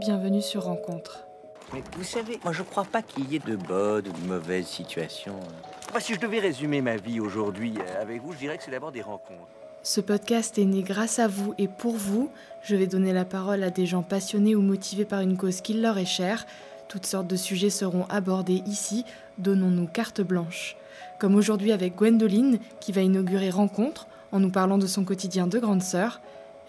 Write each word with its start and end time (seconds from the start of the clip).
bienvenue 0.00 0.40
sur 0.40 0.64
Rencontre. 0.64 1.26
Mais 1.74 1.82
vous 1.96 2.04
savez, 2.04 2.40
moi 2.42 2.54
je 2.54 2.62
crois 2.62 2.86
pas 2.86 3.02
qu'il 3.02 3.30
y 3.30 3.36
ait 3.36 3.38
de 3.38 3.54
bonnes 3.54 4.08
ou 4.08 4.12
de 4.12 4.26
mauvaises 4.26 4.66
situations. 4.66 5.38
Moi, 5.90 6.00
si 6.00 6.14
je 6.14 6.20
devais 6.20 6.38
résumer 6.38 6.80
ma 6.80 6.96
vie 6.96 7.20
aujourd'hui 7.20 7.74
euh, 7.78 8.02
avec 8.02 8.22
vous, 8.22 8.32
je 8.32 8.38
dirais 8.38 8.56
que 8.56 8.64
c'est 8.64 8.70
d'abord 8.70 8.92
des 8.92 9.02
rencontres. 9.02 9.46
Ce 9.82 10.00
podcast 10.00 10.56
est 10.56 10.64
né 10.64 10.82
grâce 10.82 11.18
à 11.18 11.28
vous 11.28 11.54
et 11.58 11.68
pour 11.68 11.96
vous. 11.96 12.30
Je 12.62 12.76
vais 12.76 12.86
donner 12.86 13.12
la 13.12 13.26
parole 13.26 13.62
à 13.62 13.70
des 13.70 13.84
gens 13.84 14.02
passionnés 14.02 14.56
ou 14.56 14.62
motivés 14.62 15.04
par 15.04 15.20
une 15.20 15.36
cause 15.36 15.60
qui 15.60 15.74
leur 15.74 15.98
est 15.98 16.06
chère. 16.06 16.46
Toutes 16.88 17.06
sortes 17.06 17.26
de 17.26 17.36
sujets 17.36 17.70
seront 17.70 18.06
abordés 18.06 18.62
ici. 18.66 19.04
Donnons-nous 19.36 19.86
carte 19.86 20.22
blanche. 20.22 20.76
Comme 21.18 21.34
aujourd'hui 21.34 21.72
avec 21.72 21.94
Gwendoline, 21.96 22.58
qui 22.80 22.92
va 22.92 23.02
inaugurer 23.02 23.50
Rencontre 23.50 24.06
en 24.32 24.40
nous 24.40 24.50
parlant 24.50 24.78
de 24.78 24.86
son 24.86 25.04
quotidien 25.04 25.46
de 25.46 25.58
grande 25.58 25.82
sœur. 25.82 26.22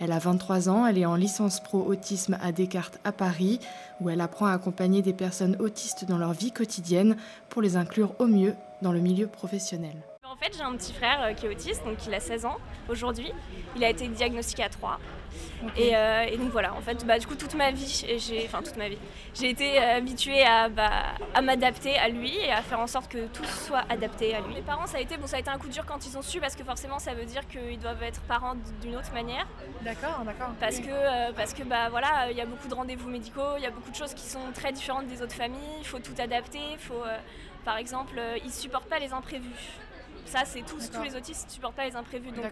Elle 0.03 0.13
a 0.13 0.17
23 0.17 0.67
ans, 0.67 0.87
elle 0.87 0.97
est 0.97 1.05
en 1.05 1.13
licence 1.13 1.59
pro 1.59 1.83
autisme 1.85 2.35
à 2.41 2.51
Descartes 2.51 2.97
à 3.03 3.11
Paris, 3.11 3.59
où 3.99 4.09
elle 4.09 4.19
apprend 4.19 4.47
à 4.47 4.53
accompagner 4.53 5.03
des 5.03 5.13
personnes 5.13 5.55
autistes 5.59 6.05
dans 6.05 6.17
leur 6.17 6.33
vie 6.33 6.51
quotidienne 6.51 7.15
pour 7.49 7.61
les 7.61 7.77
inclure 7.77 8.15
au 8.17 8.25
mieux 8.25 8.55
dans 8.81 8.93
le 8.93 8.99
milieu 8.99 9.27
professionnel. 9.27 9.95
En 10.23 10.35
fait, 10.37 10.57
j'ai 10.57 10.63
un 10.63 10.75
petit 10.75 10.91
frère 10.91 11.21
euh, 11.21 11.33
qui 11.33 11.45
est 11.45 11.49
autiste, 11.49 11.85
donc 11.85 12.03
il 12.07 12.13
a 12.15 12.19
16 12.19 12.45
ans 12.45 12.57
aujourd'hui. 12.89 13.31
Il 13.75 13.83
a 13.83 13.91
été 13.91 14.07
diagnostiqué 14.07 14.63
à 14.63 14.69
3. 14.69 14.97
Et, 15.77 15.95
euh, 15.95 16.23
et 16.23 16.37
donc 16.37 16.49
voilà, 16.49 16.73
en 16.73 16.81
fait, 16.81 17.05
bah, 17.05 17.19
du 17.19 17.27
coup, 17.27 17.35
toute 17.35 17.53
ma 17.53 17.71
vie, 17.71 18.05
j'ai, 18.17 18.45
enfin 18.45 18.61
toute 18.63 18.77
ma 18.77 18.89
vie, 18.89 18.97
j'ai 19.33 19.49
été 19.49 19.79
euh, 19.79 19.97
habituée 19.97 20.43
à, 20.43 20.69
bah, 20.69 20.89
à 21.33 21.41
m'adapter 21.41 21.97
à 21.97 22.09
lui 22.09 22.35
et 22.35 22.51
à 22.51 22.61
faire 22.61 22.79
en 22.79 22.87
sorte 22.87 23.11
que 23.11 23.27
tout 23.27 23.45
soit 23.45 23.83
adapté 23.89 24.33
à 24.33 24.41
lui. 24.41 24.55
Mes 24.55 24.61
parents, 24.61 24.87
ça 24.87 24.97
a 24.97 25.01
été, 25.01 25.17
bon, 25.17 25.27
ça 25.27 25.37
a 25.37 25.39
été 25.39 25.49
un 25.49 25.57
coup 25.57 25.69
dur 25.69 25.85
quand 25.85 26.05
ils 26.07 26.17
ont 26.17 26.21
su, 26.21 26.39
parce 26.39 26.55
que 26.55 26.63
forcément, 26.63 26.99
ça 26.99 27.13
veut 27.13 27.25
dire 27.25 27.47
qu'ils 27.47 27.79
doivent 27.79 28.01
être 28.03 28.21
parents 28.21 28.55
d'une 28.81 28.95
autre 28.95 29.13
manière. 29.13 29.47
D'accord, 29.81 30.21
d'accord. 30.25 30.49
Parce 30.59 30.79
que, 30.79 30.89
euh, 30.89 31.31
parce 31.35 31.53
que 31.53 31.63
bah, 31.63 31.89
voilà, 31.89 32.31
il 32.31 32.37
y 32.37 32.41
a 32.41 32.45
beaucoup 32.45 32.67
de 32.67 32.73
rendez-vous 32.73 33.09
médicaux, 33.09 33.57
il 33.57 33.63
y 33.63 33.67
a 33.67 33.71
beaucoup 33.71 33.91
de 33.91 33.95
choses 33.95 34.13
qui 34.13 34.25
sont 34.25 34.51
très 34.53 34.71
différentes 34.71 35.07
des 35.07 35.21
autres 35.21 35.35
familles, 35.35 35.77
il 35.79 35.85
faut 35.85 35.99
tout 35.99 36.15
adapter, 36.19 36.59
il 36.71 36.79
faut, 36.79 37.03
euh, 37.05 37.17
par 37.63 37.77
exemple, 37.77 38.19
ils 38.43 38.51
supportent 38.51 38.89
pas 38.89 38.99
les 38.99 39.13
imprévus. 39.13 39.49
Ça, 40.25 40.41
c'est 40.45 40.61
tous, 40.61 40.89
tous 40.89 41.01
les 41.03 41.15
autistes 41.15 41.47
ne 41.47 41.53
supportent 41.53 41.75
pas 41.75 41.85
les 41.85 41.95
imprévus. 41.95 42.31
Donc. 42.31 42.45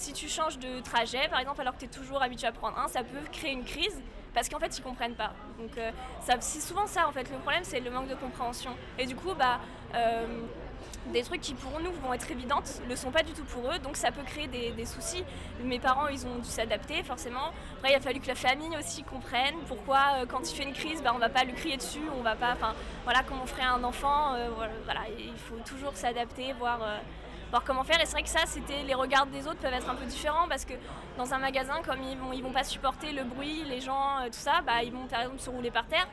Si 0.00 0.12
tu 0.12 0.28
changes 0.28 0.58
de 0.58 0.80
trajet, 0.80 1.28
par 1.28 1.40
exemple, 1.40 1.60
alors 1.60 1.74
que 1.74 1.80
tu 1.80 1.84
es 1.84 1.88
toujours 1.88 2.22
habitué 2.22 2.46
à 2.46 2.52
prendre 2.52 2.78
un, 2.78 2.88
ça 2.88 3.02
peut 3.02 3.18
créer 3.32 3.52
une 3.52 3.64
crise 3.64 4.00
parce 4.32 4.48
qu'en 4.48 4.58
fait, 4.58 4.78
ils 4.78 4.82
comprennent 4.82 5.14
pas. 5.14 5.32
Donc, 5.58 5.76
euh, 5.76 5.90
c'est 6.40 6.60
souvent 6.60 6.86
ça, 6.86 7.08
en 7.08 7.12
fait. 7.12 7.28
Le 7.30 7.38
problème, 7.38 7.64
c'est 7.64 7.80
le 7.80 7.90
manque 7.90 8.08
de 8.08 8.14
compréhension. 8.14 8.70
Et 8.98 9.06
du 9.06 9.16
coup, 9.16 9.34
bah, 9.36 9.60
euh, 9.94 10.26
des 11.06 11.22
trucs 11.22 11.40
qui 11.40 11.54
pour 11.54 11.80
nous 11.80 11.92
vont 12.02 12.12
être 12.12 12.30
évidentes 12.30 12.80
ne 12.84 12.90
le 12.90 12.96
sont 12.96 13.10
pas 13.10 13.22
du 13.22 13.32
tout 13.32 13.44
pour 13.44 13.70
eux, 13.70 13.78
donc 13.78 13.96
ça 13.96 14.12
peut 14.12 14.22
créer 14.22 14.46
des, 14.46 14.84
soucis. 14.84 15.24
Mes 15.62 15.78
parents, 15.78 16.08
ils 16.08 16.26
ont 16.26 16.36
dû 16.36 16.48
s'adapter 16.48 17.02
forcément. 17.02 17.52
Après, 17.78 17.92
il 17.92 17.94
a 17.96 18.00
fallu 18.00 18.20
que 18.20 18.28
la 18.28 18.34
famille 18.34 18.76
aussi 18.78 19.02
comprenne 19.02 19.54
pourquoi, 19.66 19.98
euh, 20.16 20.26
quand 20.26 20.50
il 20.50 20.54
fait 20.54 20.64
une 20.64 20.74
crise, 20.74 21.02
bah, 21.02 21.12
on 21.14 21.18
va 21.18 21.28
pas 21.28 21.44
lui 21.44 21.54
crier 21.54 21.76
dessus, 21.76 22.02
on 22.18 22.22
va 22.22 22.36
pas, 22.36 22.52
enfin, 22.52 22.74
voilà, 23.04 23.22
comme 23.22 23.40
on 23.42 23.46
ferait 23.46 23.64
un 23.64 23.82
enfant, 23.82 24.34
euh, 24.34 24.48
voilà, 24.84 25.00
il 25.18 25.36
faut 25.36 25.60
toujours 25.66 25.94
s'adapter, 25.94 26.52
voir. 26.54 26.80
Voir 27.50 27.64
comment 27.64 27.84
faire 27.84 28.00
et 28.00 28.06
c'est 28.06 28.12
vrai 28.12 28.22
que 28.22 28.28
ça 28.28 28.46
c'était 28.46 28.82
les 28.82 28.94
regards 28.94 29.26
des 29.26 29.46
autres 29.46 29.58
peuvent 29.58 29.72
être 29.72 29.88
un 29.88 29.94
peu 29.94 30.04
différents 30.04 30.48
parce 30.48 30.64
que 30.64 30.74
dans 31.18 31.34
un 31.34 31.38
magasin 31.38 31.82
comme 31.84 32.02
ils 32.02 32.16
vont 32.16 32.32
ils 32.32 32.42
vont 32.42 32.52
pas 32.52 32.64
supporter 32.64 33.12
le 33.12 33.24
bruit 33.24 33.64
les 33.68 33.80
gens 33.80 34.20
euh, 34.20 34.26
tout 34.26 34.38
ça 34.38 34.60
bah 34.64 34.82
ils 34.84 34.92
vont 34.92 35.06
par 35.06 35.22
exemple 35.22 35.40
se 35.40 35.50
rouler 35.50 35.70
par 35.70 35.86
terre 35.86 36.06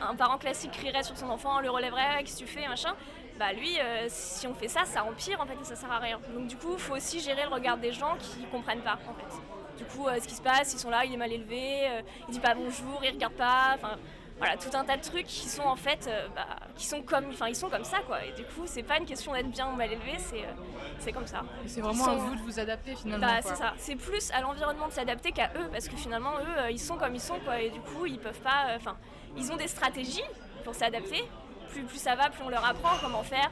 un 0.00 0.14
parent 0.14 0.38
classique 0.38 0.72
crierait 0.72 1.02
sur 1.02 1.16
son 1.16 1.28
enfant, 1.28 1.60
le 1.60 1.70
relèverait, 1.70 2.22
qu'est-ce 2.22 2.40
que 2.40 2.44
tu 2.44 2.46
fais, 2.46 2.68
machin. 2.68 2.94
Bah 3.38 3.52
lui, 3.52 3.80
euh, 3.80 4.06
si 4.08 4.46
on 4.46 4.54
fait 4.54 4.68
ça, 4.68 4.84
ça 4.84 5.04
empire 5.04 5.40
en 5.40 5.46
fait 5.46 5.54
et 5.60 5.64
ça 5.64 5.74
sert 5.74 5.90
à 5.90 5.98
rien. 5.98 6.20
Donc 6.34 6.46
du 6.46 6.56
coup, 6.56 6.74
il 6.74 6.78
faut 6.78 6.94
aussi 6.94 7.20
gérer 7.20 7.42
le 7.42 7.48
regard 7.48 7.78
des 7.78 7.92
gens 7.92 8.16
qui 8.18 8.44
comprennent 8.46 8.82
pas 8.82 8.98
en 9.08 9.14
fait. 9.14 9.36
Du 9.76 9.84
coup, 9.84 10.06
euh, 10.06 10.18
ce 10.20 10.26
qui 10.26 10.34
se 10.34 10.42
passe, 10.42 10.72
ils 10.72 10.78
sont 10.78 10.90
là, 10.90 11.04
il 11.04 11.14
est 11.14 11.16
mal 11.16 11.32
élevé, 11.32 11.88
il 12.28 12.32
dit 12.32 12.40
pas 12.40 12.54
bonjour, 12.54 13.00
il 13.02 13.10
regarde 13.10 13.34
pas, 13.34 13.74
enfin 13.74 13.96
voilà, 14.38 14.56
tout 14.56 14.70
un 14.76 14.84
tas 14.84 14.96
de 14.96 15.02
trucs 15.02 15.26
qui 15.26 15.48
sont 15.48 15.62
en 15.64 15.76
fait, 15.76 16.06
euh, 16.08 16.28
bah, 16.34 16.46
qui 16.76 16.86
sont 16.86 17.02
comme, 17.02 17.26
enfin 17.30 17.48
ils 17.48 17.56
sont 17.56 17.68
comme 17.68 17.84
ça 17.84 17.98
quoi. 18.06 18.24
Et 18.24 18.32
du 18.32 18.44
coup, 18.44 18.62
c'est 18.66 18.82
pas 18.82 18.96
une 18.98 19.04
question 19.04 19.32
d'être 19.32 19.50
bien 19.50 19.68
ou 19.68 19.74
mal 19.76 19.90
élevé, 19.92 20.12
c'est 20.18 20.42
euh, 20.42 20.52
c'est 20.98 21.12
comme 21.12 21.26
ça. 21.26 21.42
C'est 21.66 21.80
vraiment 21.80 22.04
Ils 22.04 22.08
à 22.08 22.12
sont- 22.12 22.16
vous 22.18 22.34
de 22.36 22.40
vous 22.42 22.60
adapter 22.60 22.94
finalement. 22.94 23.26
Bah, 23.26 23.40
c'est 23.42 23.56
ça. 23.56 23.74
C'est 23.76 23.96
plus 23.96 24.30
à 24.32 24.40
l'environnement 24.40 24.86
de 24.88 24.92
s'adapter 24.92 25.32
qu'à 25.32 25.50
eux, 25.56 25.68
parce 25.72 25.88
que 25.88 25.96
finalement, 25.96 26.32
eux, 26.38 26.58
euh, 26.58 26.70
ils 26.70 26.78
sont 26.80 26.96
comme 26.96 27.14
ils 27.14 27.20
sont, 27.20 27.38
quoi. 27.40 27.60
Et 27.60 27.70
du 27.70 27.80
coup, 27.80 28.06
ils 28.06 28.18
peuvent 28.18 28.40
pas. 28.40 28.66
Enfin, 28.76 28.96
ils 29.36 29.50
ont 29.52 29.56
des 29.56 29.68
stratégies 29.68 30.24
pour 30.64 30.74
s'adapter. 30.74 31.22
Plus, 31.70 31.82
plus 31.82 31.98
ça 31.98 32.14
va, 32.14 32.30
plus 32.30 32.42
on 32.44 32.48
leur 32.48 32.64
apprend 32.64 32.96
comment 33.02 33.22
faire 33.22 33.50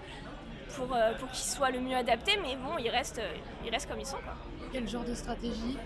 pour, 0.77 0.87
pour 1.19 1.29
qu'ils 1.31 1.45
soient 1.45 1.71
le 1.71 1.81
mieux 1.81 1.97
adaptés. 1.97 2.39
Mais 2.43 2.57
bon, 2.57 2.79
ils 2.79 2.89
restent, 2.89 3.21
ils 3.65 3.71
restent 3.71 3.89
comme 3.91 4.01
ils 4.01 4.07
sont, 4.07 4.17
quoi. 4.19 4.35
Quel 4.73 4.89
genre 4.89 5.05
de 5.05 5.15
stratégie? 5.15 5.77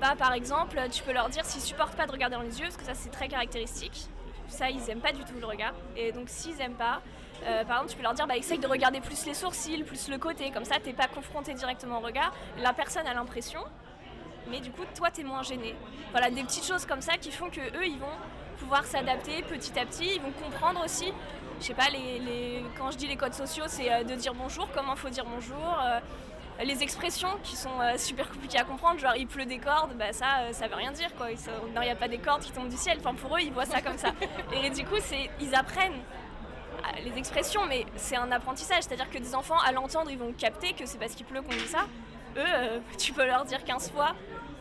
Bah, 0.00 0.14
par 0.18 0.32
exemple, 0.32 0.78
tu 0.90 1.02
peux 1.02 1.12
leur 1.12 1.28
dire 1.28 1.44
s'ils 1.44 1.60
supportent 1.60 1.96
pas 1.96 2.06
de 2.06 2.12
regarder 2.12 2.36
dans 2.36 2.42
les 2.42 2.58
yeux, 2.58 2.64
parce 2.66 2.76
que 2.76 2.84
ça, 2.84 2.94
c'est 2.94 3.10
très 3.10 3.28
caractéristique. 3.28 4.08
Ça, 4.52 4.68
ils 4.70 4.90
aiment 4.90 5.00
pas 5.00 5.12
du 5.12 5.24
tout 5.24 5.34
le 5.40 5.46
regard. 5.46 5.72
Et 5.96 6.12
donc, 6.12 6.28
s'ils 6.28 6.60
aiment 6.60 6.74
pas, 6.74 7.00
euh, 7.46 7.64
par 7.64 7.76
exemple, 7.78 7.90
tu 7.90 7.96
peux 7.96 8.02
leur 8.02 8.14
dire 8.14 8.26
bah, 8.26 8.36
essaye 8.36 8.58
de 8.58 8.66
regarder 8.66 9.00
plus 9.00 9.24
les 9.26 9.34
sourcils, 9.34 9.82
plus 9.82 10.08
le 10.08 10.18
côté. 10.18 10.50
Comme 10.50 10.64
ça, 10.66 10.76
t'es 10.78 10.92
pas 10.92 11.08
confronté 11.08 11.54
directement 11.54 11.98
au 11.98 12.00
regard. 12.00 12.32
La 12.58 12.72
personne 12.72 13.06
a 13.06 13.14
l'impression, 13.14 13.60
mais 14.48 14.60
du 14.60 14.70
coup, 14.70 14.82
toi, 14.94 15.10
t'es 15.10 15.24
moins 15.24 15.42
gêné. 15.42 15.74
Voilà, 16.10 16.30
des 16.30 16.42
petites 16.44 16.66
choses 16.66 16.84
comme 16.84 17.00
ça 17.00 17.16
qui 17.16 17.30
font 17.32 17.48
que 17.48 17.60
eux, 17.60 17.86
ils 17.86 17.98
vont 17.98 18.16
pouvoir 18.58 18.84
s'adapter 18.84 19.42
petit 19.42 19.76
à 19.78 19.86
petit. 19.86 20.16
Ils 20.16 20.20
vont 20.20 20.32
comprendre 20.32 20.84
aussi. 20.84 21.12
Je 21.60 21.66
sais 21.66 21.74
pas, 21.74 21.88
les, 21.90 22.18
les- 22.18 22.64
quand 22.76 22.90
je 22.90 22.98
dis 22.98 23.06
les 23.06 23.16
codes 23.16 23.34
sociaux, 23.34 23.64
c'est 23.68 23.90
euh, 23.90 24.04
de 24.04 24.14
dire 24.14 24.34
bonjour, 24.34 24.68
comment 24.74 24.96
faut 24.96 25.08
dire 25.08 25.24
bonjour. 25.24 25.78
euh, 25.82 25.98
les 26.64 26.82
expressions 26.82 27.28
qui 27.42 27.56
sont 27.56 27.80
euh, 27.80 27.96
super 27.98 28.28
compliquées 28.30 28.58
à 28.58 28.64
comprendre, 28.64 28.98
genre 29.00 29.14
il 29.16 29.26
pleut 29.26 29.44
des 29.46 29.58
cordes, 29.58 29.92
bah 29.96 30.12
ça, 30.12 30.40
euh, 30.40 30.52
ça 30.52 30.66
veut 30.68 30.74
rien 30.74 30.92
dire 30.92 31.14
quoi. 31.16 31.30
Ils 31.30 31.38
sont- 31.38 31.50
non, 31.74 31.82
il 31.82 31.86
n'y 31.86 31.90
a 31.90 31.96
pas 31.96 32.08
des 32.08 32.18
cordes 32.18 32.42
qui 32.42 32.52
tombent 32.52 32.68
du 32.68 32.76
ciel. 32.76 32.98
Enfin, 33.00 33.14
pour 33.14 33.36
eux, 33.36 33.40
ils 33.40 33.52
voient 33.52 33.66
ça 33.66 33.80
comme 33.80 33.98
ça. 33.98 34.08
Et 34.62 34.70
du 34.70 34.84
coup, 34.84 34.96
c'est, 35.00 35.30
ils 35.40 35.54
apprennent 35.54 35.92
euh, 35.94 37.00
les 37.04 37.16
expressions, 37.18 37.62
mais 37.66 37.86
c'est 37.96 38.16
un 38.16 38.30
apprentissage. 38.32 38.82
C'est-à-dire 38.84 39.10
que 39.10 39.18
des 39.18 39.34
enfants, 39.34 39.58
à 39.64 39.72
l'entendre, 39.72 40.10
ils 40.10 40.18
vont 40.18 40.32
capter 40.32 40.72
que 40.72 40.86
c'est 40.86 40.98
parce 40.98 41.14
qu'il 41.14 41.26
pleut 41.26 41.42
qu'on 41.42 41.48
dit 41.50 41.68
ça. 41.68 41.86
Eux, 42.36 42.40
euh, 42.44 42.78
tu 42.98 43.12
peux 43.12 43.26
leur 43.26 43.44
dire 43.44 43.62
15 43.64 43.90
fois. 43.90 44.14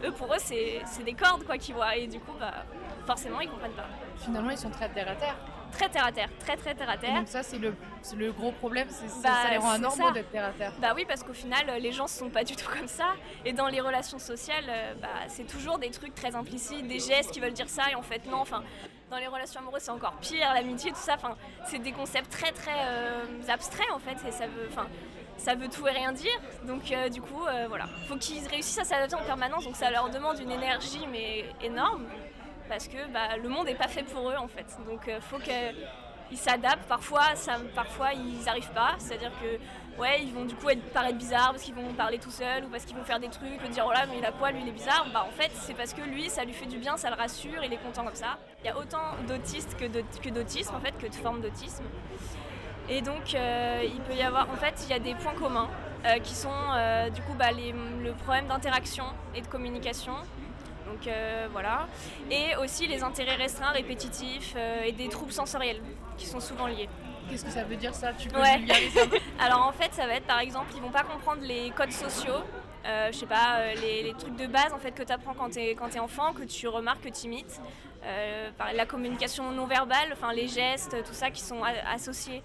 Eux, 0.04 0.12
pour 0.12 0.34
eux, 0.34 0.40
c'est, 0.40 0.82
c'est 0.86 1.04
des 1.04 1.14
cordes 1.14 1.44
quoi 1.46 1.58
qu'ils 1.58 1.76
voient. 1.76 1.96
Et 1.96 2.08
du 2.08 2.20
coup, 2.20 2.34
bah, 2.40 2.66
forcément, 3.06 3.40
ils 3.40 3.50
comprennent 3.50 3.72
pas. 3.74 3.86
Finalement, 4.18 4.50
ils 4.50 4.58
sont 4.58 4.70
très 4.70 4.90
terre 4.90 5.10
à 5.10 5.16
terre. 5.16 5.36
Très 5.72 5.90
terre 5.90 6.06
à 6.06 6.12
terre, 6.12 6.30
très 6.40 6.58
très 6.58 6.76
terre 6.76 6.90
à 6.90 6.96
Et 6.96 7.00
terre. 7.00 7.16
donc 7.16 7.28
ça, 7.28 7.44
c'est 7.44 7.58
le, 7.58 8.32
gros 8.32 8.52
problème, 8.52 8.88
c'est 8.90 9.08
Bah, 9.22 9.30
ça 9.44 9.50
les 9.50 9.58
rend 9.58 9.72
anormaux 9.72 10.12
d'être 10.12 10.32
terre 10.32 10.46
à 10.46 10.52
terre. 10.52 10.74
Bah 10.80 10.94
oui, 10.96 11.06
parce 11.08 11.24
qu'au 11.24 11.34
final, 11.34 11.70
euh, 11.70 11.80
les 11.80 11.92
gens 11.92 12.04
ne 12.04 12.10
sont 12.10 12.30
pas 12.30 12.44
du 12.44 12.56
tout 12.56 12.70
comme 12.78 12.88
ça. 12.88 13.14
Et 13.46 13.54
dans 13.54 13.68
les 13.68 13.82
relations 13.82 14.20
sociales, 14.20 14.66
euh, 14.70 14.94
bah, 15.02 15.08
c'est 15.28 15.48
toujours 15.48 15.80
des 15.80 15.90
trucs 15.92 16.16
très 16.16 16.36
implicites, 16.36 16.88
des 16.88 17.00
gestes 17.00 17.32
qui 17.32 17.40
veulent 17.40 17.54
dire 17.54 17.70
ça 17.70 17.84
et 17.92 17.96
en 17.96 18.02
fait 18.02 18.26
non. 18.28 18.38
Enfin, 18.38 18.64
dans 19.12 19.18
les 19.18 19.28
relations 19.28 19.60
amoureuses, 19.60 19.82
c'est 19.84 19.92
encore 19.92 20.14
pire, 20.22 20.54
l'amitié, 20.54 20.92
tout 20.92 20.98
ça. 20.98 21.16
Enfin, 21.16 21.36
c'est 21.66 21.80
des 21.80 21.92
concepts 21.92 22.32
très 22.32 22.52
très 22.54 22.72
euh, 22.86 23.26
abstraits 23.50 23.92
en 23.94 24.00
fait. 24.00 24.18
Et 24.28 24.32
ça 24.32 24.48
veut, 24.48 24.68
enfin, 24.70 24.88
ça 25.38 25.54
veut 25.54 25.68
tout 25.68 25.86
et 25.88 25.92
rien 25.92 26.14
dire. 26.14 26.40
Donc 26.66 26.92
euh, 26.92 27.10
du 27.10 27.22
coup, 27.22 27.46
euh, 27.46 27.66
voilà. 27.68 27.88
Faut 28.08 28.16
qu'ils 28.16 28.48
réussissent 28.48 28.80
à 28.80 28.86
s'adapter 28.86 29.16
en 29.16 29.24
permanence. 29.26 29.66
Donc 29.66 29.76
ça 29.76 29.92
leur 29.92 30.10
demande 30.10 30.40
une 30.40 30.52
énergie 30.52 31.06
mais 31.12 31.46
énorme 31.62 32.06
parce 32.72 32.88
que 32.88 33.06
bah, 33.12 33.36
le 33.44 33.50
monde 33.50 33.66
n'est 33.66 33.76
pas 33.76 33.90
fait 33.90 34.04
pour 34.04 34.30
eux 34.32 34.38
en 34.38 34.48
fait. 34.48 34.66
Donc 34.90 35.02
il 35.08 35.20
faut 35.22 35.40
qu'ils 35.40 36.38
s'adaptent. 36.38 36.88
Parfois, 36.88 37.34
ils 38.14 38.44
n'arrivent 38.46 38.72
pas. 38.72 38.96
C'est-à-dire 38.98 39.34
que 39.42 40.00
ouais, 40.02 40.24
ils 40.24 40.34
vont 40.34 40.46
du 40.46 40.56
coup 40.56 40.68
paraître 40.94 41.18
bizarres 41.18 41.52
parce 41.52 41.64
qu'ils 41.64 41.76
vont 41.76 41.92
parler 41.94 42.18
tout 42.18 42.32
seuls 42.32 42.64
ou 42.64 42.70
parce 42.70 42.86
qu'ils 42.86 42.96
vont 42.96 43.04
faire 43.04 43.20
des 43.20 43.28
trucs, 43.28 43.62
dire 43.70 43.84
oh 43.86 43.92
là 43.92 44.06
mais 44.10 44.20
il 44.20 44.26
a 44.26 44.32
quoi, 44.32 44.52
lui 44.52 44.62
il 44.62 44.70
est 44.70 44.72
bizarre. 44.72 45.06
Bah 45.14 45.26
en 45.28 45.32
fait 45.32 45.52
c'est 45.54 45.74
parce 45.74 45.94
que 45.94 46.02
lui 46.02 46.30
ça 46.30 46.46
lui 46.46 46.54
fait 46.54 46.66
du 46.66 46.78
bien, 46.78 46.96
ça 46.96 47.10
le 47.10 47.18
rassure, 47.18 47.62
il 47.64 47.74
est 47.74 47.84
content 47.86 48.06
comme 48.06 48.16
ça. 48.16 48.38
Il 48.64 48.68
y 48.68 48.70
a 48.70 48.78
autant 48.78 49.06
d'autistes 49.28 49.76
que 49.78 49.86
d'aut- 49.86 50.20
que 50.24 50.30
d'autisme 50.30 50.74
en 50.76 50.80
fait, 50.80 50.98
que 50.98 51.08
de 51.08 51.16
formes 51.16 51.42
d'autisme. 51.42 51.84
Et 52.90 53.02
donc, 53.02 53.36
euh, 53.36 53.84
il 53.86 54.02
peut 54.02 54.16
y 54.16 54.24
avoir, 54.24 54.50
en 54.50 54.56
fait, 54.56 54.74
il 54.84 54.90
y 54.90 54.94
a 54.94 55.00
des 55.00 55.14
points 55.16 55.36
communs 55.36 55.70
euh, 56.06 56.18
qui 56.20 56.34
sont, 56.34 56.50
euh, 56.74 57.10
du 57.10 57.22
coup, 57.22 57.34
bah, 57.38 57.52
le 57.52 58.12
problème 58.24 58.48
d'interaction 58.48 59.06
et 59.36 59.42
de 59.42 59.48
communication. 59.48 60.14
Donc 60.92 61.08
euh, 61.08 61.48
voilà. 61.52 61.88
Et 62.30 62.56
aussi 62.58 62.88
les 62.88 63.02
intérêts 63.04 63.36
restreints, 63.36 63.72
répétitifs 63.72 64.54
euh, 64.58 64.84
et 64.84 64.92
des 64.92 65.08
troubles 65.08 65.32
sensoriels 65.32 65.82
qui 66.18 66.26
sont 66.26 66.40
souvent 66.40 66.68
liés. 66.68 66.90
Qu'est-ce 67.30 67.46
que 67.46 67.52
ça 67.52 67.64
veut 67.64 67.78
dire 67.78 67.96
ça? 67.96 68.12
Tu 68.14 68.28
peux 68.28 68.40
Ouais. 68.42 68.58
vulgariser 68.58 69.02
un 69.02 69.08
peu? 69.08 69.18
Alors 69.40 69.66
en 69.66 69.72
fait, 69.72 69.94
ça 69.94 70.06
va 70.06 70.16
être 70.16 70.26
par 70.28 70.40
exemple, 70.40 70.72
ils 70.76 70.82
vont 70.82 70.90
pas 70.92 71.04
comprendre 71.04 71.42
les 71.44 71.70
codes 71.72 71.92
sociaux. 71.94 72.42
Euh, 72.86 73.10
je 73.12 73.18
sais 73.20 73.26
pas, 73.28 73.58
euh, 73.60 73.74
les, 73.76 74.04
les 74.04 74.14
trucs 74.16 74.36
de 74.36 74.48
base 74.48 74.74
en 74.74 74.80
fait 74.80 74.92
que 74.92 75.04
tu 75.04 75.14
apprends 75.14 75.34
quand 75.36 75.52
tu 75.52 75.60
es, 75.60 75.76
t'es 75.92 76.00
enfant, 76.00 76.34
que 76.34 76.44
tu 76.44 76.68
remarques, 76.68 77.02
que 77.04 77.10
tu 77.10 77.26
imites. 77.28 77.62
Euh, 78.04 78.50
par 78.58 78.74
la 78.74 78.88
communication 78.88 79.52
non 79.52 79.68
verbale, 79.68 80.10
enfin 80.12 80.34
les 80.34 80.48
gestes, 80.48 80.96
tout 81.06 81.14
ça 81.14 81.30
qui 81.30 81.42
sont 81.42 81.62
associés 81.94 82.42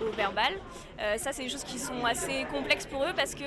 au 0.00 0.10
verbal. 0.12 0.52
Euh, 1.00 1.16
ça, 1.16 1.32
c'est 1.32 1.42
des 1.42 1.48
choses 1.48 1.64
qui 1.64 1.78
sont 1.78 2.04
assez 2.04 2.44
complexes 2.50 2.86
pour 2.86 3.02
eux 3.04 3.12
parce 3.14 3.34
que 3.34 3.44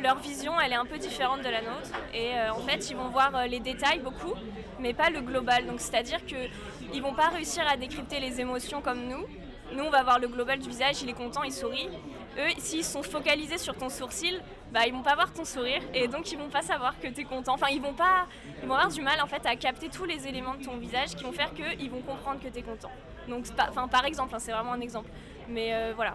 leur 0.00 0.18
vision, 0.18 0.52
elle 0.60 0.72
est 0.72 0.76
un 0.76 0.86
peu 0.86 0.98
différente 0.98 1.40
de 1.40 1.48
la 1.48 1.60
nôtre. 1.62 1.90
Et 2.12 2.34
euh, 2.34 2.52
en 2.52 2.60
fait, 2.60 2.90
ils 2.90 2.96
vont 2.96 3.08
voir 3.08 3.34
euh, 3.34 3.46
les 3.46 3.60
détails 3.60 4.00
beaucoup, 4.00 4.34
mais 4.78 4.94
pas 4.94 5.10
le 5.10 5.20
global. 5.20 5.66
Donc, 5.66 5.80
c'est-à-dire 5.80 6.24
que 6.26 6.36
ils 6.92 7.02
vont 7.02 7.14
pas 7.14 7.28
réussir 7.28 7.64
à 7.68 7.76
décrypter 7.76 8.20
les 8.20 8.40
émotions 8.40 8.80
comme 8.80 9.06
nous. 9.08 9.26
Nous, 9.72 9.82
on 9.82 9.90
va 9.90 10.02
voir 10.02 10.18
le 10.18 10.28
global 10.28 10.58
du 10.58 10.68
visage, 10.68 11.02
il 11.02 11.08
est 11.08 11.14
content, 11.14 11.42
il 11.42 11.52
sourit. 11.52 11.88
eux, 12.38 12.52
s'ils 12.58 12.84
sont 12.84 13.02
focalisés 13.02 13.58
sur 13.58 13.74
ton 13.74 13.88
sourcil, 13.88 14.40
bah, 14.72 14.86
ils 14.86 14.92
vont 14.92 15.02
pas 15.02 15.14
voir 15.14 15.32
ton 15.32 15.44
sourire 15.44 15.80
et 15.94 16.06
donc 16.06 16.30
ils 16.32 16.38
vont 16.38 16.48
pas 16.48 16.62
savoir 16.62 16.98
que 17.00 17.08
tu 17.08 17.22
es 17.22 17.24
content. 17.24 17.54
Enfin, 17.54 17.68
ils 17.72 17.80
vont 17.80 17.94
pas, 17.94 18.26
ils 18.62 18.68
vont 18.68 18.74
avoir 18.74 18.92
du 18.92 19.00
mal 19.00 19.20
en 19.22 19.26
fait 19.26 19.44
à 19.46 19.56
capter 19.56 19.88
tous 19.88 20.04
les 20.04 20.26
éléments 20.26 20.54
de 20.54 20.64
ton 20.64 20.76
visage 20.76 21.14
qui 21.16 21.24
vont 21.24 21.32
faire 21.32 21.52
qu'ils 21.54 21.90
vont 21.90 22.02
comprendre 22.02 22.40
que 22.40 22.48
tu 22.48 22.58
es 22.58 22.62
content. 22.62 22.90
Donc, 23.28 23.46
enfin, 23.58 23.88
par 23.88 24.04
exemple, 24.04 24.34
hein, 24.34 24.38
c'est 24.38 24.52
vraiment 24.52 24.72
un 24.72 24.80
exemple. 24.80 25.08
Mais 25.48 25.74
euh, 25.74 25.92
voilà. 25.94 26.14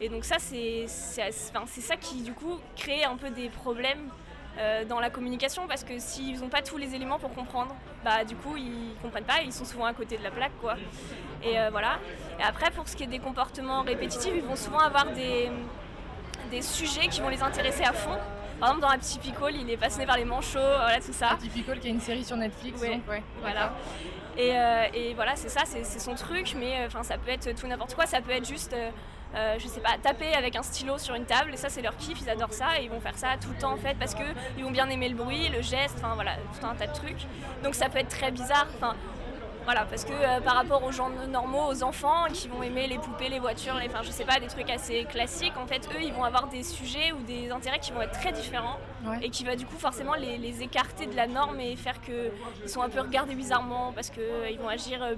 Et 0.00 0.08
donc 0.08 0.24
ça, 0.24 0.36
c'est 0.38 0.86
ça 0.86 1.96
qui 1.96 2.22
du 2.22 2.32
coup 2.32 2.58
crée 2.76 3.04
un 3.04 3.16
peu 3.16 3.30
des 3.30 3.48
problèmes 3.50 4.08
euh, 4.58 4.84
dans 4.84 4.98
la 4.98 5.10
communication 5.10 5.66
parce 5.68 5.84
que 5.84 5.98
s'ils 5.98 6.40
n'ont 6.40 6.48
pas 6.48 6.62
tous 6.62 6.76
les 6.78 6.94
éléments 6.94 7.18
pour 7.18 7.32
comprendre, 7.34 7.74
bah 8.04 8.24
du 8.24 8.34
coup 8.34 8.56
ils 8.56 8.94
comprennent 9.02 9.24
pas, 9.24 9.42
ils 9.44 9.52
sont 9.52 9.64
souvent 9.64 9.84
à 9.84 9.92
côté 9.92 10.16
de 10.16 10.22
la 10.22 10.30
plaque 10.30 10.52
quoi. 10.60 10.76
Et 11.44 11.58
euh, 11.60 11.68
voilà. 11.70 11.98
Et 12.38 12.42
après 12.42 12.70
pour 12.70 12.88
ce 12.88 12.96
qui 12.96 13.04
est 13.04 13.08
des 13.08 13.18
comportements 13.18 13.82
répétitifs, 13.82 14.32
ils 14.34 14.42
vont 14.42 14.56
souvent 14.56 14.80
avoir 14.80 15.06
des, 15.12 15.50
des 16.50 16.62
sujets 16.62 17.08
qui 17.08 17.20
vont 17.20 17.28
les 17.28 17.42
intéresser 17.42 17.84
à 17.84 17.92
fond. 17.92 18.16
Par 18.58 18.70
exemple, 18.70 18.82
dans 18.82 18.90
Atypical, 18.90 19.54
il 19.54 19.70
est 19.70 19.76
passionné 19.78 20.06
par 20.06 20.16
les 20.16 20.24
manchots, 20.24 20.58
voilà 20.58 21.00
tout 21.00 21.12
ça. 21.12 21.30
Atypical 21.30 21.78
qui 21.78 21.88
est 21.88 21.92
une 21.92 22.00
série 22.00 22.24
sur 22.24 22.36
Netflix. 22.36 22.80
Ouais, 22.80 23.00
ouais. 23.08 23.22
Voilà. 23.40 23.72
Et, 24.40 24.56
euh, 24.56 24.86
et, 24.94 25.12
voilà, 25.12 25.36
c'est 25.36 25.50
ça, 25.50 25.64
c'est 25.66 25.84
son 25.98 26.14
truc, 26.14 26.54
mais 26.58 26.86
enfin 26.86 27.02
ça 27.02 27.18
peut 27.18 27.30
être 27.30 27.54
tout 27.54 27.66
n'importe 27.66 27.94
quoi, 27.94 28.06
ça 28.06 28.22
peut 28.22 28.30
être 28.30 28.48
juste 28.48 28.74
euh, 29.34 29.54
je 29.58 29.68
sais 29.68 29.80
pas, 29.80 29.96
taper 30.02 30.34
avec 30.34 30.56
un 30.56 30.62
stylo 30.62 30.98
sur 30.98 31.14
une 31.14 31.24
table, 31.24 31.54
et 31.54 31.56
ça 31.56 31.68
c'est 31.68 31.82
leur 31.82 31.96
kiff, 31.96 32.18
ils 32.20 32.28
adorent 32.28 32.52
ça, 32.52 32.80
et 32.80 32.84
ils 32.84 32.90
vont 32.90 33.00
faire 33.00 33.16
ça 33.16 33.28
tout 33.40 33.50
le 33.50 33.56
temps 33.56 33.72
en 33.72 33.76
fait, 33.76 33.96
parce 33.96 34.14
qu'ils 34.14 34.64
vont 34.64 34.72
bien 34.72 34.88
aimer 34.88 35.08
le 35.08 35.14
bruit, 35.14 35.48
le 35.50 35.62
geste, 35.62 35.94
enfin 35.98 36.14
voilà, 36.14 36.32
tout 36.58 36.66
un 36.66 36.74
tas 36.74 36.88
de 36.88 36.94
trucs. 36.94 37.26
Donc 37.62 37.76
ça 37.76 37.88
peut 37.88 37.98
être 37.98 38.08
très 38.08 38.32
bizarre, 38.32 38.66
voilà, 39.72 39.86
parce 39.86 40.04
que 40.04 40.12
euh, 40.12 40.40
par 40.40 40.56
rapport 40.56 40.82
aux 40.82 40.90
gens 40.90 41.10
normaux, 41.28 41.68
aux 41.70 41.84
enfants 41.84 42.24
qui 42.32 42.48
vont 42.48 42.60
aimer 42.60 42.88
les 42.88 42.98
poupées, 42.98 43.28
les 43.28 43.38
voitures, 43.38 43.76
les, 43.76 43.86
enfin 43.86 44.00
je 44.02 44.10
sais 44.10 44.24
pas, 44.24 44.40
des 44.40 44.48
trucs 44.48 44.68
assez 44.68 45.04
classiques, 45.04 45.56
en 45.56 45.64
fait, 45.68 45.88
eux, 45.94 46.02
ils 46.02 46.12
vont 46.12 46.24
avoir 46.24 46.48
des 46.48 46.64
sujets 46.64 47.12
ou 47.12 47.22
des 47.22 47.52
intérêts 47.52 47.78
qui 47.78 47.92
vont 47.92 48.02
être 48.02 48.18
très 48.18 48.32
différents 48.32 48.80
et 49.22 49.30
qui 49.30 49.44
va 49.44 49.54
du 49.54 49.66
coup 49.66 49.78
forcément 49.78 50.14
les, 50.14 50.60
écarter 50.60 51.06
de 51.06 51.14
la 51.14 51.28
norme 51.28 51.60
et 51.60 51.76
faire 51.76 52.00
qu'ils 52.00 52.68
sont 52.68 52.82
un 52.82 52.88
peu 52.88 52.98
regardés 52.98 53.36
bizarrement 53.36 53.92
parce 53.92 54.10
qu'ils 54.10 54.24
euh, 54.24 54.56
vont 54.60 54.68
agir 54.68 55.00
euh, 55.04 55.14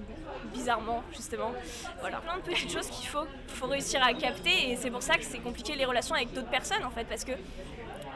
bizarrement, 0.52 1.02
justement. 1.12 1.52
Voilà, 2.00 2.18
plein 2.18 2.36
de 2.36 2.42
petites 2.42 2.70
choses 2.70 2.88
qu'il 2.88 3.08
faut, 3.08 3.26
faut 3.48 3.68
réussir 3.68 4.04
à 4.04 4.12
capter 4.12 4.70
et 4.70 4.76
c'est 4.76 4.90
pour 4.90 5.02
ça 5.02 5.16
que 5.16 5.24
c'est 5.24 5.38
compliqué 5.38 5.76
les 5.76 5.86
relations 5.86 6.14
avec 6.14 6.30
d'autres 6.34 6.50
personnes 6.50 6.84
en 6.84 6.90
fait, 6.90 7.04
parce 7.04 7.24
que 7.24 7.32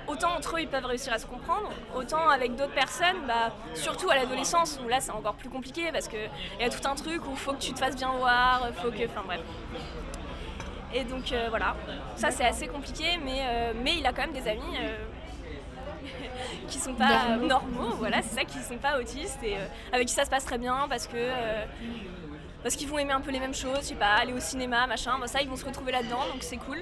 autant 0.09 0.35
entre 0.37 0.57
eux 0.57 0.61
ils 0.61 0.69
peuvent 0.69 0.85
réussir 0.85 1.13
à 1.13 1.19
se 1.19 1.27
comprendre, 1.27 1.71
autant 1.95 2.29
avec 2.29 2.57
d'autres 2.57 2.75
personnes, 2.75 3.17
bah, 3.27 3.55
surtout 3.75 4.11
à 4.11 4.17
l'adolescence 4.17 4.79
où 4.85 4.89
là 4.89 5.01
c'est 5.01 5.13
encore 5.13 5.35
plus 5.35 5.49
compliqué 5.49 5.91
parce 5.93 6.09
qu'il 6.09 6.31
y 6.61 6.65
a 6.65 6.71
tout 6.71 6.87
un 6.87 6.95
truc 6.95 7.25
où 7.27 7.31
il 7.33 7.37
faut 7.37 7.53
que 7.53 7.61
tu 7.61 7.73
te 7.73 7.79
fasses 7.79 7.97
bien 7.97 8.11
voir, 8.13 8.69
faut 8.83 8.91
que. 8.91 9.05
Enfin 9.05 9.23
bref. 9.25 9.41
Et 10.95 11.05
donc 11.05 11.33
euh, 11.33 11.47
voilà, 11.51 11.77
ça 12.17 12.31
c'est 12.31 12.45
assez 12.45 12.69
compliqué, 12.69 13.19
mais, 13.23 13.41
euh, 13.43 13.73
mais 13.83 13.99
il 13.99 14.07
a 14.07 14.13
quand 14.13 14.23
même 14.23 14.33
des 14.33 14.49
amis 14.49 14.63
euh, 14.81 14.97
qui 16.69 16.79
sont 16.79 16.95
pas 16.95 17.37
normaux, 17.37 17.95
voilà, 17.99 18.23
c'est 18.23 18.35
ça, 18.35 18.45
qui 18.45 18.59
sont 18.59 18.79
pas 18.79 18.99
autistes 18.99 19.43
et 19.43 19.57
avec 19.93 20.09
qui 20.09 20.15
ça 20.15 20.25
se 20.25 20.31
passe 20.31 20.45
très 20.45 20.59
bien 20.59 20.87
parce 20.89 21.07
que 21.07 21.31
parce 22.63 22.75
qu'ils 22.77 22.89
vont 22.89 22.99
aimer 22.99 23.13
un 23.13 23.21
peu 23.21 23.31
les 23.31 23.39
mêmes 23.39 23.55
choses, 23.55 23.81
je 23.83 23.89
sais 23.89 23.95
pas, 23.95 24.15
aller 24.15 24.33
au 24.33 24.41
cinéma, 24.41 24.87
machin, 24.87 25.19
bah, 25.21 25.27
ça 25.27 25.43
ils 25.43 25.49
vont 25.49 25.57
se 25.57 25.65
retrouver 25.65 25.93
là-dedans, 25.93 26.21
donc 26.33 26.43
c'est 26.43 26.57
cool 26.57 26.79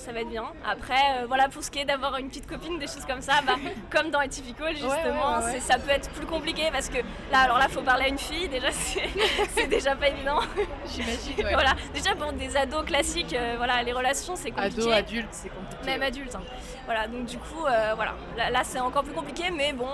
ça 0.00 0.12
va 0.12 0.20
être 0.20 0.28
bien. 0.28 0.44
Après, 0.66 0.94
euh, 0.94 1.26
voilà, 1.26 1.48
pour 1.48 1.62
ce 1.62 1.70
qui 1.70 1.78
est 1.78 1.84
d'avoir 1.84 2.16
une 2.16 2.28
petite 2.28 2.46
copine, 2.46 2.78
des 2.78 2.86
choses 2.86 3.04
comme 3.06 3.20
ça, 3.20 3.34
bah, 3.46 3.56
comme 3.90 4.10
dans 4.10 4.18
Atypical, 4.18 4.74
justement, 4.74 5.40
ça 5.60 5.78
peut 5.78 5.90
être 5.90 6.10
plus 6.10 6.26
compliqué 6.26 6.70
parce 6.72 6.88
que 6.88 6.98
là, 7.30 7.40
alors 7.40 7.58
là, 7.58 7.68
faut 7.68 7.82
parler 7.82 8.04
à 8.04 8.08
une 8.08 8.18
fille, 8.18 8.48
déjà, 8.48 8.70
c'est 8.72 9.66
déjà 9.68 9.94
pas 9.94 10.08
évident. 10.08 10.40
J'imagine, 10.86 11.34
Voilà, 11.52 11.74
déjà 11.92 12.14
pour 12.14 12.32
des 12.32 12.56
ados 12.56 12.84
classiques, 12.84 13.34
euh, 13.34 13.54
voilà, 13.58 13.82
les 13.82 13.92
relations, 13.92 14.36
c'est 14.36 14.50
compliqué. 14.50 14.80
Ados, 14.80 14.92
adultes, 14.92 15.28
c'est 15.32 15.50
compliqué. 15.50 15.84
Même 15.84 16.02
adultes, 16.02 16.34
hein. 16.34 16.42
Voilà, 16.86 17.06
donc 17.06 17.26
du 17.26 17.38
coup, 17.38 17.66
euh, 17.66 17.92
voilà, 17.94 18.14
là, 18.50 18.60
c'est 18.64 18.80
encore 18.80 19.04
plus 19.04 19.14
compliqué, 19.14 19.44
mais 19.50 19.72
bon. 19.72 19.88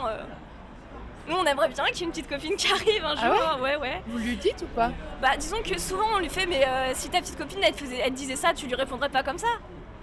Nous, 1.28 1.34
on 1.34 1.44
aimerait 1.44 1.68
bien 1.68 1.84
qu'il 1.86 1.98
y 1.98 2.02
ait 2.02 2.04
une 2.04 2.10
petite 2.10 2.28
copine 2.28 2.54
qui 2.54 2.70
arrive 2.70 3.04
un 3.04 3.16
ah 3.18 3.26
jour. 3.26 3.62
ouais, 3.62 3.74
ouais, 3.74 4.00
Vous 4.06 4.18
lui 4.18 4.36
dites 4.36 4.62
ou 4.62 4.66
pas? 4.66 4.92
Bah, 5.20 5.36
disons 5.36 5.60
que 5.60 5.76
souvent 5.76 6.04
on 6.14 6.20
lui 6.20 6.28
fait, 6.28 6.46
mais 6.46 6.64
si 6.94 7.10
ta 7.10 7.18
petite 7.18 7.36
copine 7.36 7.58
elle, 7.64 7.74
faisait, 7.74 7.98
elle 7.98 8.12
disait 8.12 8.36
ça, 8.36 8.54
tu 8.54 8.66
lui 8.66 8.76
répondrais 8.76 9.08
pas 9.08 9.24
comme 9.24 9.38
ça 9.38 9.48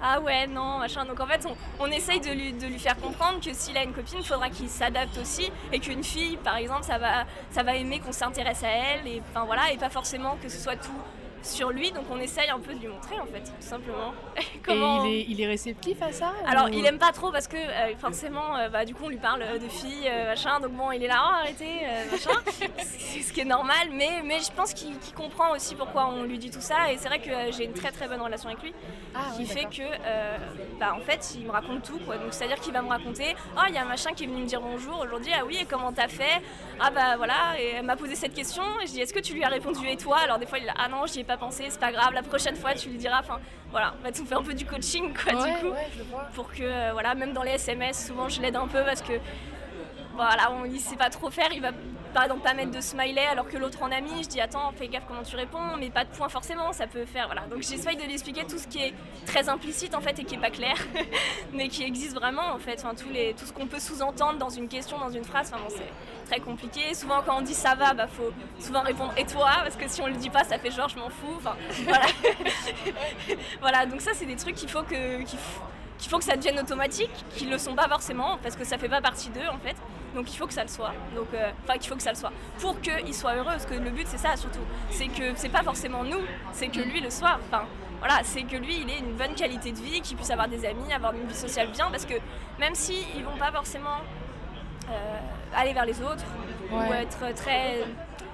ah 0.05 0.19
ouais, 0.19 0.47
non, 0.47 0.79
machin. 0.79 1.05
Donc 1.05 1.19
en 1.21 1.25
fait, 1.25 1.47
on, 1.79 1.87
essaye 1.87 2.19
de 2.19 2.31
lui, 2.67 2.77
faire 2.77 2.97
comprendre 2.97 3.39
que 3.39 3.53
s'il 3.53 3.77
a 3.77 3.83
une 3.83 3.93
copine, 3.93 4.17
il 4.19 4.25
faudra 4.25 4.49
qu'il 4.49 4.67
s'adapte 4.67 5.17
aussi 5.17 5.49
et 5.71 5.79
qu'une 5.79 6.03
fille, 6.03 6.35
par 6.35 6.57
exemple, 6.57 6.83
ça 6.83 6.97
va, 6.97 7.75
aimer 7.75 7.99
qu'on 8.01 8.11
s'intéresse 8.11 8.63
à 8.63 8.67
elle 8.67 9.07
et, 9.07 9.21
voilà, 9.45 9.71
et 9.71 9.77
pas 9.77 9.89
forcément 9.89 10.37
que 10.43 10.49
ce 10.49 10.57
soit 10.57 10.75
tout 10.75 10.91
sur 11.43 11.71
lui, 11.71 11.91
donc 11.91 12.05
on 12.09 12.19
essaye 12.19 12.49
un 12.49 12.59
peu 12.59 12.73
de 12.73 12.79
lui 12.79 12.87
montrer 12.87 13.19
en 13.19 13.25
fait, 13.25 13.41
tout 13.41 13.51
simplement. 13.59 14.13
Comment... 14.63 15.05
Et 15.05 15.25
il 15.27 15.41
est, 15.41 15.47
réceptif 15.47 16.01
à 16.01 16.11
ça 16.11 16.33
Alors 16.47 16.69
il 16.69 16.85
aime 16.85 16.97
pas 16.97 17.11
trop 17.11 17.31
parce 17.31 17.47
que 17.47 17.57
euh, 17.57 17.95
forcément, 17.97 18.57
euh, 18.57 18.69
bah, 18.69 18.85
du 18.85 18.95
coup 18.95 19.03
on 19.05 19.09
lui 19.09 19.17
parle 19.17 19.59
de 19.59 19.67
filles, 19.67 20.07
euh, 20.07 20.29
machin, 20.29 20.59
donc 20.59 20.71
bon 20.71 20.91
il 20.91 21.03
est 21.03 21.07
là, 21.07 21.21
oh, 21.25 21.33
arrêtez, 21.41 21.81
machin, 22.11 22.31
ce 22.81 23.31
qui 23.33 23.41
est 23.41 23.45
normal, 23.45 23.89
mais, 23.91 24.21
mais 24.23 24.39
je 24.39 24.51
pense 24.51 24.73
qu'il 24.73 24.93
comprend 25.15 25.51
aussi 25.51 25.75
pourquoi 25.75 26.07
on 26.07 26.23
lui 26.23 26.37
dit 26.37 26.49
tout 26.49 26.61
ça, 26.61 26.91
et 26.91 26.97
c'est 26.97 27.07
vrai 27.07 27.19
que 27.19 27.51
j'ai 27.51 27.65
une 27.65 27.73
très 27.73 27.91
très 27.91 28.07
bonne 28.07 28.21
relation 28.21 28.49
avec 28.49 28.63
lui, 28.63 28.73
ah, 29.13 29.19
qui 29.35 29.45
fait 29.45 29.65
que, 29.65 29.83
bah, 30.79 30.95
en 30.95 31.01
fait 31.01 31.35
il 31.35 31.45
me 31.45 31.51
raconte 31.51 31.83
tout, 31.83 31.99
quoi. 32.05 32.17
donc 32.17 32.27
c'est 32.31 32.45
à 32.45 32.47
dire 32.47 32.59
qu'il 32.59 32.73
va 32.73 32.81
me 32.81 32.89
raconter, 32.89 33.35
oh 33.57 33.61
il 33.67 33.75
y 33.75 33.77
a 33.77 33.81
un 33.81 33.85
machin 33.85 34.11
qui 34.11 34.23
est 34.23 34.27
venu 34.27 34.43
me 34.43 34.47
dire 34.47 34.61
bonjour 34.61 35.01
aujourd'hui, 35.01 35.31
ah 35.37 35.43
oui 35.45 35.57
et 35.61 35.65
comment 35.65 35.91
t'as 35.91 36.07
fait? 36.07 36.41
Ah 36.79 36.89
bah 36.89 37.17
voilà, 37.17 37.59
et 37.59 37.75
elle 37.75 37.85
m'a 37.85 37.95
posé 37.95 38.15
cette 38.15 38.33
question, 38.33 38.63
et 38.81 38.87
je 38.87 38.91
dis 38.93 39.01
est-ce 39.01 39.13
que 39.13 39.19
tu 39.19 39.33
lui 39.33 39.43
as 39.43 39.49
répondu 39.49 39.87
et 39.87 39.97
toi? 39.97 40.17
Alors 40.19 40.39
des 40.39 40.45
fois 40.45 40.57
il 40.57 40.65
dit 40.65 40.71
ah 40.75 40.87
non 40.87 41.05
j'y 41.05 41.19
ai 41.19 41.23
pas 41.23 41.32
penser, 41.37 41.65
c'est 41.69 41.79
pas 41.79 41.91
grave, 41.91 42.13
la 42.13 42.23
prochaine 42.23 42.55
fois 42.55 42.73
tu 42.73 42.89
lui 42.89 42.97
diras. 42.97 43.19
Enfin 43.19 43.39
voilà, 43.71 43.93
va 44.03 44.11
tout 44.11 44.25
faire 44.25 44.39
un 44.39 44.43
peu 44.43 44.53
du 44.53 44.65
coaching 44.65 45.13
quoi 45.13 45.33
du 45.33 45.53
coup. 45.59 45.73
Pour 46.33 46.51
que 46.51 46.63
euh, 46.63 46.89
voilà, 46.93 47.15
même 47.15 47.33
dans 47.33 47.43
les 47.43 47.51
SMS, 47.51 48.07
souvent 48.07 48.29
je 48.29 48.41
l'aide 48.41 48.55
un 48.55 48.67
peu 48.67 48.83
parce 48.83 49.01
que 49.01 49.13
voilà, 50.15 50.51
on, 50.51 50.65
il 50.65 50.79
sait 50.79 50.95
pas 50.95 51.09
trop 51.09 51.29
faire, 51.29 51.49
il 51.51 51.61
va 51.61 51.71
par 52.13 52.23
exemple 52.23 52.41
pas 52.41 52.53
mettre 52.53 52.71
de 52.71 52.81
smiley 52.81 53.25
alors 53.25 53.47
que 53.47 53.57
l'autre 53.57 53.81
en 53.81 53.91
a 53.91 53.99
mis, 54.01 54.23
je 54.23 54.29
dis 54.29 54.41
attends 54.41 54.71
fais 54.75 54.87
gaffe 54.87 55.03
comment 55.07 55.23
tu 55.23 55.35
réponds, 55.35 55.77
mais 55.79 55.89
pas 55.89 56.05
de 56.05 56.09
point 56.09 56.29
forcément, 56.29 56.71
ça 56.73 56.87
peut 56.87 57.05
faire 57.05 57.25
voilà. 57.25 57.41
Donc 57.47 57.61
j'essaye 57.61 57.97
de 57.97 58.03
lui 58.03 58.13
expliquer 58.13 58.45
tout 58.45 58.57
ce 58.57 58.67
qui 58.67 58.79
est 58.79 58.93
très 59.25 59.49
implicite 59.49 59.95
en 59.95 60.01
fait 60.01 60.17
et 60.19 60.23
qui 60.23 60.35
est 60.35 60.39
pas 60.39 60.49
clair, 60.51 60.75
mais 61.53 61.67
qui 61.67 61.83
existe 61.83 62.15
vraiment 62.15 62.53
en 62.53 62.59
fait, 62.59 62.79
enfin, 62.83 62.93
tout 62.95 63.45
ce 63.45 63.53
qu'on 63.53 63.67
peut 63.67 63.79
sous-entendre 63.79 64.37
dans 64.37 64.49
une 64.49 64.67
question, 64.67 64.97
dans 64.97 65.09
une 65.09 65.23
phrase, 65.23 65.51
enfin, 65.53 65.63
c'est 65.69 66.29
très 66.29 66.39
compliqué. 66.39 66.93
Souvent 66.93 67.21
quand 67.25 67.37
on 67.39 67.41
dit 67.41 67.53
ça 67.53 67.75
va, 67.75 67.93
bah 67.93 68.07
faut 68.07 68.31
souvent 68.59 68.81
répondre 68.81 69.13
et 69.17 69.25
toi? 69.25 69.51
Parce 69.63 69.75
que 69.75 69.87
si 69.87 70.01
on 70.01 70.07
le 70.07 70.13
dit 70.13 70.29
pas 70.29 70.43
ça 70.43 70.57
fait 70.57 70.71
genre 70.71 70.89
je 70.89 70.97
m'en 70.97 71.09
fous, 71.09 71.35
enfin 71.37 71.55
voilà. 73.61 73.85
donc 73.85 74.01
ça 74.01 74.11
c'est 74.13 74.25
des 74.25 74.35
trucs 74.35 74.55
qu'il 74.55 74.69
faut 74.69 74.83
que 74.83 75.23
qu'il 75.97 76.09
faut 76.09 76.17
que 76.17 76.23
ça 76.23 76.35
devienne 76.35 76.59
automatique, 76.59 77.11
qu'ils 77.35 77.49
le 77.49 77.57
sont 77.57 77.75
pas 77.75 77.87
forcément, 77.87 78.37
parce 78.41 78.55
que 78.55 78.65
ça 78.65 78.77
fait 78.77 78.89
pas 78.89 79.01
partie 79.01 79.29
d'eux 79.29 79.47
en 79.51 79.57
fait. 79.59 79.75
Donc 80.15 80.31
il 80.31 80.37
faut 80.37 80.45
que 80.45 80.53
ça 80.53 80.63
le 80.63 80.69
soit. 80.69 80.93
Donc, 81.15 81.27
euh, 81.33 81.49
enfin, 81.63 81.77
qu'il 81.77 81.89
faut 81.89 81.95
que 81.95 82.03
ça 82.03 82.11
le 82.11 82.17
soit. 82.17 82.31
Pour 82.59 82.79
qu'ils 82.81 83.13
soient 83.15 83.35
heureux, 83.35 83.45
parce 83.45 83.65
que 83.65 83.73
le 83.73 83.89
but 83.89 84.07
c'est 84.07 84.17
ça 84.17 84.35
surtout. 84.35 84.59
C'est 84.91 85.07
que 85.07 85.33
c'est 85.35 85.49
pas 85.49 85.63
forcément 85.63 86.03
nous, 86.03 86.21
c'est 86.51 86.67
que 86.67 86.79
lui 86.79 87.01
le 87.01 87.09
soit. 87.09 87.39
Enfin, 87.47 87.65
voilà, 87.99 88.19
c'est 88.23 88.43
que 88.43 88.57
lui 88.57 88.81
il 88.81 88.89
ait 88.89 88.99
une 88.99 89.13
bonne 89.13 89.33
qualité 89.33 89.71
de 89.71 89.79
vie, 89.79 90.01
qu'il 90.01 90.17
puisse 90.17 90.31
avoir 90.31 90.47
des 90.47 90.65
amis, 90.65 90.93
avoir 90.93 91.13
une 91.13 91.25
vie 91.27 91.35
sociale 91.35 91.69
bien, 91.71 91.89
parce 91.89 92.05
que 92.05 92.15
même 92.59 92.75
si 92.75 93.05
ils 93.15 93.23
vont 93.23 93.37
pas 93.37 93.51
forcément 93.51 93.97
euh, 94.89 95.19
aller 95.55 95.73
vers 95.73 95.85
les 95.85 96.01
autres 96.01 96.25
ou 96.71 96.93
être 96.93 97.33
très 97.35 97.77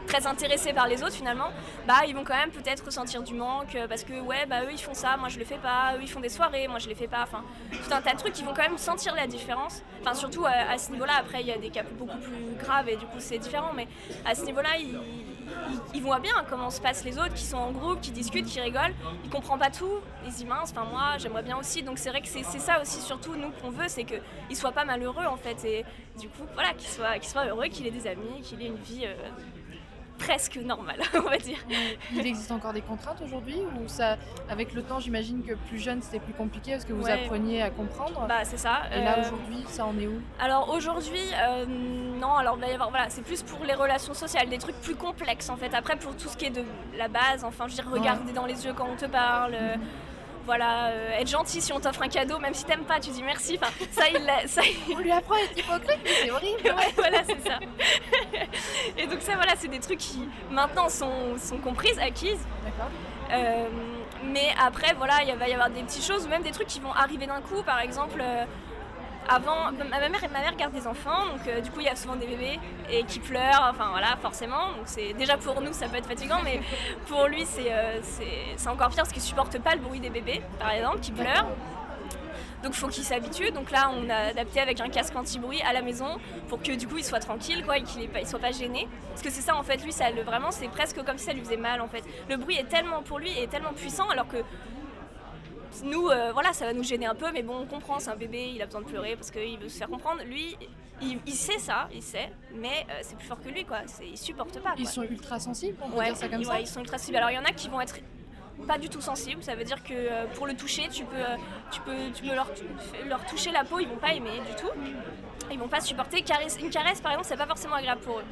très 0.09 0.25
intéressés 0.25 0.73
par 0.73 0.87
les 0.87 1.03
autres 1.03 1.13
finalement, 1.13 1.49
bah 1.87 2.01
ils 2.07 2.15
vont 2.15 2.23
quand 2.23 2.35
même 2.35 2.49
peut-être 2.49 2.83
ressentir 2.83 3.21
du 3.21 3.35
manque 3.35 3.75
euh, 3.75 3.87
parce 3.87 4.03
que 4.03 4.19
ouais 4.19 4.47
bah 4.47 4.63
eux 4.63 4.71
ils 4.71 4.81
font 4.81 4.95
ça, 4.95 5.17
moi 5.17 5.29
je 5.29 5.37
le 5.37 5.45
fais 5.45 5.59
pas, 5.59 5.93
eux 5.97 5.99
ils 6.01 6.09
font 6.09 6.19
des 6.19 6.29
soirées, 6.29 6.67
moi 6.67 6.79
je 6.79 6.89
les 6.89 6.95
fais 6.95 7.07
pas, 7.07 7.21
enfin 7.21 7.43
tout 7.71 7.93
un 7.93 8.01
tas 8.01 8.13
de 8.13 8.17
trucs 8.17 8.33
qui 8.33 8.43
vont 8.43 8.55
quand 8.55 8.63
même 8.63 8.79
sentir 8.79 9.13
la 9.13 9.27
différence. 9.27 9.83
Enfin 10.01 10.15
surtout 10.15 10.45
à, 10.45 10.77
ce 10.79 10.91
niveau-là, 10.91 11.13
après 11.19 11.41
il 11.41 11.47
y 11.47 11.51
a 11.51 11.57
des 11.59 11.69
cas 11.69 11.83
beaucoup 11.83 12.17
plus 12.17 12.55
graves 12.57 12.89
et 12.89 12.95
du 12.95 13.05
coup 13.05 13.19
c'est 13.19 13.37
différent, 13.37 13.71
mais 13.75 13.87
à 14.25 14.33
ce 14.33 14.45
niveau-là 14.45 14.69
ils, 14.79 14.97
ils, 15.93 16.01
voient 16.01 16.19
bien 16.19 16.33
comment 16.49 16.71
se 16.71 16.81
passent 16.81 17.05
les 17.05 17.19
autres, 17.19 17.35
qui 17.35 17.45
sont 17.45 17.57
en 17.57 17.71
groupe, 17.71 18.01
qui 18.01 18.11
discutent, 18.11 18.47
qui 18.47 18.59
rigolent. 18.59 18.95
Ils 19.23 19.29
comprennent 19.29 19.59
pas 19.59 19.69
tout, 19.69 19.99
les 20.25 20.41
immenses. 20.41 20.71
Enfin 20.71 20.85
moi 20.89 21.17
j'aimerais 21.19 21.43
bien 21.43 21.57
aussi, 21.57 21.83
donc 21.83 21.99
c'est 21.99 22.09
vrai 22.09 22.21
que 22.21 22.27
c'est 22.27 22.43
ça 22.43 22.81
aussi 22.81 22.99
surtout 22.99 23.35
nous 23.35 23.51
qu'on 23.61 23.69
veut, 23.69 23.87
c'est 23.87 24.05
qu'ils 24.05 24.55
soient 24.55 24.71
pas 24.71 24.85
malheureux 24.85 25.25
en 25.27 25.37
fait 25.37 25.63
et 25.65 25.85
du 26.19 26.27
coup 26.29 26.45
voilà 26.55 26.73
qu'ils 26.73 26.89
soient, 26.89 27.19
qu'ils 27.19 27.29
soient 27.29 27.45
heureux, 27.45 27.67
qu'il 27.67 27.85
ait 27.85 27.91
des 27.91 28.07
amis, 28.07 28.41
qu'il 28.41 28.59
ait 28.63 28.67
une 28.67 28.75
vie 28.75 29.05
euh, 29.05 29.13
presque 30.19 30.57
normal, 30.57 30.97
on 31.15 31.29
va 31.29 31.37
dire. 31.37 31.57
Il 32.13 32.27
existe 32.27 32.51
encore 32.51 32.73
des 32.73 32.81
contraintes 32.81 33.21
aujourd'hui 33.23 33.57
ou 33.81 33.87
ça, 33.87 34.17
avec 34.49 34.73
le 34.73 34.83
temps, 34.83 34.99
j'imagine 34.99 35.43
que 35.43 35.53
plus 35.53 35.79
jeune 35.79 36.01
c'était 36.01 36.19
plus 36.19 36.33
compliqué 36.33 36.73
parce 36.73 36.85
que 36.85 36.93
vous 36.93 37.09
appreniez 37.09 37.61
à 37.61 37.69
comprendre. 37.71 38.25
Bah 38.27 38.43
c'est 38.43 38.57
ça. 38.57 38.81
Et 38.93 39.01
là 39.01 39.17
euh, 39.17 39.21
aujourd'hui, 39.21 39.63
ça 39.67 39.85
en 39.85 39.97
est 39.97 40.07
où? 40.07 40.21
Alors 40.39 40.69
aujourd'hui, 40.69 41.23
euh, 41.41 41.65
non. 41.65 42.35
Alors 42.35 42.55
il 42.57 42.61
va 42.61 42.67
y 42.67 42.73
avoir, 42.73 42.89
voilà, 42.89 43.09
c'est 43.09 43.23
plus 43.23 43.41
pour 43.41 43.65
les 43.65 43.73
relations 43.73 44.13
sociales, 44.13 44.49
des 44.49 44.57
trucs 44.57 44.79
plus 44.81 44.95
complexes 44.95 45.49
en 45.49 45.57
fait. 45.57 45.73
Après 45.73 45.95
pour 45.95 46.15
tout 46.15 46.27
ce 46.27 46.37
qui 46.37 46.45
est 46.45 46.51
de 46.51 46.63
la 46.97 47.07
base, 47.07 47.43
enfin 47.43 47.65
je 47.67 47.75
veux 47.75 47.81
dire 47.81 47.91
regarder 47.91 48.33
dans 48.33 48.45
les 48.45 48.65
yeux 48.65 48.73
quand 48.75 48.87
on 48.91 48.95
te 48.95 49.05
parle. 49.05 49.55
Euh, 49.55 49.75
voilà, 50.49 50.91
être 51.19 51.27
gentil 51.27 51.61
si 51.61 51.71
on 51.71 51.79
t'offre 51.79 52.01
un 52.01 52.07
cadeau, 52.07 52.39
même 52.39 52.55
si 52.55 52.65
t'aimes 52.65 52.83
pas, 52.83 52.99
tu 52.99 53.11
dis 53.11 53.21
merci. 53.21 53.59
Enfin, 53.61 53.71
ça, 53.91 54.05
il, 54.09 54.49
ça, 54.49 54.63
On 54.91 54.97
lui 54.97 55.11
apprend 55.11 55.35
à 55.35 55.41
être 55.41 55.55
hypocrite, 55.55 55.99
c'est 56.03 56.31
horrible. 56.31 56.63
ouais, 56.63 56.93
voilà, 56.95 57.19
c'est 57.23 57.47
ça. 57.47 57.59
et 58.97 59.05
donc 59.05 59.21
ça, 59.21 59.35
voilà, 59.35 59.53
c'est 59.59 59.67
des 59.67 59.79
trucs 59.79 59.99
qui 59.99 60.27
maintenant 60.49 60.89
sont, 60.89 61.37
sont 61.37 61.59
comprises, 61.59 61.99
acquises. 61.99 62.43
D'accord. 62.65 62.89
mais 64.23 64.47
après, 64.59 64.95
voilà, 64.97 65.21
il 65.23 65.35
va 65.35 65.47
y 65.47 65.53
avoir 65.53 65.69
des 65.69 65.83
petites 65.83 66.03
choses 66.03 66.25
ou 66.25 66.29
même 66.29 66.41
des 66.41 66.51
trucs 66.51 66.67
qui 66.67 66.79
vont 66.79 66.93
arriver 66.93 67.27
d'un 67.27 67.41
coup. 67.41 67.61
Par 67.61 67.79
exemple, 67.81 68.23
avant, 69.29 69.71
ma 69.71 69.99
mère, 69.99 70.21
ma 70.31 70.39
mère 70.39 70.55
garde 70.55 70.73
des 70.73 70.87
enfants, 70.87 71.27
donc 71.27 71.47
euh, 71.47 71.61
du 71.61 71.69
coup 71.69 71.79
il 71.79 71.85
y 71.85 71.89
a 71.89 71.95
souvent 71.95 72.15
des 72.15 72.25
bébés 72.25 72.59
et 72.91 73.03
qui 73.03 73.19
pleurent, 73.19 73.67
enfin 73.69 73.89
voilà, 73.91 74.17
forcément. 74.21 74.69
Donc 74.75 74.85
c'est 74.85 75.13
déjà 75.13 75.37
pour 75.37 75.61
nous 75.61 75.71
ça 75.71 75.87
peut 75.87 75.97
être 75.97 76.07
fatigant, 76.07 76.39
mais 76.43 76.61
pour 77.07 77.27
lui 77.27 77.43
euh, 77.59 77.99
c'est 78.01 78.69
encore 78.69 78.89
pire 78.89 78.97
parce 78.97 79.11
qu'il 79.11 79.21
supporte 79.21 79.59
pas 79.59 79.75
le 79.75 79.81
bruit 79.81 79.99
des 79.99 80.09
bébés, 80.09 80.41
par 80.59 80.71
exemple, 80.71 80.99
qui 80.99 81.11
pleurent. 81.11 81.47
Donc 82.63 82.73
faut 82.73 82.87
qu'il 82.87 83.03
s'habitue. 83.03 83.51
Donc 83.51 83.71
là, 83.71 83.89
on 83.95 84.09
a 84.09 84.29
adapté 84.31 84.59
avec 84.59 84.81
un 84.81 84.89
casque 84.89 85.15
anti-bruit 85.15 85.61
à 85.61 85.73
la 85.73 85.81
maison 85.81 86.17
pour 86.49 86.61
que 86.61 86.73
du 86.73 86.87
coup 86.87 86.97
il 86.97 87.05
soit 87.05 87.19
tranquille 87.19 87.63
quoi, 87.63 87.77
et 87.77 87.83
qu'il 87.83 88.09
ne 88.09 88.25
soit 88.25 88.39
pas 88.39 88.51
gêné. 88.51 88.87
Parce 89.09 89.21
que 89.21 89.29
c'est 89.29 89.41
ça 89.41 89.55
en 89.55 89.63
fait, 89.63 89.77
lui, 89.83 89.91
ça, 89.91 90.09
le, 90.11 90.23
vraiment, 90.23 90.51
c'est 90.51 90.67
presque 90.67 91.01
comme 91.03 91.17
si 91.17 91.25
ça 91.25 91.33
lui 91.33 91.41
faisait 91.41 91.57
mal 91.57 91.81
en 91.81 91.87
fait. 91.87 92.03
Le 92.29 92.37
bruit 92.37 92.57
est 92.57 92.67
tellement 92.67 93.01
pour 93.01 93.19
lui 93.19 93.29
est 93.37 93.47
tellement 93.47 93.73
puissant 93.73 94.09
alors 94.09 94.27
que 94.27 94.37
nous, 95.83 96.09
euh, 96.09 96.31
voilà, 96.33 96.53
ça 96.53 96.65
va 96.65 96.73
nous 96.73 96.83
gêner 96.83 97.05
un 97.05 97.15
peu, 97.15 97.31
mais 97.31 97.43
bon, 97.43 97.57
on 97.61 97.65
comprend, 97.65 97.99
c'est 97.99 98.09
un 98.09 98.15
bébé, 98.15 98.51
il 98.55 98.61
a 98.61 98.65
besoin 98.65 98.81
de 98.81 98.87
pleurer 98.87 99.15
parce 99.15 99.31
qu'il 99.31 99.57
veut 99.59 99.69
se 99.69 99.77
faire 99.77 99.89
comprendre. 99.89 100.21
Lui, 100.23 100.57
il, 101.01 101.33
sait 101.33 101.59
ça, 101.59 101.87
il 101.93 102.03
sait, 102.03 102.31
mais 102.53 102.85
euh, 102.89 102.99
c'est 103.01 103.17
plus 103.17 103.27
fort 103.27 103.41
que 103.41 103.49
lui, 103.49 103.65
quoi. 103.65 103.79
Il 104.03 104.17
supporte 104.17 104.59
pas. 104.59 104.73
Ils 104.77 104.87
sont 104.87 105.03
ultra 105.03 105.39
sensibles, 105.39 105.77
on 105.81 105.89
peut 105.89 106.03
dire 106.03 106.15
ça 106.15 106.27
comme 106.27 106.43
ça 106.43 106.59
ils 106.59 106.67
sont 106.67 106.81
ultra 106.81 106.97
sensibles. 106.97 107.17
Alors, 107.17 107.31
il 107.31 107.35
y 107.35 107.39
en 107.39 107.45
a 107.45 107.51
qui 107.51 107.69
vont 107.69 107.81
être 107.81 107.95
pas 108.67 108.77
du 108.77 108.89
tout 108.89 108.99
sensibles, 108.99 109.41
ça 109.41 109.55
veut 109.55 109.63
dire 109.63 109.81
que 109.83 109.93
euh, 109.93 110.25
pour 110.35 110.45
le 110.45 110.53
toucher, 110.53 110.89
tu 110.89 111.05
peux, 111.05 111.17
tu 111.71 111.79
peux, 111.81 112.11
tu 112.13 112.23
peux 112.23 112.35
leur, 112.35 112.51
leur, 113.07 113.25
toucher 113.25 113.51
la 113.51 113.63
peau, 113.63 113.79
ils 113.79 113.87
vont 113.87 113.97
pas 113.97 114.13
aimer 114.13 114.41
du 114.45 114.55
tout. 114.55 114.69
Ils 115.51 115.57
vont 115.57 115.67
pas 115.67 115.79
supporter. 115.79 116.23
Une 116.61 116.69
caresse, 116.69 117.01
par 117.01 117.13
exemple, 117.13 117.27
c'est 117.27 117.37
pas 117.37 117.47
forcément 117.47 117.75
agréable 117.75 118.01
pour 118.01 118.19
eux. 118.19 118.23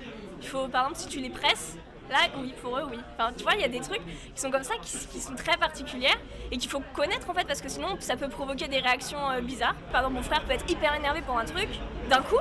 Il 0.42 0.48
faut, 0.48 0.68
par 0.68 0.84
exemple, 0.84 1.00
si 1.00 1.08
tu 1.08 1.20
les 1.20 1.30
presses, 1.30 1.78
Là, 2.10 2.20
oui, 2.38 2.54
pour 2.62 2.78
eux, 2.78 2.84
oui. 2.90 3.00
Enfin, 3.14 3.32
tu 3.36 3.44
vois, 3.44 3.54
il 3.56 3.62
y 3.62 3.66
a 3.66 3.68
des 3.68 3.82
trucs 3.82 4.02
qui 4.34 4.42
sont 4.42 4.50
comme 4.50 4.64
ça, 4.64 4.76
qui, 4.82 5.20
sont 5.20 5.36
très 5.36 5.58
particulières 5.58 6.18
et 6.52 6.58
qu'il 6.58 6.70
faut 6.70 6.82
connaître 6.94 7.30
en 7.30 7.34
fait, 7.34 7.46
parce 7.46 7.62
que 7.62 7.70
sinon, 7.70 7.98
ça 8.00 8.16
peut 8.16 8.30
provoquer 8.30 8.68
des 8.68 8.80
réactions 8.80 9.30
euh, 9.30 9.42
bizarres. 9.42 9.76
Par 9.92 10.02
exemple, 10.02 10.16
mon 10.16 10.24
frère 10.24 10.42
peut 10.44 10.54
être 10.54 10.70
hyper 10.70 10.96
énervé 10.96 11.22
pour 11.22 11.38
un 11.38 11.46
truc 11.46 11.68
d'un 12.10 12.22
coup. 12.22 12.40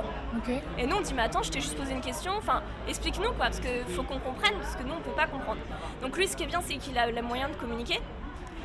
Et 0.77 0.85
nous, 0.85 0.95
on 0.95 1.01
dit, 1.01 1.13
mais 1.13 1.23
attends, 1.23 1.43
je 1.43 1.51
t'ai 1.51 1.59
juste 1.59 1.75
posé 1.75 1.91
une 1.91 2.01
question. 2.01 2.31
Enfin, 2.37 2.61
explique-nous 2.87 3.33
quoi, 3.33 3.47
parce 3.47 3.59
qu'il 3.59 3.83
faut 3.93 4.03
qu'on 4.03 4.19
comprenne, 4.19 4.53
parce 4.61 4.75
que 4.75 4.83
nous, 4.83 4.93
on 4.93 5.01
peut 5.01 5.15
pas 5.15 5.27
comprendre. 5.27 5.59
Donc 6.01 6.15
lui, 6.17 6.27
ce 6.27 6.37
qui 6.37 6.43
est 6.43 6.47
bien, 6.47 6.61
c'est 6.61 6.77
qu'il 6.77 6.97
a 6.97 7.09
le 7.09 7.21
moyen 7.21 7.49
de 7.49 7.55
communiquer. 7.55 7.99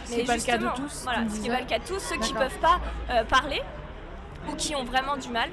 C'est 0.05 0.25
pas 0.25 0.37
le 0.37 0.43
cas 0.43 0.59
de 0.59 0.69
tous. 0.77 1.03
Voilà, 1.03 1.29
ce 1.29 1.37
qui 1.37 1.49
n'est 1.49 1.55
pas 1.55 1.61
le 1.61 1.67
cas 1.67 1.79
de 1.79 1.85
tous, 1.85 1.99
ceux 1.99 2.17
qui 2.19 2.33
peuvent 2.33 2.59
pas 2.59 2.81
euh, 3.11 3.25
parler 3.25 3.63
ou 4.49 4.55
qui 4.57 4.75
ont 4.75 4.85
vraiment 4.85 5.17
du 5.17 5.29
mal. 5.29 5.51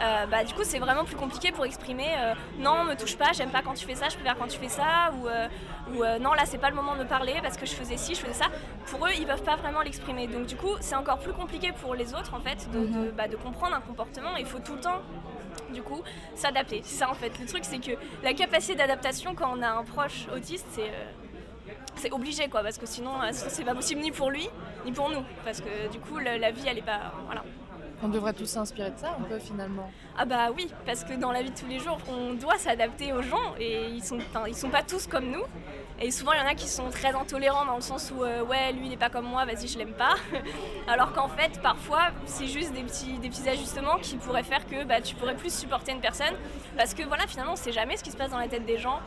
Euh, 0.00 0.26
bah, 0.26 0.44
du 0.44 0.54
coup 0.54 0.62
c'est 0.64 0.78
vraiment 0.78 1.04
plus 1.04 1.16
compliqué 1.16 1.52
pour 1.52 1.66
exprimer 1.66 2.08
euh, 2.16 2.32
non 2.58 2.84
me 2.84 2.94
touche 2.94 3.18
pas, 3.18 3.32
j'aime 3.34 3.50
pas 3.50 3.60
quand 3.60 3.74
tu 3.74 3.84
fais 3.84 3.94
ça, 3.94 4.08
je 4.08 4.14
préfère 4.14 4.38
quand 4.38 4.46
tu 4.46 4.58
fais 4.58 4.68
ça 4.70 5.12
ou, 5.12 5.28
euh, 5.28 6.18
non 6.18 6.32
là 6.32 6.44
c'est 6.46 6.56
pas 6.56 6.70
le 6.70 6.76
moment 6.76 6.94
de 6.94 7.00
me 7.00 7.06
parler 7.06 7.34
parce 7.42 7.58
que 7.58 7.66
je 7.66 7.72
faisais 7.72 7.98
ci, 7.98 8.14
je 8.14 8.20
faisais 8.20 8.32
ça. 8.32 8.46
Pour 8.86 9.06
eux 9.06 9.10
ils 9.18 9.26
peuvent 9.26 9.42
pas 9.42 9.56
vraiment 9.56 9.82
l'exprimer 9.82 10.26
donc 10.26 10.46
du 10.46 10.56
coup 10.56 10.74
c'est 10.80 10.94
encore 10.94 11.18
plus 11.18 11.34
compliqué 11.34 11.72
pour 11.72 11.94
les 11.94 12.14
autres 12.14 12.32
en 12.32 12.40
fait 12.40 12.70
de, 12.70 12.78
mhm. 12.78 13.10
bah, 13.10 13.24
comprendre 13.42 13.76
un 13.76 13.80
comportement 13.80 14.36
il 14.38 14.46
faut 14.46 14.58
tout 14.60 14.74
le 14.74 14.80
temps 14.80 15.02
du 15.70 15.82
coup 15.82 16.02
s'adapter. 16.34 16.80
C'est 16.82 16.96
ça 16.96 17.10
en 17.10 17.14
fait 17.14 17.38
le 17.38 17.44
truc 17.44 17.64
c'est 17.66 17.78
que 17.78 17.92
la 18.22 18.32
capacité 18.32 18.76
d'adaptation 18.76 19.34
quand 19.34 19.52
on 19.54 19.60
a 19.60 19.68
un 19.68 19.84
proche 19.84 20.28
autiste 20.34 20.66
c'est 20.70 20.90
c'est 21.96 22.12
obligé 22.12 22.48
quoi 22.48 22.62
parce 22.62 22.78
que 22.78 22.86
sinon 22.86 23.12
c'est 23.32 23.64
pas 23.64 23.74
possible 23.74 24.00
ni 24.00 24.12
pour 24.12 24.30
lui 24.30 24.48
ni 24.86 24.92
pour 24.92 25.10
nous 25.10 25.22
parce 25.44 25.60
que 25.60 25.92
du 25.92 25.98
coup 26.00 26.18
la, 26.18 26.38
la 26.38 26.50
vie 26.52 26.66
elle 26.66 26.78
est 26.78 26.82
pas 26.82 27.12
voilà 27.26 27.42
on 28.02 28.08
devrait 28.08 28.32
tous 28.32 28.46
s'inspirer 28.46 28.90
de 28.90 28.98
ça 28.98 29.16
un 29.18 29.22
peu 29.22 29.38
finalement. 29.38 29.90
Ah 30.16 30.24
bah 30.24 30.50
oui, 30.56 30.68
parce 30.86 31.04
que 31.04 31.14
dans 31.14 31.32
la 31.32 31.42
vie 31.42 31.50
de 31.50 31.58
tous 31.58 31.66
les 31.66 31.78
jours, 31.78 31.98
on 32.08 32.34
doit 32.34 32.58
s'adapter 32.58 33.12
aux 33.12 33.22
gens 33.22 33.54
et 33.58 33.88
ils 33.88 34.02
sont, 34.02 34.18
ils 34.46 34.54
sont 34.54 34.70
pas 34.70 34.82
tous 34.82 35.06
comme 35.06 35.30
nous. 35.30 35.44
Et 36.02 36.10
souvent, 36.10 36.32
il 36.32 36.38
y 36.38 36.42
en 36.42 36.46
a 36.46 36.54
qui 36.54 36.66
sont 36.66 36.88
très 36.88 37.14
intolérants 37.14 37.66
dans 37.66 37.76
le 37.76 37.82
sens 37.82 38.10
où, 38.16 38.24
euh, 38.24 38.42
ouais, 38.42 38.72
lui, 38.72 38.86
il 38.86 38.90
n'est 38.90 38.96
pas 38.96 39.10
comme 39.10 39.26
moi, 39.26 39.44
vas-y, 39.44 39.68
je 39.68 39.76
l'aime 39.76 39.92
pas. 39.92 40.14
Alors 40.88 41.12
qu'en 41.12 41.28
fait, 41.28 41.60
parfois, 41.62 42.08
c'est 42.24 42.46
juste 42.46 42.72
des 42.72 42.82
petits, 42.82 43.18
des 43.18 43.28
petits 43.28 43.46
ajustements 43.48 43.98
qui 44.00 44.16
pourraient 44.16 44.42
faire 44.42 44.66
que 44.66 44.84
bah, 44.84 45.02
tu 45.02 45.14
pourrais 45.14 45.36
plus 45.36 45.52
supporter 45.52 45.92
une 45.92 46.00
personne. 46.00 46.34
Parce 46.76 46.94
que 46.94 47.02
voilà, 47.02 47.26
finalement, 47.26 47.52
on 47.52 47.56
sait 47.56 47.72
jamais 47.72 47.98
ce 47.98 48.04
qui 48.04 48.10
se 48.10 48.16
passe 48.16 48.30
dans 48.30 48.38
la 48.38 48.48
tête 48.48 48.64
des 48.64 48.78
gens, 48.78 49.00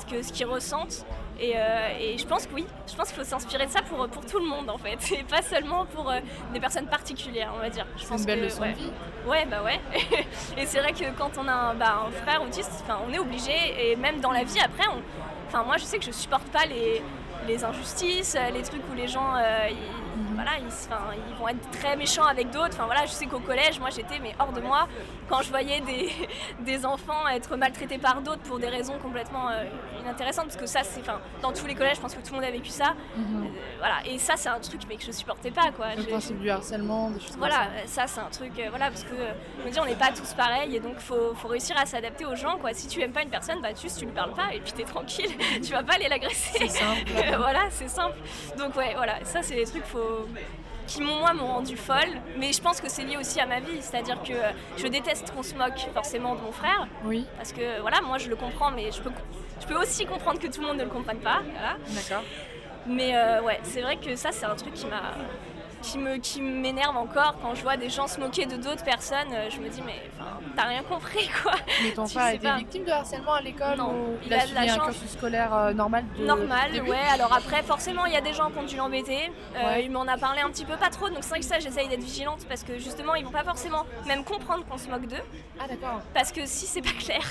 ce 0.00 0.06
qu'ils 0.06 0.24
ce 0.24 0.32
qu'ils 0.32 0.46
ressentent. 0.46 1.04
Euh, 1.40 1.88
et, 2.00 2.18
je 2.18 2.26
pense 2.26 2.46
que 2.46 2.54
oui, 2.54 2.66
je 2.88 2.96
pense 2.96 3.08
qu'il 3.08 3.16
faut 3.16 3.28
s'inspirer 3.28 3.66
de 3.66 3.70
ça 3.70 3.82
pour, 3.82 4.08
pour 4.08 4.26
tout 4.26 4.38
le 4.38 4.46
monde 4.46 4.68
en 4.68 4.78
fait, 4.78 4.98
et 5.12 5.22
pas 5.22 5.42
seulement 5.42 5.86
pour 5.86 6.10
euh, 6.10 6.18
des 6.52 6.58
personnes 6.58 6.86
particulières, 6.86 7.52
on 7.56 7.60
va 7.60 7.70
dire. 7.70 7.86
C'est 7.96 8.16
une 8.16 8.24
belle 8.24 8.42
leçon 8.42 8.62
ouais. 8.62 8.72
de 8.72 8.78
vie. 8.78 8.92
Ouais, 9.26 9.46
bah 9.46 9.62
ouais. 9.62 9.80
et 10.56 10.66
c'est 10.66 10.80
vrai 10.80 10.92
que 10.92 11.16
quand 11.16 11.30
on 11.38 11.46
a 11.46 11.52
un, 11.52 11.74
bah, 11.74 12.06
un 12.08 12.10
frère 12.10 12.42
autiste, 12.42 12.84
on 13.08 13.12
est 13.12 13.18
obligé, 13.18 13.52
et 13.78 13.96
même 13.96 14.20
dans 14.20 14.32
la 14.32 14.42
vie 14.42 14.58
après, 14.58 14.88
on, 14.88 15.00
Enfin, 15.48 15.62
moi, 15.64 15.78
je 15.78 15.84
sais 15.84 15.98
que 15.98 16.04
je 16.04 16.10
supporte 16.10 16.46
pas 16.48 16.66
les, 16.66 17.64
injustices, 17.64 18.36
les 18.52 18.62
trucs 18.62 18.82
où 18.92 18.94
les 18.94 19.08
gens, 19.08 19.34
euh, 19.34 19.70
Voilà, 20.34 20.52
ils, 20.58 20.66
ils, 21.30 21.38
vont 21.38 21.48
être 21.48 21.70
très 21.70 21.96
méchants 21.96 22.24
avec 22.24 22.50
d'autres. 22.50 22.74
Enfin, 22.74 22.86
voilà, 22.86 23.06
je 23.06 23.12
sais 23.12 23.26
qu'au 23.26 23.40
collège, 23.40 23.78
moi 23.80 23.90
j'étais 23.90 24.18
mais 24.20 24.34
hors 24.38 24.52
de 24.52 24.60
moi 24.60 24.88
quand 25.28 25.42
je 25.42 25.50
voyais 25.50 25.80
des, 25.80 26.10
des 26.60 26.86
enfants 26.86 27.26
être 27.28 27.56
maltraités 27.56 27.98
par 27.98 28.22
d'autres 28.22 28.42
pour 28.42 28.58
des 28.58 28.68
raisons 28.68 28.98
complètement 28.98 29.50
euh, 29.50 29.64
inintéressantes. 30.00 30.46
Parce 30.46 30.56
que 30.56 30.66
ça, 30.66 30.82
c'est 30.82 31.02
dans 31.42 31.52
tous 31.52 31.66
les 31.66 31.74
collèges, 31.74 31.96
je 31.96 32.00
pense 32.00 32.14
que 32.14 32.20
tout 32.20 32.32
le 32.32 32.40
monde 32.40 32.48
a 32.48 32.50
vécu 32.50 32.70
ça. 32.70 32.94
Mhm. 33.16 33.44
Euh, 33.44 33.48
voilà, 33.78 33.96
et 34.06 34.18
ça, 34.18 34.34
c'est 34.36 34.48
un 34.48 34.60
truc 34.60 34.82
mais 34.88 34.96
que 34.96 35.04
je 35.04 35.12
supportais 35.12 35.50
pas. 35.50 35.70
Quoi. 35.72 35.94
Le 35.96 36.04
principe 36.04 36.38
du 36.38 36.50
harcèlement, 36.50 37.10
des 37.10 37.20
choses 37.20 37.36
voilà, 37.36 37.66
comme 37.66 37.86
ça. 37.86 38.06
c'est 38.06 38.20
un 38.20 38.30
truc, 38.30 38.58
euh, 38.58 38.66
voilà, 38.70 38.88
parce 38.88 39.04
que 39.04 39.14
je 39.60 39.66
me 39.66 39.70
dis, 39.70 39.80
on 39.80 39.84
n'est 39.84 39.94
pas 39.94 40.12
tous 40.12 40.32
pareils 40.34 40.74
et 40.74 40.80
donc 40.80 40.94
il 40.96 41.02
faut, 41.02 41.34
faut, 41.34 41.48
réussir 41.48 41.76
à 41.78 41.86
s'adapter 41.86 42.24
aux 42.24 42.34
gens. 42.34 42.58
Quoi. 42.58 42.72
Si 42.72 42.88
tu 42.88 43.00
aimes 43.00 43.12
pas 43.12 43.22
une 43.22 43.30
personne, 43.30 43.60
bah, 43.60 43.68
juste 43.80 43.98
tu 43.98 44.06
lui 44.06 44.12
parles 44.12 44.34
pas 44.34 44.54
et 44.54 44.60
puis 44.60 44.72
tu 44.72 44.82
es 44.82 44.84
tranquille, 44.84 45.30
tu 45.62 45.72
vas 45.72 45.82
pas 45.82 45.94
aller 45.94 46.08
l'agresser. 46.08 46.58
C'est 46.58 46.68
simple. 46.68 47.10
voilà, 47.36 47.64
c'est 47.70 47.88
simple. 47.88 48.16
Donc, 48.56 48.76
ouais, 48.76 48.94
voilà, 48.96 49.24
ça, 49.24 49.42
c'est 49.42 49.54
des 49.54 49.66
trucs, 49.66 49.84
faut 49.84 50.07
qui 50.86 51.02
moi 51.02 51.34
m'ont 51.34 51.46
rendu 51.46 51.76
folle, 51.76 52.20
mais 52.38 52.52
je 52.52 52.62
pense 52.62 52.80
que 52.80 52.88
c'est 52.88 53.04
lié 53.04 53.16
aussi 53.18 53.38
à 53.40 53.46
ma 53.46 53.60
vie, 53.60 53.80
c'est-à-dire 53.80 54.22
que 54.22 54.32
je 54.78 54.86
déteste 54.86 55.32
qu'on 55.32 55.42
se 55.42 55.54
moque 55.54 55.78
forcément 55.92 56.34
de 56.34 56.40
mon 56.40 56.52
frère, 56.52 56.88
oui. 57.04 57.26
parce 57.36 57.52
que 57.52 57.80
voilà, 57.82 58.00
moi 58.00 58.16
je 58.18 58.28
le 58.28 58.36
comprends, 58.36 58.70
mais 58.70 58.90
je 58.90 59.02
peux, 59.02 59.10
je 59.60 59.66
peux 59.66 59.76
aussi 59.76 60.06
comprendre 60.06 60.38
que 60.40 60.46
tout 60.46 60.62
le 60.62 60.66
monde 60.66 60.78
ne 60.78 60.84
le 60.84 60.90
comprenne 60.90 61.18
pas, 61.18 61.42
voilà. 61.52 61.76
D'accord. 61.88 62.24
Mais 62.86 63.14
euh, 63.14 63.42
ouais, 63.42 63.60
c'est 63.64 63.82
vrai 63.82 63.96
que 63.98 64.16
ça 64.16 64.32
c'est 64.32 64.46
un 64.46 64.54
truc 64.54 64.72
qui 64.72 64.86
m'a 64.86 65.14
qui 65.82 65.98
me 65.98 66.16
qui 66.16 66.40
m'énerve 66.40 66.96
encore 66.96 67.36
quand 67.42 67.54
je 67.54 67.62
vois 67.62 67.76
des 67.76 67.88
gens 67.88 68.06
se 68.06 68.20
moquer 68.20 68.46
de 68.46 68.56
d'autres 68.56 68.84
personnes. 68.84 69.32
Euh, 69.32 69.48
je 69.50 69.60
me 69.60 69.68
dis 69.68 69.82
mais 69.84 70.02
t'as 70.56 70.64
rien 70.64 70.82
compris 70.82 71.28
quoi. 71.42 71.54
Mais 71.82 71.92
ton 71.92 72.06
frère 72.06 72.24
a 72.24 72.34
été 72.34 72.50
victime 72.56 72.84
de 72.84 72.90
harcèlement 72.90 73.34
à 73.34 73.40
l'école 73.40 73.80
ou 73.80 74.16
il, 74.24 74.34
a, 74.34 74.40
suivi 74.40 74.70
un 74.70 74.78
cursus 74.78 75.10
scolaire 75.10 75.54
euh, 75.54 75.72
normal 75.72 76.04
de, 76.18 76.24
Normal, 76.24 76.70
ouais. 76.86 76.96
Alors 77.12 77.32
après 77.32 77.62
forcément 77.62 78.06
il 78.06 78.12
y 78.12 78.16
a 78.16 78.20
des 78.20 78.32
gens 78.32 78.50
qui 78.50 78.58
ont 78.58 78.64
dû 78.64 78.76
l'embêter. 78.76 79.30
Euh, 79.56 79.80
il 79.80 79.90
m'en 79.90 80.06
a 80.06 80.16
parlé 80.16 80.40
un 80.40 80.50
petit 80.50 80.64
peu 80.64 80.76
pas 80.76 80.90
trop 80.90 81.08
donc 81.08 81.18
c'est 81.22 81.30
vrai 81.30 81.40
que 81.40 81.44
ça 81.44 81.58
j'essaye 81.58 81.88
d'être 81.88 82.02
vigilante 82.02 82.46
parce 82.48 82.64
que 82.64 82.78
justement 82.78 83.14
ils 83.14 83.24
vont 83.24 83.30
pas 83.30 83.44
forcément 83.44 83.84
même 84.06 84.24
comprendre 84.24 84.64
qu'on 84.66 84.78
se 84.78 84.88
moque 84.88 85.06
d'eux. 85.06 85.16
Ah 85.60 85.68
d'accord. 85.68 86.00
Parce 86.14 86.32
que 86.32 86.46
si 86.46 86.66
c'est 86.66 86.82
pas 86.82 86.90
clair. 86.98 87.22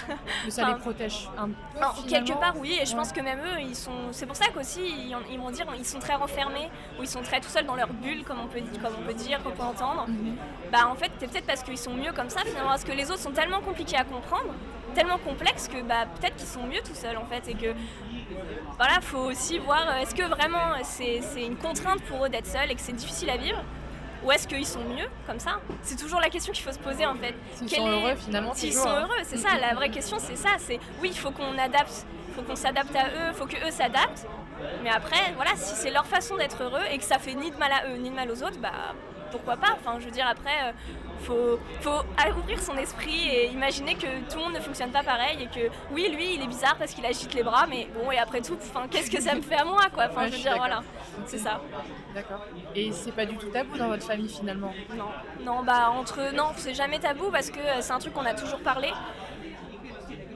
Mais 0.45 0.51
ça 0.51 0.67
les 0.67 0.75
protège 0.75 1.29
un 1.37 1.49
peu. 1.49 2.09
quelque 2.09 2.33
part 2.33 2.55
oui 2.57 2.77
et 2.81 2.85
je 2.85 2.95
pense 2.95 3.11
que 3.11 3.21
même 3.21 3.39
eux 3.39 3.61
ils 3.61 3.75
sont. 3.75 4.11
C'est 4.11 4.25
pour 4.25 4.35
ça 4.35 4.45
qu'aussi 4.53 4.81
ils, 5.29 5.39
vont 5.39 5.51
dire 5.51 5.65
ils 5.77 5.85
sont 5.85 5.99
très 5.99 6.15
renfermés 6.15 6.69
ou 6.99 7.03
ils 7.03 7.07
sont 7.07 7.21
très 7.21 7.39
tout 7.39 7.49
seuls 7.49 7.65
dans 7.65 7.75
leur 7.75 7.89
bulle 7.89 8.23
comme 8.23 8.36
on 8.43 8.47
peut, 8.47 8.61
comme 8.81 8.93
on 8.99 9.05
peut 9.05 9.13
dire, 9.13 9.41
qu'on 9.43 9.51
peut 9.51 9.63
entendre, 9.63 10.05
mhm. 10.07 10.35
bah 10.71 10.87
en 10.89 10.95
fait, 10.95 11.11
c'est 11.19 11.29
peut-être 11.29 11.45
parce 11.45 11.63
qu'ils 11.63 11.77
sont 11.77 11.93
mieux 11.93 12.11
comme 12.13 12.29
ça 12.29 12.41
finalement, 12.41 12.69
parce 12.69 12.83
que 12.83 12.91
les 12.91 13.09
autres 13.11 13.21
sont 13.21 13.31
tellement 13.31 13.61
compliqués 13.61 13.97
à 13.97 14.03
comprendre, 14.03 14.53
tellement 14.93 15.17
complexes 15.17 15.67
que 15.67 15.81
bah, 15.81 16.05
peut-être 16.19 16.35
qu'ils 16.35 16.47
sont 16.47 16.63
mieux 16.63 16.81
tout 16.85 16.95
seuls 16.95 17.17
en 17.17 17.25
fait, 17.25 17.47
et 17.49 17.53
que 17.53 17.73
voilà, 18.77 19.01
faut 19.01 19.17
aussi 19.19 19.59
voir 19.59 19.87
euh, 19.89 20.01
est-ce 20.01 20.13
que 20.13 20.23
vraiment 20.23 20.73
c'est 20.83 21.21
une 21.37 21.57
contrainte 21.57 22.01
pour 22.03 22.25
eux 22.25 22.29
d'être 22.29 22.47
seuls 22.47 22.71
et 22.71 22.75
que 22.75 22.81
c'est 22.81 22.95
difficile 22.95 23.29
à 23.29 23.37
vivre 23.37 23.63
ou 24.23 24.31
est-ce 24.31 24.47
qu'ils 24.47 24.65
sont 24.65 24.83
mieux 24.83 25.07
comme 25.25 25.39
ça? 25.39 25.59
C'est 25.83 25.97
toujours 25.97 26.19
la 26.19 26.29
question 26.29 26.51
qu'il 26.51 26.63
faut 26.63 26.71
se 26.71 26.79
poser 26.79 27.05
en 27.05 27.15
fait. 27.15 27.35
S'ils 27.55 27.69
sont 27.69 27.87
heureux 27.87 28.15
finalement. 28.15 28.53
S'ils 28.53 28.73
sont 28.73 28.87
hein. 28.87 29.01
heureux, 29.01 29.23
c'est 29.23 29.37
ça. 29.37 29.57
La 29.59 29.73
vraie 29.73 29.89
question 29.89 30.17
c'est 30.19 30.35
ça. 30.35 30.49
C'est 30.57 30.79
oui, 31.01 31.09
il 31.11 31.17
faut 31.17 31.31
qu'on 31.31 31.57
adapte, 31.57 32.05
faut 32.37 32.43
qu'on 32.43 32.55
s'adapte 32.55 32.95
à 32.95 33.07
eux, 33.07 33.29
il 33.29 33.33
faut 33.33 33.45
que 33.45 33.57
eux 33.67 33.71
s'adaptent. 33.71 34.27
Mais 34.83 34.89
après, 34.89 35.33
voilà, 35.35 35.51
si 35.55 35.75
c'est 35.75 35.91
leur 35.91 36.05
façon 36.05 36.37
d'être 36.37 36.61
heureux 36.63 36.83
et 36.91 36.97
que 36.97 37.03
ça 37.03 37.19
fait 37.19 37.33
ni 37.33 37.51
de 37.51 37.57
mal 37.57 37.71
à 37.71 37.89
eux 37.89 37.97
ni 37.97 38.09
de 38.09 38.15
mal 38.15 38.29
aux 38.29 38.43
autres, 38.43 38.59
bah 38.59 38.93
pourquoi 39.31 39.57
pas 39.57 39.75
Enfin, 39.79 39.99
je 39.99 40.05
veux 40.05 40.11
dire, 40.11 40.27
après, 40.27 40.51
il 40.61 40.69
euh, 40.69 41.21
faut, 41.21 41.59
faut 41.81 42.39
ouvrir 42.39 42.59
son 42.61 42.77
esprit 42.77 43.27
et 43.29 43.47
imaginer 43.47 43.95
que 43.95 44.07
tout 44.29 44.37
le 44.37 44.43
monde 44.45 44.53
ne 44.53 44.59
fonctionne 44.59 44.91
pas 44.91 45.03
pareil 45.03 45.37
et 45.41 45.47
que 45.47 45.69
oui, 45.91 46.09
lui, 46.13 46.35
il 46.35 46.41
est 46.41 46.47
bizarre 46.47 46.77
parce 46.77 46.93
qu'il 46.93 47.05
agite 47.05 47.33
les 47.33 47.43
bras, 47.43 47.65
mais 47.67 47.87
bon, 47.93 48.09
et 48.11 48.17
après 48.17 48.41
tout, 48.41 48.57
qu'est-ce 48.89 49.11
que 49.11 49.21
ça 49.21 49.35
me 49.35 49.41
fait 49.41 49.57
à 49.57 49.65
moi, 49.65 49.83
quoi 49.93 50.05
Enfin, 50.09 50.27
je 50.27 50.33
veux 50.33 50.41
dire, 50.41 50.55
voilà, 50.57 50.81
c'est 51.25 51.39
ça. 51.39 51.59
D'accord. 52.15 52.45
Et 52.73 52.91
c'est 52.91 53.11
pas 53.11 53.25
du 53.25 53.35
tout 53.35 53.47
tabou 53.47 53.77
dans 53.77 53.87
votre 53.87 54.05
famille 54.05 54.29
finalement? 54.29 54.73
Non, 54.95 55.09
non, 55.43 55.63
bah 55.63 55.89
entre, 55.89 56.33
non, 56.33 56.51
c'est 56.55 56.73
jamais 56.73 56.99
tabou 56.99 57.29
parce 57.31 57.49
que 57.49 57.59
euh, 57.59 57.81
c'est 57.81 57.91
un 57.91 57.99
truc 57.99 58.13
qu'on 58.13 58.25
a 58.25 58.33
toujours 58.33 58.59
parlé. 58.59 58.91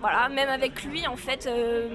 Voilà, 0.02 0.30
même 0.30 0.50
avec 0.50 0.84
lui, 0.84 1.06
en 1.08 1.16
fait, 1.16 1.46
euh, 1.46 1.88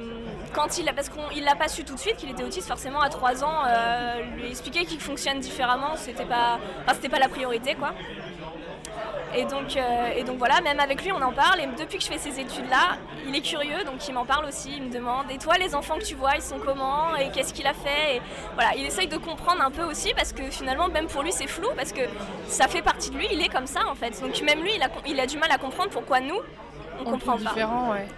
quand 0.55 0.79
il 0.79 0.89
a, 0.89 0.93
parce 0.93 1.09
qu'il 1.09 1.43
l'a 1.43 1.57
pas 1.57 1.67
su 1.67 1.83
tout 1.83 1.95
de 1.95 1.99
suite 1.99 2.17
qu'il 2.17 2.31
était 2.31 2.45
autiste, 2.45 2.69
forcément 2.69 3.01
à 3.01 3.09
3 3.09 3.43
ans, 3.43 3.65
euh, 3.67 4.23
lui 4.37 4.49
expliquer 4.49 4.85
qu'il 4.85 5.01
fonctionne 5.01 5.41
différemment, 5.41 5.97
c'était 5.97 6.25
pas, 6.25 6.61
c'était 6.95 7.09
pas 7.09 7.19
la 7.19 7.29
priorité 7.29 7.75
quoi. 7.75 7.91
Et 9.35 9.45
donc, 9.45 9.77
euh, 9.77 10.13
et 10.17 10.23
donc 10.23 10.39
voilà, 10.39 10.61
même 10.61 10.79
avec 10.79 11.03
lui 11.03 11.11
on 11.11 11.21
en 11.21 11.33
parle. 11.33 11.61
Et 11.61 11.67
depuis 11.67 11.99
que 11.99 12.05
je 12.05 12.09
fais 12.09 12.19
ces 12.19 12.39
études-là, 12.39 12.97
il 13.27 13.35
est 13.35 13.41
curieux, 13.41 13.83
donc 13.85 14.07
il 14.07 14.15
m'en 14.15 14.25
parle 14.25 14.47
aussi. 14.47 14.75
Il 14.77 14.85
me 14.85 14.93
demande 14.93 15.29
Et 15.31 15.39
toi, 15.39 15.59
les 15.59 15.75
enfants 15.75 15.99
que 15.99 16.05
tu 16.05 16.15
vois, 16.15 16.37
ils 16.37 16.43
sont 16.43 16.61
comment 16.65 17.17
Et 17.17 17.31
qu'est-ce 17.31 17.53
qu'il 17.53 17.67
a 17.67 17.75
fait 17.75 18.23
voilà, 18.55 18.71
il 18.77 18.87
essaye 18.87 19.09
de 19.09 19.17
comprendre 19.17 19.63
un 19.63 19.73
peu 19.73 19.83
aussi 19.83 20.15
parce 20.15 20.33
que 20.33 20.49
finalement, 20.51 20.89
même 20.89 21.09
pour 21.09 21.25
lui, 21.25 21.33
c'est 21.33 21.49
flou 21.49 21.69
parce 21.77 21.93
que 21.93 22.03
ça 22.47 22.69
fait 22.69 22.83
partie 22.83 23.11
de 23.11 23.17
lui. 23.17 23.27
Il 23.33 23.43
est 23.43 23.49
comme 23.49 23.67
ça 23.67 23.81
en 23.89 23.97
fait. 23.97 24.19
Donc 24.23 24.41
même 24.43 24.63
lui, 24.63 24.73
il 25.07 25.21
a 25.21 25.27
du 25.27 25.39
mal 25.39 25.51
à 25.51 25.59
comprendre 25.59 25.91
pourquoi 25.91 26.21
nous, 26.21 26.41
on, 27.01 27.11
comprend 27.11 27.39
pas. 27.39 27.55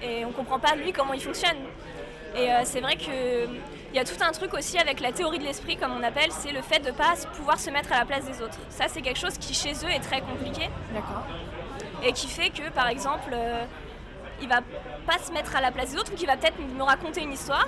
Et 0.02 0.24
on 0.24 0.32
comprend 0.32 0.58
pas 0.58 0.74
lui 0.74 0.92
comment 0.92 1.12
il 1.12 1.20
fonctionne. 1.20 1.56
Et 2.36 2.50
euh, 2.50 2.60
c'est 2.64 2.80
vrai 2.80 2.96
que 2.96 3.46
il 3.90 3.96
y 3.96 3.98
a 3.98 4.04
tout 4.04 4.22
un 4.22 4.32
truc 4.32 4.52
aussi 4.52 4.78
avec 4.78 5.00
la 5.00 5.12
théorie 5.12 5.38
de 5.38 5.44
l'esprit, 5.44 5.76
comme 5.76 5.92
on 5.98 6.02
appelle, 6.02 6.30
c'est 6.30 6.52
le 6.52 6.60
fait 6.60 6.80
de 6.80 6.88
ne 6.88 6.92
pas 6.92 7.14
pouvoir 7.34 7.58
se 7.58 7.70
mettre 7.70 7.90
à 7.92 7.98
la 8.00 8.04
place 8.04 8.26
des 8.26 8.42
autres. 8.42 8.58
Ça, 8.68 8.84
c'est 8.88 9.00
quelque 9.00 9.18
chose 9.18 9.38
qui 9.38 9.54
chez 9.54 9.72
eux 9.72 9.90
est 9.90 10.00
très 10.00 10.20
compliqué. 10.20 10.68
D'accord. 10.92 11.24
Et 12.04 12.12
qui 12.12 12.28
fait 12.28 12.50
que, 12.50 12.70
par 12.70 12.88
exemple, 12.88 13.30
euh, 13.32 13.64
il 14.42 14.48
va 14.48 14.60
pas 15.06 15.18
se 15.18 15.32
mettre 15.32 15.56
à 15.56 15.62
la 15.62 15.72
place 15.72 15.92
des 15.92 15.98
autres 15.98 16.12
ou 16.12 16.16
qu'il 16.16 16.26
va 16.26 16.36
peut-être 16.36 16.58
me 16.58 16.82
raconter 16.82 17.22
une 17.22 17.32
histoire 17.32 17.66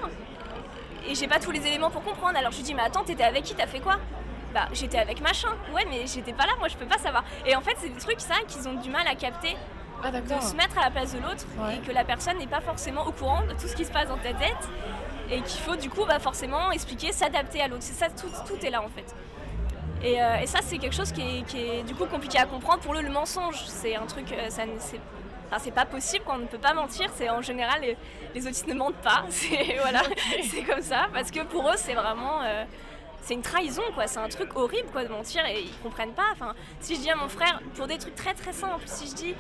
et 1.09 1.15
j'ai 1.15 1.27
pas 1.27 1.39
tous 1.39 1.51
les 1.51 1.67
éléments 1.67 1.91
pour 1.91 2.03
comprendre. 2.03 2.39
Alors 2.39 2.53
je 2.53 2.59
lui 2.59 2.65
dis, 2.65 2.75
mais 2.75 2.83
attends, 2.83 3.03
t'étais 3.03 3.25
avec 3.25 3.45
qui? 3.45 3.55
T'as 3.55 3.67
fait 3.67 3.81
quoi? 3.81 3.97
Bah, 4.55 4.69
j'étais 4.73 4.99
avec 4.99 5.21
machin. 5.21 5.49
Ouais, 5.73 5.85
mais 5.89 6.07
j'étais 6.07 6.33
pas 6.33 6.47
là, 6.47 6.53
moi 6.59 6.69
je 6.69 6.77
peux 6.77 6.87
pas 6.87 6.99
savoir. 6.99 7.25
Et 7.47 7.55
en 7.57 7.61
fait, 7.61 7.77
c'est 7.79 7.89
des 7.89 8.01
trucs, 8.01 8.21
ça, 8.21 8.35
qu'ils 8.47 8.69
ont 8.69 8.75
du 8.75 8.91
mal 8.91 9.07
à 9.07 9.15
capter. 9.15 9.57
Ah, 10.03 10.11
de 10.11 10.41
se 10.41 10.55
mettre 10.55 10.79
à 10.79 10.85
la 10.85 10.91
place 10.91 11.13
de 11.13 11.19
l'autre 11.19 11.45
et 11.73 11.79
que 11.87 11.93
la 11.93 12.05
personne 12.05 12.39
n'est 12.39 12.47
pas 12.47 12.61
forcément 12.61 13.07
au 13.07 13.13
courant 13.13 13.43
de 13.43 13.53
tout 13.53 13.69
ce 13.69 13.77
qui 13.77 13.85
se 13.85 13.93
passe 13.93 14.09
dans 14.09 14.17
ta 14.17 14.33
tête 14.33 14.69
et 15.31 15.41
qu'il 15.43 15.61
faut 15.61 15.77
du 15.77 15.89
coup 15.89 16.05
bah, 16.07 16.19
forcément 16.19 16.71
expliquer, 16.73 17.13
s'adapter 17.13 17.61
à 17.61 17.69
l'autre. 17.69 17.83
C'est 17.83 17.95
ça, 17.95 18.09
tout, 18.09 18.29
tout, 18.47 18.65
est 18.65 18.71
là 18.71 18.83
en 18.83 18.89
fait. 18.89 19.15
Et, 20.03 20.21
euh, 20.21 20.47
ça, 20.47 20.61
c'est 20.63 20.79
quelque 20.79 20.97
chose 20.97 21.13
qui 21.13 21.21
est, 21.23 21.83
du 21.83 21.95
coup 21.95 22.07
compliqué 22.07 22.39
à 22.39 22.47
comprendre. 22.47 22.81
Pour 22.81 22.95
eux, 22.95 23.03
le 23.03 23.11
mensonge, 23.11 23.63
c'est 23.67 23.97
un 23.97 24.07
truc, 24.07 24.33
euh, 24.33 24.49
ça, 24.49 24.63
c'est 24.79 25.01
c'est 25.59 25.73
pas 25.73 25.85
possible 25.85 26.25
qu'on 26.25 26.39
ne 26.39 26.47
peut 26.47 26.59
pas 26.59 26.75
mentir. 26.75 27.11
C'est 27.17 27.29
en 27.29 27.43
général 27.43 27.81
les, 28.35 28.47
autistes 28.47 28.69
ne 28.69 28.75
mentent 28.75 29.03
pas. 29.03 29.25
C'est 29.31 29.77
voilà, 29.81 30.03
c'est 30.51 30.63
comme 30.63 30.81
ça 30.81 31.09
parce 31.13 31.33
que 31.33 31.41
pour 31.41 31.69
eux 31.69 31.77
c'est 31.77 31.95
vraiment 31.95 32.41
euh, 32.45 32.65
c'est 33.23 33.35
une 33.35 33.43
trahison 33.43 33.83
quoi. 33.95 34.07
C'est 34.07 34.21
un 34.21 34.29
truc 34.29 34.55
horrible 34.57 34.89
quoi 34.93 35.05
de 35.05 35.09
mentir 35.09 35.45
et 35.47 35.63
ils 35.63 35.79
comprennent 35.83 36.13
pas. 36.13 36.29
Enfin, 36.33 36.55
si 36.79 36.95
je 36.95 37.01
dis 37.01 37.11
à 37.11 37.17
mon 37.17 37.29
frère 37.29 37.61
pour 37.75 37.87
des 37.87 37.99
trucs 37.99 38.15
très 38.15 38.35
très 38.35 38.53
simples, 38.53 38.85
si 38.87 39.09
je 39.09 39.15
dis 39.15 39.35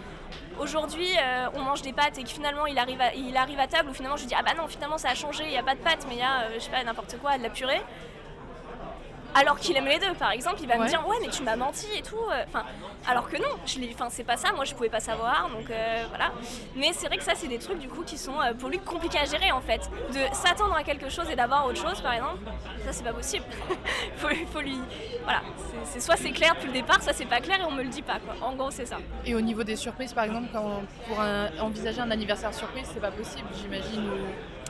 aujourd'hui 0.59 1.09
euh, 1.19 1.49
on 1.55 1.61
mange 1.61 1.83
des 1.83 1.93
pâtes 1.93 2.19
et 2.19 2.23
que 2.25 2.29
finalement 2.29 2.67
il 2.67 2.79
arrive, 2.79 3.01
à, 3.01 3.15
il 3.15 3.37
arrive 3.37 3.61
à 3.61 3.67
table 3.67 3.91
ou 3.91 3.95
finalement 3.95 4.17
je 4.17 4.27
dis 4.27 4.35
ah 4.37 4.43
bah 4.43 4.53
non 4.57 4.67
finalement 4.67 4.99
ça 4.99 5.11
a 5.11 5.15
changé, 5.15 5.45
il 5.45 5.51
n'y 5.51 5.59
a 5.59 5.63
pas 5.63 5.75
de 5.75 5.81
pâtes 5.81 6.05
mais 6.09 6.15
il 6.17 6.21
y 6.21 6.23
a 6.23 6.43
euh, 6.43 6.55
je 6.55 6.61
sais 6.61 6.71
pas 6.71 6.83
n'importe 6.83 7.17
quoi, 7.21 7.39
de 7.39 7.43
la 7.43 7.51
purée 7.51 7.81
alors 9.35 9.59
qu'il 9.59 9.77
aime 9.77 9.87
les 9.87 9.99
deux 9.99 10.13
par 10.15 10.33
exemple 10.33 10.57
il 10.61 10.69
va 10.69 10.79
me 10.79 10.87
dire 10.89 11.07
ouais 11.07 11.17
mais 11.21 11.29
tu 11.29 11.43
m'as 11.43 11.57
menti 11.57 11.87
et 11.97 12.03
tout 12.03 12.17
euh, 12.17 12.45
enfin 12.49 12.65
alors 13.09 13.29
que 13.29 13.37
non 13.37 13.49
je 13.67 13.79
enfin 13.93 14.09
c'est 14.11 14.25
pas 14.25 14.37
ça 14.37 14.53
moi 14.53 14.65
je 14.65 14.75
pouvais 14.75 14.89
pas 14.89 15.01
savoir 15.01 15.49
donc 15.51 15.71
euh, 15.71 16.05
voilà. 16.09 16.33
Mais 16.77 16.93
c'est 16.93 17.07
vrai 17.07 17.17
que 17.17 17.23
ça 17.25 17.33
c'est 17.35 17.49
des 17.49 17.59
trucs 17.59 17.79
du 17.79 17.89
coup 17.89 18.03
qui 18.03 18.19
sont 18.19 18.41
euh, 18.41 18.53
pour 18.55 18.69
lui 18.69 18.79
compliqués 18.79 19.19
à 19.19 19.25
gérer 19.25 19.53
en 19.53 19.61
fait. 19.61 19.89
De 20.13 20.35
s'attendre 20.35 20.75
à 20.75 20.83
quelque 20.83 21.09
chose 21.09 21.29
et 21.31 21.37
d'avoir 21.37 21.67
autre 21.67 21.81
chose 21.81 22.01
par 22.01 22.13
exemple 22.13 22.39
ça 22.85 22.93
c'est 22.93 23.05
pas 23.05 23.13
possible. 23.13 23.45
Faut, 24.17 24.29
faut 24.53 24.61
lui 24.61 24.79
voilà 25.25 25.41
c'est 25.85 26.01
soit 26.01 26.17
c'est 26.17 26.31
clair 26.31 26.55
depuis 26.55 26.69
le 26.69 26.75
départ 26.75 27.03
soit 27.03 27.13
c'est 27.13 27.25
pas 27.27 27.41
clair 27.41 27.61
et 27.61 27.65
on 27.65 27.71
me 27.71 27.83
le 27.83 27.89
dit 27.89 28.03
pas 28.03 28.19
quoi. 28.19 28.35
En 28.47 28.55
gros 28.55 28.71
c'est 28.71 28.87
ça. 28.87 28.99
Et 29.25 29.35
au 29.35 29.41
niveau 29.41 29.65
des 29.65 29.77
surprises 29.77 30.13
par 30.13 30.25
exemple 30.25 30.49
quand 30.53 30.83
pour 31.09 31.19
envisager 31.61 32.01
un 32.01 32.11
anniversaire 32.11 32.53
surprise 32.53 32.87
c'est 32.93 33.01
pas 33.01 33.11
possible 33.11 33.49
j'imagine 33.61 34.11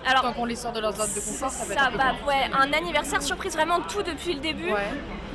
alors, 0.06 0.22
Tant 0.22 0.32
qu'on 0.32 0.44
les 0.44 0.56
sort 0.56 0.72
de 0.72 0.80
leur 0.80 0.92
zone 0.92 1.10
de 1.14 1.20
confort, 1.20 1.50
ça, 1.50 1.64
peut 1.66 1.72
être 1.72 2.26
ouais, 2.26 2.50
un 2.52 2.72
anniversaire 2.72 3.22
surprise 3.22 3.52
vraiment 3.52 3.80
tout 3.80 4.02
depuis 4.02 4.34
le 4.34 4.40
début. 4.40 4.72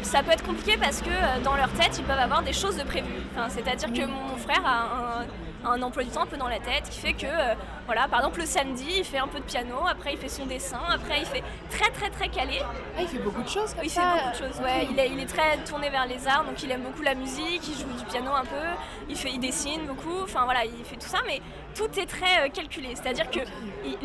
Ça 0.02 0.24
peut 0.24 0.32
être 0.32 0.44
compliqué 0.44 0.78
parce 0.78 1.02
que 1.02 1.10
euh, 1.10 1.40
dans 1.44 1.56
leur 1.56 1.70
tête, 1.72 1.98
ils 1.98 2.04
peuvent 2.04 2.20
avoir 2.20 2.44
des 2.44 2.54
choses 2.54 2.78
de 2.78 2.84
prévues. 2.84 3.24
Enfin, 3.34 3.48
C'est-à-dire 3.50 3.92
que 3.92 4.06
mon 4.06 4.38
frère 4.38 4.62
a 4.66 5.22
un, 5.22 5.26
un 5.66 5.82
emploi 5.82 6.04
du 6.04 6.10
temps 6.10 6.24
un 6.24 6.28
peu 6.28 6.38
dans 6.38 6.48
la 6.48 6.60
tête 6.60 6.90
qui 6.90 7.00
fait 7.00 7.14
que, 7.14 7.26
euh, 7.26 7.56
voilà, 7.86 8.08
par 8.08 8.20
exemple 8.20 8.40
le 8.40 8.46
samedi, 8.46 8.86
il 8.98 9.04
fait 9.04 9.18
un 9.18 9.28
peu 9.28 9.40
de 9.40 9.44
piano, 9.44 9.76
après 9.88 10.14
il 10.14 10.18
fait 10.18 10.30
son 10.30 10.46
dessin, 10.46 10.80
après 10.90 11.20
il 11.20 11.26
fait 11.26 11.44
très 11.70 11.90
très 11.92 12.10
très 12.10 12.30
calé. 12.30 12.62
Ah, 12.98 13.02
il 13.02 13.08
fait 13.08 13.20
beaucoup 13.20 13.42
de 13.42 13.50
choses 13.50 13.74
comme 13.74 13.84
il 13.84 13.90
fait 13.90 14.02
beaucoup 14.02 14.32
de 14.32 14.48
choses, 14.48 14.62
ouais. 14.62 14.88
Il 14.90 15.00
est, 15.00 15.10
il 15.12 15.20
est, 15.20 15.26
très 15.26 15.58
tourné 15.58 15.90
vers 15.90 16.06
les 16.06 16.28
arts, 16.28 16.46
donc 16.46 16.62
il 16.64 16.72
aime 16.72 16.82
beaucoup 16.82 17.02
la 17.02 17.16
musique, 17.16 17.68
il 17.68 17.78
joue 17.78 17.92
du 17.98 18.06
piano 18.06 18.32
un 18.34 18.46
peu, 18.46 18.66
il, 19.10 19.16
fait, 19.16 19.32
il 19.32 19.40
dessine 19.40 19.86
beaucoup, 19.86 20.24
enfin 20.24 20.46
voilà, 20.46 20.66
il 20.66 20.86
fait 20.86 20.98
tout 20.98 21.08
ça, 21.08 21.20
mais 21.26 21.42
tout 21.76 21.90
est 22.00 22.06
très 22.06 22.46
euh, 22.46 22.50
calculé. 22.50 22.90
C'est-à-dire 22.96 23.30
que 23.30 23.40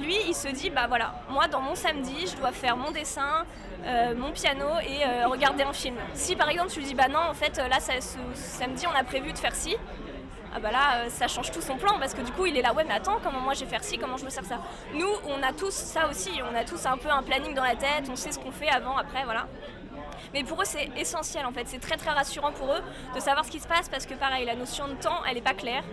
lui, 0.00 0.16
il 0.28 0.34
se 0.34 0.48
dit, 0.48 0.70
bah 0.70 0.86
voilà, 0.88 1.14
moi 1.28 1.48
dans 1.48 1.60
mon 1.60 1.74
samedi, 1.74 2.26
je 2.26 2.36
dois 2.36 2.52
faire 2.52 2.76
mon 2.76 2.90
dessin, 2.90 3.44
euh, 3.84 4.14
mon 4.14 4.32
piano 4.32 4.66
et 4.82 5.24
regarder 5.26 5.62
un 5.62 5.72
film. 5.72 5.96
Si 6.14 6.36
par 6.36 6.48
exemple 6.50 6.70
tu 6.70 6.80
lui 6.80 6.86
dis, 6.86 6.94
bah 6.94 7.08
non, 7.08 7.20
en 7.30 7.34
fait, 7.34 7.56
là, 7.56 7.78
ce 7.80 8.18
samedi, 8.34 8.86
on 8.86 8.98
a 8.98 9.04
prévu 9.04 9.32
de 9.32 9.38
faire 9.38 9.54
ci, 9.54 9.76
ah 10.52 10.58
bah 10.58 10.72
là, 10.72 10.96
euh, 10.96 11.08
ça 11.10 11.28
change 11.28 11.52
tout 11.52 11.60
son 11.60 11.76
plan 11.76 11.98
parce 11.98 12.12
que 12.12 12.22
du 12.22 12.32
coup, 12.32 12.46
il 12.46 12.56
est 12.56 12.62
là, 12.62 12.72
ouais, 12.72 12.84
mais 12.84 12.94
attends, 12.94 13.18
comment 13.22 13.40
moi 13.40 13.54
je 13.54 13.60
vais 13.60 13.70
faire 13.70 13.84
ci, 13.84 13.98
comment 13.98 14.16
je 14.16 14.24
veux 14.24 14.30
faire 14.30 14.44
ça? 14.44 14.58
Nous, 14.94 15.10
on 15.28 15.42
a 15.42 15.52
tous 15.52 15.72
ça 15.72 16.08
aussi, 16.08 16.30
on 16.50 16.56
a 16.56 16.64
tous 16.64 16.84
un 16.86 16.96
peu 16.96 17.08
un 17.08 17.22
planning 17.22 17.54
dans 17.54 17.62
la 17.62 17.76
tête, 17.76 18.08
on 18.10 18.16
sait 18.16 18.32
ce 18.32 18.38
qu'on 18.38 18.50
fait 18.50 18.68
avant, 18.68 18.96
après, 18.96 19.24
voilà. 19.24 19.46
Mais 20.34 20.42
pour 20.44 20.60
eux, 20.60 20.64
c'est 20.64 20.88
essentiel 20.96 21.46
en 21.46 21.52
fait, 21.52 21.66
c'est 21.66 21.80
très 21.80 21.96
très 21.96 22.10
rassurant 22.10 22.52
pour 22.52 22.72
eux 22.72 22.82
de 23.14 23.20
savoir 23.20 23.44
ce 23.44 23.50
qui 23.50 23.60
se 23.60 23.68
passe 23.68 23.88
parce 23.88 24.06
que 24.06 24.14
pareil, 24.14 24.44
la 24.44 24.54
notion 24.54 24.88
de 24.88 24.94
temps, 24.94 25.22
elle 25.28 25.34
n'est 25.34 25.40
pas 25.40 25.54
claire. 25.54 25.84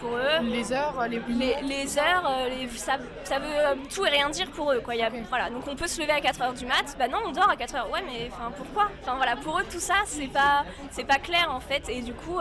Pour 0.00 0.10
eux, 0.10 0.42
les 0.42 0.74
heures, 0.74 1.06
les, 1.08 1.20
les, 1.62 1.98
heures, 1.98 2.28
euh, 2.28 2.66
ça, 2.76 2.98
ça, 3.24 3.38
veut 3.38 3.46
euh, 3.48 3.74
tout 3.94 4.04
et 4.04 4.10
rien 4.10 4.28
dire 4.28 4.50
pour 4.50 4.70
eux. 4.70 4.80
Quoi. 4.80 4.94
Y 4.94 5.02
a, 5.02 5.10
voilà. 5.30 5.48
Donc 5.48 5.66
on 5.66 5.74
peut 5.74 5.86
se 5.86 6.02
lever 6.02 6.12
à 6.12 6.20
4h 6.20 6.58
du 6.58 6.66
mat, 6.66 6.94
bah 6.98 7.08
non, 7.08 7.18
on 7.24 7.32
dort 7.32 7.48
à 7.48 7.56
4h. 7.56 7.90
Ouais, 7.90 8.02
mais 8.06 8.30
pourquoi? 8.58 8.90
Enfin, 9.00 9.16
voilà, 9.16 9.36
Pour 9.36 9.58
eux, 9.58 9.64
tout 9.70 9.80
ça, 9.80 9.94
c'est 10.04 10.28
pas, 10.28 10.64
pas 11.08 11.18
clair 11.18 11.48
en 11.50 11.60
fait. 11.60 11.88
Et 11.88 12.02
du 12.02 12.12
coup, 12.12 12.38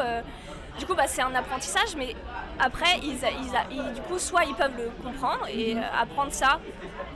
du 0.78 0.86
coup, 0.86 0.96
bah, 0.96 1.08
c'est 1.08 1.22
un 1.22 1.34
apprentissage, 1.36 1.96
mais 1.98 2.16
après, 2.60 3.00
ils, 3.04 3.18
du 3.94 4.02
coup, 4.02 4.20
soit 4.20 4.46
ils 4.46 4.56
peuvent 4.56 4.76
le 4.78 4.90
comprendre 5.04 5.46
et 5.50 5.76
mhm. 5.76 5.82
euh, 5.82 6.02
apprendre 6.02 6.32
ça. 6.32 6.60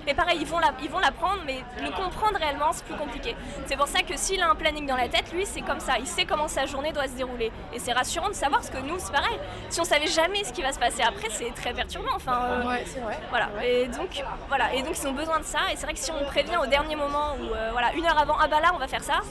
Mais 0.06 0.13
pareil, 0.13 0.39
ils 0.41 0.48
vont, 0.48 0.60
l'apprendre, 0.60 1.41
mais 1.45 1.63
le 1.82 1.91
comprendre 1.91 2.38
réellement, 2.38 2.72
c'est 2.72 2.86
plus 2.86 2.95
compliqué. 2.95 3.36
C'est 3.65 3.78
pour 3.78 3.88
ça 3.88 4.02
que 4.02 4.17
s'il 4.17 4.41
a 4.41 4.50
un 4.50 4.56
planning 4.56 4.86
dans 4.86 4.95
la 4.95 5.08
tête, 5.08 5.32
lui, 5.34 5.45
c'est 5.45 5.62
comme 5.62 5.80
ça. 5.80 6.00
Il 6.00 6.08
sait 6.08 6.26
comment 6.26 6.48
sa 6.48 6.65
journée 6.65 6.91
doit 6.91 7.08
se 7.08 7.13
dérouler. 7.13 7.52
Et 7.74 7.80
c'est 7.80 7.93
rassurant 7.93 8.30
de 8.30 8.34
savoir 8.34 8.63
ce 8.63 8.72
que 8.72 8.80
nous, 8.80 8.95
c'est 8.98 9.12
pareil. 9.12 9.38
Si 9.69 9.80
on 9.80 9.84
savait 9.84 10.08
jamais 10.08 10.43
ce 10.43 10.54
qui 10.54 10.62
va 10.62 10.72
se 10.72 10.80
passer 10.80 11.04
après, 11.04 11.30
c'est 11.30 11.54
très 11.54 11.74
perturbant. 11.74 12.15
Enfin, 12.15 12.41
euh, 12.43 12.67
ouais, 12.67 12.84
c'est 12.86 13.02
vrai. 13.02 13.19
Voilà. 13.30 13.50
Et 13.63 13.88
donc, 13.88 14.24
voilà. 14.48 14.74
Et 14.74 14.82
donc, 14.82 14.98
ils 14.98 15.08
ont 15.08 15.13
besoin 15.13 15.39
de 15.39 15.45
ça. 15.45 15.60
Et 15.72 15.76
c'est 15.76 15.84
vrai 15.84 15.93
que 15.93 16.00
si 16.00 16.12
on 16.12 16.26
prévient 16.26 16.58
au 16.58 16.65
dernier 16.65 16.95
moment, 16.95 17.36
ou 17.39 17.54
euh, 17.54 17.69
voilà, 17.72 17.93
une 17.93 18.06
heure 18.06 18.17
avant, 18.17 18.38
ah 18.41 18.48
bah 18.48 18.62
là, 18.62 18.72
on 18.74 18.78
va 18.78 18.88
faire 18.88 19.04
ça, 19.04 19.22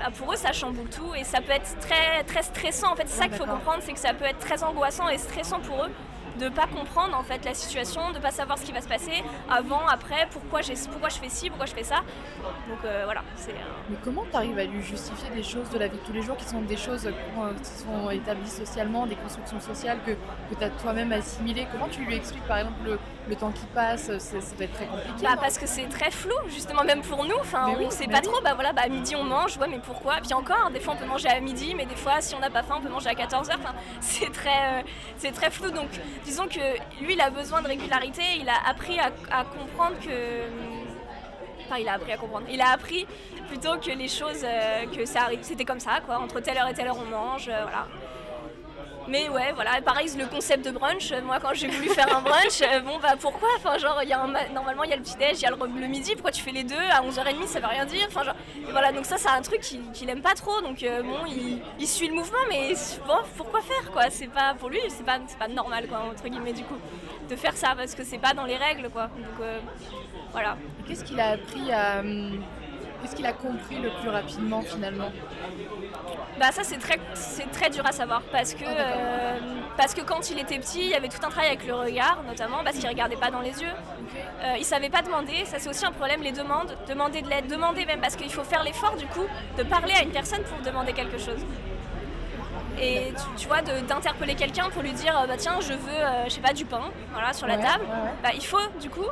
bah, 0.00 0.10
pour 0.16 0.32
eux, 0.32 0.36
ça 0.36 0.52
chamboule 0.52 0.88
tout 0.88 1.14
et 1.14 1.24
ça 1.24 1.42
peut 1.42 1.52
être 1.52 1.78
très, 1.78 2.24
très 2.24 2.42
stressant. 2.42 2.92
En 2.92 2.96
fait, 2.96 3.06
c'est 3.06 3.22
ça 3.22 3.28
qu'il 3.28 3.36
faut 3.36 3.44
comprendre, 3.44 3.82
c'est 3.82 3.92
que 3.92 3.98
ça 3.98 4.14
peut 4.14 4.24
être 4.24 4.38
très 4.38 4.64
angoissant 4.64 5.08
et 5.08 5.18
stressant 5.18 5.60
pour 5.60 5.84
eux 5.84 5.90
de 6.38 6.48
pas 6.48 6.66
comprendre 6.66 7.16
en 7.16 7.22
fait 7.22 7.44
la 7.44 7.52
situation, 7.54 8.12
de 8.12 8.18
pas 8.18 8.30
savoir 8.30 8.56
ce 8.56 8.64
qui 8.64 8.72
va 8.72 8.80
se 8.80 8.88
passer 8.88 9.22
avant, 9.50 9.86
après, 9.86 10.26
pourquoi, 10.30 10.60
pourquoi 10.90 11.08
je 11.10 11.18
fais 11.18 11.28
ci, 11.28 11.50
pourquoi 11.50 11.66
je 11.66 11.74
fais 11.74 11.82
ça. 11.82 11.96
Donc 12.68 12.78
euh, 12.84 13.02
voilà. 13.04 13.22
c'est... 13.36 13.54
Mais 13.90 13.96
comment 14.02 14.24
tu 14.30 14.36
arrives 14.36 14.58
à 14.58 14.64
lui 14.64 14.82
justifier 14.82 15.28
des 15.34 15.42
choses 15.42 15.68
de 15.70 15.78
la 15.78 15.88
vie 15.88 15.98
de 15.98 16.02
tous 16.02 16.12
les 16.12 16.22
jours 16.22 16.36
qui 16.36 16.46
sont 16.46 16.62
des 16.62 16.76
choses 16.76 17.06
euh, 17.06 17.52
qui 17.62 17.70
sont 17.70 18.10
établies 18.10 18.48
socialement, 18.48 19.06
des 19.06 19.16
constructions 19.16 19.60
sociales 19.60 19.98
que, 20.06 20.12
que 20.12 20.58
tu 20.58 20.64
as 20.64 20.70
toi-même 20.70 21.12
assimilées? 21.12 21.66
Comment 21.72 21.88
tu 21.88 22.04
lui 22.04 22.14
expliques 22.14 22.46
par 22.46 22.58
exemple 22.58 22.78
le, 22.84 22.98
le 23.30 23.36
temps 23.36 23.52
qui 23.52 23.64
passe 23.74 24.10
Ça 24.18 24.38
doit 24.56 24.64
être 24.64 24.74
très 24.74 24.86
compliqué. 24.86 25.22
Bah, 25.22 25.36
parce 25.40 25.58
que 25.58 25.66
c'est 25.66 25.88
très 25.88 26.10
flou, 26.10 26.34
justement, 26.48 26.84
même 26.84 27.00
pour 27.00 27.24
nous. 27.24 27.36
Enfin, 27.40 27.72
on 27.78 27.90
sait 27.90 28.06
pas 28.06 28.20
trop. 28.20 28.40
Bah 28.42 28.52
voilà, 28.54 28.72
bah, 28.72 28.82
à 28.84 28.88
midi 28.88 29.16
on 29.16 29.24
mange, 29.24 29.56
ouais, 29.58 29.68
mais 29.68 29.78
pourquoi? 29.78 30.16
Puis 30.22 30.34
encore, 30.34 30.70
des 30.70 30.80
fois 30.80 30.94
on 30.94 30.96
peut 30.96 31.06
manger 31.06 31.28
à 31.28 31.40
midi, 31.40 31.74
mais 31.74 31.86
des 31.86 31.96
fois 31.96 32.20
si 32.20 32.34
on 32.34 32.40
n'a 32.40 32.50
pas 32.50 32.62
faim, 32.62 32.76
on 32.78 32.82
peut 32.82 32.88
manger 32.88 33.08
à 33.10 33.14
14h. 33.14 33.54
Enfin, 33.58 33.74
c'est 34.00 34.32
très, 34.32 34.48
euh, 34.50 34.82
c'est 35.16 35.32
très 35.32 35.50
flou. 35.50 35.70
Donc 35.70 35.88
disons 36.24 36.46
que 36.46 36.60
lui, 37.02 37.14
il 37.14 37.20
a 37.20 37.30
besoin 37.30 37.62
de 37.62 37.68
régularité. 37.68 38.22
Il 38.38 38.48
a 38.48 38.68
appris 38.68 38.98
à, 38.98 39.44
comprendre 39.44 39.96
que. 40.00 40.42
Enfin, 41.64 41.78
il 41.78 41.88
a 41.88 41.94
appris 41.94 42.12
à 42.12 42.16
comprendre. 42.16 42.46
Il 42.50 42.60
a 42.60 42.70
appris 42.70 43.06
plutôt 43.48 43.78
que 43.78 43.90
les 43.90 44.08
choses, 44.08 44.44
euh, 44.44 44.86
que 44.86 45.04
ça 45.04 45.22
arrive. 45.22 45.40
C'était 45.42 45.64
comme 45.64 45.80
ça, 45.80 46.00
quoi. 46.04 46.18
Entre 46.18 46.40
telle 46.40 46.58
heure 46.58 46.68
et 46.68 46.74
telle 46.74 46.88
heure, 46.88 46.98
on 46.98 47.04
mange, 47.04 47.48
euh, 47.48 47.62
voilà. 47.62 47.86
Mais 49.08 49.28
ouais, 49.28 49.52
voilà, 49.54 49.80
pareil, 49.82 50.08
le 50.16 50.26
concept 50.26 50.64
de 50.64 50.70
brunch, 50.70 51.12
moi 51.24 51.38
quand 51.40 51.54
j'ai 51.54 51.68
voulu 51.68 51.88
faire 51.88 52.14
un 52.16 52.20
brunch, 52.20 52.62
euh, 52.62 52.80
bon 52.80 52.98
bah 52.98 53.14
pourquoi? 53.18 53.48
Enfin, 53.56 53.78
genre, 53.78 54.00
normalement 54.52 54.84
il 54.84 54.90
y 54.90 54.92
a 54.92 54.96
le 54.96 55.02
petit-déj, 55.02 55.38
il 55.38 55.42
y 55.42 55.46
a 55.46 55.50
le, 55.50 55.86
midi, 55.86 56.12
pourquoi 56.12 56.30
tu 56.30 56.42
fais 56.42 56.52
les 56.52 56.64
deux 56.64 56.76
à 56.76 57.02
11h30 57.02 57.46
Ça 57.46 57.60
veut 57.60 57.66
rien 57.66 57.84
dire. 57.86 58.06
Enfin, 58.08 58.24
genre, 58.24 58.36
voilà, 58.70 58.92
donc 58.92 59.06
ça, 59.06 59.16
c'est 59.18 59.28
un 59.28 59.42
truc 59.42 59.60
qu'il 59.60 60.10
aime 60.10 60.22
pas 60.22 60.34
trop, 60.34 60.60
donc 60.60 60.82
euh, 60.82 61.02
bon, 61.02 61.26
il, 61.78 61.86
suit 61.86 62.08
le 62.08 62.14
mouvement, 62.14 62.38
mais 62.48 62.74
bon, 63.06 63.16
pourquoi 63.36 63.60
faire 63.62 63.90
quoi? 63.90 64.10
C'est 64.10 64.28
pas 64.28 64.54
pour 64.54 64.68
lui, 64.68 64.78
c'est 64.88 65.04
pas, 65.04 65.18
normal 65.48 65.86
quoi, 65.88 66.02
entre 66.10 66.28
guillemets, 66.28 66.52
du 66.52 66.62
coup, 66.62 66.76
de 67.28 67.36
faire 67.36 67.56
ça 67.56 67.74
parce 67.76 67.94
que 67.94 68.04
c'est 68.04 68.18
pas 68.18 68.34
dans 68.34 68.44
les 68.44 68.56
règles 68.56 68.90
quoi. 68.90 69.04
Donc 69.04 69.40
euh, 69.40 69.58
voilà. 70.32 70.56
Qu'est-ce 70.86 71.04
qu'il 71.04 71.18
a 71.20 71.30
appris. 71.30 71.72
Hum, 71.72 72.42
qu'est-ce 73.02 73.16
qu'il 73.16 73.26
a 73.26 73.32
compris 73.32 73.76
le 73.76 73.90
plus 74.00 74.10
rapidement 74.10 74.62
finalement? 74.62 75.10
Bah 76.40 76.52
ça 76.52 76.62
c'est 76.64 76.78
très, 76.78 76.98
c'est 77.12 77.50
très 77.52 77.68
dur 77.68 77.84
à 77.86 77.92
savoir 77.92 78.22
parce 78.32 78.54
que, 78.54 78.64
euh, 78.66 79.38
parce 79.76 79.92
que 79.92 80.00
quand 80.00 80.30
il 80.30 80.38
était 80.38 80.58
petit, 80.58 80.80
il 80.80 80.88
y 80.88 80.94
avait 80.94 81.08
tout 81.08 81.18
un 81.22 81.28
travail 81.28 81.48
avec 81.48 81.66
le 81.66 81.74
regard 81.74 82.22
notamment 82.26 82.64
parce 82.64 82.78
qu'il 82.78 82.88
regardait 82.88 83.16
pas 83.16 83.30
dans 83.30 83.40
les 83.42 83.60
yeux. 83.60 83.68
Euh, 84.42 84.54
il 84.58 84.64
savait 84.64 84.88
pas 84.88 85.02
demander, 85.02 85.44
ça 85.44 85.58
c'est 85.58 85.68
aussi 85.68 85.84
un 85.84 85.92
problème, 85.92 86.22
les 86.22 86.32
demandes, 86.32 86.74
demander 86.88 87.20
de 87.20 87.28
l'aide, 87.28 87.46
demander 87.46 87.84
même 87.84 88.00
parce 88.00 88.16
qu'il 88.16 88.32
faut 88.32 88.42
faire 88.42 88.64
l'effort 88.64 88.96
du 88.96 89.06
coup 89.08 89.26
de 89.58 89.62
parler 89.64 89.92
à 89.92 90.02
une 90.02 90.12
personne 90.12 90.42
pour 90.44 90.58
demander 90.64 90.94
quelque 90.94 91.18
chose. 91.18 91.44
Et 92.80 93.12
tu, 93.14 93.42
tu 93.42 93.46
vois, 93.46 93.60
d'interpeller 93.60 94.34
quelqu'un 94.34 94.70
pour 94.70 94.80
lui 94.80 94.92
dire 94.92 95.12
bah 95.28 95.34
tiens 95.36 95.58
je 95.60 95.74
veux 95.74 95.90
euh, 95.92 96.24
je 96.24 96.30
sais 96.30 96.40
pas 96.40 96.54
du 96.54 96.64
pain 96.64 96.84
voilà 97.12 97.34
sur 97.34 97.46
la 97.46 97.56
Ouais, 97.56 97.62
table, 97.62 97.84
ouais, 97.84 97.90
ouais. 97.90 98.10
bah, 98.22 98.30
il 98.34 98.46
faut 98.46 98.66
du 98.80 98.88
coup 98.88 99.04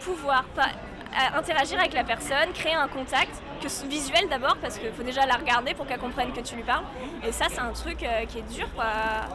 pouvoir 0.00 0.44
pas, 0.54 0.66
euh, 0.68 1.38
interagir 1.38 1.80
avec 1.80 1.94
la 1.94 2.04
personne, 2.04 2.52
créer 2.54 2.74
un 2.74 2.86
contact, 2.86 3.42
que 3.60 3.68
ce- 3.68 3.86
visuel 3.86 4.28
d'abord 4.28 4.56
parce 4.60 4.78
qu'il 4.78 4.90
faut 4.92 5.02
déjà 5.02 5.26
la 5.26 5.34
regarder 5.36 5.74
pour 5.74 5.86
qu'elle 5.86 5.98
comprenne 6.00 6.32
que 6.32 6.40
tu 6.40 6.56
lui 6.56 6.62
parles. 6.62 6.84
Et 7.26 7.32
ça 7.32 7.46
c'est 7.50 7.60
un 7.60 7.72
truc 7.72 8.02
euh, 8.02 8.24
qui 8.26 8.38
est 8.38 8.54
dur 8.54 8.68
à, 8.78 9.26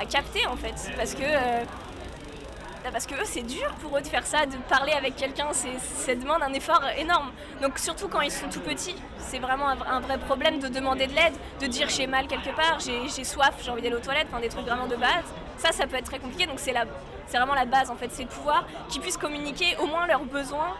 à 0.00 0.06
capter 0.06 0.46
en 0.46 0.56
fait 0.56 0.74
parce 0.96 1.14
que 1.14 1.22
euh, 1.24 1.64
parce 2.92 3.06
que 3.06 3.14
eux, 3.16 3.24
c'est 3.24 3.42
dur 3.42 3.68
pour 3.82 3.98
eux 3.98 4.00
de 4.00 4.06
faire 4.06 4.24
ça, 4.24 4.46
de 4.46 4.56
parler 4.68 4.92
avec 4.92 5.14
quelqu'un, 5.14 5.48
ça 5.52 6.14
demande 6.14 6.42
un 6.42 6.52
effort 6.54 6.80
énorme. 6.96 7.32
Donc 7.60 7.78
surtout 7.78 8.08
quand 8.08 8.22
ils 8.22 8.30
sont 8.30 8.48
tout 8.48 8.60
petits, 8.60 8.94
c'est 9.18 9.40
vraiment 9.40 9.68
un, 9.68 9.74
vra- 9.76 9.88
un 9.90 10.00
vrai 10.00 10.16
problème 10.16 10.58
de 10.58 10.68
demander 10.68 11.06
de 11.06 11.12
l'aide, 11.14 11.34
de 11.60 11.66
dire 11.66 11.88
j'ai 11.90 12.06
mal 12.06 12.26
quelque 12.28 12.48
part, 12.56 12.78
j'ai 12.80 13.24
soif, 13.24 13.52
j'ai 13.62 13.70
envie 13.70 13.82
d'aller 13.82 13.96
aux 13.96 14.00
toilettes, 14.00 14.28
enfin 14.32 14.40
des 14.40 14.48
trucs 14.48 14.64
vraiment 14.64 14.86
de 14.86 14.96
base. 14.96 15.24
Ça, 15.58 15.70
ça 15.72 15.86
peut 15.86 15.96
être 15.96 16.06
très 16.06 16.18
compliqué, 16.18 16.46
donc 16.46 16.58
c'est 16.60 16.72
vraiment 17.36 17.54
la 17.54 17.66
base 17.66 17.90
en 17.90 17.96
fait, 17.96 18.08
c'est 18.10 18.24
de 18.24 18.30
pouvoir 18.30 18.64
qu'ils 18.88 19.02
puissent 19.02 19.18
communiquer 19.18 19.76
au 19.82 19.86
moins 19.86 20.06
leurs 20.06 20.24
besoins. 20.24 20.74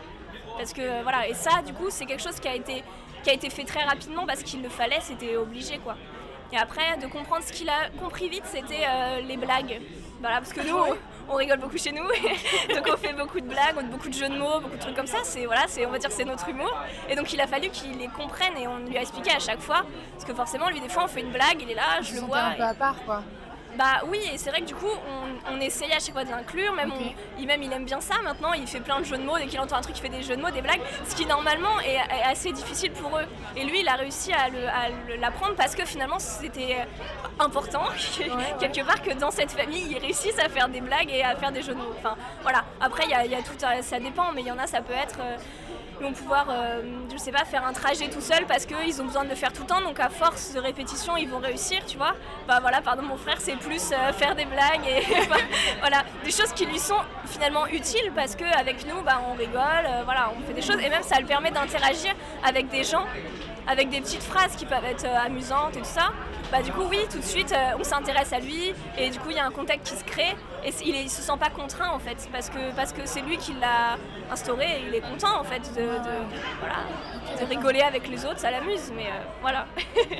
Parce 0.58 0.72
que 0.74 1.02
voilà, 1.02 1.26
et 1.28 1.34
ça 1.34 1.62
du 1.64 1.72
coup 1.72 1.86
c'est 1.88 2.04
quelque 2.04 2.22
chose 2.22 2.38
qui 2.38 2.48
a 2.48 2.54
été, 2.54 2.82
qui 3.22 3.30
a 3.30 3.32
été 3.32 3.48
fait 3.48 3.64
très 3.64 3.84
rapidement 3.84 4.26
parce 4.26 4.42
qu'il 4.42 4.60
le 4.62 4.68
fallait, 4.68 5.00
c'était 5.00 5.36
obligé 5.36 5.78
quoi. 5.78 5.96
Et 6.52 6.56
après, 6.56 6.96
de 6.96 7.06
comprendre 7.06 7.42
ce 7.44 7.52
qu'il 7.52 7.68
a 7.68 7.90
compris 8.00 8.28
vite, 8.30 8.44
c'était 8.46 8.86
euh, 8.88 9.20
les 9.20 9.36
blagues. 9.36 9.82
Voilà, 10.20 10.36
parce 10.38 10.54
que 10.54 10.62
nous, 10.66 10.74
on, 10.74 10.96
on 11.28 11.34
rigole 11.36 11.58
beaucoup 11.58 11.76
chez 11.76 11.92
nous, 11.92 12.06
donc 12.74 12.88
on 12.90 12.96
fait 12.96 13.12
beaucoup 13.12 13.38
de 13.38 13.46
blagues, 13.46 13.74
on 13.76 13.80
a 13.80 13.82
beaucoup 13.82 14.08
de 14.08 14.14
jeux 14.14 14.30
de 14.30 14.36
mots, 14.38 14.58
beaucoup 14.58 14.76
de 14.76 14.80
trucs 14.80 14.96
comme 14.96 15.06
ça. 15.06 15.18
C'est 15.24 15.44
voilà, 15.44 15.64
c'est 15.68 15.84
on 15.84 15.90
va 15.90 15.98
dire 15.98 16.10
c'est 16.10 16.24
notre 16.24 16.48
humour. 16.48 16.74
Et 17.10 17.14
donc 17.16 17.32
il 17.34 17.40
a 17.42 17.46
fallu 17.46 17.68
qu'il 17.68 17.98
les 17.98 18.08
comprenne 18.08 18.56
et 18.56 18.66
on 18.66 18.78
lui 18.78 18.96
a 18.96 19.02
expliqué 19.02 19.30
à 19.30 19.38
chaque 19.38 19.60
fois, 19.60 19.82
parce 20.14 20.24
que 20.24 20.32
forcément 20.34 20.70
lui 20.70 20.80
des 20.80 20.88
fois 20.88 21.04
on 21.04 21.08
fait 21.08 21.20
une 21.20 21.32
blague, 21.32 21.60
il 21.60 21.70
est 21.70 21.74
là, 21.74 22.00
je 22.00 22.08
Je 22.08 22.14
le 22.14 22.20
le 22.22 22.26
vois. 22.26 22.38
un 22.38 22.50
peu 22.52 22.62
à 22.62 22.74
part 22.74 22.96
quoi. 23.04 23.22
Bah 23.76 24.00
oui, 24.06 24.18
et 24.32 24.38
c'est 24.38 24.50
vrai 24.50 24.60
que 24.60 24.66
du 24.66 24.74
coup, 24.74 24.86
on, 24.88 25.52
on 25.54 25.60
essayait 25.60 25.94
à 25.94 26.00
chaque 26.00 26.12
fois 26.12 26.24
de 26.24 26.30
l'inclure, 26.30 26.72
même, 26.72 26.92
on- 26.92 27.14
il, 27.38 27.46
même 27.46 27.62
il 27.62 27.72
aime 27.72 27.84
bien 27.84 28.00
ça 28.00 28.14
maintenant, 28.24 28.52
il 28.52 28.66
fait 28.66 28.80
plein 28.80 28.98
de 28.98 29.04
jeux 29.04 29.18
de 29.18 29.22
mots, 29.22 29.38
dès 29.38 29.46
qu'il 29.46 29.60
entend 29.60 29.76
un 29.76 29.80
truc, 29.82 29.96
il 29.96 30.00
fait 30.00 30.08
des 30.08 30.22
jeux 30.22 30.36
de 30.36 30.42
mots, 30.42 30.50
des 30.50 30.62
blagues, 30.62 30.80
ce 31.08 31.14
qui 31.14 31.26
normalement 31.26 31.78
est, 31.80 31.94
est 31.94 32.22
assez 32.24 32.50
difficile 32.50 32.90
pour 32.92 33.16
eux. 33.18 33.24
Et 33.56 33.64
lui, 33.64 33.80
il 33.80 33.88
a 33.88 33.94
réussi 33.94 34.32
à 34.32 34.48
l'apprendre 35.20 35.54
parce 35.54 35.76
que 35.76 35.84
finalement, 35.84 36.18
c'était 36.18 36.86
important, 37.38 37.84
quelque 38.58 38.84
part, 38.84 39.00
que 39.02 39.12
dans 39.12 39.30
cette 39.30 39.52
famille, 39.52 39.86
ils 39.92 39.98
réussissent 39.98 40.38
à 40.40 40.48
faire 40.48 40.68
des 40.68 40.80
blagues 40.80 41.10
et 41.10 41.22
à 41.22 41.36
faire 41.36 41.52
des 41.52 41.62
jeux 41.62 41.74
de 41.74 41.78
mots. 41.78 41.94
Enfin, 41.98 42.16
voilà. 42.42 42.64
Après, 42.80 43.04
il 43.04 43.10
y 43.10 43.14
a, 43.14 43.24
il 43.26 43.30
y 43.30 43.34
a 43.36 43.42
tout, 43.42 43.64
à- 43.64 43.82
ça 43.82 44.00
dépend, 44.00 44.32
mais 44.34 44.40
il 44.40 44.46
y 44.48 44.52
en 44.52 44.58
a, 44.58 44.66
ça 44.66 44.80
peut 44.80 44.92
être... 44.94 45.20
euh, 45.20 45.36
ils 46.00 46.04
vont 46.04 46.12
pouvoir, 46.12 46.46
euh, 46.50 46.82
je 47.12 47.16
sais 47.18 47.32
pas, 47.32 47.44
faire 47.44 47.64
un 47.64 47.72
trajet 47.72 48.08
tout 48.08 48.20
seul 48.20 48.46
parce 48.46 48.66
qu'ils 48.66 49.00
ont 49.02 49.04
besoin 49.04 49.24
de 49.24 49.30
le 49.30 49.34
faire 49.34 49.52
tout 49.52 49.62
le 49.62 49.68
temps. 49.68 49.80
Donc 49.80 49.98
à 50.00 50.08
force 50.08 50.54
de 50.54 50.60
répétition, 50.60 51.16
ils 51.16 51.28
vont 51.28 51.38
réussir, 51.38 51.84
tu 51.86 51.96
vois. 51.96 52.14
Bah 52.46 52.58
voilà, 52.60 52.80
pardon, 52.80 53.02
mon 53.02 53.16
frère, 53.16 53.36
c'est 53.40 53.56
plus 53.56 53.90
euh, 53.92 54.12
faire 54.12 54.34
des 54.34 54.44
blagues 54.44 54.86
et 54.86 55.02
voilà, 55.80 56.04
des 56.24 56.30
choses 56.30 56.52
qui 56.52 56.66
lui 56.66 56.78
sont 56.78 56.98
finalement 57.26 57.66
utiles 57.66 58.12
parce 58.14 58.36
qu'avec 58.36 58.86
nous, 58.86 59.02
bah, 59.02 59.20
on 59.28 59.34
rigole, 59.34 59.86
euh, 59.86 60.02
voilà, 60.04 60.32
on 60.36 60.46
fait 60.46 60.54
des 60.54 60.62
choses 60.62 60.80
et 60.82 60.88
même 60.88 61.02
ça 61.02 61.18
le 61.18 61.26
permet 61.26 61.50
d'interagir 61.50 62.14
avec 62.44 62.68
des 62.68 62.84
gens, 62.84 63.04
avec 63.68 63.90
des 63.90 64.00
petites 64.00 64.22
phrases 64.22 64.56
qui 64.56 64.64
peuvent 64.66 64.84
être 64.84 65.04
euh, 65.04 65.26
amusantes 65.26 65.76
et 65.76 65.80
tout 65.80 65.84
ça. 65.84 66.08
Bah 66.50 66.62
du 66.62 66.72
coup, 66.72 66.84
oui, 66.88 66.98
tout 67.12 67.18
de 67.18 67.24
suite, 67.24 67.52
euh, 67.52 67.76
on 67.78 67.84
s'intéresse 67.84 68.32
à 68.32 68.38
lui 68.38 68.72
et 68.96 69.10
du 69.10 69.18
coup, 69.18 69.28
il 69.30 69.36
y 69.36 69.38
a 69.38 69.44
un 69.44 69.50
contact 69.50 69.86
qui 69.86 69.94
se 69.94 70.02
crée 70.04 70.34
et 70.64 70.72
il, 70.82 70.94
est- 70.96 71.02
il 71.02 71.10
se 71.10 71.20
sent 71.20 71.36
pas 71.38 71.50
contraint 71.50 71.90
en 71.90 71.98
fait 71.98 72.16
parce 72.32 72.48
que 72.48 72.74
parce 72.74 72.92
que 72.94 73.02
c'est 73.04 73.20
lui 73.20 73.36
qui 73.36 73.52
l'a 73.52 73.96
instauré 74.32 74.64
et 74.64 74.84
il 74.88 74.94
est 74.94 75.02
content 75.02 75.38
en 75.38 75.44
fait 75.44 75.60
de, 75.74 75.82
de- 75.82 76.24
voilà, 76.60 76.76
de 77.38 77.44
rigoler 77.46 77.82
avec 77.82 78.08
les 78.08 78.24
autres, 78.24 78.38
ça 78.38 78.50
l'amuse, 78.50 78.90
mais 78.96 79.04
euh, 79.08 79.24
voilà. 79.42 79.66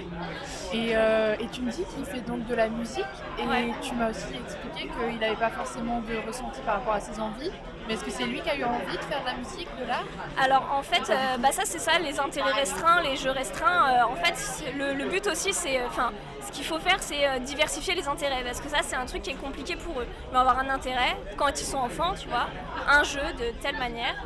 Et, 0.74 0.90
euh, 0.94 1.34
et 1.40 1.46
tu 1.46 1.62
me 1.62 1.70
dis 1.70 1.82
qu'il 1.94 2.04
fait 2.04 2.20
donc 2.20 2.46
de 2.46 2.54
la 2.54 2.68
musique 2.68 3.04
et 3.38 3.46
Ouais. 3.46 3.70
tu 3.80 3.94
m'as 3.94 4.10
aussi 4.10 4.34
expliqué 4.34 4.86
qu'il 5.08 5.18
n'avait 5.18 5.34
pas 5.36 5.48
forcément 5.48 6.00
de 6.02 6.14
ressenti 6.26 6.60
par 6.60 6.74
rapport 6.74 6.92
à 6.92 7.00
ses 7.00 7.18
envies. 7.18 7.50
Mais 7.88 7.94
est-ce 7.94 8.04
que 8.04 8.10
c'est 8.10 8.26
lui 8.26 8.42
qui 8.42 8.50
a 8.50 8.54
eu 8.54 8.64
envie 8.64 8.98
de 8.98 9.02
faire 9.04 9.22
de 9.22 9.26
la 9.26 9.32
musique, 9.32 9.68
de 9.80 9.86
l'art? 9.86 10.04
Alors 10.38 10.70
en 10.74 10.82
fait, 10.82 11.08
euh, 11.08 11.38
bah 11.38 11.52
ça 11.52 11.62
c'est 11.64 11.78
ça, 11.78 11.98
les 11.98 12.20
intérêts 12.20 12.52
restreints, 12.52 13.00
les 13.00 13.16
jeux 13.16 13.30
restreints. 13.30 13.90
euh, 13.90 14.12
en 14.12 14.14
fait, 14.16 14.34
le, 14.76 15.08
but 15.08 15.26
aussi, 15.26 15.54
c'est, 15.54 15.78
euh, 15.80 15.86
enfin, 15.86 16.12
ce 16.46 16.52
qu'il 16.52 16.66
faut 16.66 16.78
faire, 16.78 17.02
c'est 17.02 17.40
diversifier 17.40 17.94
les 17.94 18.06
intérêts, 18.06 18.44
parce 18.44 18.60
que 18.60 18.68
ça 18.68 18.80
c'est 18.82 18.96
un 18.96 19.06
truc 19.06 19.22
qui 19.22 19.30
est 19.30 19.40
compliqué 19.40 19.74
pour 19.76 20.00
eux. 20.00 20.06
Ils 20.28 20.34
vont 20.34 20.40
avoir 20.40 20.58
un 20.58 20.68
intérêt 20.68 21.16
quand 21.38 21.58
ils 21.58 21.64
sont 21.64 21.78
enfants, 21.78 22.12
tu 22.12 22.28
vois, 22.28 22.48
un 22.86 23.04
jeu 23.04 23.24
de 23.38 23.52
telle 23.62 23.78
manière. 23.78 24.22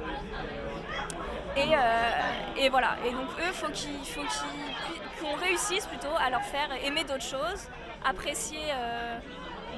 Et, 1.56 1.70
et 2.64 2.68
voilà. 2.68 2.96
Et 3.06 3.12
donc 3.12 3.28
eux, 3.38 3.52
faut 3.52 3.66
faut 3.66 3.72
qu'ils, 3.72 5.20
qu'on 5.20 5.36
réussisse 5.36 5.86
plutôt 5.86 6.16
à 6.18 6.30
leur 6.30 6.42
faire 6.42 6.68
aimer 6.84 7.04
d'autres 7.04 7.22
choses, 7.22 7.68
apprécier. 8.04 8.58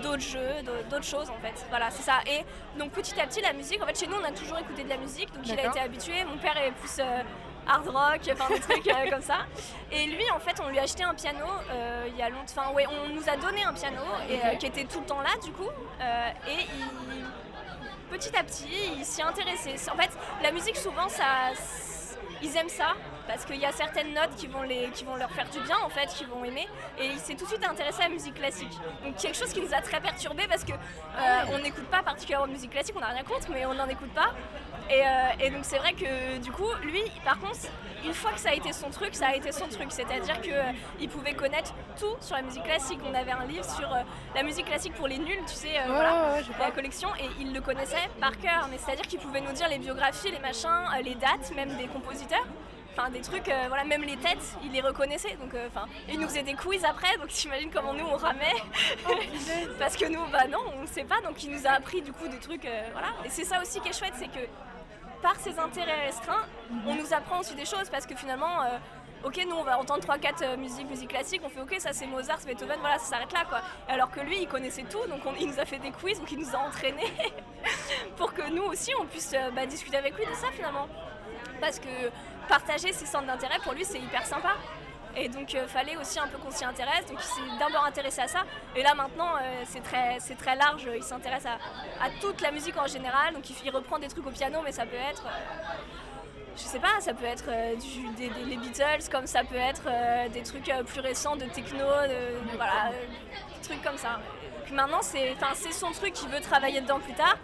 D'autres 0.02 0.22
jeux, 0.22 0.62
d'au- 0.64 0.83
d'autres 0.90 1.04
choses 1.04 1.30
en 1.30 1.38
fait. 1.40 1.54
Voilà, 1.70 1.90
c'est 1.90 2.02
ça. 2.02 2.20
Et 2.26 2.44
donc 2.78 2.90
petit 2.92 3.18
à 3.20 3.26
petit, 3.26 3.40
la 3.40 3.52
musique, 3.52 3.83
en 3.83 3.87
fait, 3.87 3.98
chez 3.98 4.07
nous, 4.07 4.16
on 4.20 4.24
a 4.24 4.33
toujours 4.33 4.59
écouté 4.59 4.85
de 4.85 4.88
la 4.88 4.96
musique, 4.96 5.33
donc 5.33 5.46
il 5.46 5.59
a 5.59 5.66
été 5.66 5.80
habitué. 5.80 6.24
Mon 6.24 6.37
père 6.38 6.57
est 6.57 6.72
plus 6.72 6.98
euh, 6.98 7.22
hard 7.66 7.88
rock, 7.88 8.20
enfin 8.33 8.52
des 8.52 8.61
trucs 8.61 8.87
euh, 8.88 9.11
comme 9.11 9.22
ça. 9.22 9.38
Et 9.90 10.07
lui, 10.07 10.24
en 10.35 10.38
fait, 10.38 10.61
on 10.62 10.68
lui 10.68 10.78
a 10.78 10.83
acheté 10.83 11.02
un 11.02 11.14
piano 11.14 11.46
euh, 11.70 12.07
il 12.09 12.16
y 12.16 12.22
a 12.22 12.28
longtemps. 12.28 12.44
Enfin, 12.57 12.72
ouais, 12.72 12.87
on 12.88 13.09
nous 13.14 13.28
a 13.28 13.37
donné 13.37 13.62
un 13.64 13.72
piano 13.72 14.02
et, 14.28 14.57
qui 14.59 14.66
était 14.66 14.85
tout 14.85 15.00
le 15.00 15.07
temps 15.07 15.20
là, 15.20 15.30
du 15.42 15.52
coup. 15.52 15.68
Et 16.48 16.66
il 16.78 17.24
petit 18.11 18.37
à 18.37 18.44
petit, 18.44 18.68
il 18.98 19.04
s'y 19.04 19.22
intéressait. 19.22 19.74
En 19.90 19.96
fait, 19.96 20.11
la 20.42 20.52
musique, 20.52 20.76
souvent, 20.76 21.09
ça, 21.09 21.24
ils 22.42 22.57
aiment 22.57 22.68
ça 22.68 22.94
parce 23.27 23.44
qu'il 23.44 23.57
y 23.57 23.64
a 23.64 23.73
certaines 23.73 24.12
notes 24.12 24.35
qui 24.37 24.47
vont, 24.47 24.62
qui 24.92 25.05
leur 25.05 25.31
faire 25.31 25.49
du 25.49 25.61
bien, 25.61 25.77
en 25.85 25.88
fait, 25.88 26.07
qu'ils 26.07 26.27
vont 26.27 26.44
aimer. 26.44 26.66
Et 26.99 27.07
il 27.07 27.18
s'est 27.18 27.35
tout 27.35 27.44
de 27.44 27.51
suite 27.51 27.64
intéressé 27.64 28.03
à 28.03 28.09
la 28.09 28.14
musique 28.14 28.35
classique. 28.35 28.73
Donc, 29.03 29.16
quelque 29.16 29.37
chose 29.37 29.53
qui 29.53 29.61
nous 29.61 29.73
a 29.73 29.81
très 29.81 30.01
perturbés 30.01 30.47
parce 30.49 30.64
que 30.64 30.73
euh, 30.73 31.53
on 31.53 31.59
n'écoute 31.59 31.87
pas 31.87 32.03
particulièrement 32.03 32.47
de 32.47 32.53
musique 32.53 32.70
classique, 32.70 32.94
on 32.97 33.01
n'a 33.01 33.09
rien 33.09 33.23
contre, 33.23 33.49
mais 33.51 33.64
on 33.66 33.75
n'en 33.75 33.88
écoute 33.88 34.12
pas. 34.14 34.35
Et, 34.90 35.01
euh, 35.03 35.44
et 35.47 35.51
donc, 35.51 35.64
c'est 35.64 35.79
vrai 35.79 35.92
que 35.94 36.38
du 36.38 36.51
coup, 36.51 36.68
lui, 36.83 37.03
par 37.25 37.38
contre, 37.38 37.59
une 38.05 38.12
fois 38.12 38.33
que 38.33 38.40
ça 38.40 38.51
a 38.51 38.55
été 38.55 38.73
son 38.73 38.90
truc, 38.90 39.14
ça 39.14 39.29
a 39.29 39.35
été 39.35 39.51
son 39.51 39.66
truc. 39.66 39.87
C'est-à-dire 39.90 40.40
qu'il 40.40 41.09
pouvait 41.09 41.35
connaître 41.35 41.73
tout 41.99 42.16
sur 42.20 42.37
la 42.37 42.42
musique 42.42 42.64
classique. 42.64 42.99
On 43.09 43.14
avait 43.14 43.33
un 43.33 43.47
livre 43.47 43.64
sur 43.64 43.90
euh, 43.92 44.03
la 44.35 44.42
musique 44.42 44.66
classique 44.66 44.94
pour 44.94 45.09
les 45.09 45.18
nuls, 45.18 45.40
tu 45.47 45.55
sais, 45.55 45.79
euh, 45.79 45.88
Ouais, 45.88 45.94
voilà 45.94 46.40
la 46.59 46.70
collection 46.70 47.09
et 47.18 47.29
il 47.40 47.55
le 47.55 47.61
connaissait 47.61 48.09
par 48.20 48.37
cœur. 48.38 48.68
Mais 48.70 48.79
c'est-à-dire 48.79 49.07
qu'il 49.07 49.20
pouvait 49.20 49.40
nous 49.40 49.53
dire 49.53 49.68
les 49.68 49.79
biographies, 49.79 50.31
les 50.31 50.38
machins, 50.38 50.68
euh, 50.68 51.03
les 51.03 51.14
dates, 51.14 51.53
même 51.55 51.77
des 51.77 51.87
compositeurs. 51.87 52.47
Enfin, 52.97 53.11
des 53.11 53.23
trucs, 53.23 53.49
euh, 53.49 53.64
voilà, 53.66 53.83
même 53.83 54.03
les 54.03 54.16
têtes, 54.16 54.57
il 54.62 54.70
les 54.70 54.81
reconnaissait. 54.81 55.37
Donc, 55.40 55.53
euh, 55.55 55.66
enfin, 55.68 55.87
il 56.09 56.20
nous 56.20 56.29
faisait 56.29 56.44
des 56.44 56.55
quiz 56.55 56.85
après. 56.85 57.16
Donc, 57.18 57.29
t'imagines 57.29 57.70
comment 57.73 57.92
nous 57.92 58.05
on 58.05 58.16
ramait. 58.16 58.55
Parce 59.81 59.97
que 59.97 60.07
nous, 60.07 60.25
bah 60.31 60.47
non, 60.49 60.61
on 60.79 60.83
ne 60.83 60.87
sait 60.87 61.03
pas. 61.03 61.20
Donc, 61.23 61.42
il 61.42 61.51
nous 61.51 61.66
a 61.66 61.70
appris 61.70 62.03
du 62.03 62.12
coup 62.12 62.29
des 62.29 62.38
trucs, 62.38 62.64
euh, 62.64 62.88
voilà. 62.92 63.09
Et 63.25 63.31
c'est 63.31 63.44
ça 63.44 63.61
aussi 63.61 63.81
qui 63.81 63.88
est 63.88 63.99
chouette, 63.99 64.12
c'est 64.16 64.29
que 64.29 64.47
par 65.24 65.37
ses 65.37 65.58
intérêts 65.58 66.04
restreints, 66.06 66.44
on 66.87 66.94
nous 66.94 67.10
apprend 67.14 67.38
aussi 67.40 67.54
des 67.54 67.64
choses 67.64 67.88
parce 67.90 68.06
que 68.06 68.14
finalement. 68.14 68.62
euh, 68.62 68.78
Ok, 69.26 69.40
nous 69.48 69.56
on 69.56 69.62
va 69.64 69.78
entendre 69.78 70.04
3-4 70.06 70.58
musiques, 70.58 70.87
musique 70.87 71.08
classique, 71.08 71.40
on 71.42 71.48
fait 71.48 71.62
ok, 71.62 71.76
ça 71.78 71.94
c'est 71.94 72.04
Mozart, 72.06 72.37
c'est 72.40 72.46
Beethoven, 72.52 72.78
voilà, 72.80 72.98
ça 72.98 73.06
s'arrête 73.12 73.32
là 73.32 73.44
quoi. 73.48 73.62
Alors 73.88 74.10
que 74.10 74.20
lui 74.20 74.37
il 74.42 74.46
connaissait 74.46 74.82
tout, 74.82 75.02
donc 75.08 75.24
on- 75.24 75.32
il 75.40 75.46
nous 75.46 75.58
a 75.58 75.64
fait 75.64 75.78
des 75.78 75.92
quiz, 75.92 76.18
donc 76.20 76.30
il 76.30 76.40
nous 76.40 76.54
a 76.54 76.58
entraînés 76.58 77.10
pour 78.18 78.34
que 78.34 78.42
nous 78.50 78.64
aussi 78.64 78.90
on 79.00 79.06
puisse 79.06 79.32
euh, 79.32 79.50
bah, 79.56 79.64
discuter 79.64 79.96
avec 79.96 80.14
lui 80.18 80.26
de 80.26 80.34
ça 80.34 80.48
finalement. 80.52 80.87
Parce 81.58 81.78
que 81.78 81.88
partager 82.50 82.92
ses 82.92 83.06
centres 83.06 83.26
d'intérêt 83.26 83.58
pour 83.64 83.72
lui 83.72 83.87
c'est 83.87 83.98
hyper 83.98 84.26
sympa. 84.26 84.56
Et 85.16 85.29
donc 85.29 85.53
il 85.53 85.61
fallait 85.68 85.96
aussi 85.96 86.18
un 86.18 86.27
peu 86.27 86.38
qu'on 86.38 86.50
s'y 86.50 86.64
intéresse, 86.64 87.07
donc 87.07 87.18
il 87.20 87.24
s'est 87.24 87.59
d'abord 87.59 87.85
intéressé 87.85 88.20
à 88.22 88.29
ça. 88.29 88.40
Et 88.74 88.83
là 88.83 88.94
maintenant 88.94 89.37
euh, 89.37 89.62
c'est 89.64 89.83
très, 89.83 90.18
très 90.37 90.57
large, 90.57 90.88
il 90.94 91.03
s'intéresse 91.03 91.46
à, 91.46 91.55
à 92.05 92.11
toute 92.20 92.40
la 92.40 92.50
musique 92.50 92.77
en 92.77 92.87
général, 92.87 93.33
donc 93.35 93.48
il, 93.48 93.70
reprend 93.70 93.98
des 93.98 94.09
trucs 94.09 94.27
au 94.27 94.31
piano, 94.31 94.59
mais 94.64 94.72
ça 94.72 94.87
peut 94.87 94.96
être... 94.96 95.24
euh, 95.27 95.31
je 96.57 96.62
sais 96.62 96.79
pas, 96.79 97.00
ça 97.00 97.14
peut 97.14 97.24
être 97.27 97.44
euh, 97.48 97.74
des, 98.16 98.29
des- 98.29 98.44
les 98.44 98.57
Beatles, 98.57 99.09
comme 99.11 99.27
ça 99.27 99.42
peut 99.44 99.57
être 99.57 99.83
euh, 99.88 100.29
des 100.29 100.42
trucs 100.42 100.68
euh, 100.68 100.83
plus 100.85 101.00
récents 101.00 101.37
de 101.37 101.44
techno, 101.46 101.79
de, 101.79 102.57
voilà, 102.57 102.90
euh, 102.92 103.07
des 103.61 103.68
trucs 103.68 103.83
comme 103.83 103.98
ça. 103.98 104.20
Puis 104.64 104.72
maintenant, 104.74 105.03
c'est, 105.03 105.35
son 105.72 105.90
truc, 105.92 106.14
il 106.22 106.29
veut 106.29 106.40
travailler 106.40 106.81
dedans 106.81 107.00
plus 107.00 107.12
tard. 107.14 107.37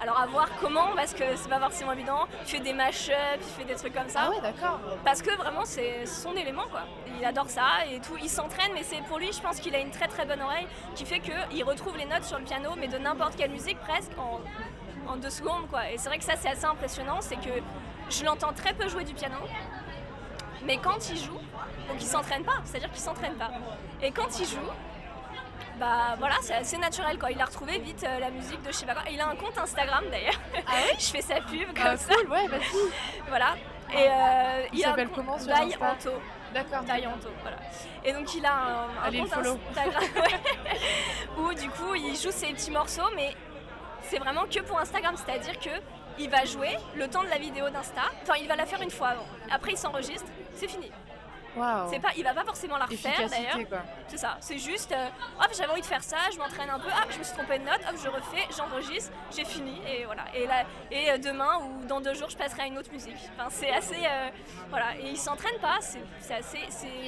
Alors 0.00 0.20
à 0.20 0.26
voir 0.26 0.48
comment, 0.60 0.88
parce 0.94 1.14
que 1.14 1.24
c'est 1.36 1.48
pas 1.48 1.58
forcément 1.58 1.92
évident. 1.92 2.26
Il 2.42 2.48
fait 2.48 2.60
des 2.60 2.74
mash-up, 2.74 3.40
il 3.40 3.44
fait 3.44 3.64
des 3.64 3.74
trucs 3.74 3.94
comme 3.94 4.08
ça. 4.08 4.24
Ah 4.24 4.30
ouais, 4.30 4.40
d'accord. 4.42 4.78
Parce 5.04 5.22
que 5.22 5.34
vraiment, 5.36 5.64
c'est 5.64 6.04
son 6.04 6.34
élément, 6.34 6.64
quoi. 6.70 6.82
Il 7.18 7.24
adore 7.24 7.48
ça 7.48 7.86
et 7.90 7.98
tout. 8.00 8.16
Il 8.22 8.28
s'entraîne, 8.28 8.72
mais 8.74 8.82
c'est 8.82 9.00
pour 9.02 9.18
lui, 9.18 9.32
je 9.32 9.40
pense 9.40 9.58
qu'il 9.58 9.74
a 9.74 9.78
une 9.78 9.90
très 9.90 10.06
très 10.06 10.26
bonne 10.26 10.42
oreille 10.42 10.66
qui 10.94 11.06
fait 11.06 11.20
qu'il 11.20 11.64
retrouve 11.64 11.96
les 11.96 12.04
notes 12.04 12.24
sur 12.24 12.38
le 12.38 12.44
piano, 12.44 12.70
mais 12.76 12.88
de 12.88 12.98
n'importe 12.98 13.36
quelle 13.36 13.50
musique 13.50 13.78
presque 13.80 14.12
en, 14.18 14.40
en 15.10 15.16
deux 15.16 15.30
secondes, 15.30 15.66
quoi. 15.70 15.90
Et 15.90 15.96
c'est 15.96 16.08
vrai 16.08 16.18
que 16.18 16.24
ça, 16.24 16.36
c'est 16.36 16.50
assez 16.50 16.66
impressionnant, 16.66 17.18
c'est 17.20 17.36
que 17.36 17.62
je 18.10 18.24
l'entends 18.24 18.52
très 18.52 18.74
peu 18.74 18.88
jouer 18.88 19.04
du 19.04 19.14
piano. 19.14 19.36
Mais 20.64 20.76
quand 20.78 21.08
il 21.10 21.16
joue, 21.16 21.40
donc 21.88 22.00
il 22.00 22.06
s'entraîne 22.06 22.44
pas, 22.44 22.60
c'est-à-dire 22.64 22.90
qu'il 22.90 23.00
s'entraîne 23.00 23.36
pas. 23.36 23.50
Et 24.02 24.10
quand 24.10 24.38
il 24.40 24.46
joue, 24.46 24.58
bah 25.78 26.14
voilà, 26.18 26.36
c'est 26.42 26.54
assez 26.54 26.78
naturel 26.78 27.18
quoi. 27.18 27.30
Il 27.30 27.40
a 27.40 27.44
retrouvé 27.44 27.78
vite 27.78 28.04
euh, 28.04 28.18
la 28.18 28.30
musique 28.30 28.62
de 28.62 28.68
je 28.68 28.76
sais 28.76 28.86
pas 28.86 28.94
quoi. 28.94 29.02
Et 29.10 29.14
il 29.14 29.20
a 29.20 29.28
un 29.28 29.36
compte 29.36 29.56
Instagram 29.58 30.04
d'ailleurs. 30.10 30.40
Ah 30.66 30.72
oui 30.90 30.96
je 30.98 31.06
fais 31.06 31.22
sa 31.22 31.36
pub 31.40 31.66
comme 31.74 31.76
Ah, 31.84 31.96
ça. 31.96 32.14
cool, 32.14 32.30
ouais, 32.30 32.46
vas-y. 32.48 32.62
Voilà. 33.28 33.54
Et 33.92 33.96
euh, 34.08 34.66
Il 34.72 34.84
a 34.84 34.88
un 34.88 34.90
s'appelle 34.90 35.08
comment 35.14 35.38
sur 35.38 35.52
Anto. 35.54 36.10
D'accord. 36.54 36.78
Anto, 36.80 37.28
voilà. 37.42 37.56
Et 38.04 38.12
donc 38.12 38.34
il 38.34 38.44
a 38.46 38.52
un, 38.52 38.84
un 38.84 39.02
Allez, 39.04 39.18
compte. 39.20 39.32
Instagram 39.32 39.58
où 41.38 41.52
du 41.54 41.68
coup 41.70 41.94
il 41.94 42.16
joue 42.16 42.30
ses 42.30 42.52
petits 42.52 42.70
morceaux, 42.70 43.10
mais 43.14 43.34
c'est 44.02 44.18
vraiment 44.18 44.44
que 44.46 44.60
pour 44.60 44.78
Instagram, 44.80 45.14
c'est-à-dire 45.16 45.58
que 45.58 45.70
il 46.18 46.30
va 46.30 46.44
jouer 46.46 46.76
le 46.94 47.08
temps 47.08 47.22
de 47.22 47.28
la 47.28 47.36
vidéo 47.38 47.68
d'Insta. 47.68 48.00
Enfin, 48.22 48.34
il 48.40 48.48
va 48.48 48.56
la 48.56 48.64
faire 48.64 48.80
une 48.80 48.90
fois 48.90 49.08
avant. 49.08 49.26
Après, 49.50 49.72
il 49.72 49.76
s'enregistre, 49.76 50.24
c'est 50.54 50.68
fini. 50.68 50.90
Waouh. 51.56 51.90
C'est 51.90 52.00
pas, 52.00 52.10
il 52.16 52.24
va 52.24 52.34
pas 52.34 52.44
forcément 52.44 52.76
la 52.76 52.86
refaire 52.86 53.28
d'ailleurs. 53.28 53.80
C'est 54.08 54.18
ça, 54.18 54.36
c'est 54.40 54.58
juste, 54.58 54.92
euh, 54.92 55.08
hop, 55.40 55.48
j'avais 55.56 55.72
envie 55.72 55.80
de 55.80 55.86
faire 55.86 56.02
ça, 56.02 56.16
je 56.32 56.38
m'entraîne 56.38 56.70
un 56.70 56.78
peu, 56.78 56.88
hop, 56.88 57.08
je 57.10 57.18
me 57.18 57.24
suis 57.24 57.34
trompée 57.34 57.58
de 57.58 57.64
note, 57.64 57.80
hop, 57.88 57.96
je 58.02 58.08
refais, 58.08 58.46
j'enregistre, 58.56 59.12
j'ai 59.34 59.44
fini, 59.44 59.80
et 59.88 60.04
voilà. 60.04 60.24
Et, 60.34 60.46
là, 60.46 60.64
et 60.90 61.10
euh, 61.10 61.18
demain 61.18 61.58
ou 61.62 61.86
dans 61.86 62.00
deux 62.00 62.14
jours, 62.14 62.30
je 62.30 62.36
passerai 62.36 62.62
à 62.62 62.66
une 62.66 62.78
autre 62.78 62.92
musique. 62.92 63.16
Enfin, 63.36 63.48
c'est 63.50 63.70
assez, 63.70 63.96
euh, 63.96 64.28
voilà, 64.70 64.96
et 65.00 65.10
il 65.10 65.16
s'entraîne 65.16 65.58
pas, 65.60 65.78
c'est 65.80 66.34
assez, 66.34 66.58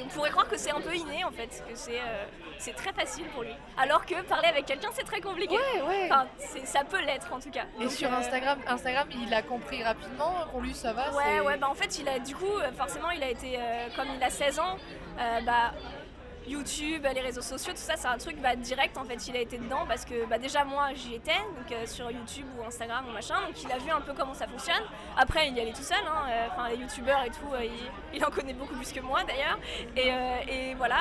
on 0.03 0.07
pourrait 0.07 0.31
croire 0.31 0.47
que 0.47 0.57
c'est 0.57 0.71
un 0.71 0.81
peu 0.81 0.93
inné 0.93 1.23
en 1.23 1.31
fait, 1.31 1.63
que 1.69 1.75
c'est 1.75 1.99
euh, 1.99 2.25
c'est 2.57 2.75
très 2.75 2.91
facile 2.91 3.25
pour 3.27 3.43
lui. 3.43 3.55
Alors 3.77 4.05
que 4.05 4.21
parler 4.23 4.47
avec 4.47 4.65
quelqu'un, 4.65 4.89
c'est 4.93 5.05
très 5.05 5.21
compliqué. 5.21 5.55
Ouais, 5.55 5.81
ouais. 5.87 6.09
Enfin, 6.11 6.27
ça 6.65 6.83
peut 6.83 6.99
l'être 6.99 7.31
en 7.31 7.39
tout 7.39 7.51
cas. 7.51 7.63
Et 7.79 7.83
Donc, 7.83 7.91
sur 7.91 8.11
Instagram, 8.11 8.59
Instagram, 8.67 9.07
il 9.11 9.33
a 9.33 9.41
compris 9.41 9.81
rapidement. 9.81 10.33
Pour 10.51 10.59
lui, 10.59 10.73
ça 10.73 10.91
va. 10.91 11.11
Ouais, 11.11 11.39
ouais, 11.39 11.57
bah 11.57 11.69
en 11.69 11.73
fait, 11.73 11.99
il 11.99 12.09
a 12.09 12.19
du 12.19 12.35
coup, 12.35 12.51
forcément, 12.77 13.11
il 13.11 13.23
a 13.23 13.29
été, 13.29 13.57
comme 13.95 14.07
il 14.13 14.21
a 14.21 14.29
16 14.39 14.59
ans, 14.59 14.77
euh, 15.19 15.41
bah, 15.45 15.73
YouTube, 16.47 17.05
les 17.13 17.19
réseaux 17.19 17.41
sociaux, 17.41 17.73
tout 17.73 17.81
ça, 17.81 17.95
c'est 17.97 18.07
un 18.07 18.17
truc 18.17 18.41
bah, 18.41 18.55
direct 18.55 18.97
en 18.97 19.03
fait. 19.03 19.27
Il 19.27 19.35
a 19.35 19.41
été 19.41 19.57
dedans 19.57 19.85
parce 19.85 20.05
que 20.05 20.25
bah, 20.27 20.37
déjà 20.37 20.63
moi 20.63 20.93
j'y 20.95 21.15
étais, 21.15 21.37
donc 21.57 21.69
euh, 21.73 21.85
sur 21.85 22.09
YouTube 22.09 22.45
ou 22.57 22.65
Instagram 22.65 23.03
ou 23.09 23.11
machin, 23.11 23.35
donc 23.45 23.61
il 23.61 23.69
a 23.69 23.77
vu 23.77 23.91
un 23.91 23.99
peu 23.99 24.13
comment 24.13 24.33
ça 24.33 24.47
fonctionne. 24.47 24.81
Après, 25.17 25.49
il 25.49 25.57
y 25.57 25.59
allait 25.59 25.73
tout 25.73 25.83
seul, 25.83 25.97
hein, 26.07 26.23
euh, 26.29 26.47
enfin 26.53 26.69
les 26.69 26.77
youtubeurs 26.77 27.21
et 27.25 27.29
tout, 27.31 27.51
il, 28.13 28.23
en 28.23 28.29
connaît 28.29 28.53
beaucoup 28.53 28.75
plus 28.75 28.93
que 28.93 29.01
moi 29.01 29.19
d'ailleurs. 29.25 29.59
Et, 29.97 30.73
voilà, 30.75 30.99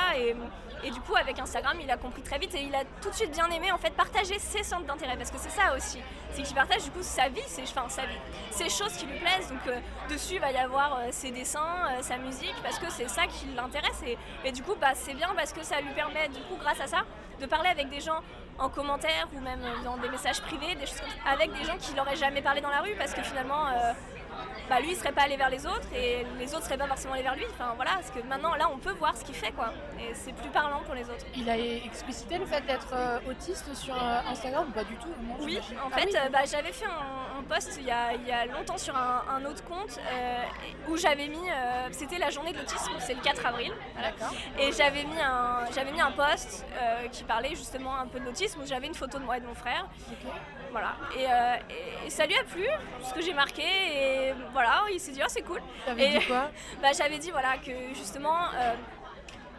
et 0.85 0.91
du 0.91 1.01
coup, 1.01 1.17
avec 1.17 1.39
Instagram, 1.39 1.77
il 1.83 1.91
a 1.91 1.97
compris 1.97 2.23
très 2.23 2.39
vite 2.39 2.55
et 2.55 2.63
il 2.63 2.75
a 2.75 2.85
tout 3.03 3.11
de 3.11 3.15
suite 3.15 3.31
bien 3.33 3.49
aimé 3.51 3.73
en 3.73 3.79
fait 3.79 3.91
partager 3.91 4.39
ses 4.39 4.63
centres 4.63 4.87
d'intérêt 4.87 5.17
parce 5.17 5.31
que 5.31 5.39
c'est 5.39 5.51
ça 5.51 5.75
aussi, 5.77 5.99
c'est 6.33 6.43
qu'il 6.43 6.55
partage 6.55 6.85
du 6.85 6.91
coup 6.91 7.03
sa 7.03 7.29
vie, 7.29 7.43
ses, 7.47 7.63
enfin 7.63 7.87
ces 8.51 8.69
choses 8.69 8.93
qui 8.97 9.07
lui 9.07 9.19
plaisent. 9.19 9.49
Donc 9.49 9.67
euh, 9.67 9.79
dessus, 10.11 10.35
il 10.35 10.41
va 10.41 10.53
y 10.53 10.57
avoir 10.57 10.99
euh, 10.99 11.09
ses 11.11 11.31
dessins, 11.31 11.61
euh, 11.91 12.03
sa 12.03 12.17
musique 12.19 12.55
parce 12.63 12.79
que 12.79 12.91
c'est 12.91 13.09
ça 13.09 13.27
qui 13.27 13.47
l'intéresse 13.57 14.03
et, 14.45 14.53
du 14.53 14.63
coup, 14.63 14.75
bah, 14.81 14.93
c'est 14.95 15.15
bien 15.15 15.31
parce 15.37 15.53
que 15.53 15.63
ça 15.63 15.81
lui 15.81 15.93
permet 15.95 16.29
du 16.29 16.41
coup, 16.43 16.57
grâce 16.59 16.81
à 16.81 16.87
ça, 16.87 17.03
de 17.41 17.47
parler 17.47 17.69
avec 17.69 17.89
des 17.91 18.01
gens 18.01 18.21
en 18.59 18.69
commentaire 18.69 19.29
ou 19.35 19.41
même 19.41 19.61
dans 19.85 19.97
des 19.99 20.09
messages 20.09 20.41
privés, 20.41 20.75
des 20.75 20.87
choses 20.87 21.01
comme 21.01 21.33
avec 21.33 21.53
des 21.53 21.65
gens 21.65 21.77
qui 21.79 21.95
n'auraient 21.95 22.17
jamais 22.17 22.43
parlé 22.43 22.61
dans 22.61 22.71
la 22.71 22.81
rue 22.81 22.95
parce 22.99 23.15
que 23.15 23.23
finalement. 23.23 23.67
Bah 24.69 24.81
lui 24.81 24.91
il 24.91 24.97
serait 24.97 25.13
pas 25.13 25.23
allé 25.23 25.37
vers 25.37 25.49
les 25.51 25.67
autres 25.67 25.87
et 25.95 26.27
les 26.39 26.55
autres 26.55 26.65
seraient 26.65 26.77
pas 26.79 26.87
forcément 26.87 27.15
allés 27.15 27.23
vers 27.23 27.35
lui. 27.37 27.45
Enfin 27.53 27.73
voilà, 27.77 27.93
parce 27.93 28.11
que 28.11 28.21
maintenant 28.21 28.55
là 28.55 28.69
on 28.73 28.79
peut 28.79 28.93
voir 28.93 29.17
ce 29.17 29.25
qu'il 29.25 29.35
fait 29.35 29.53
quoi. 29.53 29.73
Et 29.99 30.13
c'est 30.15 30.33
plus 30.33 30.51
parlant 30.51 30.81
pour 30.85 30.95
les 30.95 31.05
autres. 31.11 31.25
Il 31.37 31.49
a 31.49 31.57
explicité 31.59 32.39
le 32.39 32.47
fait 32.47 32.61
d'être 32.63 32.93
euh, 32.93 33.19
autiste 33.29 33.75
sur 33.75 33.95
euh, 33.95 34.21
Instagram 34.31 34.67
ou 34.69 34.73
pas 34.73 34.85
du 34.85 34.95
tout 34.97 35.09
non, 35.23 35.37
Oui, 35.41 35.59
en 35.83 35.89
Ah 35.93 35.99
fait, 35.99 36.07
oui. 36.07 36.13
euh, 36.17 36.29
bah, 36.31 36.41
j'avais 36.45 36.73
fait 36.73 36.85
un, 36.87 37.39
un 37.41 37.43
post 37.43 37.77
il 37.81 37.87
y, 37.87 37.91
a, 37.91 38.13
il 38.15 38.27
y 38.27 38.33
a 38.33 38.47
longtemps 38.47 38.79
sur 38.79 38.95
un, 38.97 39.23
un 39.31 39.45
autre 39.47 39.65
compte 39.65 39.99
euh, 40.13 40.43
où 40.89 40.97
j'avais 40.97 41.29
mis, 41.29 41.49
c'était 41.93 42.19
la 42.19 42.31
journée 42.31 42.53
de 42.53 42.59
l'autisme, 42.59 42.93
c'est 42.99 43.15
le 43.15 43.21
4 43.21 43.47
avril, 43.47 43.73
voilà. 43.95 44.11
Et 44.59 44.73
j'avais 44.73 45.05
mis 45.05 45.21
un, 45.21 45.61
j'avais 45.75 45.93
mis 45.93 46.01
un 46.01 46.11
post 46.13 46.65
qui 47.13 47.25
parlait 47.25 47.51
justement 47.51 47.97
un 47.97 48.07
peu 48.07 48.19
de 48.21 48.25
l'autisme 48.25 48.61
où 48.61 48.67
j'avais 48.67 48.87
une 48.87 48.95
photo 48.95 49.19
de 49.19 49.25
moi 49.25 49.37
et 49.37 49.41
de 49.41 49.47
mon 49.47 49.55
frère. 49.55 49.87
Voilà. 50.71 50.95
Et, 51.17 51.27
euh, 51.27 51.57
et- 52.07 52.11
ça 52.11 52.27
lui 52.27 52.35
a 52.35 52.45
plu, 52.45 52.65
ce 53.03 53.13
que 53.15 53.21
j'ai 53.21 53.35
marqué, 53.35 53.63
et 53.63 54.35
voilà, 54.53 54.83
il 54.93 54.99
s'est 55.01 55.13
dit 55.13 55.21
oh 55.23 55.29
c'est 55.29 55.43
cool. 55.43 55.61
T'avais 55.87 56.19
dit 56.19 56.27
quoi 56.27 56.51
Bah, 56.83 56.89
j'avais 56.97 57.19
dit 57.19 57.31
voilà 57.31 57.57
que 57.59 57.73
justement 57.95 58.37
euh, 58.55 58.75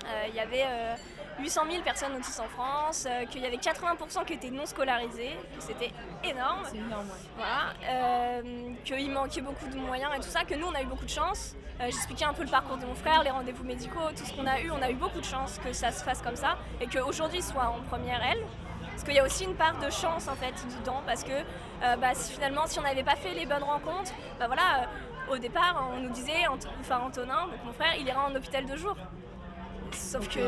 euh, 0.06 0.26
il 0.30 0.36
y 0.36 0.40
avait 0.40 0.64
euh, 0.66 0.96
800 1.40 1.62
000 1.72 1.84
personnes 1.84 2.16
autistes 2.16 2.40
en 2.40 2.48
France, 2.50 3.08
qu'il 3.32 3.42
y 3.42 3.46
avait 3.46 3.56
80% 3.58 4.26
qui 4.26 4.34
étaient 4.34 4.50
non 4.50 4.66
scolarisés, 4.66 5.38
que 5.56 5.62
c'était 5.64 5.92
énorme. 6.24 6.64
C'est 6.66 6.78
énorme, 6.78 7.08
ouais. 7.08 7.30
Voilà, 7.38 8.42
qu'il 8.84 9.12
manquait 9.12 9.42
beaucoup 9.42 9.68
de 9.68 9.78
moyens 9.78 10.12
et 10.16 10.20
tout 10.20 10.30
ça, 10.30 10.44
que 10.44 10.56
nous 10.56 10.68
on 10.68 10.74
a 10.76 10.82
eu 10.82 10.86
beaucoup 10.86 11.06
de 11.06 11.10
chance. 11.10 11.56
J'expliquais 11.80 12.26
un 12.26 12.34
peu 12.34 12.44
le 12.44 12.50
parcours 12.50 12.76
de 12.76 12.86
mon 12.86 12.94
frère, 12.96 13.24
les 13.24 13.30
rendez-vous 13.30 13.64
médicaux, 13.64 14.10
tout 14.14 14.26
ce 14.26 14.34
qu'on 14.34 14.46
a 14.48 14.60
eu, 14.60 14.70
on 14.70 14.82
a 14.82 14.90
eu 14.90 14.96
beaucoup 14.96 15.22
de 15.22 15.26
chance 15.26 15.60
que 15.64 15.72
ça 15.72 15.92
se 15.94 16.04
fasse 16.04 16.22
comme 16.22 16.36
ça 16.36 16.58
et 16.82 16.88
qu'aujourd'hui 16.88 17.38
il 17.40 17.44
soit 17.44 17.68
en 17.70 17.80
première 17.90 18.22
L. 18.22 18.40
Parce 19.00 19.08
qu'il 19.08 19.16
y 19.16 19.20
a 19.20 19.24
aussi 19.26 19.46
une 19.46 19.56
part 19.56 19.78
de 19.80 19.90
chance 19.90 20.28
en 20.28 20.36
fait 20.36 20.54
dedans, 20.82 21.02
parce 21.06 21.24
que 21.24 21.32
euh, 21.32 21.96
bah, 21.96 22.14
finalement 22.14 22.68
si 22.68 22.80
on 22.80 22.82
n'avait 22.82 23.04
pas 23.06 23.16
fait 23.16 23.34
les 23.34 23.46
bonnes 23.46 23.64
rencontres, 23.64 24.12
bah 24.38 24.48
voilà, 24.48 24.82
euh, 25.30 25.36
au 25.36 25.38
départ 25.38 25.90
on 25.96 26.02
nous 26.02 26.10
disait, 26.10 26.46
Ant- 26.50 26.58
enfin 26.82 27.00
Antonin, 27.00 27.44
donc 27.48 27.64
mon 27.64 27.72
frère, 27.72 27.94
il 27.98 28.06
ira 28.06 28.26
en 28.26 28.36
hôpital 28.36 28.66
de 28.66 28.76
jour. 28.76 28.98
Sauf 29.94 30.28
que, 30.28 30.42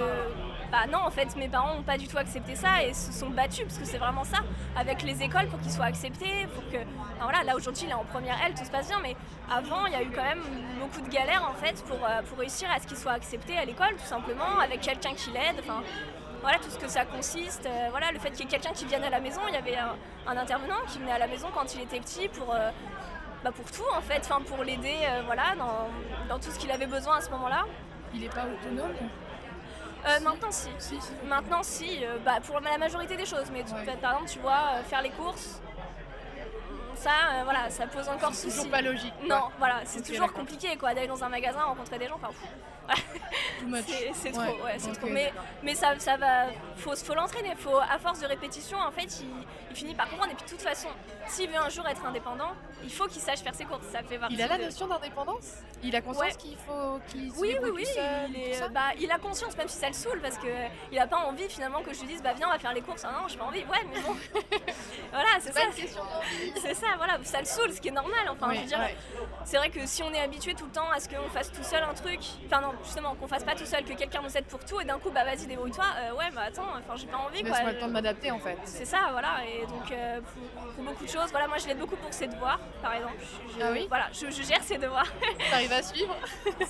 bah 0.69 0.85
non, 0.91 0.99
en 0.99 1.09
fait, 1.11 1.33
mes 1.37 1.47
parents 1.47 1.75
n'ont 1.75 1.81
pas 1.81 1.97
du 1.97 2.07
tout 2.09 2.17
accepté 2.17 2.55
ça 2.55 2.83
et 2.83 2.93
se 2.93 3.13
sont 3.13 3.29
battus, 3.29 3.63
parce 3.63 3.77
que 3.79 3.85
c'est 3.85 3.97
vraiment 3.97 4.25
ça, 4.25 4.39
avec 4.77 5.01
les 5.01 5.23
écoles 5.23 5.47
pour 5.47 5.59
qu'ils 5.61 5.71
soient 5.71 5.85
acceptés, 5.85 6.45
pour 6.53 6.63
que. 6.69 6.77
voilà, 7.21 7.43
là 7.43 7.55
aujourd'hui, 7.55 7.85
il 7.85 7.89
est 7.89 7.93
en 7.95 8.03
première 8.03 8.35
L, 8.45 8.53
tout 8.53 8.65
se 8.65 8.69
passe 8.69 8.89
bien, 8.89 8.99
mais 9.01 9.15
avant, 9.49 9.85
il 9.87 9.93
y 9.93 9.95
a 9.95 10.03
eu 10.03 10.11
quand 10.11 10.23
même 10.23 10.43
beaucoup 10.81 11.01
de 11.01 11.09
galères, 11.09 11.49
en 11.49 11.53
fait, 11.55 11.81
pour, 11.85 11.97
euh, 12.05 12.21
pour 12.29 12.37
réussir 12.37 12.69
à 12.69 12.79
ce 12.81 12.85
qu'il 12.85 12.97
soit 12.97 13.13
accepté 13.13 13.57
à 13.57 13.63
l'école, 13.63 13.93
tout 13.97 14.05
simplement, 14.05 14.59
avec 14.61 14.81
quelqu'un 14.81 15.13
qui 15.15 15.31
l'aide. 15.31 15.63
Voilà 16.41 16.57
tout 16.57 16.69
ce 16.69 16.77
que 16.77 16.87
ça 16.87 17.05
consiste. 17.05 17.65
euh, 17.65 17.87
voilà 17.91 18.11
le 18.11 18.19
fait 18.19 18.31
qu'il 18.31 18.41
y 18.41 18.43
ait 18.43 18.51
quelqu'un 18.51 18.73
qui 18.73 18.85
vienne 18.85 19.03
à 19.03 19.09
la 19.09 19.19
maison. 19.19 19.41
Il 19.47 19.53
y 19.53 19.57
avait 19.57 19.77
un, 19.77 19.95
un 20.27 20.37
intervenant 20.37 20.79
qui 20.87 20.99
venait 20.99 21.11
à 21.11 21.19
la 21.19 21.27
maison 21.27 21.47
quand 21.53 21.73
il 21.75 21.81
était 21.81 21.99
petit 21.99 22.27
pour, 22.29 22.53
euh, 22.53 22.71
bah, 23.43 23.51
pour 23.51 23.69
tout 23.71 23.83
en 23.95 24.01
fait, 24.01 24.19
enfin 24.25 24.41
pour 24.41 24.63
l'aider, 24.63 24.95
euh, 25.03 25.21
voilà 25.25 25.55
dans, 25.57 25.87
dans 26.29 26.39
tout 26.39 26.51
ce 26.51 26.57
qu'il 26.59 26.71
avait 26.71 26.87
besoin 26.87 27.17
à 27.17 27.21
ce 27.21 27.29
moment-là. 27.31 27.63
Il 28.13 28.23
est 28.23 28.29
pas 28.33 28.45
autonome? 28.45 28.91
Euh, 30.07 30.19
maintenant 30.21 30.49
si. 30.51 30.69
Si, 30.79 30.99
si. 30.99 31.11
Maintenant, 31.25 31.61
si, 31.61 32.03
bah, 32.25 32.39
pour 32.45 32.59
la 32.59 32.77
majorité 32.79 33.15
des 33.15 33.25
choses, 33.25 33.51
mais 33.53 33.63
tu- 33.63 33.73
Ouais. 33.73 33.95
par 34.01 34.13
exemple, 34.13 34.29
tu 34.31 34.39
vois, 34.39 34.81
faire 34.89 35.01
les 35.03 35.11
courses, 35.11 35.61
ça, 36.95 37.09
euh, 37.11 37.43
voilà, 37.43 37.69
ça 37.69 37.85
pose 37.87 38.09
encore 38.09 38.33
C'est 38.33 38.45
souci. 38.49 38.57
toujours 38.57 38.71
pas 38.71 38.81
logique. 38.81 39.13
quoi. 39.19 39.27
Non, 39.35 39.43
voilà, 39.59 39.75
c'est 39.85 40.01
toujours 40.03 40.33
compliqué, 40.33 40.75
quoi, 40.77 40.93
d'aller 40.95 41.07
dans 41.07 41.23
un 41.23 41.29
magasin, 41.29 41.61
rencontrer 41.61 41.99
des 41.99 42.07
gens, 42.07 42.15
enfin, 42.15 42.29
pff. 42.29 42.49
C'est 44.13 44.31
trop, 44.31 44.41
Ouais, 44.41 44.77
trop. 44.77 45.07
Mais, 45.09 45.31
mais 45.63 45.75
ça, 45.75 45.97
ça 45.99 46.17
va, 46.17 46.47
faut, 46.77 46.95
faut 46.95 47.13
l'entraîner, 47.13 47.53
faut, 47.57 47.77
à 47.77 47.97
force 47.99 48.19
de 48.19 48.25
répétition, 48.27 48.77
en 48.79 48.91
fait, 48.91 49.19
il, 49.21 49.27
il 49.69 49.75
finit 49.75 49.95
par 49.95 50.09
comprendre, 50.09 50.31
et 50.31 50.35
puis 50.35 50.45
de 50.45 50.49
toute 50.49 50.61
façon, 50.61 50.89
s'il 51.27 51.49
veut 51.49 51.57
un 51.57 51.69
jour 51.69 51.87
être 51.87 52.05
indépendant, 52.05 52.51
il 52.83 52.91
faut 52.91 53.05
qu'il 53.07 53.21
sache 53.21 53.39
faire 53.41 53.53
ses 53.55 53.65
courses, 53.65 53.85
ça 53.91 53.99
fait 54.03 54.19
Il 54.31 54.41
a 54.41 54.47
la 54.47 54.57
notion 54.57 54.87
d'indépendance? 54.87 55.57
Il 55.83 55.95
a 55.95 56.01
conscience 56.01 56.25
Ouais. 56.25 56.35
qu'il 56.35 56.57
faut 56.57 56.99
qu'il 57.07 57.31
se 57.31 57.39
Oui, 57.39 57.55
oui, 57.61 57.69
oui, 57.73 57.85
seul, 57.85 58.29
il, 58.29 58.37
est- 58.37 58.69
bah, 58.69 58.89
il 58.99 59.11
a 59.11 59.17
conscience, 59.17 59.55
même 59.57 59.67
si 59.67 59.77
ça 59.77 59.87
le 59.87 59.93
saoule, 59.93 60.19
parce 60.21 60.37
qu'il 60.37 60.99
a 60.99 61.07
pas 61.07 61.17
envie 61.17 61.47
finalement 61.49 61.81
que 61.81 61.93
je 61.93 61.99
lui 62.01 62.07
dise 62.07 62.21
bah 62.23 62.33
viens, 62.35 62.47
on 62.47 62.51
va 62.51 62.59
faire 62.59 62.73
les 62.73 62.81
courses. 62.81 63.03
Ah 63.05 63.11
non, 63.21 63.27
j'ai 63.27 63.37
pas 63.37 63.45
envie. 63.45 63.59
Ouais, 63.65 63.79
mais 63.93 63.99
bon. 64.01 64.15
voilà, 65.11 65.29
c'est 65.39 65.51
ça. 65.53 65.61
C'est 66.61 66.73
ça, 66.73 66.87
voilà, 66.97 67.17
ça 67.23 67.39
le 67.39 67.45
saoule, 67.45 67.71
ce 67.73 67.81
qui 67.81 67.87
est 67.89 67.91
normal. 67.91 68.19
Enfin, 68.29 68.47
Oui, 68.49 68.55
je 68.57 68.61
veux 68.61 68.67
dire, 68.67 68.79
c'est 69.45 69.57
vrai 69.57 69.69
que 69.69 69.85
si 69.85 70.03
on 70.03 70.11
est 70.13 70.21
habitué 70.21 70.53
tout 70.53 70.65
le 70.65 70.71
temps 70.71 70.89
à 70.91 70.99
ce 70.99 71.07
qu'on 71.09 71.29
fasse 71.29 71.51
tout 71.51 71.63
seul 71.63 71.83
un 71.83 71.93
truc, 71.93 72.19
enfin 72.47 72.61
non, 72.61 72.73
justement, 72.83 73.15
qu'on 73.15 73.27
fasse 73.27 73.43
pas 73.43 73.55
tout 73.55 73.65
seul, 73.65 73.83
que 73.83 73.93
quelqu'un 73.93 74.21
nous 74.21 74.35
aide 74.37 74.45
pour 74.45 74.59
tout, 74.65 74.79
et 74.81 74.85
d'un 74.85 74.97
coup, 74.99 75.09
bah 75.11 75.23
vas-y, 75.23 75.45
débrouille-toi. 75.47 75.85
euh, 75.99 76.13
ouais, 76.15 76.29
bah 76.33 76.41
attends, 76.47 76.63
enfin 76.77 76.95
j'ai 76.95 77.07
pas 77.07 77.17
envie 77.17 77.41
quoi. 77.41 77.51
Laisse-moi 77.51 77.71
le 77.73 77.79
temps 77.79 77.87
de 77.87 77.91
m'adapter 77.93 78.31
en 78.31 78.39
fait. 78.39 78.57
C'est 78.65 78.85
ça, 78.85 79.09
voilà, 79.11 79.37
et 79.47 79.65
donc 79.65 79.91
euh, 79.91 80.19
pour, 80.21 80.73
pour 80.73 80.83
beaucoup 80.83 81.03
de 81.05 81.09
choses, 81.09 81.29
voilà, 81.31 81.47
moi 81.47 81.57
je 81.57 81.67
l'aide 81.67 81.79
beaucoup 81.79 81.95
pour 81.95 82.13
ses 82.13 82.27
devoirs, 82.27 82.59
par 82.81 82.93
exemple. 82.93 83.15
Je- 83.57 83.63
Ah 83.63 83.69
oui 83.71 83.85
Voilà, 83.89 84.07
je, 84.13 84.29
je 84.31 84.43
gère 84.43 84.63
ses 84.63 84.77
devoirs. 84.77 85.07
T'arrives 85.49 85.71
à 85.73 85.81
suivre 85.83 86.15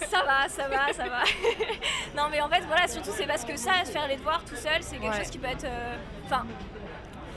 ça 0.10 0.24
va, 0.24 0.48
ça 0.50 0.68
va, 0.68 0.92
ça 0.94 1.08
va. 1.08 1.24
non, 2.16 2.28
mais 2.30 2.42
en 2.42 2.50
fait, 2.50 2.62
voilà, 2.62 2.88
surtout 2.88 3.12
c'est 3.14 3.28
parce 3.28 3.46
que 3.46 3.56
ça, 3.58 3.72
faire 3.86 4.08
les 4.08 4.16
devoirs 4.18 4.44
tout 4.46 4.56
seul, 4.56 4.82
c'est 4.82 4.98
quelque 4.98 5.12
Ouais. 5.12 5.18
chose 5.20 5.30
qui 5.30 5.38
peut 5.40 5.48
être, 5.48 5.66
euh, 5.66 5.96
enfin, 6.26 6.46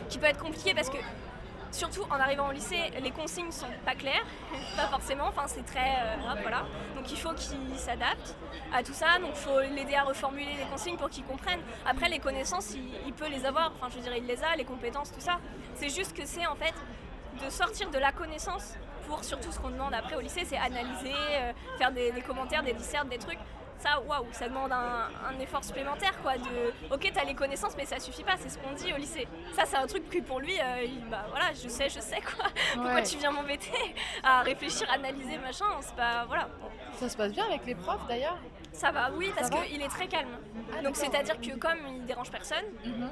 qui 0.08 0.18
peut 0.18 0.26
être 0.26 0.42
compliqué 0.42 0.74
parce 0.74 0.90
que. 0.90 0.96
Surtout 1.74 2.02
en 2.04 2.20
arrivant 2.20 2.48
au 2.48 2.52
lycée, 2.52 2.78
les 3.02 3.10
consignes 3.10 3.50
sont 3.50 3.66
pas 3.84 3.96
claires, 3.96 4.24
pas 4.76 4.86
forcément, 4.86 5.26
enfin 5.26 5.42
c'est 5.48 5.66
très... 5.66 5.80
euh, 5.80 6.34
voilà. 6.40 6.66
Donc 6.94 7.10
il 7.10 7.18
faut 7.18 7.32
qu'il 7.32 7.76
s'adapte 7.76 8.36
à 8.72 8.84
tout 8.84 8.92
ça, 8.92 9.18
donc 9.20 9.30
il 9.30 9.40
faut 9.40 9.58
l'aider 9.58 9.96
à 9.96 10.04
reformuler 10.04 10.54
les 10.56 10.66
consignes 10.70 10.96
pour 10.96 11.10
qu'il 11.10 11.24
comprenne. 11.24 11.58
Après 11.84 12.08
les 12.08 12.20
connaissances, 12.20 12.76
il, 13.06 13.12
peut 13.12 13.26
les 13.28 13.44
avoir, 13.44 13.72
enfin 13.74 13.88
je 13.92 13.98
dire, 14.00 14.14
il 14.14 14.24
les 14.24 14.40
a, 14.44 14.54
les 14.54 14.64
compétences, 14.64 15.10
tout 15.10 15.20
ça. 15.20 15.40
C'est 15.74 15.88
juste 15.88 16.16
que 16.16 16.24
c'est 16.24 16.46
en 16.46 16.54
fait 16.54 16.74
de 17.44 17.50
sortir 17.50 17.90
de 17.90 17.98
la 17.98 18.12
connaissance 18.12 18.74
pour 19.08 19.24
surtout 19.24 19.50
ce 19.50 19.58
qu'on 19.58 19.70
demande 19.70 19.94
après 19.94 20.14
au 20.14 20.20
lycée, 20.20 20.44
c'est 20.44 20.56
analyser, 20.56 21.12
euh, 21.12 21.52
faire 21.76 21.90
des, 21.90 22.12
des 22.12 22.22
commentaires, 22.22 22.62
des 22.62 22.74
dissertes, 22.74 23.08
des 23.08 23.18
trucs. 23.18 23.40
Ça, 23.84 24.00
waouh, 24.00 24.26
ça 24.32 24.48
demande 24.48 24.72
un, 24.72 25.08
un 25.28 25.38
effort 25.40 25.62
supplémentaire, 25.62 26.14
quoi. 26.22 26.38
De, 26.38 26.72
ok, 26.90 27.10
t'as 27.14 27.24
les 27.24 27.34
connaissances, 27.34 27.76
mais 27.76 27.84
ça 27.84 28.00
suffit 28.00 28.24
pas, 28.24 28.36
c'est 28.38 28.48
ce 28.48 28.58
qu'on 28.58 28.72
dit 28.72 28.92
au 28.92 28.96
lycée. 28.96 29.28
Ça, 29.52 29.64
c'est 29.66 29.76
un 29.76 29.86
truc 29.86 30.08
que 30.08 30.20
pour 30.20 30.40
lui, 30.40 30.58
euh, 30.58 30.82
il- 30.84 31.04
bah 31.10 31.24
voilà, 31.28 31.52
je 31.52 31.68
sais, 31.68 31.88
je 31.90 32.00
sais, 32.00 32.20
quoi. 32.22 32.46
Pourquoi 32.74 32.94
Ouais. 32.94 33.02
tu 33.02 33.18
viens 33.18 33.30
m'embêter 33.30 33.94
à 34.22 34.40
réfléchir, 34.42 34.90
analyser, 34.90 35.36
machin, 35.38 35.66
c'est 35.80 35.94
pas, 35.96 36.24
voilà. 36.26 36.48
Ça 36.94 37.08
se 37.08 37.16
passe 37.16 37.32
bien 37.32 37.44
avec 37.44 37.66
les 37.66 37.74
profs 37.74 38.06
d'ailleurs? 38.08 38.38
Ça 38.72 38.90
va, 38.90 39.10
oui, 39.12 39.30
parce 39.36 39.50
qu'il 39.50 39.82
est 39.82 39.88
très 39.88 40.06
calme. 40.08 40.36
Ah, 40.76 40.82
Donc 40.82 40.96
c'est-à-dire 40.96 41.38
que 41.40 41.56
comme 41.56 41.78
il 41.88 42.06
dérange 42.06 42.30
personne, 42.30 42.64
Mhm. 42.84 43.10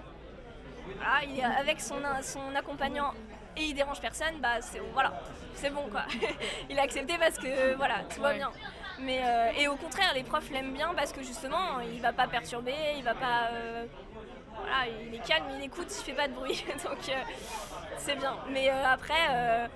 voilà, 0.96 1.24
il 1.28 1.38
est 1.38 1.44
avec 1.44 1.80
son, 1.80 2.00
son 2.22 2.54
accompagnant 2.56 3.12
et 3.56 3.62
il 3.64 3.74
dérange 3.74 4.00
personne, 4.00 4.38
bah 4.40 4.60
c'est 4.60 4.80
voilà, 4.92 5.12
c'est 5.54 5.70
bon 5.70 5.86
quoi. 5.90 6.02
il 6.70 6.78
a 6.78 6.82
accepté 6.82 7.16
parce 7.18 7.36
que 7.38 7.74
voilà, 7.76 7.96
tout 8.12 8.20
va 8.20 8.32
bien. 8.32 8.50
Mais 8.98 9.20
euh, 9.22 9.50
et 9.58 9.68
au 9.68 9.76
contraire, 9.76 10.12
les 10.14 10.22
profs 10.22 10.50
l'aiment 10.50 10.72
bien 10.72 10.92
parce 10.94 11.12
que 11.12 11.22
justement, 11.22 11.80
il 11.80 12.00
va 12.00 12.12
pas 12.12 12.26
perturber, 12.26 12.74
il 12.96 13.04
va 13.04 13.14
pas 13.14 13.48
euh, 13.52 13.84
voilà, 14.54 14.86
il 15.06 15.14
est 15.14 15.26
calme, 15.26 15.44
il 15.58 15.64
écoute, 15.64 15.88
il 15.90 16.04
fait 16.04 16.12
pas 16.12 16.28
de 16.28 16.34
bruit, 16.34 16.64
donc 16.84 17.08
euh, 17.08 17.22
c'est 17.98 18.16
bien. 18.16 18.36
Mais 18.50 18.68
après. 18.68 19.68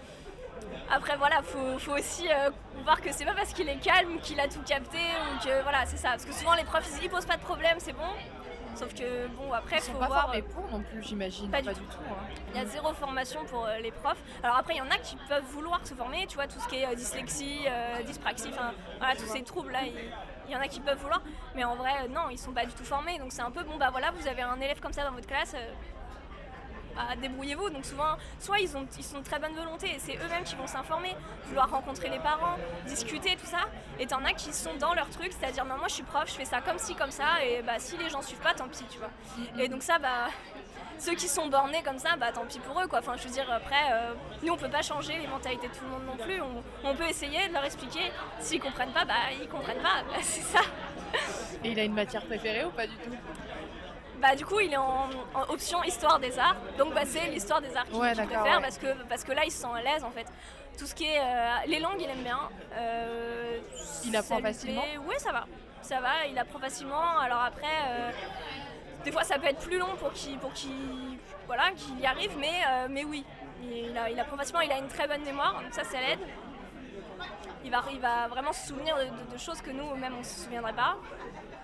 après 0.90 1.16
voilà, 1.16 1.42
faut, 1.42 1.92
aussi 1.92 2.28
voir 2.84 3.00
que 3.00 3.12
c'est 3.12 3.24
pas 3.24 3.34
parce 3.34 3.52
qu'il 3.52 3.68
est 3.68 3.80
calme 3.80 4.18
qu'il 4.22 4.38
a 4.40 4.48
tout 4.48 4.62
capté 4.62 4.98
ou 4.98 5.44
que 5.44 5.62
voilà, 5.62 5.86
c'est 5.86 5.96
ça. 5.96 6.10
Parce 6.10 6.24
que 6.24 6.32
souvent 6.32 6.54
les 6.54 6.64
profs 6.64 6.88
ils, 6.98 7.04
ils 7.04 7.10
posent 7.10 7.26
pas 7.26 7.36
de 7.36 7.42
problème, 7.42 7.76
c'est 7.78 7.92
bon. 7.92 8.12
Sauf 8.76 8.94
que 8.94 9.26
bon 9.28 9.52
après 9.52 9.76
Ils 9.76 9.82
sont 9.82 9.92
faut 9.92 9.98
pas 9.98 10.06
voir. 10.06 10.22
formés 10.26 10.42
pour 10.42 10.68
non 10.70 10.82
plus, 10.82 11.02
j'imagine. 11.02 11.50
Pas 11.50 11.62
du 11.62 11.68
tout. 11.70 11.80
hein. 12.10 12.16
Il 12.54 12.60
y 12.60 12.62
a 12.62 12.66
zéro 12.66 12.92
formation 12.92 13.44
pour 13.46 13.64
euh, 13.66 13.78
les 13.78 13.90
profs. 13.90 14.22
Alors 14.42 14.56
après, 14.56 14.74
il 14.74 14.78
y 14.78 14.80
en 14.82 14.90
a 14.90 14.98
qui 14.98 15.16
peuvent 15.28 15.44
vouloir 15.44 15.80
se 15.86 15.94
former, 15.94 16.26
tu 16.26 16.34
vois, 16.36 16.46
tout 16.46 16.60
ce 16.60 16.68
qui 16.68 16.76
est 16.76 16.86
euh, 16.86 16.94
dyslexie, 16.94 17.60
euh, 17.66 18.02
dyspraxie, 18.02 18.48
enfin 18.50 18.72
voilà, 18.98 19.16
tous 19.16 19.26
ces 19.26 19.42
troubles-là, 19.42 19.80
il, 19.84 19.94
il 20.48 20.52
y 20.52 20.56
en 20.56 20.60
a 20.60 20.68
qui 20.68 20.80
peuvent 20.80 20.98
vouloir. 20.98 21.22
Mais 21.54 21.64
en 21.64 21.74
vrai, 21.74 21.92
euh, 22.04 22.08
non, 22.08 22.28
ils 22.30 22.38
sont 22.38 22.52
pas 22.52 22.64
du 22.66 22.72
tout 22.72 22.84
formés. 22.84 23.18
Donc 23.18 23.32
c'est 23.32 23.42
un 23.42 23.50
peu, 23.50 23.62
bon 23.64 23.76
bah 23.76 23.88
voilà, 23.90 24.10
vous 24.12 24.26
avez 24.28 24.42
un 24.42 24.60
élève 24.60 24.80
comme 24.80 24.92
ça 24.92 25.04
dans 25.04 25.12
votre 25.12 25.26
classe, 25.26 25.54
euh, 25.54 25.72
bah, 26.96 27.14
débrouillez-vous. 27.20 27.70
Donc 27.70 27.84
souvent, 27.84 28.16
soit 28.40 28.58
ils, 28.58 28.76
ont, 28.76 28.86
ils 28.98 29.04
sont 29.04 29.18
de 29.18 29.24
très 29.24 29.38
bonne 29.38 29.54
volonté 29.54 29.88
et 29.94 29.98
c'est 29.98 30.16
eux-mêmes 30.16 30.44
qui 30.44 30.56
vont 30.56 30.66
s'informer, 30.66 31.14
vouloir 31.44 31.70
rencontrer 31.70 32.08
les 32.08 32.18
parents, 32.18 32.56
discuter, 32.86 33.36
tout 33.36 33.46
ça. 33.46 33.68
Et 33.98 34.06
t'en 34.06 34.24
as 34.24 34.32
qui 34.32 34.52
sont 34.52 34.74
dans 34.78 34.94
leur 34.94 35.08
truc, 35.10 35.32
c'est-à-dire, 35.38 35.64
non, 35.64 35.76
moi 35.76 35.88
je 35.88 35.94
suis 35.94 36.02
prof, 36.02 36.24
je 36.26 36.34
fais 36.34 36.44
ça 36.44 36.60
comme 36.60 36.78
ci, 36.78 36.94
comme 36.94 37.10
ça, 37.10 37.44
et 37.44 37.62
bah 37.62 37.78
si 37.78 37.96
les 37.96 38.08
gens 38.08 38.22
suivent 38.22 38.40
pas, 38.40 38.54
tant 38.54 38.68
pis, 38.68 38.84
tu 38.90 38.98
vois. 38.98 39.10
Et 39.58 39.68
donc 39.68 39.82
ça, 39.82 39.98
bah 39.98 40.28
ceux 40.98 41.14
qui 41.14 41.28
sont 41.28 41.48
bornés 41.48 41.82
comme 41.82 41.98
ça, 41.98 42.16
bah 42.16 42.32
tant 42.32 42.46
pis 42.46 42.58
pour 42.58 42.80
eux 42.80 42.86
quoi. 42.86 43.00
Enfin, 43.00 43.16
je 43.16 43.24
veux 43.24 43.32
dire, 43.32 43.50
après, 43.50 43.92
euh, 43.92 44.14
nous 44.42 44.52
on 44.52 44.56
peut 44.56 44.70
pas 44.70 44.82
changer 44.82 45.18
les 45.18 45.26
mentalités 45.26 45.68
de 45.68 45.72
tout 45.72 45.84
le 45.84 45.90
monde 45.90 46.06
non 46.06 46.24
plus. 46.24 46.40
On, 46.84 46.94
peut 46.94 47.08
essayer 47.08 47.48
de 47.48 47.52
leur 47.52 47.64
expliquer. 47.64 48.12
S'ils 48.40 48.60
comprennent 48.60 48.92
pas, 48.92 49.04
bah 49.04 49.14
ils 49.40 49.48
comprennent 49.48 49.82
pas. 49.82 50.02
Bah, 50.08 50.16
c'est 50.22 50.42
ça. 50.42 50.60
Et 51.62 51.70
il 51.70 51.78
a 51.78 51.84
une 51.84 51.94
matière 51.94 52.24
préférée 52.24 52.64
ou 52.64 52.70
pas 52.70 52.86
du 52.86 52.94
tout? 52.96 53.10
Bah 54.20 54.34
du 54.34 54.46
coup, 54.46 54.60
il 54.60 54.72
est 54.72 54.76
en, 54.78 55.08
en 55.34 55.42
option 55.48 55.82
histoire 55.84 56.18
des 56.18 56.38
arts. 56.38 56.56
Donc 56.78 56.94
bah 56.94 57.02
c'est 57.04 57.26
l'histoire 57.26 57.60
des 57.60 57.76
arts 57.76 57.84
qu'il 57.84 57.96
Ouais, 57.96 58.12
préfère 58.14 58.42
ouais. 58.44 58.60
parce 58.62 58.78
que 58.78 58.86
parce 59.08 59.24
que 59.24 59.32
là 59.32 59.42
il 59.44 59.50
se 59.52 59.58
sent 59.60 59.68
à 59.74 59.82
l'aise 59.82 60.04
en 60.04 60.10
fait. 60.10 60.26
Tout 60.78 60.86
ce 60.86 60.94
qui 60.94 61.04
est 61.04 61.18
euh, 61.20 61.54
les 61.66 61.80
langues, 61.80 62.00
il 62.00 62.08
aime 62.10 62.22
bien. 62.22 62.38
Euh, 62.74 63.58
Il 64.04 64.14
apprend 64.16 64.38
facilement. 64.40 64.82
Oui, 65.06 65.14
ça 65.18 65.32
va. 65.32 65.44
Ça 65.82 66.00
va, 66.00 66.26
il 66.30 66.38
apprend 66.38 66.58
facilement. 66.58 67.18
Alors 67.18 67.42
après, 67.42 67.66
euh, 67.88 68.10
des 69.04 69.12
fois 69.12 69.22
ça 69.24 69.38
peut 69.38 69.46
être 69.46 69.60
plus 69.60 69.78
long 69.78 69.94
pour 69.98 70.12
qu'il 70.12 70.38
pour 70.38 70.50
voilà, 71.46 71.70
qu'il 71.76 71.98
y 72.00 72.06
arrive, 72.06 72.32
mais, 72.38 72.60
mais 72.90 73.04
oui. 73.04 73.24
Il, 73.62 73.96
a- 73.96 74.10
il 74.10 74.18
apprend 74.20 74.36
facilement, 74.36 74.60
il 74.60 74.70
a 74.72 74.78
une 74.78 74.88
très 74.88 75.06
bonne 75.08 75.22
mémoire, 75.22 75.54
donc 75.62 75.72
ça, 75.72 75.84
ça 75.84 75.98
l'aide. 76.00 76.18
Il 77.64 77.70
va, 77.70 77.82
il 77.90 78.00
va 78.00 78.26
vraiment 78.28 78.52
se 78.52 78.66
souvenir 78.68 78.96
de, 78.96 79.04
de- 79.04 79.32
de 79.32 79.38
choses 79.38 79.60
que 79.62 79.70
nous, 79.70 79.94
même, 79.96 80.14
on 80.14 80.18
ne 80.18 80.22
se 80.24 80.40
souviendrait 80.44 80.72
pas. 80.74 80.96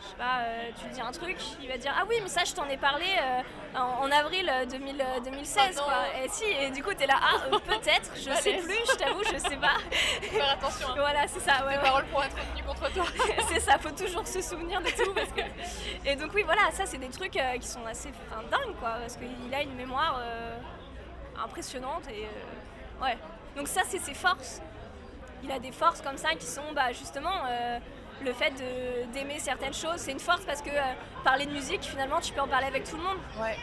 Je 0.03 0.09
sais 0.09 0.17
pas, 0.17 0.41
euh, 0.41 0.71
tu 0.79 0.87
lui 0.87 0.95
dis 0.95 1.01
un 1.01 1.13
truc, 1.13 1.37
il 1.63 1.69
va 1.69 1.77
dire 1.77 1.95
Ah 1.97 2.03
oui, 2.09 2.17
mais 2.23 2.29
ça, 2.29 2.43
je 2.45 2.53
t'en 2.53 2.69
ai 2.69 2.77
parlé 2.77 3.05
euh, 3.07 3.79
en, 3.79 4.05
en 4.05 4.11
avril 4.11 4.51
euh, 4.53 4.67
2000, 4.67 5.01
euh, 5.01 5.21
2016, 5.21 5.63
Oh 5.63 5.79
non. 5.79 5.85
quoi. 5.85 5.95
Et 6.25 6.29
si, 6.29 6.45
et 6.45 6.71
du 6.71 6.83
coup, 6.83 6.93
t'es 6.93 7.07
là 7.07 7.15
Ah, 7.23 7.37
euh, 7.53 7.59
peut-être, 7.61 8.11
je 8.17 8.31
sais 8.35 8.55
plus, 8.55 8.79
je 8.91 8.97
t'avoue, 8.97 9.23
je 9.25 9.39
sais 9.39 9.57
pas. 9.57 9.79
Faire 10.23 10.51
attention. 10.51 10.89
hein. 10.91 10.95
voilà, 10.97 11.29
c'est 11.29 11.39
ça, 11.41 11.65
ouais, 11.65 11.73
Les 11.73 11.77
ouais. 11.77 11.83
paroles 11.85 12.05
pourraient 12.07 12.27
être 12.27 12.37
retenues 12.37 12.65
contre 12.65 12.93
toi. 12.93 13.05
c'est 13.49 13.61
ça, 13.61 13.79
faut 13.79 13.91
toujours 13.93 14.27
se 14.27 14.43
souvenir 14.43 14.81
de 14.81 14.89
tout. 14.89 15.15
Parce 15.15 15.31
que... 15.31 15.43
Et 16.09 16.17
donc, 16.17 16.33
oui, 16.35 16.43
voilà, 16.43 16.71
ça, 16.73 16.85
c'est 16.85 16.99
des 16.99 17.09
trucs 17.11 17.37
euh, 17.37 17.57
qui 17.59 17.69
sont 17.69 17.87
assez 17.87 18.11
enfin, 18.31 18.43
dingues, 18.51 18.75
quoi, 18.81 18.95
parce 19.01 19.17
qu'il 19.17 19.55
a 19.55 19.63
une 19.63 19.75
mémoire 19.77 20.19
euh, 20.21 20.59
impressionnante 21.45 22.09
et. 22.09 22.25
euh, 22.27 23.05
ouais. 23.05 23.17
Donc, 23.57 23.69
ça, 23.69 23.83
c'est 23.87 23.99
ses 23.99 24.15
forces. 24.15 24.61
Il 25.45 25.51
a 25.51 25.59
des 25.59 25.73
forces 25.73 26.01
comme 26.03 26.17
ça 26.17 26.31
qui 26.35 26.47
sont 26.47 26.73
bah, 26.75 26.93
justement 26.93 27.45
euh, 27.49 27.79
le 28.25 28.33
fait 28.33 28.53
d'aimer 29.13 29.39
certaines 29.39 29.75
choses. 29.75 29.97
C'est 29.99 30.13
une 30.13 30.21
force 30.21 30.45
parce 30.45 30.63
que 30.63 30.71
euh, 30.71 30.81
parler 31.25 31.47
de 31.47 31.53
musique, 31.53 31.83
finalement, 31.83 32.21
tu 32.21 32.33
peux 32.33 32.41
en 32.41 32.49
parler 32.49 32.67
avec 32.67 32.85
tout 32.85 32.97
le 32.97 33.03
monde. 33.03 33.19
Ouais. 33.41 33.57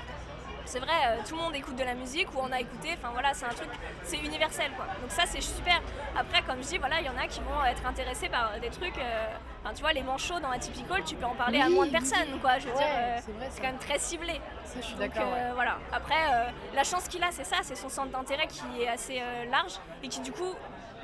C'est 0.65 0.79
vrai, 0.79 0.93
euh, 1.07 1.17
tout 1.27 1.35
le 1.35 1.41
monde 1.41 1.55
écoute 1.55 1.75
de 1.77 1.83
la 1.83 1.95
musique 1.95 2.31
ou 2.35 2.39
on 2.41 2.51
a 2.51 2.59
écouté, 2.59 2.89
enfin 2.95 3.09
voilà, 3.11 3.33
c'est 3.33 3.45
un 3.45 3.49
truc, 3.49 3.69
c'est 4.03 4.17
universel 4.17 4.69
quoi. 4.77 4.85
Donc 5.01 5.09
ça 5.09 5.23
c'est 5.25 5.41
super. 5.41 5.81
Après, 6.15 6.43
comme 6.43 6.61
je 6.61 6.67
dis, 6.67 6.77
voilà, 6.77 6.99
il 6.99 7.07
y 7.07 7.09
en 7.09 7.17
a 7.17 7.25
qui 7.25 7.39
vont 7.39 7.63
être 7.65 7.83
intéressés 7.87 8.29
par 8.29 8.51
des 8.61 8.69
trucs, 8.69 8.95
euh, 8.99 9.25
enfin 9.63 9.73
tu 9.73 9.81
vois, 9.81 9.93
les 9.93 10.03
manchots 10.03 10.39
dans 10.39 10.51
Atypical, 10.51 11.03
tu 11.03 11.15
peux 11.15 11.25
en 11.25 11.33
parler 11.33 11.59
à 11.59 11.69
moins 11.69 11.87
de 11.87 11.91
oui. 11.91 11.97
personnes 11.97 12.39
quoi. 12.39 12.59
Je 12.59 12.67
veux 12.67 12.73
Ouais, 12.73 12.77
dire, 12.77 12.87
euh, 12.87 13.17
c'est 13.49 13.61
quand 13.61 13.67
même 13.67 13.79
très 13.79 13.97
ciblé. 13.97 14.39
Ça, 14.63 14.75
je 14.79 14.81
suis 14.85 14.93
Donc 14.95 15.11
d'accord. 15.11 15.31
ouais. 15.33 15.39
euh, 15.39 15.51
voilà. 15.55 15.79
Après, 15.91 16.13
euh, 16.33 16.49
la 16.75 16.83
chance 16.83 17.07
qu'il 17.07 17.23
a, 17.23 17.31
c'est 17.31 17.45
ça, 17.45 17.57
c'est 17.63 17.75
son 17.75 17.89
centre 17.89 18.11
d'intérêt 18.11 18.45
qui 18.45 18.83
est 18.83 18.89
assez 18.89 19.19
euh, 19.19 19.45
large 19.49 19.73
et 20.03 20.07
qui 20.07 20.19
du 20.19 20.31
coup, 20.31 20.53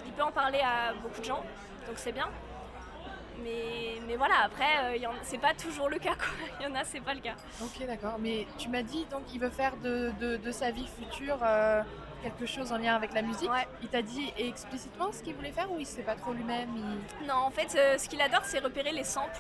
il 0.05 0.11
peut 0.11 0.21
en 0.23 0.31
parler 0.31 0.59
à 0.59 0.93
beaucoup 1.01 1.21
de 1.21 1.25
gens. 1.25 1.41
Donc 1.87 1.95
c'est 1.97 2.11
bien. 2.11 2.27
Mais, 3.43 3.99
mais 4.07 4.15
voilà, 4.15 4.35
après, 4.45 4.95
euh, 4.97 5.07
c'est 5.23 5.37
pas 5.39 5.53
toujours 5.53 5.89
le 5.89 5.97
cas 5.99 6.15
quoi. 6.15 6.27
Il 6.59 6.63
y 6.67 6.71
en 6.71 6.75
a, 6.75 6.83
c'est 6.83 6.99
pas 7.01 7.13
le 7.13 7.19
cas. 7.21 7.35
Ok, 7.61 7.85
d'accord. 7.85 8.15
Mais 8.19 8.47
tu 8.57 8.69
m'as 8.69 8.83
dit 8.83 9.05
donc 9.11 9.23
il 9.33 9.39
veut 9.39 9.49
faire 9.49 9.75
de, 9.77 10.11
de- 10.19 10.37
de 10.37 10.51
sa 10.51 10.71
vie 10.71 10.87
future 10.99 11.37
euh, 11.43 11.81
quelque 12.23 12.45
chose 12.45 12.71
en 12.71 12.77
lien 12.77 12.95
avec 12.95 13.13
la 13.13 13.21
musique. 13.21 13.51
Ouais. 13.51 13.67
Il 13.81 13.89
t'a 13.89 14.01
dit 14.01 14.33
explicitement 14.37 15.11
ce 15.11 15.21
qu'il 15.21 15.35
voulait 15.35 15.51
faire 15.51 15.71
ou 15.71 15.79
il 15.79 15.85
sait 15.85 16.01
pas 16.03 16.15
trop 16.15 16.33
lui-même 16.33 16.69
il- 17.21 17.27
Non, 17.27 17.35
en 17.35 17.51
fait, 17.51 17.75
euh, 17.77 17.97
ce 17.97 18.07
qu'il 18.09 18.21
adore, 18.21 18.43
c'est 18.45 18.59
repérer 18.59 18.91
les 18.91 19.03
samples. 19.03 19.39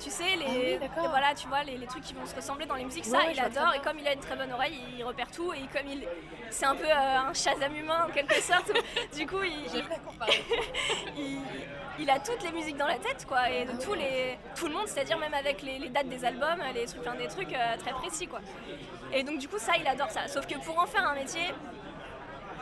Tu 0.00 0.10
sais, 0.10 0.34
les, 0.36 0.78
Ah 0.82 0.88
oui, 1.00 1.06
voilà, 1.10 1.32
tu 1.32 1.46
vois, 1.46 1.62
les, 1.62 1.76
les 1.78 1.86
trucs 1.86 2.02
qui 2.02 2.12
vont 2.12 2.26
se 2.26 2.34
ressembler 2.34 2.66
dans 2.66 2.74
les 2.74 2.84
musiques, 2.84 3.04
ça, 3.04 3.18
ouais, 3.18 3.34
il 3.34 3.40
adore. 3.40 3.72
Et 3.74 3.78
comme 3.80 4.00
il 4.00 4.08
a 4.08 4.14
une 4.14 4.18
très 4.20 4.34
bonne 4.34 4.52
oreille, 4.52 4.76
il 4.98 5.04
repère 5.04 5.30
tout. 5.30 5.52
Et 5.52 5.60
comme 5.72 5.86
il, 5.86 6.04
c'est 6.50 6.64
un 6.66 6.74
peu 6.74 6.86
euh, 6.90 7.18
un 7.28 7.32
Shazam 7.32 7.72
humain 7.76 8.06
en 8.08 8.10
quelque 8.12 8.34
sorte. 8.40 8.72
du 9.16 9.26
coup, 9.28 9.44
il, 9.44 9.64
il, 11.16 11.42
il 11.98 12.08
a 12.10 12.18
toutes 12.18 12.42
les 12.42 12.52
musiques 12.52 12.76
dans 12.76 12.86
la 12.86 12.96
tête, 12.98 13.26
quoi, 13.26 13.50
et 13.50 13.64
de 13.64 13.72
tous 13.82 13.94
les, 13.94 14.38
tout 14.56 14.66
le 14.66 14.72
monde, 14.72 14.86
c'est-à-dire 14.86 15.18
même 15.18 15.34
avec 15.34 15.62
les, 15.62 15.78
les 15.78 15.88
dates 15.88 16.08
des 16.08 16.24
albums, 16.24 16.58
les 16.74 16.86
trucs, 16.86 17.00
enfin, 17.06 17.16
des 17.16 17.28
trucs 17.28 17.52
euh, 17.52 17.76
très 17.78 17.92
précis, 17.92 18.26
quoi. 18.26 18.40
Et 19.12 19.22
donc 19.22 19.38
du 19.38 19.48
coup, 19.48 19.58
ça, 19.58 19.72
il 19.78 19.86
adore 19.86 20.10
ça. 20.10 20.26
Sauf 20.28 20.46
que 20.46 20.54
pour 20.64 20.78
en 20.78 20.86
faire 20.86 21.06
un 21.06 21.14
métier, 21.14 21.52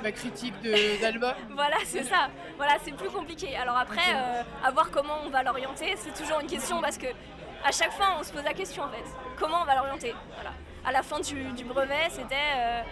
Ma 0.02 0.12
critique 0.12 0.54
d'album. 1.02 1.34
voilà, 1.50 1.76
c'est 1.84 2.04
ça. 2.04 2.30
Voilà, 2.56 2.76
c'est 2.82 2.92
plus 2.92 3.10
compliqué. 3.10 3.54
Alors 3.56 3.76
après, 3.76 4.14
euh, 4.14 4.42
à 4.64 4.70
voir 4.70 4.90
comment 4.90 5.18
on 5.26 5.28
va 5.28 5.42
l'orienter, 5.42 5.94
c'est 5.96 6.14
toujours 6.14 6.40
une 6.40 6.46
question 6.46 6.80
parce 6.80 6.96
que 6.96 7.06
à 7.62 7.70
chaque 7.70 7.92
fois, 7.92 8.16
on 8.18 8.22
se 8.22 8.32
pose 8.32 8.44
la 8.44 8.54
question 8.54 8.84
en 8.84 8.88
fait. 8.88 9.04
Comment 9.38 9.60
on 9.60 9.64
va 9.66 9.74
l'orienter? 9.76 10.14
Voilà. 10.34 10.52
À 10.84 10.92
la 10.92 11.02
fin 11.02 11.20
du, 11.20 11.34
du 11.52 11.64
brevet, 11.64 12.08
c'était 12.10 12.34
euh, 12.56 12.82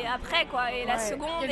et 0.00 0.06
après 0.06 0.46
quoi. 0.46 0.72
Et 0.72 0.84
la 0.86 0.94
Ouais. 0.94 0.98
seconde 1.00 1.46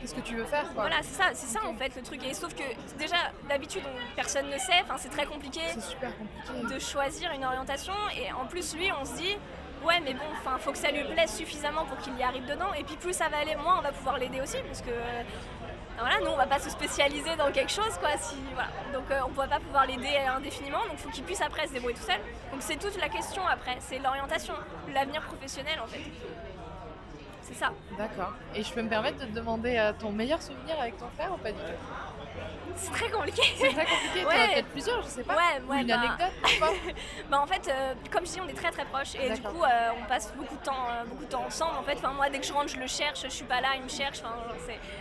Qu'est-ce 0.00 0.14
que 0.14 0.20
tu 0.20 0.34
veux 0.34 0.44
faire 0.44 0.64
quoi 0.74 0.82
voilà, 0.82 0.96
c'est 1.02 1.14
ça, 1.14 1.30
c'est 1.32 1.46
ça 1.46 1.60
en 1.64 1.74
fait 1.74 1.94
le 1.94 2.02
truc. 2.02 2.24
Et 2.24 2.34
sauf 2.34 2.54
que 2.54 2.62
déjà, 2.98 3.16
d'habitude, 3.48 3.82
on- 3.86 4.16
personne 4.16 4.48
ne 4.50 4.58
sait. 4.58 4.80
Enfin, 4.82 4.96
c'est 4.98 5.08
très 5.10 5.26
compliqué 5.26 5.60
C'est 5.68 5.80
super 5.82 6.10
compliqué. 6.16 6.74
de 6.74 6.78
choisir 6.80 7.30
une 7.32 7.44
orientation. 7.44 7.94
Et 8.16 8.32
en 8.32 8.46
plus, 8.46 8.74
lui, 8.74 8.90
on 9.00 9.04
se 9.04 9.14
dit, 9.14 9.36
ouais, 9.84 10.00
mais 10.00 10.14
bon, 10.14 10.24
enfin, 10.40 10.58
faut 10.58 10.72
que 10.72 10.78
ça 10.78 10.90
lui 10.90 11.04
plaise 11.04 11.34
suffisamment 11.36 11.84
pour 11.84 11.98
qu'il 11.98 12.16
y 12.18 12.22
arrive 12.22 12.44
dedans. 12.46 12.72
Et 12.78 12.82
puis 12.84 12.96
plus 12.96 13.12
ça 13.12 13.28
va 13.28 13.38
aller, 13.38 13.54
moins 13.56 13.78
on 13.78 13.82
va 13.82 13.92
pouvoir 13.92 14.18
l'aider 14.18 14.40
aussi, 14.40 14.56
parce 14.66 14.82
que 14.82 14.90
voilà, 15.98 16.20
nous, 16.20 16.30
on 16.30 16.36
va 16.36 16.46
pas 16.46 16.58
se 16.58 16.70
spécialiser 16.70 17.36
dans 17.36 17.50
quelque 17.50 17.72
chose, 17.72 17.96
quoi. 18.00 18.10
Si, 18.18 18.36
voilà. 18.54 18.68
Donc, 18.92 19.10
euh, 19.10 19.20
on 19.26 19.30
va 19.30 19.46
pas 19.46 19.60
pouvoir 19.60 19.86
l'aider 19.86 20.16
indéfiniment. 20.28 20.84
Donc, 20.88 20.98
faut 20.98 21.10
qu'il 21.10 21.24
puisse 21.24 21.40
après 21.40 21.66
se 21.66 21.72
débrouiller 21.72 21.96
tout 21.96 22.02
seul. 22.02 22.20
Donc, 22.52 22.60
c'est 22.60 22.76
toute 22.76 23.00
la 23.00 23.08
question 23.08 23.46
après. 23.46 23.76
C'est 23.80 23.98
l'orientation, 23.98 24.54
l'avenir 24.92 25.22
professionnel, 25.22 25.80
en 25.82 25.86
fait. 25.86 26.00
C'est 27.42 27.54
ça. 27.54 27.72
D'accord. 27.96 28.32
Et 28.54 28.62
je 28.62 28.72
peux 28.72 28.82
me 28.82 28.88
permettre 28.88 29.18
de 29.18 29.26
te 29.26 29.32
demander 29.32 29.76
euh, 29.76 29.92
ton 29.98 30.10
meilleur 30.10 30.42
souvenir 30.42 30.78
avec 30.80 30.98
ton 30.98 31.08
frère 31.14 31.32
ou 31.32 31.38
pas 31.38 31.52
du 31.52 31.58
tout? 31.58 32.25
C'est 32.76 32.92
très 32.92 33.10
compliqué. 33.10 33.42
C'est 33.56 33.68
très 33.72 33.84
compliqué. 33.86 34.22
T'en 34.22 34.28
as 34.30 34.34
Ouais. 34.34 34.48
peut-être 34.54 34.68
plusieurs, 34.68 35.02
je 35.02 35.08
sais 35.08 35.22
pas. 35.24 35.34
Ouais, 35.34 35.62
Ou 35.66 35.70
ouais, 35.70 35.80
une 35.80 35.86
bah- 35.88 35.94
anecdote 36.00 36.86
Bah 37.30 37.40
en 37.40 37.46
fait, 37.46 37.68
euh, 37.68 37.94
comme 38.10 38.26
je 38.26 38.32
dis, 38.32 38.40
on 38.40 38.48
est 38.48 38.54
très 38.54 38.70
très 38.70 38.84
proches 38.84 39.14
et 39.14 39.30
du 39.30 39.42
coup, 39.42 39.62
euh, 39.62 39.88
on 40.00 40.04
passe 40.06 40.32
beaucoup 40.36 40.56
de 40.56 40.62
temps, 40.62 40.86
euh, 40.90 41.04
beaucoup 41.06 41.24
de 41.24 41.30
temps 41.30 41.44
ensemble. 41.44 41.76
En 41.78 41.82
fait, 41.82 41.94
enfin 41.98 42.12
moi, 42.12 42.28
dès 42.28 42.38
que 42.38 42.46
je 42.46 42.52
rentre, 42.52 42.68
je 42.68 42.76
le 42.78 42.86
cherche. 42.86 43.22
Je 43.24 43.28
suis 43.28 43.44
pas 43.44 43.60
là, 43.60 43.68
il 43.76 43.82
me 43.82 43.88
cherche. 43.88 44.20
Enfin, 44.24 44.34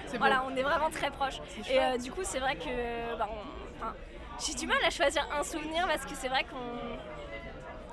c'est 0.07 0.17
voilà, 0.17 0.37
beau. 0.39 0.51
on 0.51 0.55
est 0.55 0.63
vraiment 0.63 0.89
très 0.89 1.11
proches. 1.11 1.39
Et 1.69 1.97
du 1.99 2.11
coup, 2.11 2.21
c'est 2.23 2.39
vrai 2.39 2.55
que, 2.55 3.17
bah, 3.17 3.27
on- 3.29 3.75
enfin, 3.83 3.93
j'ai 4.45 4.53
du 4.53 4.67
mal 4.67 4.77
à 4.85 4.89
choisir 4.89 5.27
un 5.37 5.43
souvenir 5.43 5.87
parce 5.87 6.05
que 6.05 6.15
c'est 6.15 6.27
vrai 6.29 6.43
qu'on 6.45 6.94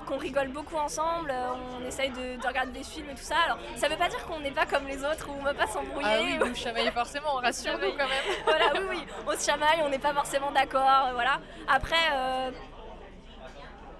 qu'on 0.03 0.17
rigole 0.17 0.49
beaucoup 0.49 0.75
ensemble, 0.77 1.31
euh, 1.31 1.49
on 1.81 1.85
essaye 1.87 2.09
de, 2.11 2.41
de 2.41 2.47
regarder 2.47 2.71
des 2.71 2.83
films 2.83 3.09
et 3.09 3.15
tout 3.15 3.23
ça. 3.23 3.35
Alors, 3.45 3.57
ça 3.75 3.87
veut 3.87 3.97
pas 3.97 4.07
dire 4.09 4.23
qu'on 4.25 4.39
n'est 4.39 4.51
pas 4.51 4.65
comme 4.65 4.87
les 4.87 5.03
autres 5.03 5.29
ou 5.29 5.33
on 5.39 5.43
va 5.43 5.53
pas 5.53 5.67
s'embrouiller. 5.67 6.07
Ah 6.09 6.21
oui, 6.23 6.37
ou- 6.41 6.45
vous 6.47 6.55
chamaillez 6.55 6.91
forcément, 6.91 7.33
rassure-nous 7.35 7.91
quand 7.91 8.07
même. 8.07 8.25
voilà, 8.45 8.65
oui, 8.75 8.81
oui, 8.91 9.05
on 9.27 9.31
se 9.37 9.45
chamaille, 9.49 9.81
on 9.83 9.89
n'est 9.89 9.99
pas 9.99 10.13
forcément 10.13 10.51
d'accord, 10.51 11.07
euh, 11.07 11.13
voilà. 11.13 11.39
Après, 11.67 11.95
euh, 12.13 12.51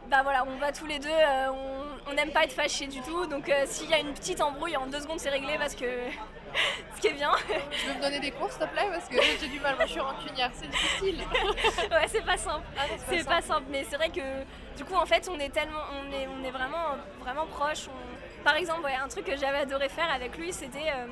bah 0.09 0.21
voilà, 0.23 0.43
on 0.45 0.57
va 0.57 0.71
tous 0.71 0.85
les 0.85 0.99
deux, 0.99 1.09
euh, 1.09 1.49
on 1.51 1.82
n'aime 2.11 2.31
pas 2.31 2.43
être 2.43 2.51
fâchés 2.51 2.87
du 2.87 2.99
tout, 3.01 3.25
donc 3.27 3.47
euh, 3.47 3.63
s'il 3.65 3.89
y 3.89 3.93
a 3.93 3.99
une 3.99 4.13
petite 4.13 4.41
embrouille, 4.41 4.75
en 4.75 4.87
deux 4.87 4.99
secondes 4.99 5.19
c'est 5.19 5.29
réglé 5.29 5.57
parce 5.57 5.73
que 5.75 5.85
ce 6.95 7.01
qui 7.01 7.07
est 7.07 7.13
bien. 7.13 7.31
Tu 7.71 7.87
veux 7.87 7.93
me 7.95 8.01
donner 8.01 8.19
des 8.19 8.31
cours 8.31 8.51
s'il 8.51 8.59
te 8.59 8.65
plaît? 8.71 8.87
Parce 8.91 9.07
que 9.07 9.15
j'ai 9.39 9.47
du 9.47 9.59
mal, 9.61 9.75
moi 9.75 9.85
je 9.85 9.91
suis 9.91 9.99
rancunière, 10.01 10.51
c'est 10.53 10.67
difficile. 10.69 11.19
ouais, 11.91 12.07
c'est 12.07 12.25
pas 12.25 12.37
simple. 12.37 12.65
Ah 12.77 12.81
C'est 13.09 13.25
pas 13.25 13.41
simple, 13.41 13.63
mais 13.69 13.85
c'est 13.89 13.95
vrai 13.95 14.09
que 14.09 14.43
du 14.77 14.83
coup 14.83 14.95
en 14.95 15.05
fait 15.05 15.29
on 15.31 15.39
est 15.39 15.49
tellement, 15.49 15.79
on 15.93 16.11
est, 16.13 16.27
on 16.27 16.43
est 16.43 16.51
vraiment, 16.51 16.97
vraiment 17.21 17.45
proches. 17.45 17.87
On- 17.87 18.43
Par 18.43 18.55
exemple, 18.57 18.81
ouais, 18.83 18.95
un 18.95 19.07
truc 19.07 19.23
que 19.25 19.37
j'avais 19.37 19.59
adoré 19.59 19.87
faire 19.87 20.11
avec 20.13 20.37
lui, 20.37 20.51
c'était, 20.51 20.89
euh, 20.93 21.05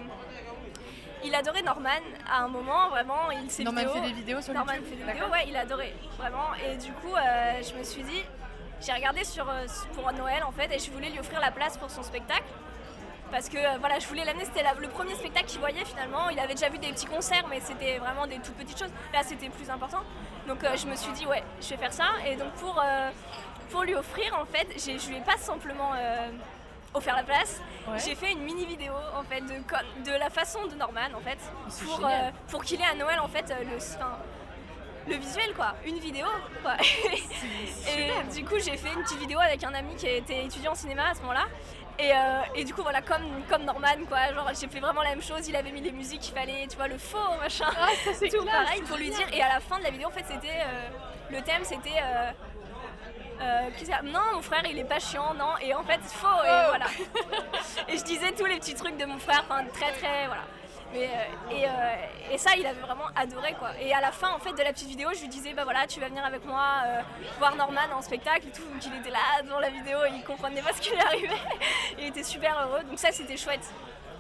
il 1.24 1.34
adorait 1.36 1.62
Norman 1.62 1.90
à 2.30 2.42
un 2.44 2.48
moment, 2.48 2.90
vraiment, 2.90 3.30
il 3.32 3.50
s'est 3.50 3.64
Norman 3.64 3.82
fait 3.94 4.02
des 4.02 4.14
vidéos 4.14 4.42
sur 4.42 4.54
Norman 4.54 4.74
YouTube? 4.74 4.90
fait 4.90 5.06
des 5.06 5.12
vidéos, 5.14 5.28
ouais, 5.30 5.46
il 5.48 5.56
adorait 5.56 5.94
vraiment. 6.18 6.50
Et 6.70 6.76
du 6.78 6.92
coup, 6.94 7.16
euh, 7.16 7.62
je 7.64 7.74
me 7.78 7.84
suis 7.84 8.02
dit, 8.04 8.24
j'ai 8.82 8.92
regardé 8.94 9.24
sur 9.24 9.50
euh, 9.50 9.66
pour 9.94 10.12
Noël 10.14 10.44
en 10.44 10.52
fait, 10.52 10.72
et 10.74 10.80
je 10.80 10.92
voulais 10.92 11.10
lui 11.10 11.20
offrir 11.20 11.40
la 11.40 11.52
place 11.52 11.78
pour 11.78 11.90
son 11.90 12.04
spectacle. 12.04 12.44
Parce 13.32 13.48
que 13.48 13.58
euh, 13.58 13.78
voilà, 13.80 13.98
je 14.00 14.08
voulais 14.08 14.26
l'amener, 14.26 14.44
c'était 14.44 14.64
la- 14.64 14.74
le 14.74 14.90
premier 14.90 15.16
spectacle 15.16 15.46
qu'il 15.46 15.60
voyait 15.62 15.86
finalement. 15.86 16.30
Il 16.30 16.40
avait 16.40 16.54
déjà 16.54 16.68
vu 16.70 16.78
des 16.80 16.92
petits 16.92 17.06
concerts, 17.06 17.46
mais 17.50 17.62
c'était 17.62 17.98
vraiment 17.98 18.28
des 18.28 18.40
toutes 18.40 18.56
petites 18.58 18.78
choses. 18.78 18.92
Là, 19.14 19.22
c'était 19.24 19.50
plus 19.50 19.70
important. 19.70 20.02
Donc 20.48 20.64
euh, 20.64 20.76
je 20.76 20.86
me 20.86 20.96
suis 20.98 21.12
dit, 21.14 21.26
ouais, 21.26 21.42
je 21.62 21.70
vais 21.70 21.78
faire 21.78 21.94
ça. 21.94 22.08
Et 22.28 22.36
donc 22.36 22.52
pour, 22.54 22.78
euh, 22.84 23.10
pour 23.70 23.84
lui 23.84 23.96
offrir, 23.96 24.38
en 24.38 24.46
fait, 24.46 24.68
j'ai- 24.84 25.00
je 25.00 25.08
lui 25.10 25.18
ai 25.18 25.22
pas 25.22 25.38
simplement 25.38 25.92
euh, 25.96 26.30
offert 26.94 27.16
la 27.16 27.24
place. 27.24 27.62
Ouais. 27.88 28.00
J'ai 28.00 28.16
fait 28.16 28.34
une 28.34 28.42
mini 28.44 28.66
vidéo 28.66 28.92
en 29.16 29.24
fait 29.24 29.40
de, 29.40 30.12
de 30.12 30.18
la 30.18 30.30
façon 30.30 30.66
de 30.68 30.76
Norman 30.76 31.08
en 31.16 31.22
fait 31.22 31.38
pour, 31.86 32.06
pour 32.50 32.64
qu'il 32.66 32.82
ait 32.82 32.86
à 32.86 32.96
Noël 32.96 33.20
en 33.22 33.30
fait 33.30 33.48
le, 33.50 33.78
enfin, 33.78 34.18
le 35.12 35.18
visuel 35.18 35.54
quoi, 35.56 35.76
une 35.86 36.00
vidéo 36.00 36.28
quoi. 36.64 36.76
et 36.80 38.34
du 38.34 38.46
coup 38.46 38.56
j'ai 38.58 38.78
fait 38.78 38.94
une 38.94 39.04
petite 39.04 39.20
vidéo 39.20 39.40
avec 39.40 39.64
un 39.64 39.74
ami 39.74 39.96
qui 39.96 40.08
était 40.08 40.46
étudiant 40.46 40.72
en 40.72 40.76
cinéma 40.76 41.10
à 41.10 41.14
ce 41.14 41.22
moment-là. 41.22 41.46
Et, 42.00 42.12
euh, 42.12 42.42
et 42.56 42.64
du 42.64 42.74
coup 42.74 42.82
voilà 42.82 43.02
comme, 43.02 43.44
comme 43.50 43.64
Norman 43.64 44.06
quoi, 44.08 44.34
genre 44.34 44.50
j'ai 44.60 44.68
fait 44.68 44.80
vraiment 44.80 45.04
la 45.04 45.10
même 45.10 45.22
chose, 45.22 45.48
il 45.48 45.56
avait 45.56 45.72
mis 45.72 45.82
les 45.82 45.92
musiques 45.92 46.22
qu'il 46.22 46.34
fallait, 46.34 46.66
tu 46.68 46.78
vois 46.78 46.88
le 46.88 46.98
faux 46.98 47.18
machin. 47.40 47.68
Ah, 47.70 47.90
ça 48.04 48.12
c'est 48.14 48.30
tout 48.30 48.42
classe, 48.44 48.66
pareil 48.66 48.82
pour 48.82 48.98
lui 48.98 49.10
dire. 49.10 49.28
Et 49.34 49.42
à 49.42 49.50
la 49.50 49.60
fin 49.60 49.78
de 49.78 49.84
la 49.84 49.92
vidéo 49.92 50.08
en 50.08 50.12
fait 50.12 50.26
c'était 50.28 50.48
euh, 50.48 50.90
le 51.30 51.42
thème 51.42 51.64
c'était 51.64 52.00
euh, 52.02 52.32
euh, 53.42 54.02
non 54.04 54.20
mon 54.36 54.42
frère 54.42 54.64
il 54.70 54.80
est 54.80 54.86
pas 54.86 55.00
chiant 55.00 55.34
non. 55.34 55.58
Et 55.62 55.74
en 55.74 55.84
fait 55.84 56.00
faux 56.04 56.28
et 56.44 56.68
voilà. 56.70 56.86
Et 57.90 57.98
je 57.98 58.04
disais 58.04 58.32
tous 58.32 58.46
les 58.46 58.58
petits 58.58 58.76
trucs 58.76 58.98
de 58.98 59.06
mon 59.06 59.20
frère 59.20 59.44
enfin 59.50 59.66
très 59.74 59.92
très 59.92 60.28
voilà 60.28 60.44
euh, 60.94 61.52
et, 61.52 61.66
euh, 61.66 62.32
et 62.34 62.38
ça 62.38 62.52
il 62.58 62.66
avait 62.66 62.80
vraiment 62.80 63.08
adoré 63.16 63.54
quoi. 63.58 63.70
Et 63.80 63.94
à 63.94 64.02
la 64.02 64.12
fin 64.12 64.30
en 64.32 64.40
fait 64.40 64.52
de 64.54 64.62
la 64.62 64.74
petite 64.74 64.90
vidéo 64.90 65.10
je 65.14 65.22
lui 65.22 65.28
disais 65.28 65.54
bah 65.54 65.64
voilà 65.64 65.88
tu 65.88 66.00
vas 66.00 66.10
venir 66.10 66.26
avec 66.26 66.46
moi 66.46 66.64
euh, 66.86 67.02
voir 67.40 67.56
Norman 67.56 67.82
en 67.96 68.02
spectacle 68.02 68.48
tout 68.54 68.64
donc 68.64 68.86
il 68.86 69.00
était 69.00 69.10
là 69.10 69.42
devant 69.44 69.60
la 69.60 69.70
vidéo 69.70 69.98
et 70.06 70.12
il 70.16 70.24
comprenait 70.24 70.62
pas 70.62 70.74
ce 70.74 70.82
qui 70.82 70.92
lui 70.92 71.00
arrivait. 71.00 71.36
Il 71.98 72.06
était 72.06 72.24
super 72.24 72.58
heureux. 72.60 72.84
Donc 72.84 72.98
ça 72.98 73.12
c'était 73.12 73.38
chouette 73.38 73.72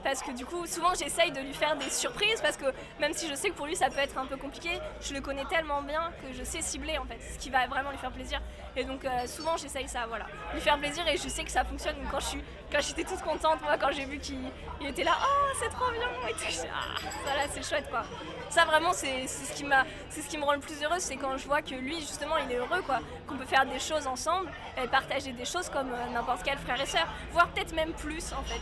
parce 0.04 0.22
que 0.22 0.32
du 0.32 0.46
coup 0.46 0.66
souvent 0.66 0.94
j'essaye 0.94 1.32
de 1.32 1.40
lui 1.40 1.54
faire 1.54 1.76
des 1.76 1.90
surprises 1.90 2.42
parce 2.42 2.58
que 2.58 2.66
même 3.00 3.14
si 3.14 3.28
je 3.28 3.36
sais 3.36 3.50
que 3.50 3.56
pour 3.56 3.66
lui 3.66 3.76
ça 3.76 3.90
peut 3.90 4.00
être 4.00 4.18
un 4.18 4.26
peu 4.26 4.38
compliqué, 4.38 4.70
je 5.02 5.14
le 5.14 5.22
connais 5.22 5.46
tellement 5.46 5.82
bien 5.82 6.12
que 6.22 6.34
je 6.38 6.44
sais 6.44 6.62
cibler 6.62 6.98
en 6.98 7.06
fait 7.06 7.20
ce 7.34 7.38
qui 7.38 7.50
va 7.50 7.68
vraiment 7.68 7.92
lui 7.92 7.98
faire 7.98 8.12
plaisir. 8.12 8.42
Et 8.76 8.84
donc 8.84 9.04
euh, 9.04 9.28
souvent 9.28 9.58
j'essaye 9.58 9.88
ça, 9.88 10.06
voilà, 10.08 10.26
lui 10.54 10.62
faire 10.62 10.78
plaisir 10.78 11.08
et 11.08 11.18
je 11.18 11.28
sais 11.28 11.44
que 11.44 11.52
ça 11.52 11.64
fonctionne. 11.64 11.96
Donc, 11.98 12.12
quand 12.12 12.20
je 12.20 12.38
quand 12.72 12.82
j'étais 12.82 13.04
toute 13.04 13.22
contente 13.22 13.62
moi 13.62 13.78
quand 13.78 13.92
j'ai 13.92 14.06
vu 14.06 14.18
qu'il 14.20 14.40
il 14.80 14.88
était 14.88 15.04
là, 15.04 15.12
oh 15.22 15.54
c'est 15.60 15.70
trop 15.70 15.92
bien 15.92 16.30
et 16.30 16.34
tout, 16.34 16.68
ah 16.74 17.00
ça 17.26 17.36
là 17.36 17.44
c'est 17.52 17.68
chouette 17.68 17.90
quoi. 17.90 18.04
Ça 18.50 18.66
vraiment 18.66 18.94
c'est 18.94 19.28
ce 19.28 19.54
qui 19.54 19.64
m'a, 19.64 19.86
c'est 20.10 20.22
ce 20.22 20.30
qui 20.30 20.38
me 20.38 20.44
rend 20.44 20.54
le 20.54 20.60
plus 20.60 20.82
heureuse, 20.84 21.02
c'est 21.02 21.18
quand 21.18 21.38
je 21.38 21.46
vois 21.46 21.62
que 21.62 21.76
lui 21.76 22.00
justement 22.00 22.38
il 22.38 22.52
est 22.52 22.58
heureux 22.58 22.82
quoi, 22.86 23.00
qu'on 23.28 23.38
peut 23.38 23.46
faire 23.46 23.66
des 23.66 23.80
choses 23.80 24.08
ensemble 24.08 24.50
et 24.82 24.88
partager 24.88 25.32
des 25.34 25.46
choses 25.46 25.70
comme 25.70 25.92
euh, 25.92 26.14
n'importe 26.14 26.42
quel 26.44 26.58
frère 26.58 26.80
et 26.82 26.86
sœur, 26.86 27.08
voire 27.32 27.48
peut-être 27.50 27.74
même 27.74 27.94
plus 27.94 28.34
en 28.34 28.44
fait 28.44 28.62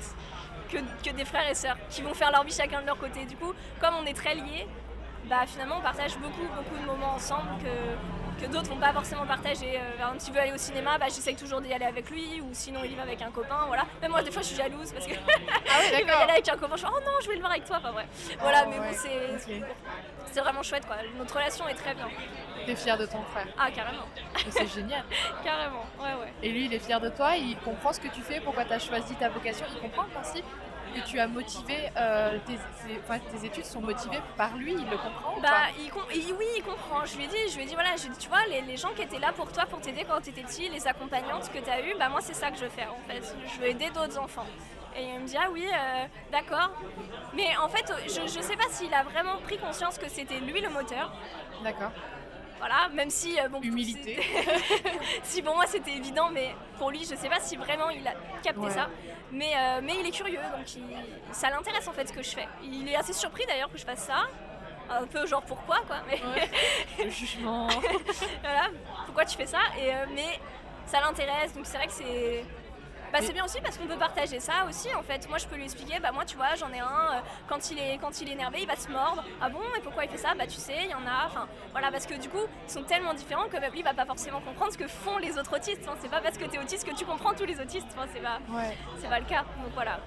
que, 0.72 0.78
que 1.04 1.16
des 1.16 1.26
frères 1.26 1.50
et 1.50 1.56
sœurs 1.56 1.78
qui 1.90 2.02
vont 2.02 2.14
faire 2.14 2.32
leur 2.32 2.44
vie 2.44 2.54
chacun 2.54 2.82
de 2.82 2.86
leur 2.86 2.98
côté. 2.98 3.26
Du 3.26 3.36
coup, 3.36 3.54
comme 3.82 3.96
on 4.02 4.06
est 4.06 4.14
très 4.14 4.36
liés, 4.36 4.68
bah 5.26 5.46
finalement 5.46 5.76
on 5.78 5.82
partage 5.82 6.18
beaucoup 6.18 6.48
beaucoup 6.56 6.82
de 6.82 6.86
moments 6.86 7.14
ensemble 7.14 7.50
que, 7.62 8.44
que 8.46 8.52
d'autres 8.52 8.70
vont 8.70 8.80
pas 8.80 8.94
forcément 8.94 9.26
partager. 9.26 9.78
Euh, 9.78 9.94
exemple, 9.96 10.20
s'il 10.20 10.34
veut 10.34 10.40
aller 10.40 10.54
au 10.54 10.58
cinéma, 10.58 10.98
bah, 10.98 11.06
j'essaye 11.08 11.36
toujours 11.36 11.62
d'y 11.62 11.74
aller 11.74 11.86
avec 11.86 12.10
lui, 12.10 12.42
ou 12.42 12.50
sinon 12.54 12.82
il 12.84 12.94
y 12.94 12.96
va 12.96 13.04
avec 13.04 13.22
un 13.22 13.32
copain, 13.32 13.66
voilà. 13.68 13.86
Même 14.02 14.12
moi 14.12 14.24
des 14.24 14.32
fois 14.32 14.42
je 14.42 14.48
suis 14.48 14.56
jalouse 14.56 14.92
parce 14.92 15.06
que 15.06 15.14
Ah 15.16 15.82
il 16.00 16.06
va 16.06 16.14
y 16.14 16.22
aller 16.24 16.32
avec 16.32 16.50
un 16.50 16.58
copain, 16.58 16.76
je 16.76 16.80
suis 16.80 16.88
oh 16.90 17.00
non 17.06 17.12
je 17.22 17.28
vais 17.28 17.36
le 17.36 17.42
voir 17.42 17.52
avec 17.52 17.66
toi, 17.66 17.78
enfin 17.80 17.92
bref. 17.92 18.08
Voilà, 18.40 18.66
mais 18.66 18.80
ouais, 18.80 18.92
bon 18.92 19.40
c'est. 19.40 19.62
C'est 20.32 20.40
vraiment 20.42 20.64
chouette 20.64 20.86
quoi. 20.86 20.98
Notre 21.18 21.34
relation 21.36 21.68
est 21.68 21.74
très 21.76 21.94
bien. 21.94 22.08
T'es 22.66 22.76
fier 22.76 22.98
de 22.98 23.06
ton 23.06 23.22
frère. 23.24 23.48
Ah 23.58 23.72
carrément, 23.72 24.04
C'est 24.50 24.68
génial. 24.68 25.04
carrément, 25.44 25.86
ouais 26.00 26.14
ouais. 26.22 26.34
Et 26.44 26.50
lui, 26.52 26.66
il 26.66 26.74
est 26.74 26.80
fier 26.80 27.00
de 27.00 27.10
toi, 27.10 27.36
il 27.36 27.58
comprend 27.60 27.94
ce 27.94 28.00
que 28.00 28.08
tu 28.10 28.22
fais, 28.22 28.40
pourquoi 28.42 28.66
tu 28.66 28.74
as 28.74 28.80
choisi 28.80 29.16
ta 29.16 29.30
vocation, 29.30 29.66
il 29.74 29.80
comprend 29.80 30.04
le 30.04 30.10
principe 30.10 30.46
que 30.96 31.02
tu 31.08 31.20
as 31.20 31.28
motivé, 31.28 31.90
euh, 31.98 32.38
tes, 32.48 32.56
tes- 32.56 33.00
enfin, 33.04 33.20
tes 33.20 33.46
études 33.46 33.66
sont 33.66 33.80
motivées 33.82 34.20
par 34.36 34.56
lui, 34.58 34.72
il 34.74 34.90
le 34.90 34.98
comprend 34.98 35.38
ou 35.38 35.42
Bah, 35.42 35.50
pas 35.50 35.56
il 35.80 35.90
com- 35.92 36.02
il- 36.14 36.34
oui, 36.34 36.46
il 36.58 36.64
comprend. 36.64 37.06
Je 37.06 37.16
lui 37.16 37.26
ai 37.26 37.28
dit, 37.28 37.38
je 37.52 37.58
lui 37.58 37.64
ai 37.64 37.66
dit 37.68 37.76
voilà, 37.76 37.96
je 37.96 38.04
lui 38.04 38.10
ai 38.10 38.12
dit, 38.14 38.18
tu 38.18 38.28
vois, 38.28 38.44
les, 38.48 38.62
les 38.62 38.76
gens 38.76 38.90
qui 38.96 39.04
étaient 39.04 39.20
là 39.20 39.32
pour 39.32 39.52
toi, 39.52 39.66
pour 39.68 39.80
t'aider 39.82 40.04
quand 40.10 40.20
tu 40.20 40.32
étais 40.32 40.42
petit, 40.42 40.68
les 40.70 40.88
accompagnantes 40.88 41.52
que 41.52 41.60
tu 41.60 41.70
as 41.70 41.82
eues, 41.86 41.94
bah 42.00 42.10
moi 42.10 42.22
c'est 42.22 42.34
ça 42.34 42.50
que 42.50 42.58
je 42.58 42.64
veux 42.64 42.70
faire 42.72 42.92
en 42.92 43.08
fait. 43.08 43.22
Je 43.56 43.60
veux 43.62 43.68
aider 43.68 43.90
d'autres 43.92 44.18
enfants. 44.20 44.48
Et 45.00 45.04
il 45.14 45.20
me 45.22 45.26
dit 45.28 45.38
ah 45.40 45.48
oui, 45.52 45.66
euh, 45.66 46.06
d'accord. 46.32 46.72
Mais 47.34 47.56
en 47.58 47.70
fait, 47.70 47.86
je, 48.06 48.22
je 48.28 48.42
sais 48.42 48.56
pas 48.58 48.68
s'il 48.70 48.94
a 48.94 49.04
vraiment 49.04 49.38
pris 49.44 49.58
conscience 49.58 49.98
que 49.98 50.10
c'était 50.10 50.40
lui 50.40 50.60
le 50.62 50.70
moteur. 50.70 51.12
D'accord. 51.64 51.92
Voilà, 52.58 52.90
même 52.94 53.10
si 53.10 53.40
euh, 53.40 53.48
bon, 53.48 53.62
Humilité. 53.62 54.20
si 55.24 55.42
pour 55.42 55.56
moi 55.56 55.66
c'était 55.68 55.92
évident, 55.94 56.30
mais 56.34 56.54
pour 56.78 56.92
lui, 56.92 57.00
je 57.06 57.16
sais 57.16 57.30
pas 57.30 57.40
si 57.40 57.56
vraiment 57.56 57.90
il 57.90 58.06
a 58.06 58.12
capté 58.44 58.60
Ouais. 58.60 58.70
ça. 58.72 58.90
Mais, 59.32 59.54
euh, 59.56 59.80
mais 59.82 59.94
il 60.02 60.06
est 60.08 60.12
curieux, 60.12 60.40
donc 60.58 60.76
il- 60.76 60.84
ça 61.34 61.50
l'intéresse 61.50 61.88
en 61.88 61.94
fait 61.94 62.08
ce 62.08 62.14
que 62.14 62.22
je 62.22 62.32
fais. 62.32 62.48
Il 62.64 62.90
est 62.90 62.96
assez 62.98 63.14
surpris 63.14 63.46
d'ailleurs 63.48 63.72
que 63.72 63.78
je 63.78 63.86
fasse 63.86 64.00
ça. 64.04 64.24
Un 64.90 65.06
peu 65.06 65.26
genre 65.28 65.44
pourquoi 65.44 65.78
quoi. 65.88 65.98
Mais 66.10 66.20
Le 67.06 67.10
jugement. 67.10 67.68
voilà, 68.42 68.68
pourquoi 69.06 69.24
tu 69.24 69.38
fais 69.38 69.46
ça? 69.46 69.60
Et, 69.80 69.94
euh, 69.94 70.06
Mais 70.14 70.40
ça 70.88 71.00
l'intéresse, 71.00 71.54
donc 71.54 71.66
c'est 71.66 71.78
vrai 71.78 71.88
que 71.88 71.94
c'est. 71.94 72.44
Bah, 73.12 73.20
c'est 73.22 73.34
bien 73.34 73.44
aussi 73.46 73.60
parce 73.62 73.78
qu'on 73.78 73.88
peut 73.88 73.98
partager 73.98 74.40
ça 74.40 74.66
aussi 74.68 74.94
en 74.94 75.02
fait. 75.02 75.28
Moi 75.30 75.38
je 75.40 75.48
peux 75.48 75.56
lui 75.56 75.64
expliquer, 75.64 76.00
bah 76.00 76.12
moi 76.14 76.26
tu 76.26 76.36
vois 76.38 76.56
j'en 76.56 76.72
ai 76.72 76.80
un, 76.80 76.86
euh, 76.86 77.20
quand, 77.48 77.72
il 77.72 77.80
est, 77.80 77.98
quand 77.98 78.22
il 78.22 78.30
est 78.30 78.34
énervé 78.34 78.60
il 78.62 78.68
va 78.68 78.76
se 78.76 78.88
mordre. 78.90 79.24
Ah 79.42 79.50
bon 79.50 79.60
et 79.78 79.82
pourquoi 79.82 80.06
il 80.06 80.12
fait 80.12 80.18
ça? 80.18 80.34
Bah 80.38 80.46
tu 80.46 80.58
sais, 80.60 80.78
il 80.84 80.90
y 80.92 80.94
en 80.94 81.06
a. 81.08 81.26
Enfin 81.28 81.48
voilà 81.72 81.92
parce 81.92 82.06
que 82.06 82.14
du 82.16 82.30
coup 82.30 82.46
ils 82.68 82.72
sont 82.72 82.84
tellement 82.84 83.14
différents 83.14 83.48
que 83.48 83.58
même 83.58 83.72
lui 83.74 83.82
va 83.82 83.94
pas 83.94 84.06
forcément 84.06 84.42
comprendre 84.42 84.72
ce 84.72 84.78
que 84.78 84.88
font 84.88 85.18
les 85.18 85.38
autres 85.38 85.56
autistes. 85.56 85.82
Enfin, 85.88 85.98
c'est 86.02 86.10
pas 86.12 86.22
parce 86.22 86.38
que 86.38 86.46
tu 86.46 86.56
es 86.56 86.60
autiste 86.60 86.88
que 86.88 86.96
tu 86.96 87.06
comprends 87.06 87.34
tous 87.34 87.46
les 87.46 87.60
autistes. 87.60 87.88
Enfin, 87.96 88.08
c'est 88.14 88.22
pas, 88.22 88.40
Ouais. 88.50 88.78
pas 89.10 89.20
le 89.20 89.26
cas. 89.26 89.44
Donc 89.64 89.74
voilà. 89.74 90.00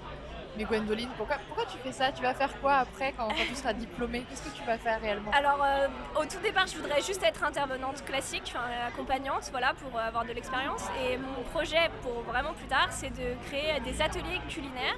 Mais 0.55 0.65
Gwendoline, 0.65 1.09
pourquoi, 1.17 1.37
pourquoi 1.47 1.65
tu 1.65 1.77
fais 1.79 1.91
ça? 1.91 2.11
Tu 2.11 2.21
vas 2.21 2.33
faire 2.35 2.49
quoi 2.61 2.75
après 2.75 3.11
quand, 3.17 3.27
quand 3.29 3.45
tu 3.47 3.55
seras 3.55 3.73
diplômée? 3.73 4.23
Qu'est-ce 4.29 4.43
que 4.43 4.55
tu 4.55 4.63
vas 4.63 4.77
faire 4.77 5.01
réellement? 5.01 5.31
Alors, 5.31 5.63
euh, 5.63 5.87
au 6.21 6.25
tout 6.25 6.37
départ, 6.43 6.67
je 6.67 6.77
voudrais 6.77 7.01
juste 7.01 7.23
être 7.23 7.43
intervenante 7.43 8.05
classique, 8.05 8.53
accompagnante, 8.87 9.49
voilà, 9.51 9.73
pour 9.73 9.97
euh, 9.97 10.07
avoir 10.07 10.25
de 10.25 10.31
l'expérience. 10.31 10.83
Et 11.01 11.17
mon 11.17 11.41
projet 11.51 11.89
pour 12.03 12.21
vraiment 12.21 12.53
plus 12.53 12.67
tard, 12.67 12.87
c'est 12.91 13.09
de 13.09 13.33
créer 13.47 13.79
des 13.79 13.99
ateliers 14.01 14.39
culinaires 14.47 14.97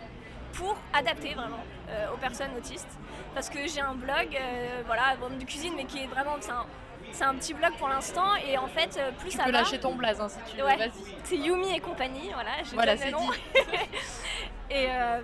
pour 0.53 0.75
adapter 0.93 1.33
vraiment 1.33 1.63
euh, 1.89 2.07
aux 2.13 2.17
personnes 2.17 2.51
autistes. 2.57 2.97
Parce 3.33 3.49
que 3.49 3.65
j'ai 3.67 3.81
un 3.81 3.93
blog, 3.95 4.37
euh, 4.37 4.81
voilà, 4.85 5.15
de 5.39 5.43
cuisine, 5.45 5.73
mais 5.77 5.85
qui 5.85 6.03
est 6.03 6.07
vraiment, 6.07 6.35
c'est 6.41 6.51
un, 6.51 6.65
c'est 7.13 7.23
un 7.23 7.35
petit 7.35 7.53
blog 7.53 7.71
pour 7.77 7.87
l'instant. 7.87 8.35
Et 8.45 8.57
en 8.57 8.67
fait, 8.67 8.99
plus 9.19 9.29
Tu 9.31 9.37
ça 9.37 9.45
peux 9.45 9.51
va, 9.51 9.59
lâcher 9.59 9.79
ton 9.79 9.95
blaze 9.95 10.19
hein, 10.19 10.27
si 10.27 10.37
tu 10.51 10.57
veux, 10.57 10.65
Ouais. 10.65 10.75
vas-y. 10.75 10.91
c'est 11.23 11.37
Yumi 11.37 11.73
et 11.75 11.79
compagnie, 11.79 12.29
voilà, 12.33 12.51
je 12.65 12.73
Voilà, 12.73 12.95
donne 12.97 13.05
le 13.05 13.09
c'est 13.09 13.11
nom. 13.11 13.29
Et, 14.69 14.87
euh, 14.89 15.21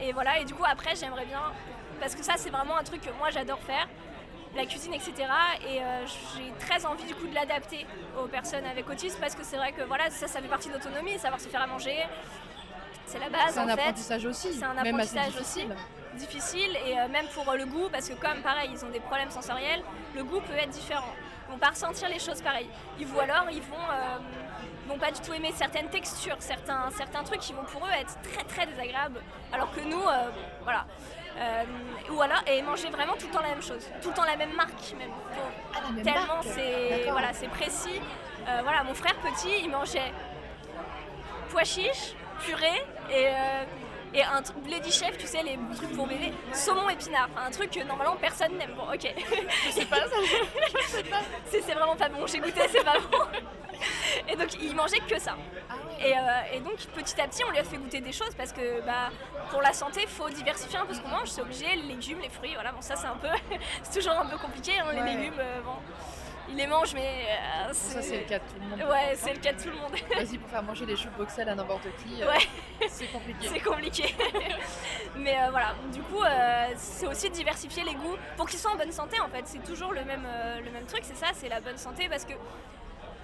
et 0.00 0.12
voilà, 0.12 0.38
et 0.40 0.44
du 0.44 0.54
coup 0.54 0.64
après 0.66 0.94
j'aimerais 0.96 1.26
bien, 1.26 1.40
parce 2.00 2.14
que 2.14 2.22
ça 2.24 2.34
c'est 2.36 2.50
vraiment 2.50 2.76
un 2.76 2.82
truc 2.82 3.00
que 3.02 3.10
moi 3.18 3.30
j'adore 3.30 3.60
faire, 3.60 3.88
la 4.56 4.66
cuisine 4.66 4.94
etc. 4.94 5.12
Et 5.68 5.80
euh, 5.80 6.04
j'ai 6.36 6.52
très 6.58 6.84
envie 6.86 7.04
du 7.04 7.14
coup 7.14 7.26
de 7.28 7.34
l'adapter 7.34 7.86
aux 8.20 8.26
personnes 8.26 8.64
avec 8.66 8.88
autisme 8.90 9.20
parce 9.20 9.34
que 9.36 9.44
c'est 9.44 9.56
vrai 9.56 9.72
que 9.72 9.82
voilà, 9.82 10.10
ça 10.10 10.26
ça 10.26 10.40
fait 10.40 10.48
partie 10.48 10.68
de 10.68 10.74
l'autonomie, 10.74 11.18
savoir 11.18 11.40
se 11.40 11.48
faire 11.48 11.62
à 11.62 11.66
manger, 11.68 11.98
c'est 13.06 13.18
la 13.20 13.28
base 13.28 13.54
C'est 13.54 13.60
un 13.60 13.64
en 13.64 13.66
fait. 13.68 13.72
apprentissage 13.74 14.24
aussi. 14.24 14.52
C'est 14.52 14.64
un 14.64 14.74
même 14.74 14.94
apprentissage 14.94 15.36
aussi. 15.40 15.66
difficile. 16.14 16.76
et 16.86 16.98
euh, 16.98 17.08
même 17.08 17.26
pour 17.28 17.52
le 17.52 17.66
goût 17.66 17.88
parce 17.92 18.08
que 18.08 18.14
comme 18.14 18.42
pareil 18.42 18.70
ils 18.72 18.84
ont 18.84 18.90
des 18.90 19.00
problèmes 19.00 19.30
sensoriels 19.30 19.82
le 20.16 20.24
goût 20.24 20.40
peut 20.40 20.54
être 20.58 20.70
différent 20.70 21.14
ils 21.48 21.52
vont 21.52 21.58
pas 21.58 21.68
ressentir 21.70 22.08
les 22.08 22.18
choses 22.18 22.42
pareilles 22.42 22.68
ils 22.98 23.06
vont 23.06 23.20
alors 23.20 23.46
ils 23.50 23.62
vont 23.62 23.76
vont 24.90 24.98
pas 24.98 25.10
du 25.10 25.20
tout 25.20 25.32
aimer 25.32 25.52
certaines 25.54 25.88
textures 25.88 26.36
certains 26.40 26.90
certains 26.90 27.22
trucs 27.22 27.40
qui 27.40 27.52
vont 27.52 27.64
pour 27.64 27.86
eux 27.86 27.90
être 27.98 28.16
très 28.22 28.44
très 28.44 28.66
désagréables. 28.66 29.22
Alors 29.52 29.72
que 29.72 29.80
nous 29.80 30.02
euh, 30.02 30.30
voilà. 30.62 30.84
Euh, 31.38 31.64
ou 32.10 32.20
alors 32.20 32.42
et 32.46 32.60
manger 32.60 32.90
vraiment 32.90 33.14
tout 33.14 33.28
le 33.28 33.32
temps 33.32 33.42
la 33.42 33.50
même 33.50 33.62
chose. 33.62 33.88
Tout 34.02 34.08
le 34.10 34.14
temps 34.14 34.24
la 34.24 34.36
même 34.36 34.52
marque 34.54 34.94
même. 34.98 35.10
Ah, 35.74 35.78
la 35.84 35.90
même 35.90 36.04
tellement 36.04 36.42
c'est 36.42 37.10
voilà 37.10 37.32
c'est 37.32 37.48
précis. 37.48 38.00
Euh, 38.48 38.60
voilà 38.62 38.82
mon 38.82 38.94
frère 38.94 39.14
petit 39.16 39.62
il 39.62 39.70
mangeait 39.70 40.12
pois 41.50 41.64
chiches, 41.64 42.14
purée 42.44 42.82
et, 43.10 43.26
et 44.12 44.22
un 44.24 44.42
truc 44.42 44.56
Lady 44.68 44.90
Chef, 44.90 45.16
tu 45.18 45.26
sais, 45.26 45.42
les 45.42 45.58
trucs 45.76 45.94
pour 45.94 46.06
bébé, 46.06 46.32
saumon 46.52 46.88
épinard, 46.88 47.28
un 47.36 47.50
truc 47.50 47.70
que 47.70 47.80
normalement 47.84 48.16
personne 48.16 48.56
n'aime. 48.56 48.74
Bon, 48.76 48.92
ok. 48.92 49.14
Je 49.66 49.70
sais 49.70 49.84
pas, 49.84 49.96
ça, 49.96 50.16
c'est 51.46 51.74
vraiment 51.74 51.96
pas 51.96 52.08
bon, 52.08 52.26
j'ai 52.26 52.38
goûté, 52.38 52.60
c'est 52.68 52.84
pas 52.84 52.98
bon. 52.98 53.18
Et 54.28 54.36
donc 54.36 54.54
il 54.60 54.74
mangeait 54.74 55.00
que 55.08 55.18
ça. 55.18 55.36
Et, 56.00 56.14
euh, 56.16 56.20
et 56.54 56.60
donc 56.60 56.76
petit 56.94 57.20
à 57.20 57.28
petit, 57.28 57.42
on 57.46 57.50
lui 57.50 57.58
a 57.58 57.64
fait 57.64 57.76
goûter 57.76 58.00
des 58.00 58.12
choses 58.12 58.34
parce 58.36 58.52
que 58.52 58.80
bah, 58.86 59.10
pour 59.50 59.60
la 59.62 59.72
santé, 59.72 60.00
il 60.02 60.08
faut 60.08 60.28
diversifier 60.30 60.78
un 60.78 60.86
peu 60.86 60.94
ce 60.94 61.00
qu'on 61.00 61.08
mange. 61.08 61.28
C'est 61.28 61.42
obligé, 61.42 61.66
les 61.76 61.82
légumes, 61.82 62.20
les 62.22 62.28
fruits, 62.30 62.54
voilà. 62.54 62.72
Bon, 62.72 62.80
ça 62.80 62.96
c'est 62.96 63.06
un 63.06 63.16
peu, 63.16 63.28
c'est 63.82 63.98
toujours 64.00 64.18
un 64.18 64.26
peu 64.26 64.38
compliqué. 64.38 64.72
hein, 64.78 64.92
les 64.92 65.00
Ouais. 65.02 65.14
légumes, 65.16 65.34
euh, 65.38 65.60
bon, 65.62 65.74
il 66.48 66.56
les 66.56 66.66
mange, 66.66 66.94
mais 66.94 67.26
euh, 67.68 67.72
Ça, 67.72 68.00
c'est 68.02 68.18
le 68.18 68.24
cas 68.24 68.38
de 68.38 68.44
tout 68.44 68.54
le 68.60 68.66
monde. 68.66 68.90
Ouais, 68.90 69.12
c'est 69.14 69.32
le 69.34 69.38
cas 69.40 69.52
de 69.52 69.62
tout 69.62 69.68
le 69.68 69.76
monde. 69.76 69.92
Vas-y, 70.16 70.38
pour 70.38 70.48
faire 70.50 70.62
manger 70.62 70.86
des 70.86 70.96
choux 70.96 71.08
de 71.16 71.42
à 71.48 71.54
n'importe 71.54 71.82
qui, 72.02 72.22
euh, 72.22 72.26
Ouais. 72.28 72.88
c'est 72.88 73.06
compliqué. 73.12 73.48
c'est 73.48 73.60
compliqué. 73.60 74.14
mais 75.16 75.36
voilà, 75.50 75.74
du 75.92 76.00
coup, 76.02 76.22
c'est 76.76 77.06
aussi 77.06 77.28
diversifier 77.30 77.84
les 77.84 77.94
goûts 77.94 78.16
pour 78.36 78.48
qu'ils 78.48 78.58
soient 78.58 78.72
en 78.72 78.76
bonne 78.76 78.90
santé 78.92 79.20
en 79.20 79.28
fait. 79.28 79.42
C'est 79.46 79.62
toujours 79.62 79.92
le 79.92 80.02
même, 80.04 80.26
le 80.64 80.70
même 80.70 80.86
truc, 80.86 81.02
c'est 81.04 81.16
ça, 81.16 81.26
c'est 81.34 81.48
la 81.48 81.60
bonne 81.60 81.76
santé 81.78 82.08
parce 82.08 82.24
que 82.24 82.32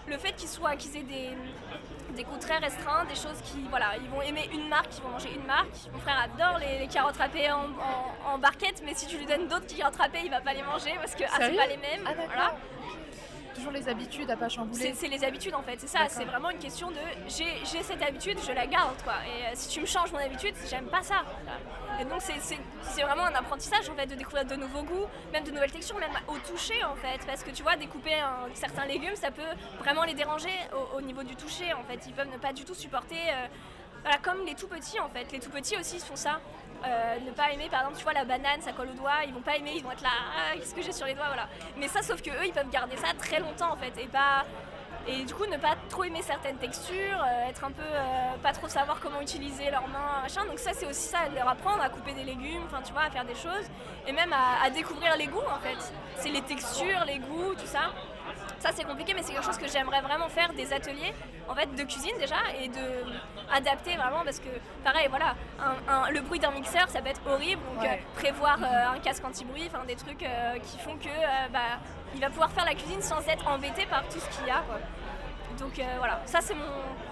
le 0.06 0.18
fait 0.18 0.32
qu'ils 0.32 0.48
soient, 0.48 0.76
qu'ils 0.76 0.96
aient 0.96 1.02
des, 1.02 1.30
des 2.14 2.24
goûts 2.24 2.38
très 2.38 2.58
restreints, 2.58 3.04
des 3.06 3.14
choses 3.14 3.40
qui, 3.44 3.66
voilà, 3.70 3.96
ils 4.00 4.08
vont 4.08 4.22
aimer 4.22 4.48
une 4.52 4.68
marque, 4.68 4.96
ils 4.96 5.02
vont 5.02 5.10
manger 5.10 5.32
une 5.34 5.46
marque. 5.46 5.74
Mon 5.92 5.98
frère 5.98 6.18
adore 6.20 6.58
les, 6.58 6.78
les 6.78 6.88
carottes 6.88 7.16
râpées 7.16 7.50
en, 7.50 7.64
en, 7.64 8.34
en 8.34 8.38
barquette, 8.38 8.82
mais 8.84 8.94
si 8.94 9.06
tu 9.06 9.18
lui 9.18 9.26
donnes 9.26 9.48
d'autres 9.48 9.66
carottes 9.66 9.96
râpées, 9.96 10.22
il 10.24 10.30
va 10.30 10.40
pas 10.40 10.54
les 10.54 10.62
manger 10.62 10.94
parce 11.00 11.14
que 11.14 11.24
ah, 11.24 11.36
c'est 11.38 11.56
pas 11.56 11.66
les 11.66 11.76
mêmes. 11.76 12.04
Ah 12.06 12.12
voilà. 12.14 12.56
Toujours 13.56 13.72
les 13.72 13.88
habitudes 13.88 14.30
à 14.30 14.36
pas 14.36 14.48
chambouler. 14.48 14.92
c'est 14.94 15.08
les 15.08 15.24
habitudes 15.24 15.54
en 15.54 15.62
fait, 15.62 15.80
c'est 15.80 15.86
ça, 15.86 16.00
c'est 16.08 16.24
vraiment 16.24 16.50
une 16.50 16.58
question 16.58 16.90
de 16.90 16.96
j'ai 17.26 17.82
cette 17.82 18.02
habitude, 18.02 18.38
je 18.46 18.52
la 18.52 18.66
garde 18.66 18.94
quoi. 19.02 19.14
Et 19.26 19.46
euh, 19.46 19.50
si 19.54 19.68
tu 19.70 19.80
me 19.80 19.86
changes 19.86 20.12
mon 20.12 20.18
habitude, 20.18 20.54
j'aime 20.68 20.86
pas 20.86 21.02
ça. 21.02 21.22
Et 22.00 22.04
donc 22.04 22.20
c'est- 22.20 23.02
vraiment 23.02 23.24
un 23.24 23.34
apprentissage 23.34 23.88
en 23.88 23.94
fait 23.94 24.06
de 24.06 24.14
découvrir 24.14 24.44
de 24.44 24.56
nouveaux 24.56 24.82
goûts, 24.82 25.06
même 25.32 25.42
de 25.44 25.50
nouvelles 25.50 25.72
textures, 25.72 25.98
même 25.98 26.10
au 26.28 26.36
toucher 26.38 26.84
en 26.84 26.94
fait. 26.96 27.24
Parce 27.26 27.42
que 27.42 27.50
tu 27.50 27.62
vois, 27.62 27.76
découper 27.76 28.14
un- 28.14 28.48
certains 28.54 28.84
légumes, 28.84 29.16
ça 29.16 29.30
peut 29.30 29.42
vraiment 29.78 30.04
les 30.04 30.14
déranger 30.14 30.52
au, 30.74 30.98
au 30.98 31.00
niveau 31.00 31.22
du 31.22 31.34
toucher 31.34 31.72
en 31.72 31.82
fait. 31.84 32.00
Ils 32.06 32.12
peuvent 32.12 32.30
ne 32.30 32.36
pas 32.38 32.52
du 32.52 32.64
tout 32.64 32.74
supporter. 32.74 33.16
euh, 33.30 33.46
voilà, 34.02 34.18
comme 34.18 34.44
les 34.44 34.54
tout 34.54 34.68
petits 34.68 35.00
en 35.00 35.08
fait. 35.08 35.32
Les 35.32 35.40
tout 35.40 35.50
petits 35.50 35.76
aussi 35.78 35.98
font 35.98 36.14
ça. 36.16 36.40
Euh, 36.84 37.18
ne 37.20 37.30
pas 37.32 37.50
aimer, 37.52 37.68
par 37.70 37.80
exemple, 37.80 37.96
tu 37.98 38.04
vois, 38.04 38.12
la 38.12 38.24
banane, 38.24 38.60
ça 38.60 38.72
colle 38.72 38.90
au 38.90 38.94
doigt, 38.94 39.24
ils 39.26 39.32
vont 39.32 39.40
pas 39.40 39.56
aimer, 39.56 39.72
ils 39.76 39.82
vont 39.82 39.90
être 39.92 40.02
là, 40.02 40.10
ah, 40.36 40.54
qu'est-ce 40.56 40.74
que 40.74 40.82
j'ai 40.82 40.92
sur 40.92 41.06
les 41.06 41.14
doigts, 41.14 41.26
voilà. 41.26 41.48
Mais 41.76 41.88
ça, 41.88 42.02
sauf 42.02 42.22
que 42.22 42.30
eux, 42.30 42.46
ils 42.46 42.52
peuvent 42.52 42.70
garder 42.70 42.96
ça 42.96 43.08
très 43.18 43.40
longtemps 43.40 43.72
en 43.72 43.76
fait, 43.76 43.92
et 44.00 44.06
pas. 44.06 44.44
Et 45.08 45.24
du 45.24 45.34
coup, 45.34 45.46
ne 45.46 45.56
pas 45.56 45.76
trop 45.88 46.02
aimer 46.04 46.22
certaines 46.22 46.58
textures, 46.58 47.22
euh, 47.24 47.48
être 47.48 47.64
un 47.64 47.70
peu. 47.70 47.82
euh, 47.82 48.36
pas 48.42 48.52
trop 48.52 48.68
savoir 48.68 48.98
comment 49.00 49.20
utiliser 49.20 49.70
leurs 49.70 49.86
mains, 49.88 50.20
machin. 50.22 50.44
Donc, 50.46 50.58
ça, 50.58 50.72
c'est 50.74 50.86
aussi 50.86 51.08
ça, 51.08 51.18
leur 51.34 51.48
apprendre 51.48 51.80
à 51.82 51.88
couper 51.88 52.12
des 52.12 52.24
légumes, 52.24 52.62
enfin, 52.66 52.82
tu 52.84 52.92
vois, 52.92 53.02
à 53.02 53.10
faire 53.10 53.24
des 53.24 53.34
choses, 53.34 53.66
et 54.06 54.12
même 54.12 54.32
à 54.32 54.68
découvrir 54.70 55.16
les 55.16 55.26
goûts 55.28 55.38
en 55.38 55.60
fait. 55.60 55.92
C'est 56.16 56.30
les 56.30 56.42
textures, 56.42 57.04
les 57.06 57.18
goûts, 57.18 57.54
tout 57.54 57.66
ça. 57.66 57.92
Ça 58.58 58.70
c'est 58.74 58.84
compliqué 58.84 59.12
mais 59.14 59.22
c'est 59.22 59.32
quelque 59.32 59.44
chose 59.44 59.58
que 59.58 59.68
j'aimerais 59.68 60.00
vraiment 60.00 60.28
faire 60.28 60.52
des 60.54 60.72
ateliers 60.72 61.12
en 61.48 61.54
fait 61.54 61.72
de 61.74 61.82
cuisine 61.84 62.16
déjà 62.18 62.36
et 62.60 62.68
de 62.68 63.04
adapter 63.52 63.94
vraiment 63.96 64.24
parce 64.24 64.40
que 64.40 64.48
pareil 64.82 65.06
voilà 65.08 65.34
un- 65.60 65.92
un- 65.92 66.10
le 66.10 66.20
bruit 66.22 66.40
d'un 66.40 66.50
mixeur 66.50 66.88
ça 66.88 67.00
peut 67.00 67.08
être 67.10 67.20
horrible 67.26 67.62
donc 67.72 67.82
Ouais. 67.82 68.00
euh, 68.02 68.20
prévoir 68.20 68.58
euh, 68.62 68.94
un 68.96 68.98
casque 68.98 69.24
anti-bruit 69.24 69.68
enfin 69.72 69.84
des 69.86 69.94
trucs 69.94 70.22
euh, 70.22 70.58
qui 70.58 70.78
font 70.78 70.96
que 70.96 71.08
euh, 71.08 71.48
bah, 71.52 71.78
il 72.14 72.20
va 72.20 72.28
pouvoir 72.30 72.50
faire 72.50 72.64
la 72.64 72.74
cuisine 72.74 73.02
sans 73.02 73.20
être 73.28 73.46
embêté 73.46 73.86
par 73.86 74.02
tout 74.08 74.18
ce 74.18 74.28
qu'il 74.38 74.46
y 74.46 74.50
a 74.50 74.60
quoi. 74.66 74.78
Donc 75.58 75.78
euh, 75.78 75.82
voilà, 75.98 76.20
ça 76.26 76.40
c'est 76.42 76.54
mon, 76.54 76.64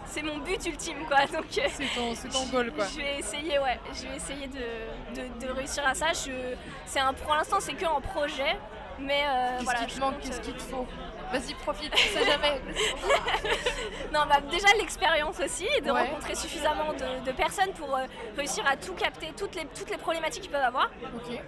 c'est 0.07 0.22
mon 0.22 0.38
but 0.38 0.64
ultime 0.66 1.07
quoi. 1.07 1.24
Donc 1.32 1.47
euh, 1.59 1.62
C'est 1.70 1.86
ton, 1.95 2.14
ton 2.30 2.47
goal 2.51 2.72
quoi. 2.72 2.84
je 2.86 2.97
vais 3.01 3.18
essayer, 3.18 3.59
ouais, 3.59 3.78
je 3.92 4.07
vais 4.09 4.16
essayer 4.16 4.47
de, 4.49 5.14
de- 5.14 5.47
de 5.47 5.53
réussir 5.53 5.86
à 5.86 5.95
ça. 5.95 6.09
Je, 6.12 6.55
c'est 6.84 7.01
un, 7.01 7.14
pour 7.14 7.34
l'instant, 7.34 7.57
c'est 7.61 7.72
que 7.72 7.86
en 7.86 8.01
projet, 8.03 8.57
mais 8.99 9.22
euh, 9.26 9.51
Qu'est-ce 9.55 9.64
voilà. 9.64 9.78
qui 9.86 9.95
te 9.95 10.01
manque 10.01 10.20
Qu'est-ce 10.20 10.40
euh, 10.40 10.42
qu'il 10.42 10.55
te 10.55 10.62
faut? 10.62 10.86
Vas-y, 11.32 11.54
profite, 11.54 11.92
on 11.92 11.96
sait 12.18 12.24
jamais. 12.24 12.60
Non, 14.12 14.20
bah, 14.28 14.40
déjà 14.50 14.68
l'expérience 14.78 15.40
aussi, 15.40 15.66
et 15.76 15.80
de 15.80 15.90
Ouais. 15.90 16.02
rencontrer 16.02 16.34
suffisamment 16.36 16.92
de, 16.92 17.24
de 17.24 17.32
personnes 17.32 17.72
pour 17.72 17.96
euh, 17.96 18.04
réussir 18.36 18.64
à 18.66 18.76
tout 18.76 18.94
capter, 18.94 19.32
toutes 19.36 19.54
les, 19.56 19.64
toutes 19.66 19.90
les 19.90 19.96
problématiques 19.96 20.42
qu'ils 20.42 20.52
peuvent 20.52 20.62
avoir. 20.62 20.88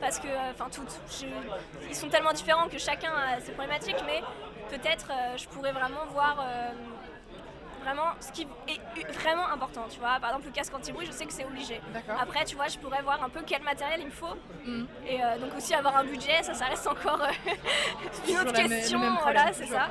Parce 0.00 0.18
que, 0.18 0.26
euh, 0.26 0.50
enfin, 0.52 0.66
toutes, 0.74 0.90
je- 1.20 1.26
ils 1.88 1.94
sont 1.94 2.08
tellement 2.08 2.32
différents 2.32 2.68
que 2.68 2.78
chacun 2.78 3.12
a 3.12 3.40
ses 3.40 3.52
problématiques, 3.52 4.02
mais 4.04 4.20
peut-être 4.70 5.06
euh, 5.10 5.36
je 5.36 5.46
pourrais 5.48 5.72
vraiment 5.72 6.04
voir. 6.12 6.38
euh, 6.40 6.70
Vraiment, 7.86 8.10
ce 8.18 8.32
qui 8.32 8.42
est 8.42 9.12
vraiment 9.12 9.48
important, 9.48 9.84
tu 9.88 10.00
vois. 10.00 10.18
Par 10.18 10.30
exemple, 10.30 10.46
le 10.46 10.52
casque 10.52 10.74
anti-bruit, 10.74 11.06
je 11.06 11.12
sais 11.12 11.24
que 11.24 11.32
c'est 11.32 11.44
obligé. 11.44 11.80
Après, 12.20 12.44
tu 12.44 12.56
vois, 12.56 12.66
je 12.66 12.78
pourrais 12.78 13.00
voir 13.00 13.22
un 13.22 13.28
peu 13.28 13.42
quel 13.46 13.62
matériel 13.62 14.00
il 14.00 14.06
me 14.06 14.10
faut. 14.10 14.34
Mhm. 14.64 14.88
Et 15.06 15.22
euh, 15.22 15.38
donc 15.38 15.56
aussi 15.56 15.72
avoir 15.72 15.96
un 15.96 16.02
budget, 16.02 16.42
ça, 16.42 16.52
ça 16.52 16.64
reste 16.64 16.84
encore 16.88 17.22
euh, 17.22 17.52
une 18.28 18.38
autre 18.38 18.52
question. 18.52 18.98
même 18.98 19.16
Voilà, 19.22 19.52
c'est 19.52 19.66
ça. 19.66 19.88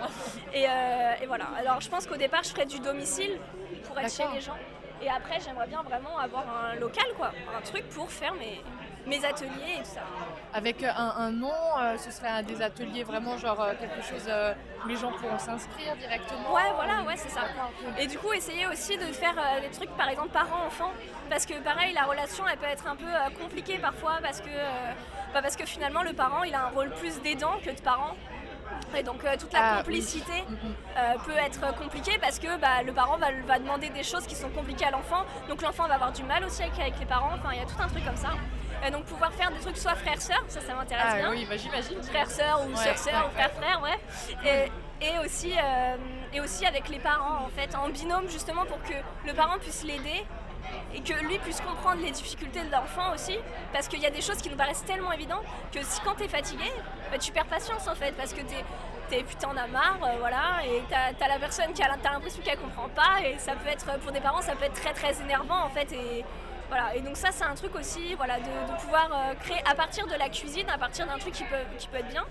Et, 0.53 0.65
euh, 0.67 1.13
et 1.21 1.25
voilà. 1.25 1.45
Alors, 1.57 1.79
je 1.79 1.89
pense 1.89 2.05
qu'au 2.05 2.17
départ, 2.17 2.43
je 2.43 2.49
ferais 2.49 2.65
du 2.65 2.79
domicile 2.79 3.39
pour 3.87 3.97
être 3.97 4.13
chez 4.13 4.25
les 4.33 4.41
gens. 4.41 4.57
Et 5.01 5.09
après, 5.09 5.39
j'aimerais 5.39 5.67
bien 5.67 5.81
vraiment 5.83 6.17
avoir 6.17 6.43
un 6.49 6.75
local, 6.75 7.07
quoi. 7.15 7.31
Un 7.57 7.61
truc 7.61 7.87
pour 7.87 8.11
faire 8.11 8.33
mes, 8.33 8.61
mes 9.05 9.23
ateliers 9.23 9.75
et 9.75 9.79
tout 9.79 9.85
ça. 9.95 10.01
Avec 10.53 10.81
euh, 10.83 10.89
un, 10.95 11.13
un 11.17 11.31
nom, 11.31 11.51
euh, 11.79 11.97
ce 11.97 12.11
serait 12.11 12.29
un 12.29 12.43
des 12.43 12.61
ateliers 12.61 13.03
vraiment 13.03 13.37
genre 13.37 13.61
euh, 13.61 13.73
quelque 13.79 14.01
chose 14.01 14.25
euh, 14.27 14.53
où 14.83 14.87
les 14.87 14.95
gens 14.95 15.11
pourront 15.11 15.37
s'inscrire 15.37 15.95
directement. 15.97 16.53
Ouais, 16.53 16.71
voilà, 16.75 17.03
ouais, 17.03 17.15
c'est 17.17 17.29
ça. 17.29 17.41
Et 17.99 18.07
du 18.07 18.17
coup, 18.17 18.31
essayer 18.33 18.65
aussi 18.67 18.97
de 18.97 19.05
faire 19.11 19.35
des 19.61 19.69
trucs, 19.69 19.89
par 19.97 20.09
exemple, 20.09 20.29
parent-enfant. 20.29 20.91
Parce 21.29 21.45
que 21.45 21.53
pareil, 21.61 21.93
la 21.93 22.03
relation, 22.03 22.45
elle 22.47 22.57
peut 22.57 22.65
être 22.67 22.87
un 22.87 22.95
peu 22.95 23.05
compliquée 23.41 23.77
parfois 23.79 24.19
parce 24.21 24.39
que, 24.41 24.47
bah, 25.33 25.41
parce 25.41 25.55
que 25.55 25.65
finalement, 25.65 26.03
le 26.03 26.13
parent, 26.13 26.43
il 26.43 26.53
a 26.55 26.65
un 26.65 26.69
rôle 26.69 26.89
plus 26.91 27.21
d'aidant 27.21 27.55
que 27.63 27.71
de 27.71 27.81
parent. 27.81 28.15
Et 28.97 29.03
donc, 29.03 29.23
euh, 29.25 29.35
toute 29.37 29.51
la 29.53 29.59
Ah, 29.61 29.77
complicité 29.77 30.43
Mhm. 30.47 30.57
euh, 30.97 31.13
peut 31.25 31.37
être 31.37 31.75
compliquée 31.77 32.17
parce 32.19 32.39
que 32.39 32.57
bah, 32.57 32.81
le 32.83 32.93
parent 32.93 33.17
va, 33.17 33.27
va 33.45 33.59
demander 33.59 33.89
des 33.89 34.03
choses 34.03 34.25
qui 34.25 34.35
sont 34.35 34.49
compliquées 34.49 34.85
à 34.85 34.91
l'enfant. 34.91 35.23
Donc, 35.49 35.61
l'enfant 35.61 35.87
va 35.87 35.95
avoir 35.95 36.11
du 36.11 36.23
mal 36.23 36.43
aussi 36.45 36.63
avec, 36.63 36.79
avec 36.79 36.99
les 36.99 37.05
parents. 37.05 37.31
Enfin, 37.35 37.49
il 37.53 37.59
y 37.59 37.61
a 37.61 37.65
tout 37.65 37.79
un 37.81 37.87
truc 37.87 38.05
comme 38.05 38.15
ça. 38.15 38.29
Et 38.85 38.91
donc, 38.91 39.05
pouvoir 39.05 39.31
faire 39.33 39.51
des 39.51 39.59
trucs 39.59 39.77
soit 39.77 39.95
frère-sœur, 39.95 40.43
ça, 40.47 40.61
ça 40.61 40.73
m'intéresse 40.73 41.05
Ah 41.09 41.15
bien 41.17 41.31
oui, 41.31 41.45
bah, 41.49 41.57
j'imagine. 41.57 42.01
frère-sœur 42.03 42.61
ou 42.65 42.69
Ouais, 42.71 42.75
sœur-sœur 42.77 43.13
ouais, 43.25 43.29
ou 43.29 43.33
frère-frère, 43.33 43.79
bref. 43.79 43.99
Et, 44.45 45.05
et 45.05 45.19
aussi, 45.19 45.53
euh, 45.57 45.95
et 46.33 46.39
aussi 46.41 46.65
avec 46.65 46.89
les 46.89 46.99
parents, 46.99 47.45
en 47.45 47.49
fait, 47.49 47.75
en 47.75 47.89
binôme, 47.89 48.27
justement, 48.29 48.65
pour 48.65 48.81
que 48.83 48.93
le 49.25 49.33
parent 49.33 49.57
puisse 49.59 49.83
l'aider 49.83 50.25
et 50.93 51.01
que 51.01 51.13
lui 51.25 51.37
puisse 51.39 51.61
comprendre 51.61 52.01
les 52.01 52.11
difficultés 52.11 52.63
de 52.63 52.71
l'enfant 52.71 53.13
aussi. 53.13 53.37
Parce 53.73 53.87
qu'il 53.87 53.99
y 53.99 54.05
a 54.05 54.09
des 54.09 54.21
choses 54.21 54.37
qui 54.37 54.49
nous 54.49 54.55
paraissent 54.57 54.83
tellement 54.85 55.11
évidentes 55.11 55.43
que 55.71 55.79
si 55.83 55.99
quand 56.01 56.15
t'es 56.15 56.27
fatigué, 56.27 56.71
bah, 57.11 57.17
tu 57.17 57.31
perds 57.31 57.45
patience, 57.45 57.87
en 57.87 57.95
fait, 57.95 58.11
parce 58.13 58.33
que 58.33 58.41
t'es. 58.41 58.63
T'es 59.07 59.21
putain 59.21 59.49
en 59.49 59.55
as 59.57 59.67
marre, 59.67 59.99
euh, 60.01 60.15
voilà, 60.17 60.65
et 60.65 60.81
t'as 60.89 61.23
as 61.23 61.27
la 61.29 61.37
personne 61.37 61.71
qui 61.73 61.83
a 61.83 61.87
l'impression 61.89 62.41
qu'elle 62.41 62.57
comprend 62.57 62.89
pas, 62.89 63.21
et 63.23 63.37
ça 63.37 63.51
peut 63.51 63.69
être, 63.69 63.99
pour 63.99 64.11
des 64.11 64.19
parents, 64.19 64.41
ça 64.41 64.55
peut 64.55 64.63
être 64.65 64.81
très 64.81 64.93
très 64.93 65.21
énervant 65.21 65.63
en 65.63 65.69
fait, 65.69 65.91
et, 65.93 66.25
voilà, 66.69 66.95
et 66.95 67.01
donc 67.01 67.15
ça 67.15 67.29
c'est 67.31 67.43
un 67.43 67.55
truc 67.55 67.75
aussi 67.75 68.15
voilà, 68.15 68.39
de, 68.39 68.81
pouvoir 68.81 69.09
euh, 69.11 69.33
créer 69.35 69.61
à 69.65 69.75
partir 69.75 70.07
de 70.07 70.13
la 70.15 70.29
cuisine, 70.29 70.69
à 70.69 70.77
partir 70.77 71.05
d'un 71.05 71.17
truc 71.17 71.33
qui 71.33 71.43
peut, 71.43 71.55
qui 71.77 71.87
peut 71.87 71.97
être 71.97 72.07
bien, 72.07 72.25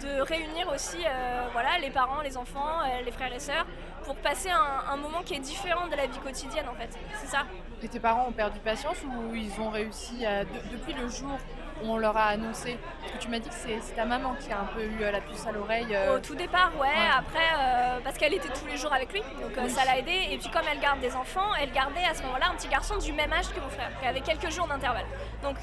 de 0.00 0.20
réunir 0.22 0.68
aussi 0.72 0.98
euh, 1.04 1.46
voilà, 1.52 1.78
les 1.78 1.90
parents, 1.90 2.22
les 2.22 2.36
enfants, 2.36 2.80
euh, 2.82 3.02
les 3.04 3.12
frères 3.12 3.32
et 3.32 3.40
sœurs, 3.40 3.66
pour 4.04 4.16
passer 4.16 4.50
un, 4.50 4.96
moment 4.96 5.22
qui 5.24 5.34
est 5.34 5.40
différent 5.40 5.86
de 5.86 5.96
la 5.96 6.06
vie 6.06 6.18
quotidienne 6.18 6.66
en 6.68 6.74
fait. 6.74 6.90
C'est 7.20 7.28
ça. 7.28 7.44
Et 7.82 7.88
tes 7.88 8.00
parents 8.00 8.26
ont 8.28 8.32
perdu 8.32 8.58
patience 8.60 8.96
ou 9.04 9.34
ils 9.34 9.60
ont 9.60 9.70
réussi 9.70 10.24
à, 10.24 10.44
de- 10.44 10.50
depuis 10.72 10.92
le 10.92 11.08
jour 11.08 11.38
on 11.84 11.96
leur 11.96 12.16
a 12.16 12.26
annoncé 12.26 12.78
Parce 13.00 13.12
que 13.12 13.18
tu 13.18 13.28
m'as 13.28 13.38
dit 13.38 13.48
que 13.48 13.54
c'est 13.54 13.94
ta 13.94 14.04
maman 14.04 14.34
qui 14.40 14.52
a 14.52 14.60
un 14.60 14.64
peu 14.74 14.82
eu 14.82 14.98
la 15.00 15.20
puce 15.20 15.46
à 15.46 15.52
l'oreille. 15.52 15.86
euh, 15.94 16.16
Au 16.16 16.18
tout 16.20 16.34
départ, 16.34 16.70
ouais, 16.76 16.88
Ouais. 16.88 17.10
après, 17.16 17.48
euh, 17.58 17.98
parce 18.04 18.16
qu'elle 18.18 18.34
était 18.34 18.48
tous 18.48 18.66
les 18.66 18.76
jours 18.76 18.92
avec 18.92 19.12
lui, 19.12 19.20
donc 19.40 19.56
euh, 19.56 19.62
Oui. 19.64 19.70
ça 19.70 19.84
l'a 19.84 19.98
aidé. 19.98 20.12
Et 20.30 20.38
puis 20.38 20.48
comme 20.50 20.62
elle 20.70 20.80
garde 20.80 21.00
des 21.00 21.14
enfants, 21.16 21.50
elle 21.60 21.72
gardait 21.72 22.04
à 22.04 22.14
ce 22.14 22.22
moment-là 22.22 22.46
un 22.50 22.54
petit 22.54 22.68
garçon 22.68 22.96
du 22.98 23.12
même 23.12 23.32
âge 23.32 23.48
que 23.52 23.60
mon 23.60 23.68
frère, 23.70 23.90
qui 24.00 24.06
avait 24.06 24.20
quelques 24.20 24.50
jours 24.50 24.66
d'intervalle. 24.66 25.06
Donc 25.42 25.56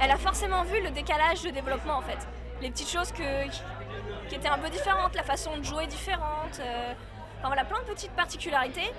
elle 0.00 0.10
a 0.10 0.16
forcément 0.16 0.62
vu 0.62 0.82
le 0.82 0.90
décalage 0.90 1.42
de 1.42 1.50
développement 1.50 1.96
en 1.98 2.02
fait. 2.02 2.18
Les 2.60 2.70
petites 2.70 2.88
choses 2.90 3.12
que, 3.12 3.48
qui 4.28 4.34
étaient 4.36 4.48
un 4.48 4.58
peu 4.58 4.70
différentes, 4.70 5.14
la 5.14 5.22
façon 5.24 5.56
de 5.58 5.62
jouer 5.64 5.86
différente, 5.86 6.58
euh, 6.60 6.92
enfin 7.38 7.48
voilà, 7.48 7.64
plein 7.64 7.78
de 7.80 7.84
petites 7.84 8.12
particularités. 8.12 8.92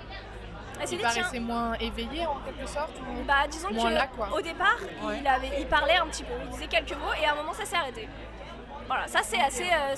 S'est 0.84 0.94
il 0.94 1.00
paraissait 1.00 1.40
moins 1.40 1.72
éveillé 1.74 2.26
en 2.26 2.36
quelque 2.44 2.66
sorte 2.68 2.92
ou... 3.00 3.24
bah, 3.24 3.46
disons 3.50 3.72
Moins 3.72 3.90
que 3.90 3.94
là, 3.94 4.06
quoi. 4.08 4.28
au 4.36 4.40
départ, 4.40 4.76
Ouais. 5.02 5.18
il, 5.20 5.26
avait, 5.26 5.50
il 5.60 5.66
parlait 5.66 5.96
un 5.96 6.06
petit 6.06 6.22
peu, 6.24 6.34
il 6.44 6.50
disait 6.50 6.66
quelques 6.68 6.92
mots 6.92 7.12
et 7.20 7.24
à 7.26 7.32
un 7.32 7.36
moment 7.36 7.52
ça 7.52 7.64
s'est 7.64 7.76
arrêté. 7.76 8.08
Voilà, 8.86 9.06
ça 9.08 9.20
c'est 9.22 9.40
assez, 9.40 9.64
euh, 9.64 9.94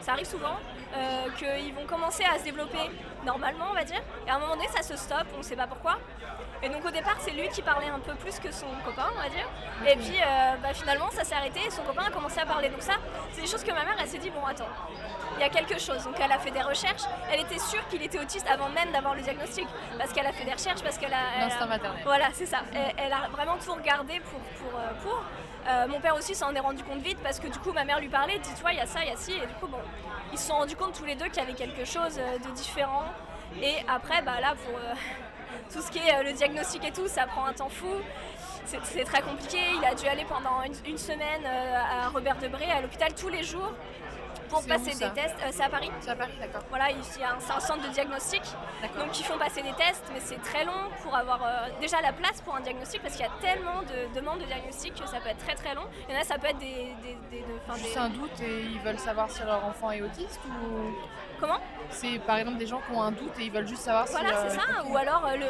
ça 0.00 0.12
arrive 0.12 0.26
souvent 0.26 0.56
euh, 0.96 1.26
qu'ils 1.36 1.74
vont 1.74 1.86
commencer 1.86 2.24
à 2.24 2.38
se 2.38 2.44
développer 2.44 2.90
normalement, 3.24 3.66
on 3.70 3.74
va 3.74 3.84
dire, 3.84 4.00
et 4.26 4.30
à 4.30 4.36
un 4.36 4.38
moment 4.38 4.54
donné 4.54 4.68
ça 4.68 4.82
se 4.82 4.96
stoppe, 4.96 5.26
on 5.34 5.38
ne 5.38 5.42
sait 5.42 5.56
pas 5.56 5.66
pourquoi. 5.66 5.98
Et 6.62 6.68
donc 6.68 6.84
au 6.84 6.90
départ 6.90 7.16
c'est 7.18 7.30
lui 7.30 7.48
qui 7.48 7.62
parlait 7.62 7.88
un 7.88 8.00
peu 8.00 8.14
plus 8.14 8.38
que 8.38 8.52
son 8.52 8.66
copain, 8.84 9.06
on 9.14 9.22
va 9.22 9.28
dire. 9.28 9.46
Et 9.86 9.96
puis 9.96 10.18
euh, 10.20 10.56
bah, 10.62 10.74
finalement 10.74 11.10
ça 11.10 11.24
s'est 11.24 11.34
arrêté 11.34 11.60
et 11.66 11.70
son 11.70 11.82
copain 11.82 12.04
a 12.06 12.10
commencé 12.10 12.40
à 12.40 12.46
parler. 12.46 12.68
Donc 12.68 12.82
ça, 12.82 12.94
c'est 13.32 13.40
des 13.42 13.46
choses 13.46 13.62
que 13.62 13.70
ma 13.72 13.84
mère 13.84 13.96
elle 14.00 14.08
s'est 14.08 14.18
dit 14.18 14.30
bon 14.30 14.44
attends, 14.46 14.68
il 15.36 15.40
y 15.40 15.44
a 15.44 15.48
quelque 15.48 15.78
chose. 15.78 16.02
Donc 16.04 16.16
elle 16.20 16.32
a 16.32 16.38
fait 16.38 16.50
des 16.50 16.62
recherches. 16.62 17.02
Elle 17.32 17.40
était 17.40 17.58
sûre 17.58 17.86
qu'il 17.88 18.02
était 18.02 18.18
autiste 18.18 18.46
avant 18.48 18.68
même 18.70 18.90
d'avoir 18.92 19.14
le 19.14 19.22
diagnostic, 19.22 19.66
parce 19.96 20.12
qu'elle 20.12 20.26
a 20.26 20.32
fait 20.32 20.44
des 20.44 20.52
recherches, 20.52 20.82
parce 20.82 20.98
qu'elle 20.98 21.14
a, 21.14 21.40
L'instinct 21.40 21.66
maternel. 21.66 22.02
voilà, 22.04 22.26
c'est 22.32 22.46
ça. 22.46 22.62
Elle, 22.74 22.94
elle 22.96 23.12
a 23.12 23.28
vraiment 23.30 23.56
tout 23.58 23.72
regardé 23.72 24.20
pour. 24.20 24.40
pour, 24.40 24.78
euh, 24.78 24.92
pour. 25.02 25.22
Euh, 25.68 25.86
mon 25.86 26.00
père 26.00 26.14
aussi 26.14 26.34
s'en 26.34 26.54
est 26.54 26.60
rendu 26.60 26.82
compte 26.82 27.00
vite 27.00 27.18
parce 27.22 27.38
que 27.38 27.46
du 27.48 27.58
coup 27.58 27.72
ma 27.72 27.84
mère 27.84 28.00
lui 28.00 28.08
parlait, 28.08 28.38
dis-toi, 28.38 28.72
il 28.72 28.78
y 28.78 28.80
a 28.80 28.86
ça, 28.86 29.00
il 29.02 29.10
y 29.10 29.12
a 29.12 29.16
ci, 29.16 29.32
et 29.32 29.46
du 29.46 29.52
coup 29.54 29.66
bon, 29.66 29.78
ils 30.32 30.38
se 30.38 30.46
sont 30.46 30.54
rendus 30.54 30.76
compte 30.76 30.94
tous 30.94 31.04
les 31.04 31.14
deux 31.14 31.26
qu'il 31.26 31.36
y 31.36 31.40
avait 31.40 31.52
quelque 31.52 31.84
chose 31.84 32.16
de 32.16 32.50
différent. 32.52 33.04
Et 33.60 33.76
après, 33.88 34.22
bah 34.22 34.40
là, 34.40 34.54
pour 34.64 34.78
euh, 34.78 34.94
tout 35.72 35.80
ce 35.80 35.90
qui 35.90 35.98
est 35.98 36.22
le 36.22 36.32
diagnostic 36.32 36.84
et 36.84 36.92
tout, 36.92 37.08
ça 37.08 37.26
prend 37.26 37.46
un 37.46 37.52
temps 37.52 37.68
fou. 37.68 37.88
C'est 38.66 39.04
très 39.04 39.22
compliqué. 39.22 39.58
Il 39.78 39.84
a 39.84 39.94
dû 39.94 40.06
aller 40.06 40.26
pendant 40.26 40.62
une, 40.62 40.74
une 40.86 40.98
semaine 40.98 41.44
à 41.46 42.08
Robert 42.10 42.36
Debré 42.36 42.70
à 42.70 42.82
l'hôpital 42.82 43.14
tous 43.14 43.28
les 43.28 43.42
jours 43.42 43.72
pour 44.48 44.64
passer 44.64 44.92
des 44.92 45.10
tests. 45.10 45.36
Euh, 45.42 45.48
c'est 45.50 45.62
à 45.62 45.68
Paris. 45.68 45.90
C'est 46.00 46.10
à 46.10 46.16
Paris, 46.16 46.32
d'accord. 46.40 46.62
Voilà, 46.68 46.90
il 46.90 46.98
y 46.98 47.22
a 47.22 47.30
un, 47.30 47.36
un, 47.36 47.60
centre 47.60 47.86
de 47.86 47.92
diagnostic. 47.92 48.42
Donc 48.98 49.18
ils 49.18 49.24
font 49.24 49.38
passer 49.38 49.62
des 49.62 49.72
tests, 49.72 50.04
mais 50.12 50.20
c'est 50.20 50.40
très 50.42 50.64
long 50.64 50.90
pour 51.02 51.14
avoir 51.14 51.42
euh, 51.42 51.68
déjà 51.80 52.00
la 52.00 52.12
place 52.12 52.40
pour 52.40 52.56
un 52.56 52.60
diagnostic 52.60 53.02
parce 53.02 53.14
qu'il 53.14 53.24
y 53.24 53.28
a 53.28 53.32
tellement 53.40 53.82
de 53.82 54.18
demandes 54.18 54.40
de 54.40 54.46
diagnostic 54.46 54.94
que 54.94 55.06
ça 55.06 55.20
peut 55.20 55.28
être 55.28 55.44
très 55.44 55.54
très 55.54 55.74
long. 55.74 55.84
Il 56.08 56.14
y 56.14 56.18
en 56.18 56.20
a, 56.20 56.24
ça 56.24 56.38
peut 56.38 56.48
être 56.48 56.58
des. 56.58 56.94
des, 57.02 57.44
Juste 57.76 57.96
un 57.96 58.08
doute 58.08 58.40
et 58.40 58.62
ils 58.62 58.80
veulent 58.80 58.98
savoir 58.98 59.30
si 59.30 59.42
leur 59.42 59.64
enfant 59.64 59.90
est 59.90 60.02
autiste 60.02 60.40
ou. 60.46 60.94
Comment 61.40 61.58
C'est 61.90 62.18
par 62.20 62.38
exemple 62.38 62.58
des 62.58 62.66
gens 62.66 62.80
qui 62.86 62.96
ont 62.96 63.02
un 63.02 63.12
doute 63.12 63.32
et 63.40 63.44
ils 63.44 63.52
veulent 63.52 63.68
juste 63.68 63.82
savoir 63.82 64.06
si. 64.06 64.14
Voilà, 64.14 64.48
c'est 64.48 64.56
ça. 64.56 64.84
Ou 64.88 64.96
alors 64.96 65.28
le, 65.34 65.46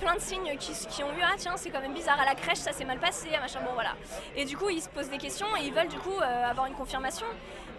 plein 0.00 0.14
de 0.14 0.20
signes 0.20 0.56
qui, 0.58 0.72
qui 0.88 1.02
ont 1.02 1.12
eu 1.12 1.22
ah 1.22 1.34
tiens 1.36 1.54
c'est 1.56 1.70
quand 1.70 1.80
même 1.80 1.94
bizarre 1.94 2.20
à 2.20 2.24
la 2.24 2.34
crèche 2.34 2.58
ça 2.58 2.72
s'est 2.72 2.84
mal 2.84 2.98
passé 2.98 3.28
machin 3.40 3.60
bon 3.60 3.72
voilà 3.74 3.94
et 4.36 4.44
du 4.44 4.56
coup 4.56 4.68
ils 4.68 4.82
se 4.82 4.88
posent 4.88 5.08
des 5.08 5.18
questions 5.18 5.46
et 5.58 5.64
ils 5.64 5.72
veulent 5.72 5.88
du 5.88 5.98
coup 5.98 6.18
euh, 6.20 6.50
avoir 6.50 6.66
une 6.66 6.74
confirmation 6.74 7.26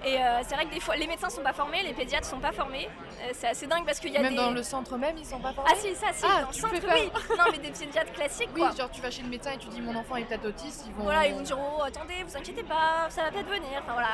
et 0.05 0.17
euh, 0.17 0.41
c'est 0.45 0.55
vrai 0.55 0.65
que 0.65 0.73
des 0.73 0.81
fois, 0.81 0.95
les 0.97 1.07
médecins 1.07 1.29
sont 1.29 1.41
pas 1.41 1.53
formés, 1.53 1.81
les 1.83 1.93
pédiatres 1.93 2.27
sont 2.27 2.39
pas 2.39 2.51
formés. 2.51 2.89
Euh, 3.21 3.31
c'est 3.33 3.47
assez 3.47 3.67
dingue 3.67 3.85
parce 3.85 3.99
qu'il 3.99 4.11
y 4.11 4.17
a 4.17 4.21
même 4.21 4.35
dans 4.35 4.51
le 4.51 4.61
centre 4.61 4.97
même, 4.97 5.15
ils 5.17 5.25
sont 5.25 5.39
pas 5.39 5.53
formés. 5.53 5.71
Ah 5.73 5.77
si, 5.79 5.95
ça, 5.95 6.07
si. 6.11 6.25
Ah, 6.27 6.41
dans 6.41 6.47
le 6.49 6.53
centre, 6.53 6.93
oui. 6.93 7.09
non, 7.37 7.45
mais 7.51 7.57
des 7.57 7.71
pédiatres 7.71 8.11
classiques. 8.11 8.49
Oui, 8.53 8.63
genre 8.77 8.91
tu 8.91 9.01
vas 9.01 9.09
chez 9.09 9.21
le 9.21 9.29
médecin 9.29 9.51
et 9.51 9.57
tu 9.57 9.69
dis 9.69 9.79
mon 9.79 9.95
enfant 9.95 10.17
est 10.17 10.25
peut-être 10.25 10.45
autiste, 10.45 10.85
ils 10.87 10.93
vont. 10.93 11.03
Voilà, 11.03 11.25
ils 11.27 11.33
vont 11.33 11.41
dire 11.41 11.57
oh 11.57 11.83
attendez, 11.83 12.15
vous 12.27 12.35
inquiétez 12.35 12.63
pas, 12.63 13.07
ça 13.09 13.23
va 13.23 13.31
peut-être 13.31 13.47
venir. 13.47 13.81
Enfin 13.81 13.93
voilà, 13.93 14.09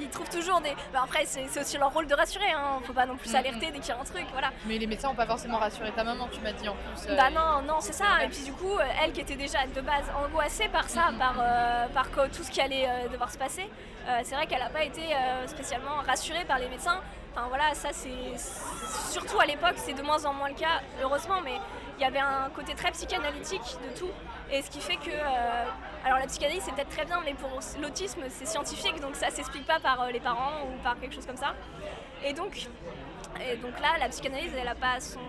ils 0.00 0.08
trouvent 0.08 0.28
toujours 0.28 0.60
des. 0.60 0.74
Bah, 0.92 1.02
après, 1.04 1.24
c'est 1.24 1.60
aussi 1.60 1.78
leur 1.78 1.92
rôle 1.92 2.08
de 2.08 2.14
rassurer. 2.14 2.50
Hein. 2.50 2.80
Faut 2.84 2.92
pas 2.92 3.06
non 3.06 3.16
plus 3.16 3.32
alerter 3.34 3.70
dès 3.70 3.78
qu'il 3.78 3.88
y 3.88 3.92
a 3.92 4.00
un 4.00 4.04
truc, 4.04 4.26
voilà. 4.32 4.50
Mais 4.66 4.78
les 4.78 4.86
médecins 4.88 5.10
ont 5.10 5.14
pas 5.14 5.26
forcément 5.26 5.58
rassuré 5.58 5.92
ta 5.92 6.02
maman, 6.02 6.28
tu 6.32 6.40
m'as 6.40 6.52
dit 6.52 6.68
en 6.68 6.74
plus. 6.74 7.08
Euh, 7.08 7.16
bah 7.16 7.30
non, 7.30 7.62
non, 7.62 7.76
c'est 7.80 7.92
ça. 7.92 8.24
Et 8.24 8.28
puis 8.28 8.42
du 8.42 8.52
coup, 8.52 8.76
elle 9.02 9.12
qui 9.12 9.20
était 9.20 9.36
déjà 9.36 9.58
de 9.66 9.80
base 9.80 10.10
angoissée 10.24 10.68
par 10.68 10.88
ça, 10.88 11.10
par 11.16 11.36
par 11.94 12.08
tout 12.32 12.42
ce 12.42 12.50
qui 12.50 12.60
allait 12.60 12.88
devoir 13.12 13.30
se 13.30 13.38
passer. 13.38 13.68
C'est 14.22 14.34
vrai 14.34 14.46
qu'elle 14.46 14.62
a 14.62 14.70
pas 14.70 14.84
été 14.84 15.02
spécialement 15.46 15.96
rassurée 16.06 16.44
par 16.44 16.58
les 16.58 16.68
médecins. 16.68 17.00
Enfin 17.34 17.46
voilà, 17.48 17.74
ça 17.74 17.90
c'est 17.92 18.36
surtout 19.10 19.38
à 19.38 19.46
l'époque, 19.46 19.74
c'est 19.76 19.92
de 19.92 20.02
moins 20.02 20.24
en 20.24 20.32
moins 20.32 20.48
le 20.48 20.54
cas, 20.54 20.80
heureusement, 21.02 21.40
mais 21.44 21.54
il 21.98 22.02
y 22.02 22.04
avait 22.04 22.20
un 22.20 22.48
côté 22.54 22.74
très 22.74 22.92
psychanalytique 22.92 23.76
de 23.84 23.98
tout. 23.98 24.10
Et 24.50 24.62
ce 24.62 24.70
qui 24.70 24.80
fait 24.80 24.96
que. 24.96 25.10
Euh, 25.10 25.64
alors 26.04 26.18
la 26.18 26.26
psychanalyse 26.26 26.62
c'est 26.64 26.74
peut-être 26.74 26.90
très 26.90 27.04
bien, 27.04 27.20
mais 27.24 27.34
pour 27.34 27.50
l'autisme 27.82 28.22
c'est 28.28 28.46
scientifique, 28.46 29.00
donc 29.00 29.16
ça 29.16 29.30
s'explique 29.30 29.66
pas 29.66 29.80
par 29.80 30.02
euh, 30.02 30.10
les 30.10 30.20
parents 30.20 30.62
ou 30.66 30.82
par 30.82 30.98
quelque 30.98 31.14
chose 31.14 31.26
comme 31.26 31.36
ça. 31.36 31.54
Et 32.24 32.32
donc, 32.32 32.68
et 33.40 33.56
donc 33.56 33.78
là, 33.80 33.98
la 33.98 34.08
psychanalyse, 34.08 34.52
elle 34.56 34.64
n'a 34.64 34.74
pas 34.74 35.00
son, 35.00 35.20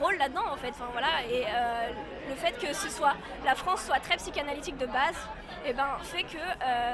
rôle 0.00 0.16
là-dedans 0.16 0.44
en 0.50 0.56
fait. 0.56 0.70
Enfin, 0.70 0.88
voilà. 0.92 1.24
Et 1.30 1.44
euh, 1.46 1.90
le 2.28 2.34
fait 2.34 2.52
que 2.52 2.72
ce 2.72 2.88
soit 2.88 3.14
la 3.44 3.54
France 3.54 3.84
soit 3.84 3.98
très 4.00 4.16
psychanalytique 4.16 4.76
de 4.76 4.86
base, 4.86 5.16
et 5.64 5.70
eh 5.70 5.72
ben, 5.72 5.88
fait 6.02 6.22
que 6.22 6.38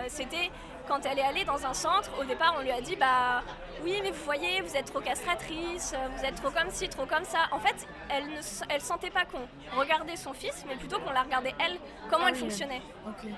c'était 0.09 0.51
quand 0.87 1.05
elle 1.05 1.19
est 1.19 1.23
allée 1.23 1.45
dans 1.45 1.65
un 1.67 1.75
centre, 1.75 2.11
au 2.21 2.25
départ, 2.25 2.55
on 2.59 2.63
lui 2.63 2.71
a 2.71 2.81
dit 2.81 2.97
bah 2.97 3.43
oui, 3.85 3.99
mais 4.03 4.11
vous 4.11 4.25
voyez, 4.25 4.61
vous 4.63 4.77
êtes 4.77 4.87
trop 4.87 5.01
castratrice, 5.01 5.95
vous 6.17 6.25
êtes 6.25 6.35
trop 6.37 6.51
comme 6.51 6.71
ci, 6.71 6.89
trop 6.89 7.07
comme 7.07 7.25
ça. 7.25 7.47
En 7.53 7.59
fait, 7.61 7.87
elle 8.09 8.25
ne 8.27 8.41
elle 8.69 8.81
sentait 8.81 9.11
pas 9.11 9.25
qu'on 9.25 9.79
regardait 9.79 10.17
son 10.17 10.33
fils, 10.33 10.65
mais 10.69 10.77
plutôt 10.77 10.99
qu'on 10.99 11.13
la 11.13 11.23
regardait 11.23 11.55
elle, 11.59 11.79
comment 12.11 12.25
ah 12.27 12.31
elle 12.31 12.37
fonctionnait. 12.37 12.83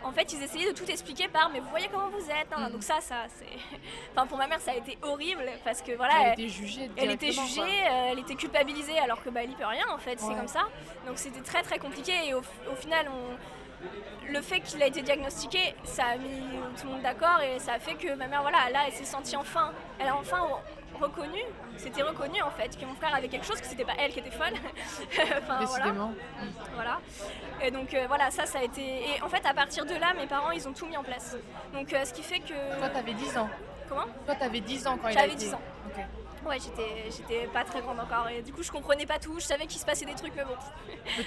En 0.04 0.12
fait, 0.12 0.32
ils 0.32 0.42
essayaient 0.42 0.72
de 0.72 0.76
tout 0.76 0.90
expliquer 0.90 1.28
par 1.28 1.50
mais 1.50 1.60
vous 1.60 1.68
voyez 1.70 1.88
comment 1.92 2.08
vous 2.08 2.30
êtes. 2.30 2.56
Mm. 2.56 2.72
Donc 2.72 2.82
ça, 2.82 3.00
ça 3.00 3.24
c'est. 3.28 3.46
enfin, 4.12 4.26
pour 4.26 4.38
ma 4.38 4.46
mère, 4.46 4.60
ça 4.60 4.72
a 4.72 4.76
été 4.76 4.98
horrible 5.02 5.44
parce 5.64 5.82
que 5.82 5.92
voilà. 5.92 6.14
Elle, 6.20 6.32
était 6.32 6.48
jugée. 6.48 6.90
Elle 6.96 7.10
était 7.10 7.32
jugée, 7.32 7.60
euh, 7.62 8.10
elle 8.12 8.18
était 8.20 8.34
culpabilisée 8.34 8.98
alors 8.98 9.22
que 9.22 9.30
bah 9.30 9.40
elle 9.42 9.50
y 9.50 9.54
peut 9.54 9.66
rien 9.66 9.86
en 9.90 9.98
fait. 9.98 10.18
C'est 10.20 10.34
comme 10.34 10.48
ça. 10.48 10.66
Donc 11.06 11.18
c'était 11.18 11.42
très 11.42 11.62
très 11.62 11.78
compliqué 11.78 12.12
et 12.26 12.34
au, 12.34 12.40
au 12.40 12.76
final 12.76 13.08
on 13.08 13.36
le 14.28 14.40
fait 14.42 14.60
qu'il 14.60 14.82
a 14.82 14.86
été 14.86 15.02
diagnostiqué, 15.02 15.74
ça 15.84 16.04
a 16.06 16.16
mis 16.16 16.40
tout 16.78 16.86
le 16.86 16.92
monde 16.92 17.02
d'accord 17.02 17.40
et 17.40 17.58
ça 17.58 17.74
a 17.74 17.78
fait 17.78 17.94
que 17.94 18.14
ma 18.14 18.26
mère, 18.26 18.42
voilà, 18.42 18.70
là, 18.70 18.80
elle 18.86 18.92
s'est 18.92 19.04
sentie 19.04 19.36
enfin, 19.36 19.72
elle 19.98 20.08
a 20.08 20.16
enfin 20.16 20.40
reconnu, 21.00 21.40
c'était 21.76 22.02
reconnu 22.02 22.42
en 22.42 22.50
fait, 22.50 22.76
que 22.76 22.84
mon 22.84 22.94
frère 22.94 23.14
avait 23.14 23.28
quelque 23.28 23.46
chose, 23.46 23.60
que 23.60 23.66
c'était 23.66 23.84
pas 23.84 23.92
elle 23.98 24.12
qui 24.12 24.18
était 24.18 24.30
folle. 24.30 24.52
enfin, 25.38 25.60
Décidément. 25.60 26.12
Voilà. 26.74 27.00
Et 27.62 27.70
donc 27.70 27.94
euh, 27.94 28.06
voilà, 28.08 28.30
ça, 28.30 28.46
ça 28.46 28.58
a 28.58 28.62
été. 28.62 28.82
Et 28.82 29.22
en 29.22 29.28
fait, 29.28 29.44
à 29.46 29.54
partir 29.54 29.84
de 29.84 29.94
là, 29.94 30.12
mes 30.14 30.26
parents, 30.26 30.50
ils 30.50 30.66
ont 30.68 30.72
tout 30.72 30.86
mis 30.86 30.96
en 30.96 31.04
place. 31.04 31.36
Donc 31.72 31.92
euh, 31.92 32.04
ce 32.04 32.12
qui 32.12 32.22
fait 32.22 32.40
que. 32.40 32.78
Toi, 32.78 32.88
t'avais 32.88 33.14
10 33.14 33.38
ans. 33.38 33.48
Comment? 33.88 34.06
Toi, 34.26 34.34
t'avais 34.34 34.60
10 34.60 34.86
ans 34.86 34.98
quand 35.00 35.08
il 35.08 35.18
a 35.18 35.26
été. 35.26 35.30
J'avais 35.30 35.36
10 35.36 35.54
ans. 35.54 35.60
Ouais, 36.46 36.58
j'étais, 36.60 37.10
j'étais 37.10 37.46
pas 37.48 37.64
très 37.64 37.80
grande 37.80 37.98
encore 38.00 38.28
et 38.28 38.42
du 38.42 38.52
coup 38.52 38.62
je 38.62 38.70
comprenais 38.70 39.06
pas 39.06 39.18
tout. 39.18 39.38
Je 39.38 39.44
savais 39.44 39.66
qu'il 39.66 39.80
se 39.80 39.84
passait 39.84 40.04
des 40.04 40.14
trucs, 40.14 40.34
mais 40.34 40.44
bon. 40.44 40.56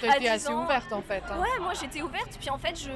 Assez 0.08 0.48
ouverte 0.50 0.92
en 0.92 1.02
fait. 1.02 1.22
Hein. 1.30 1.38
Ouais, 1.38 1.58
moi 1.60 1.72
j'étais 1.74 2.02
ouverte. 2.02 2.38
Puis 2.40 2.50
en 2.50 2.58
fait, 2.58 2.76
je 2.76 2.90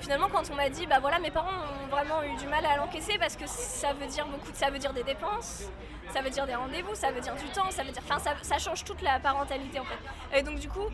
finalement 0.00 0.28
quand 0.28 0.50
on 0.50 0.54
m'a 0.54 0.68
dit 0.70 0.86
bah 0.86 0.98
voilà, 0.98 1.18
mes 1.18 1.30
parents 1.30 1.50
ont 1.50 1.88
vraiment 1.88 2.22
eu 2.22 2.34
du 2.36 2.46
mal 2.46 2.64
à 2.66 2.76
l'encaisser 2.76 3.18
parce 3.18 3.36
que 3.36 3.46
ça 3.46 3.92
veut 3.92 4.06
dire 4.06 4.26
beaucoup, 4.26 4.50
de... 4.50 4.56
ça 4.56 4.70
veut 4.70 4.78
dire 4.78 4.92
des 4.92 5.04
dépenses, 5.04 5.64
ça 6.12 6.22
veut 6.22 6.30
dire 6.30 6.46
des 6.46 6.54
rendez-vous, 6.54 6.94
ça 6.94 7.10
veut 7.12 7.20
dire 7.20 7.34
du 7.34 7.46
temps, 7.50 7.70
ça 7.70 7.84
veut 7.84 7.92
dire, 7.92 8.02
enfin 8.08 8.18
ça, 8.18 8.32
ça 8.42 8.58
change 8.58 8.82
toute 8.84 9.02
la 9.02 9.20
parentalité 9.20 9.78
en 9.78 9.84
fait. 9.84 10.38
Et 10.38 10.42
donc 10.42 10.58
du 10.58 10.68
coup, 10.68 10.88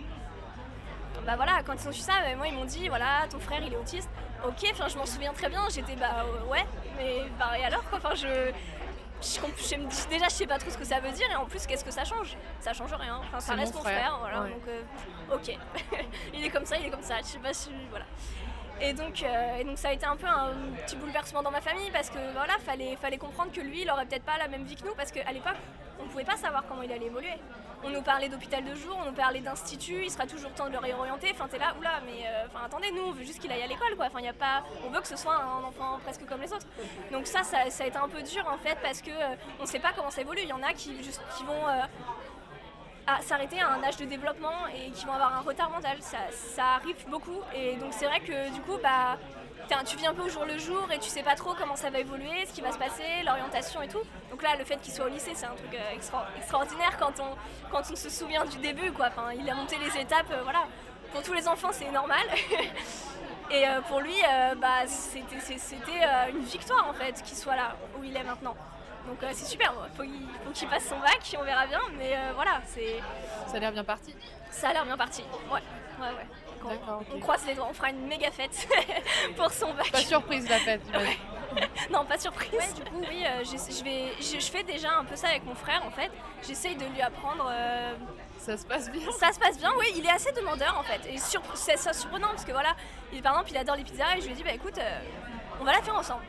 bah 1.25 1.37
voilà, 1.37 1.63
quand 1.65 1.75
ils 1.75 1.89
ont 1.89 1.93
su 1.93 2.01
ça, 2.01 2.15
bah, 2.23 2.35
moi 2.37 2.49
ils 2.49 2.55
m'ont 2.55 2.65
dit 2.65 2.89
voilà, 2.89 3.27
ton 3.31 3.39
frère 3.39 3.61
il 3.63 3.73
est 3.73 3.77
autiste. 3.77 4.11
Ok, 4.47 4.69
enfin 4.73 4.89
je 4.89 4.97
m'en 4.99 5.07
souviens 5.07 5.33
très 5.33 5.49
bien. 5.49 5.63
J'étais 5.71 5.97
bah 5.97 6.25
ouais, 6.51 6.65
mais 6.97 7.25
bah 7.39 7.59
et 7.59 7.65
alors 7.65 7.83
quoi? 7.85 7.99
Enfin 7.99 8.15
je 8.15 8.53
je, 9.21 10.09
déjà 10.09 10.29
je 10.29 10.35
sais 10.35 10.47
pas 10.47 10.59
trop 10.59 10.71
ce 10.71 10.79
que 10.79 10.85
ça 10.85 11.01
veut 11.01 11.11
dire 11.13 11.31
et 11.31 11.37
en 11.37 11.47
plus 11.47 11.67
qu'est-ce 11.67 11.85
que 11.85 11.91
ça 11.91 12.05
change? 12.05 12.37
Ça 12.61 12.73
change 12.73 12.93
rien. 12.95 13.21
Enfin 13.25 13.41
ça 13.41 13.55
reste 13.55 13.75
mon 13.75 13.83
frère, 13.83 14.19
voilà. 14.21 14.41
Donc 14.41 14.67
euh, 14.69 14.83
ok, 15.35 15.57
il 16.35 16.45
est 16.45 16.51
comme 16.51 16.65
ça, 16.65 16.77
il 16.77 16.87
est 16.87 16.91
comme 16.91 17.03
ça. 17.03 17.19
Je 17.19 17.27
sais 17.27 17.39
pas 17.39 17.53
si 17.53 17.71
voilà. 17.91 18.05
Et 18.81 18.93
donc, 18.93 19.23
euh, 19.23 19.57
et 19.57 19.65
donc 19.65 19.77
ça 19.77 19.89
a 19.89 19.93
été 19.93 20.07
un 20.07 20.17
peu 20.17 20.27
un 20.27 20.53
petit 20.87 20.95
bouleversement 20.97 21.43
dans 21.43 21.51
ma 21.51 21.61
famille 21.61 21.91
parce 21.91 22.11
que 22.11 22.19
voilà, 22.33 22.57
fallait, 22.59 22.95
fallait 22.97 23.19
comprendre 23.19 23.51
que 23.51 23.61
lui, 23.61 23.83
il 23.83 23.91
aurait 23.91 24.07
peut-être 24.07 24.25
pas 24.25 24.39
la 24.39 24.47
même 24.47 24.63
vie 24.65 24.77
que 24.77 24.87
nous 24.87 24.95
parce 24.95 25.11
qu'à 25.11 25.33
l'époque, 25.33 25.57
on 26.01 26.07
pouvait 26.07 26.25
pas 26.25 26.37
savoir 26.37 26.65
comment 26.69 26.83
il 26.83 26.93
allait 26.93 27.07
évoluer. 27.07 27.35
On 27.85 27.91
nous 27.91 28.03
parlait 28.03 28.29
d'hôpital 28.29 28.65
de 28.65 28.75
jour, 28.75 28.97
on 29.01 29.07
nous 29.07 29.15
parlait 29.15 29.41
d'institut, 29.41 30.03
il 30.05 30.11
sera 30.11 30.27
toujours 30.27 30.53
temps 30.53 30.67
de 30.67 30.73
le 30.73 30.79
réorienter. 30.79 31.31
Enfin, 31.33 31.47
t'es 31.49 31.59
là, 31.59 31.75
oula, 31.79 32.01
mais 32.05 32.27
euh, 32.27 32.47
enfin, 32.47 32.67
attendez, 32.67 32.91
nous, 32.91 33.03
on 33.03 33.13
veut 33.13 33.25
juste 33.25 33.39
qu'il 33.39 33.53
aille 33.53 33.63
à 33.63 33.67
l'école, 33.67 33.95
quoi. 33.97 34.07
Enfin, 34.07 34.21
y 34.21 34.29
a 34.29 34.33
pas, 34.33 34.65
on 34.85 34.91
veut 34.91 35.01
que 35.01 35.07
ce 35.07 35.17
soit 35.17 35.37
un 35.37 35.63
enfant 35.63 35.99
presque 36.03 36.27
comme 36.27 36.41
les 36.41 36.53
autres. 36.53 36.67
Donc 37.13 37.27
ça, 37.27 37.43
ça, 37.45 37.59
a 37.61 37.87
été 37.87 37.97
un 37.97 38.09
peu 38.09 38.23
dur 38.23 38.45
en 38.49 38.59
fait 38.59 38.77
parce 38.83 39.01
que 39.01 39.11
euh, 39.11 39.37
on 39.61 39.67
sait 39.67 39.79
pas 39.79 39.93
comment 39.95 40.11
ça 40.11 40.23
évolue. 40.23 40.41
Il 40.43 40.49
y 40.49 40.53
en 40.53 40.63
a 40.63 40.73
qui, 40.73 40.93
vont 41.47 41.53
s'arrêter 43.23 43.61
à 43.61 43.71
un 43.71 43.83
âge 43.83 43.97
de 43.97 44.05
développement 44.05 44.67
et 44.75 44.91
qui 44.91 45.07
vont 45.07 45.13
avoir 45.13 45.37
un 45.37 45.41
retard 45.41 45.71
mental. 45.71 45.99
Ça, 46.01 46.19
ça 46.33 46.65
arrive 46.75 47.09
beaucoup 47.09 47.41
et 47.55 47.77
donc 47.77 47.93
c'est 47.93 48.07
vrai 48.07 48.21
que 48.21 48.53
du 48.53 48.61
coup, 48.63 48.77
bah, 48.83 49.19
tu 49.85 49.97
vis 49.97 50.07
un 50.07 50.15
peu 50.15 50.23
au 50.23 50.29
jour 50.29 50.45
le 50.45 50.59
jour 50.59 50.87
et 50.93 50.99
tu 50.99 51.09
sais 51.09 51.23
pas 51.23 51.35
trop 51.35 51.55
comment 51.55 51.77
ça 51.77 51.91
va 51.91 51.99
évoluer, 51.99 52.47
ce 52.47 52.53
qui 52.53 52.61
va 52.61 52.73
se 52.73 52.79
passer, 52.79 53.05
l'orientation 53.25 53.83
et 53.83 53.89
tout. 53.89 54.03
Donc 54.31 54.43
là, 54.43 54.57
le 54.59 54.65
fait 54.65 54.77
qu'il 54.77 54.93
soit 54.93 55.05
au 55.05 55.09
lycée, 55.09 55.33
c'est 55.35 55.47
un 55.47 55.55
truc 55.55 55.75
euh, 55.75 55.95
extraordinaire 56.39 56.97
quand 56.99 57.13
on, 57.21 57.71
quand 57.71 57.83
on 57.91 57.97
se 57.97 58.09
souvient 58.09 58.45
du 58.45 58.59
début. 58.59 58.93
Quoi. 58.93 59.09
Enfin, 59.09 59.33
il 59.39 59.49
a 59.49 59.55
monté 59.55 59.77
les 59.79 60.01
étapes, 60.01 60.31
euh, 60.31 60.43
voilà. 60.43 60.65
Pour 61.13 61.23
tous 61.23 61.33
les 61.33 61.47
enfants, 61.49 61.71
c'est 61.73 61.91
normal. 61.91 62.27
et 63.51 63.69
euh, 63.69 63.81
pour 63.83 64.01
lui, 64.01 64.17
bah, 64.61 64.87
c'était 64.87 65.37
une 66.31 66.45
victoire 66.45 66.87
en 66.89 66.93
fait 66.93 67.23
qu'il 67.23 67.37
soit 67.37 67.57
là 67.57 67.77
où 67.99 68.05
il 68.05 68.17
est 68.17 68.25
maintenant. 68.25 68.57
Donc 69.07 69.19
c'est 69.33 69.47
super, 69.47 69.73
faut 69.97 70.03
faut 70.03 70.53
qu'il 70.53 70.69
passe 70.69 70.87
son 70.87 70.99
bac, 70.99 71.35
on 71.39 71.43
verra 71.43 71.67
bien, 71.67 71.81
mais 71.97 72.15
voilà, 72.35 72.61
c'est... 72.67 73.01
Ça 73.47 73.57
a 73.57 73.61
l'air 73.61 73.73
bien 73.73 73.85
parti. 73.85 74.15
Ça 74.51 74.69
a 74.69 74.73
l'air 74.75 74.85
bien 74.85 74.99
parti, 74.99 75.23
ouais, 75.51 75.63
ouais, 75.99 76.09
ouais. 76.09 76.48
On 77.15 77.21
croise 77.21 77.47
les 77.47 77.55
doigts, 77.55 77.67
on 77.71 77.75
fera 77.75 77.91
une 77.91 78.07
méga 78.07 78.31
fête 78.31 78.69
pour 79.37 79.51
son 79.51 79.73
bac. 79.75 79.91
Pas 79.91 79.99
surprise 79.99 80.49
la 80.49 80.59
fête, 80.59 80.83
Non, 81.91 82.05
pas 82.05 82.19
surprise. 82.19 82.75
du 82.75 82.83
coup, 82.83 83.01
oui, 83.01 83.25
euh, 83.25 83.45
je, 83.45 83.85
vais, 83.85 84.13
je, 84.21 84.47
fais 84.47 84.63
déjà 84.63 84.99
un 84.99 85.05
peu 85.05 85.17
ça 85.17 85.29
avec 85.29 85.45
mon 85.45 85.55
frère 85.55 85.83
en 85.87 85.91
fait. 85.91 86.11
J'essaye 86.47 86.77
de 86.77 86.85
lui 86.87 87.01
apprendre. 87.01 87.49
Euh, 87.51 87.95
ça 88.39 88.57
se 88.57 88.65
passe 88.65 88.91
bien 88.91 89.11
Ça 89.13 89.33
se 89.33 89.39
passe 89.39 89.59
bien, 89.59 89.71
oui, 89.79 89.87
il 89.97 90.05
est 90.07 90.11
assez 90.11 90.33
demandeur 90.33 90.77
en 90.79 90.83
fait. 90.83 91.01
Et 91.11 91.19
c'est 91.55 91.77
ça 91.77 91.93
surprenant 91.93 92.29
parce 92.29 92.45
que 92.45 92.53
voilà, 92.53 92.75
il, 93.13 93.23
par 93.23 93.33
exemple, 93.33 93.51
il 93.51 93.57
adore 93.57 93.77
les 93.77 93.85
pizzas 93.85 94.17
et 94.17 94.21
je 94.21 94.27
lui 94.27 94.33
ai 94.33 94.37
dit, 94.37 94.45
bah 94.45 94.53
écoute, 94.53 94.79
euh, 94.79 95.01
on 95.61 95.65
va 95.65 95.73
la 95.73 95.83
faire 95.83 95.97
ensemble. 95.97 96.23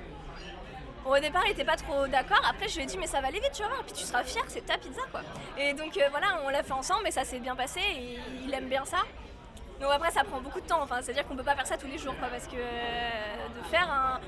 au 1.05 1.19
départ, 1.19 1.43
il 1.45 1.51
était 1.51 1.65
pas 1.65 1.77
trop 1.77 2.07
d'accord. 2.07 2.41
Après, 2.49 2.67
je 2.67 2.77
lui 2.77 2.83
ai 2.83 2.85
dit, 2.85 2.97
mais 2.97 3.07
ça 3.07 3.21
va 3.21 3.27
aller 3.27 3.39
vite, 3.39 3.51
tu 3.53 3.61
vas 3.61 3.69
voir. 3.69 3.83
Puis 3.83 3.93
tu 3.93 4.03
seras 4.03 4.23
fier, 4.23 4.43
c'est 4.47 4.65
ta 4.65 4.77
pizza, 4.77 5.01
quoi. 5.11 5.21
Et 5.57 5.73
donc, 5.73 5.99
voilà, 6.11 6.41
on 6.45 6.49
l'a 6.49 6.63
fait 6.63 6.73
ensemble 6.73 7.07
et 7.07 7.11
ça 7.11 7.25
s'est 7.25 7.39
bien 7.39 7.55
passé. 7.55 7.79
Et 7.79 8.19
il 8.45 8.53
aime 8.53 8.67
bien 8.67 8.85
ça. 8.85 8.99
Donc 9.79 9.91
après, 9.91 10.11
ça 10.11 10.23
prend 10.23 10.41
beaucoup 10.41 10.59
de 10.59 10.65
temps. 10.67 10.81
Enfin, 10.81 10.97
c'est-à-dire 11.01 11.25
qu'on 11.27 11.35
peut 11.35 11.43
pas 11.43 11.55
faire 11.55 11.65
ça 11.67 11.77
tous 11.77 11.87
les 11.87 11.97
jours, 11.97 12.15
quoi, 12.19 12.27
parce 12.27 12.47
que 12.47 12.55
euh, 12.57 13.47
de 13.57 13.63
faire 13.67 13.89
un, 13.89 14.19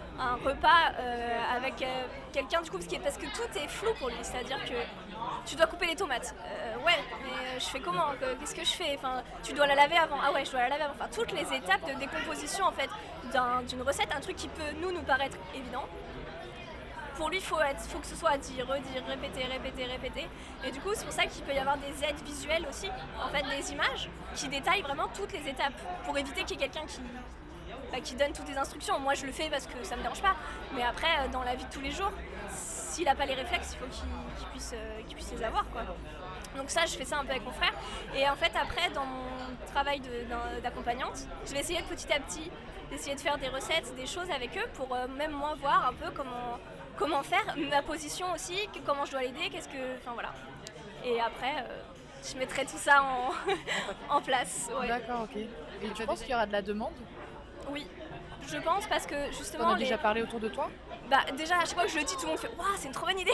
repas 0.45 0.93
euh, 0.99 1.39
avec 1.57 1.81
euh, 1.81 1.85
quelqu'un, 2.31 2.61
du 2.61 2.69
coup, 2.71 2.77
parce 2.77 2.87
que, 2.89 2.95
parce 2.99 3.17
que 3.17 3.25
tout 3.25 3.57
est 3.57 3.67
flou 3.67 3.89
pour 3.99 4.07
lui. 4.09 4.15
C'est-à-dire 4.21 4.63
que 4.65 4.73
tu 5.45 5.55
dois 5.55 5.67
couper 5.67 5.87
les 5.87 5.95
tomates. 5.95 6.33
Ouais, 6.85 6.97
mais 7.23 7.59
je 7.59 7.65
fais 7.65 7.79
comment 7.79 8.11
Que- 8.19 8.33
Qu'est-ce 8.39 8.55
que 8.55 8.63
je 8.63 8.71
fais? 8.71 8.95
Enfin, 8.97 9.21
tu 9.43 9.53
dois 9.53 9.67
la 9.67 9.75
laver 9.75 9.97
avant. 9.97 10.17
Ah 10.23 10.31
ouais, 10.31 10.45
je 10.45 10.51
dois 10.51 10.61
la 10.61 10.69
laver 10.69 10.83
avant. 10.83 10.93
Enfin, 10.99 11.09
toutes 11.13 11.31
les 11.33 11.41
étapes 11.53 11.85
de 11.87 11.93
décomposition 11.99 12.65
en 12.65 12.71
fait 12.71 12.89
d'un- 13.33 13.61
d'une 13.63 13.81
recette, 13.81 14.09
un 14.15 14.21
truc 14.21 14.35
qui 14.37 14.47
peut 14.47 14.71
nous 14.81 14.91
nous 14.91 15.03
paraître 15.03 15.37
évident. 15.53 15.83
Pour 17.15 17.29
lui, 17.29 17.37
il 17.37 17.43
faut, 17.43 17.57
que 17.57 18.07
ce 18.07 18.15
soit 18.15 18.37
dit, 18.37 18.61
redire, 18.61 19.05
répéter, 19.07 19.43
répéter, 19.45 19.85
répéter. 19.85 20.27
Et 20.63 20.71
du 20.71 20.79
coup, 20.79 20.89
c'est 20.95 21.05
pour 21.05 21.13
ça 21.13 21.25
qu'il 21.25 21.43
peut 21.43 21.53
y 21.53 21.57
avoir 21.57 21.77
des 21.77 22.03
aides 22.03 22.21
visuelles 22.25 22.65
aussi, 22.69 22.89
en 23.23 23.29
fait, 23.29 23.43
des 23.43 23.71
images 23.71 24.09
qui 24.35 24.47
détaillent 24.47 24.81
vraiment 24.81 25.07
toutes 25.13 25.33
les 25.33 25.49
étapes 25.49 25.73
pour 26.05 26.17
éviter 26.17 26.43
qu'il 26.43 26.59
y 26.59 26.63
ait 26.63 26.67
quelqu'un 26.67 26.85
qui, 26.87 27.01
bah, 27.91 27.97
donne 28.17 28.33
toutes 28.33 28.47
les 28.47 28.57
instructions. 28.57 28.99
Moi, 28.99 29.13
je 29.13 29.25
le 29.25 29.31
fais 29.31 29.49
parce 29.49 29.67
que 29.67 29.83
ça 29.83 29.95
me 29.95 30.01
dérange 30.01 30.21
pas. 30.21 30.35
Mais 30.75 30.83
après, 30.83 31.07
euh, 31.19 31.27
dans 31.31 31.43
la 31.43 31.55
vie 31.55 31.65
de 31.65 31.71
tous 31.71 31.81
les 31.81 31.91
jours, 31.91 32.11
s'il 32.49 33.05
n'a 33.05 33.15
pas 33.15 33.25
les 33.25 33.35
réflexes, 33.35 33.73
il 33.73 33.79
faut 33.79 33.91
qu'il 33.91 34.47
puisse, 34.49 34.73
euh, 34.73 35.01
puisse 35.13 35.31
les 35.31 35.43
avoir. 35.43 35.65
Donc 36.55 36.69
ça, 36.69 36.85
je 36.85 36.95
fais 36.95 37.05
ça 37.05 37.17
un 37.17 37.25
peu 37.25 37.31
avec 37.31 37.45
mon 37.45 37.51
frère. 37.51 37.73
Et 38.15 38.27
en 38.29 38.35
fait, 38.35 38.51
après, 38.55 38.89
dans 38.93 39.05
mon 39.05 39.55
travail 39.73 40.01
d'accompagnante, 40.63 41.27
je 41.45 41.53
vais 41.53 41.59
essayer 41.59 41.81
petit 41.83 42.11
à 42.11 42.19
petit 42.19 42.51
d'essayer 42.89 43.15
de 43.15 43.21
faire 43.21 43.37
des 43.37 43.47
recettes, 43.47 43.95
des 43.95 44.05
choses 44.05 44.29
avec 44.29 44.57
eux 44.57 44.67
pour 44.73 44.93
euh, 44.93 45.07
même 45.07 45.31
moi 45.31 45.55
voir 45.59 45.87
un 45.87 45.93
peu 45.93 46.11
comment, 46.13 46.59
comment 47.01 47.23
faire, 47.23 47.55
ma 47.69 47.81
position 47.81 48.31
aussi, 48.33 48.69
comment 48.85 49.05
je 49.05 49.11
dois 49.11 49.21
l'aider, 49.21 49.49
qu'est-ce 49.51 49.67
que... 49.67 49.97
Enfin 49.99 50.11
voilà. 50.13 50.31
Et 51.03 51.19
après, 51.19 51.55
euh, 51.57 51.81
je 52.31 52.37
mettrai 52.37 52.63
tout 52.65 52.77
ça 52.77 53.03
en, 53.03 53.31
en 54.17 54.21
place. 54.21 54.69
ouais. 54.79 54.87
D'accord, 54.87 55.23
ok. 55.23 55.35
Et 55.37 55.89
tu 55.95 56.05
penses 56.05 56.21
qu'il 56.21 56.31
y 56.31 56.35
aura 56.35 56.45
de 56.45 56.51
la 56.51 56.61
demande? 56.61 56.93
Oui, 57.69 57.87
je 58.47 58.57
pense 58.57 58.85
parce 58.87 59.07
que 59.07 59.15
T'en 59.31 59.37
justement... 59.37 59.69
as 59.71 59.77
les- 59.77 59.85
déjà 59.85 59.97
parlé 59.97 60.21
autour 60.21 60.39
de 60.39 60.49
toi? 60.49 60.69
Bah 61.09 61.19
déjà, 61.35 61.57
à 61.57 61.65
chaque 61.65 61.73
fois 61.73 61.83
que 61.83 61.89
je 61.91 61.97
le 61.97 62.03
dis, 62.03 62.15
tout 62.15 62.21
le 62.23 62.27
monde 62.29 62.39
fait 62.39 62.51
«Waouh, 62.57 62.67
c'est 62.77 62.87
une 62.87 62.93
trop 62.93 63.05
bonne 63.07 63.19
idée 63.19 63.31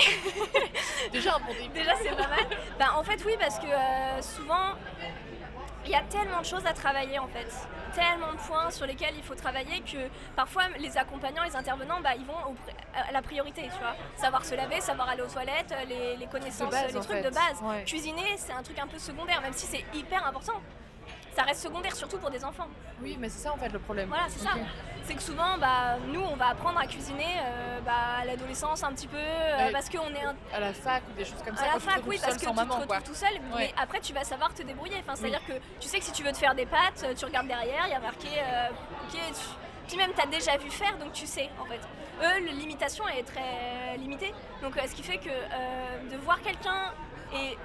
!»Déjà 1.11 1.35
un 1.35 1.39
bon 1.39 1.53
début. 1.53 1.69
Déjà, 1.73 1.91
c'est 2.01 2.15
pas 2.15 2.27
mal. 2.27 2.45
Bah, 2.79 2.85
en 2.95 3.03
fait, 3.03 3.23
oui, 3.25 3.35
parce 3.39 3.59
que 3.59 3.67
euh, 3.67 4.21
souvent, 4.21 4.73
il 5.87 5.91
y 5.91 5.95
a 5.95 6.03
tellement 6.03 6.41
de 6.41 6.45
choses 6.45 6.65
à 6.65 6.73
travailler 6.73 7.17
en 7.19 7.27
fait. 7.27 7.47
Tellement 7.95 8.31
de 8.33 8.37
points 8.37 8.69
sur 8.69 8.85
lesquels 8.85 9.15
il 9.17 9.23
faut 9.23 9.33
travailler 9.35 9.79
que 9.81 9.97
parfois 10.35 10.63
les 10.77 10.97
accompagnants, 10.97 11.43
les 11.43 11.55
intervenants, 11.55 11.99
bah, 12.01 12.11
ils 12.17 12.25
vont 12.25 12.35
au 12.49 12.53
pr- 12.53 13.07
à 13.09 13.11
la 13.11 13.21
priorité, 13.21 13.63
tu 13.63 13.79
vois. 13.79 13.95
Savoir 14.15 14.45
se 14.45 14.53
laver, 14.55 14.81
savoir 14.81 15.09
aller 15.09 15.21
aux 15.21 15.27
toilettes, 15.27 15.71
euh, 15.71 15.85
les, 15.85 16.17
les 16.17 16.27
connaissances, 16.27 16.69
base, 16.69 16.93
les 16.93 16.99
trucs 16.99 17.17
fait. 17.17 17.21
de 17.23 17.29
base. 17.29 17.61
Ouais. 17.63 17.83
Cuisiner, 17.85 18.35
c'est 18.37 18.53
un 18.53 18.61
truc 18.61 18.77
un 18.79 18.87
peu 18.87 18.99
secondaire, 18.99 19.41
même 19.41 19.53
si 19.53 19.65
c'est 19.65 19.83
hyper 19.97 20.25
important. 20.27 20.61
Ça 21.37 21.43
reste 21.43 21.61
secondaire, 21.61 21.95
surtout 21.95 22.17
pour 22.17 22.31
des 22.31 22.43
enfants. 22.43 22.65
Oui, 22.99 23.15
mais 23.19 23.29
c'est 23.29 23.43
ça 23.43 23.53
en 23.53 23.57
fait 23.57 23.69
le 23.69 23.77
problème. 23.77 24.07
Voilà, 24.09 24.23
c'est 24.27 24.39
ça. 24.43 24.53
C'est 25.03 25.13
que 25.13 25.21
souvent, 25.21 25.55
bah, 25.59 25.97
nous, 26.07 26.19
on 26.19 26.35
va 26.35 26.47
apprendre 26.47 26.79
à 26.79 26.87
cuisiner 26.87 27.27
euh, 27.45 27.79
bah, 27.85 27.91
à 28.21 28.25
l'adolescence 28.25 28.83
un 28.83 28.91
petit 28.91 29.05
peu, 29.05 29.17
euh, 29.19 29.71
parce 29.71 29.87
qu'on 29.87 30.09
est 30.15 30.23
un, 30.23 30.35
À 30.51 30.59
la 30.59 30.73
fac 30.73 31.03
ou 31.07 31.13
des 31.15 31.25
choses 31.25 31.43
comme 31.45 31.55
ça. 31.55 31.65
à 31.69 31.73
la 31.75 31.79
fac, 31.79 32.01
oui, 32.07 32.17
parce 32.19 32.37
que 32.37 32.39
tu 32.39 32.47
maman, 32.47 32.79
te 32.79 32.87
quoi. 32.87 32.97
retrouves 32.97 33.13
tout 33.13 33.13
seul, 33.13 33.39
mais 33.51 33.55
Ouais. 33.55 33.73
après 33.79 33.99
tu 33.99 34.13
vas 34.13 34.23
savoir 34.23 34.51
te 34.51 34.63
débrouiller. 34.63 34.95
Enfin, 35.01 35.13
C'est-à-dire 35.15 35.45
que 35.45 35.53
tu 35.79 35.87
sais 35.87 35.99
que 35.99 36.05
si 36.05 36.11
tu 36.11 36.23
veux 36.23 36.31
te 36.31 36.37
faire 36.37 36.55
des 36.55 36.65
pâtes, 36.65 37.05
tu 37.15 37.25
regardes 37.25 37.47
derrière, 37.47 37.83
il 37.85 37.91
y 37.91 37.95
a 37.95 37.99
marqué 37.99 38.29
euh, 38.39 38.69
ok, 39.05 39.13
tu- 39.13 39.87
puis 39.89 39.97
même 39.97 40.11
tu 40.15 40.21
as 40.21 40.25
déjà 40.25 40.57
vu 40.57 40.71
faire, 40.71 40.97
donc 40.97 41.13
tu 41.13 41.27
sais 41.27 41.51
en 41.61 41.65
fait. 41.65 41.79
Eux, 42.19 42.39
l'imitation 42.57 43.07
est 43.09 43.21
très 43.23 43.95
limitée, 43.99 44.33
donc 44.63 44.75
euh, 44.75 44.81
ce 44.89 44.95
qui 44.95 45.03
fait 45.03 45.19
que 45.19 45.29
euh, 45.29 46.09
de 46.11 46.17
voir 46.17 46.41
quelqu'un 46.41 46.91
et 47.33 47.57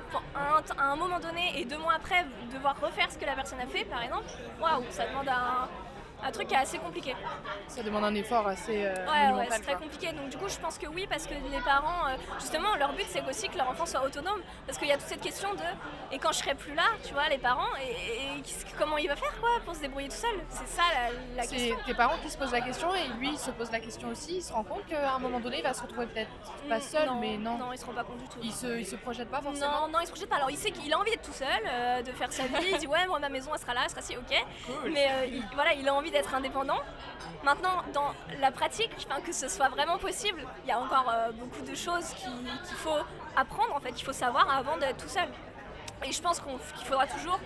à 0.78 0.84
un 0.84 0.96
moment 0.96 1.20
donné 1.20 1.60
et 1.60 1.64
deux 1.64 1.78
mois 1.78 1.94
après 1.94 2.24
devoir 2.52 2.78
refaire 2.80 3.10
ce 3.10 3.18
que 3.18 3.24
la 3.24 3.34
personne 3.34 3.60
a 3.60 3.66
fait, 3.66 3.84
par 3.84 4.02
exemple, 4.02 4.24
waouh, 4.60 4.84
ça 4.90 5.06
demande 5.06 5.28
un, 5.28 5.68
un 6.24 6.30
truc 6.30 6.48
qui 6.48 6.54
est 6.54 6.58
assez 6.58 6.78
compliqué. 6.78 7.14
Ça 7.68 7.82
demande 7.82 8.04
un 8.04 8.14
effort 8.14 8.46
assez 8.46 8.84
euh, 8.84 8.94
Ouais, 9.06 9.46
c'est 9.50 9.62
très 9.62 9.74
compliqué. 9.74 10.12
Donc 10.12 10.28
du 10.28 10.36
coup, 10.36 10.48
je 10.48 10.58
pense 10.58 10.78
que 10.78 10.86
oui, 10.86 11.06
parce 11.08 11.26
que 11.26 11.34
les 11.34 11.60
parents, 11.64 12.06
euh, 12.08 12.16
justement, 12.40 12.74
leur 12.76 12.92
but 12.92 13.06
c'est 13.08 13.26
aussi 13.28 13.48
que 13.48 13.56
leur 13.56 13.68
enfant 13.70 13.86
soit 13.86 14.04
autonome, 14.04 14.40
parce 14.66 14.78
qu'il 14.78 14.88
y 14.88 14.92
a 14.92 14.96
toute 14.96 15.06
cette 15.08 15.20
question 15.20 15.52
de 15.54 15.62
et 16.12 16.18
quand 16.18 16.32
je 16.32 16.38
serai 16.38 16.54
plus 16.54 16.74
là, 16.74 16.84
tu 17.04 17.12
vois, 17.14 17.28
les 17.28 17.38
parents, 17.38 17.74
et, 17.82 17.90
et 17.90 18.42
qu'est-ce 18.42 18.64
que- 18.66 18.78
comment 18.78 18.98
il 18.98 19.08
va 19.08 19.16
faire 19.16 19.32
quoi 19.40 19.50
pour 19.64 19.74
se 19.74 19.80
débrouiller 19.80 20.08
tout 20.08 20.16
seul? 20.16 20.34
C'est 20.48 20.68
ça 20.68 20.82
la, 20.92 21.36
la 21.36 21.42
C'est 21.44 21.56
question. 21.56 21.76
tes 21.86 21.94
parents 21.94 22.18
qui 22.22 22.30
se 22.30 22.36
posent 22.38 22.52
la 22.52 22.60
question 22.60 22.94
et 22.94 23.08
lui 23.18 23.30
il 23.30 23.38
se 23.38 23.50
pose 23.50 23.70
la 23.72 23.80
question 23.80 24.08
aussi. 24.08 24.36
Il 24.36 24.42
se 24.42 24.52
rend 24.52 24.64
compte 24.64 24.86
qu'à 24.86 25.12
un 25.14 25.18
moment 25.18 25.40
donné 25.40 25.58
il 25.58 25.62
va 25.62 25.72
se 25.74 25.82
retrouver 25.82 26.06
peut-être 26.06 26.30
pas 26.68 26.78
Mm, 26.78 26.80
seul, 26.82 27.08
mais 27.20 27.36
non. 27.36 27.58
Non, 27.58 27.72
il 27.72 27.78
se 27.78 27.84
rend 27.86 27.92
pas 27.92 28.04
compte 28.04 28.18
du 28.18 28.28
tout. 28.28 28.38
Il, 28.42 28.52
se, 28.52 28.78
il 28.78 28.86
se 28.86 28.96
projette 28.96 29.30
pas 29.30 29.40
forcément. 29.40 29.82
Non, 29.82 29.88
non, 29.88 30.00
il 30.00 30.06
se 30.06 30.10
projette 30.12 30.28
pas. 30.28 30.36
Alors, 30.36 30.50
il 30.50 30.56
sait 30.58 30.70
qu'il 30.70 30.92
a 30.92 30.98
envie 30.98 31.10
d'être 31.10 31.22
tout 31.22 31.32
seul, 31.32 31.48
euh, 31.66 32.02
de 32.02 32.12
faire 32.12 32.32
sa 32.32 32.44
vie. 32.44 32.66
Il 32.72 32.78
dit 32.78 32.86
ouais, 32.86 33.06
moi 33.06 33.18
ma 33.18 33.28
maison 33.28 33.50
elle 33.54 33.60
sera 33.60 33.74
là, 33.74 33.80
elle 33.84 33.90
sera 33.90 34.02
si, 34.02 34.16
ok. 34.16 34.44
Mais 34.90 35.06
euh, 35.10 35.26
il, 35.26 35.42
voilà, 35.54 35.72
il 35.74 35.88
a 35.88 35.94
envie 35.94 36.10
d'être 36.12 36.34
indépendant. 36.34 36.78
Maintenant, 37.42 37.82
dans 37.92 38.12
la 38.40 38.50
pratique, 38.52 38.90
que 39.24 39.32
ce 39.32 39.48
soit 39.48 39.68
vraiment 39.68 39.98
possible, 39.98 40.46
il 40.64 40.68
y 40.68 40.72
a 40.72 40.78
encore 40.78 41.10
euh, 41.12 41.32
beaucoup 41.32 41.62
de 41.62 41.74
choses 41.74 42.08
qui- 42.14 42.24
qu'il 42.66 42.76
faut 42.76 42.98
apprendre 43.36 43.74
en 43.74 43.80
fait, 43.80 43.92
qu'il 43.92 44.04
faut 44.04 44.12
savoir 44.12 44.48
avant 44.54 44.76
d'être 44.76 45.02
tout 45.02 45.08
seul. 45.08 45.28
Et 46.04 46.12
je 46.12 46.20
pense 46.20 46.40
qu'il 46.40 46.86
faudra 46.86 47.06
toujours 47.06 47.38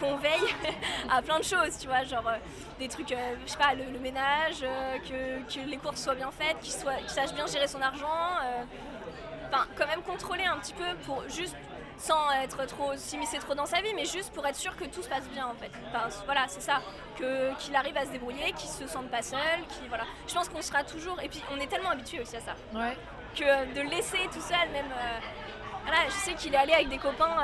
qu'on 0.00 0.16
veille 0.16 0.54
à 1.10 1.22
plein 1.22 1.38
de 1.38 1.44
choses, 1.44 1.78
tu 1.78 1.86
vois, 1.86 2.02
genre 2.04 2.26
euh, 2.26 2.36
des 2.78 2.88
trucs, 2.88 3.12
euh, 3.12 3.34
je 3.44 3.50
sais 3.52 3.58
pas, 3.58 3.74
le, 3.74 3.98
ménage, 3.98 4.60
que, 5.08 5.60
les 5.68 5.76
courses 5.76 6.02
soient 6.02 6.14
bien 6.14 6.30
faites, 6.30 6.58
qu'il 6.60 6.72
qu'il 6.74 7.08
sache 7.08 7.32
bien 7.32 7.46
gérer 7.46 7.68
son 7.68 7.80
argent. 7.80 8.06
enfin 9.48 9.66
quand 9.76 9.86
même 9.86 10.02
contrôler 10.02 10.44
un 10.44 10.58
petit 10.58 10.74
peu 10.74 10.84
pour 11.04 11.22
juste 11.28 11.56
sans 11.98 12.30
être 12.42 12.66
trop 12.66 12.92
s'immiscer 12.96 13.38
trop 13.38 13.54
dans 13.54 13.66
sa 13.66 13.80
vie 13.80 13.92
mais 13.94 14.04
juste 14.04 14.32
pour 14.32 14.46
être 14.46 14.56
sûr 14.56 14.76
que 14.76 14.84
tout 14.84 15.02
se 15.02 15.08
passe 15.08 15.28
bien 15.28 15.46
en 15.46 15.54
fait. 15.54 15.70
Enfin, 15.88 16.08
voilà 16.26 16.44
c'est 16.48 16.60
ça. 16.60 16.80
Que 17.18 17.54
qu'il 17.60 17.74
arrive 17.76 17.96
à 17.96 18.04
se 18.04 18.10
débrouiller 18.10 18.52
qu'il 18.52 18.68
se 18.68 18.86
sente 18.86 19.08
pas 19.10 19.22
seul 19.22 19.38
qu'il 19.68 19.88
voilà. 19.88 20.04
Je 20.26 20.34
pense 20.34 20.48
qu'on 20.48 20.62
sera 20.62 20.82
toujours 20.84 21.20
et 21.22 21.28
puis 21.28 21.42
on 21.54 21.60
est 21.60 21.66
tellement 21.66 21.90
habitué 21.90 22.20
aussi 22.20 22.36
à 22.36 22.40
ça. 22.40 22.54
Ouais. 22.74 22.96
que 23.34 23.74
de 23.74 23.80
le 23.80 23.88
laisser 23.88 24.18
tout 24.32 24.40
seul 24.40 24.68
même 24.72 24.92
euh, 24.92 25.18
voilà 25.84 26.04
je 26.06 26.12
sais 26.14 26.34
qu'il 26.34 26.54
est 26.54 26.56
allé 26.58 26.72
avec 26.72 26.88
des 26.88 26.98
copains 26.98 27.36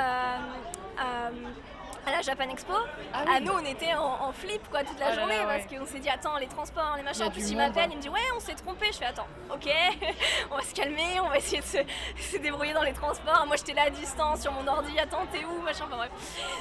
euh, 0.99 1.31
à, 2.07 2.11
la 2.13 2.23
Japan 2.23 2.49
Expo. 2.49 2.73
Ah 3.13 3.21
à 3.21 3.39
oui. 3.39 3.45
nous 3.45 3.53
on 3.53 3.65
était 3.65 3.95
en, 3.95 4.29
en 4.29 4.33
flip 4.33 4.63
quoi 4.71 4.85
toute 4.85 4.99
la 4.99 5.11
là 5.11 5.15
journée 5.15 5.37
là, 5.37 5.47
ouais. 5.47 5.59
parce 5.59 5.81
qu'on 5.81 5.87
s'est 5.87 5.99
dit 5.99 6.09
attends 6.09 6.37
les 6.39 6.47
transports 6.47 6.95
les 6.97 7.03
machins 7.03 7.25
en 7.27 7.31
plus 7.31 7.51
il 7.51 7.57
m'appelle 7.57 7.85
ouais. 7.85 7.89
il 7.93 7.97
me 7.97 8.03
dit 8.03 8.09
ouais 8.09 8.21
on 8.37 8.41
s'est 8.41 8.55
trompé. 8.55 8.87
Je 8.93 8.99
fais 8.99 9.07
attends 9.07 9.27
ok 9.53 9.69
on 10.51 10.57
va 10.57 10.63
se 10.63 10.75
calmer 10.75 11.21
on 11.23 11.29
va 11.29 11.39
essayer 11.39 11.61
de 11.61 11.67
se, 11.67 11.79
se 12.33 12.37
débrouiller 12.39 12.73
dans 12.73 12.83
les 12.83 12.93
transports. 12.93 13.45
Moi 13.47 13.57
j'étais 13.57 13.75
là 13.75 13.83
à 13.87 13.91
distance 13.91 14.43
sur 14.43 14.53
mon 14.53 14.67
ordi 14.67 14.99
attends 14.99 15.27
t'es 15.33 15.45
où 15.45 15.61
machin 15.63 15.85
enfin 15.87 15.97
bref. 15.97 16.11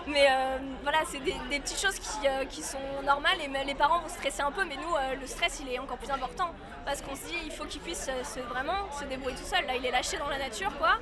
Mais 0.07 0.27
euh, 0.29 0.57
voilà 0.83 0.99
c'est 1.05 1.19
des, 1.19 1.35
des 1.49 1.59
petites 1.59 1.79
choses 1.79 1.99
qui, 1.99 2.27
euh, 2.27 2.45
qui 2.45 2.61
sont 2.61 2.77
normales 3.03 3.37
et 3.41 3.65
les 3.65 3.75
parents 3.75 3.99
vont 3.99 4.09
stresser 4.09 4.41
un 4.41 4.51
peu 4.51 4.63
mais 4.65 4.75
nous 4.75 4.95
euh, 4.95 5.15
le 5.19 5.27
stress 5.27 5.61
il 5.61 5.71
est 5.71 5.79
encore 5.79 5.97
plus 5.97 6.11
important 6.11 6.53
parce 6.85 7.01
qu'on 7.01 7.15
se 7.15 7.25
dit 7.25 7.35
il 7.45 7.51
faut 7.51 7.65
qu'il 7.65 7.81
puisse 7.81 8.09
se, 8.23 8.39
vraiment 8.41 8.89
se 8.97 9.05
débrouiller 9.05 9.35
tout 9.35 9.43
seul 9.43 9.65
là 9.65 9.75
il 9.75 9.85
est 9.85 9.91
lâché 9.91 10.17
dans 10.17 10.29
la 10.29 10.37
nature 10.37 10.75
quoi. 10.77 10.97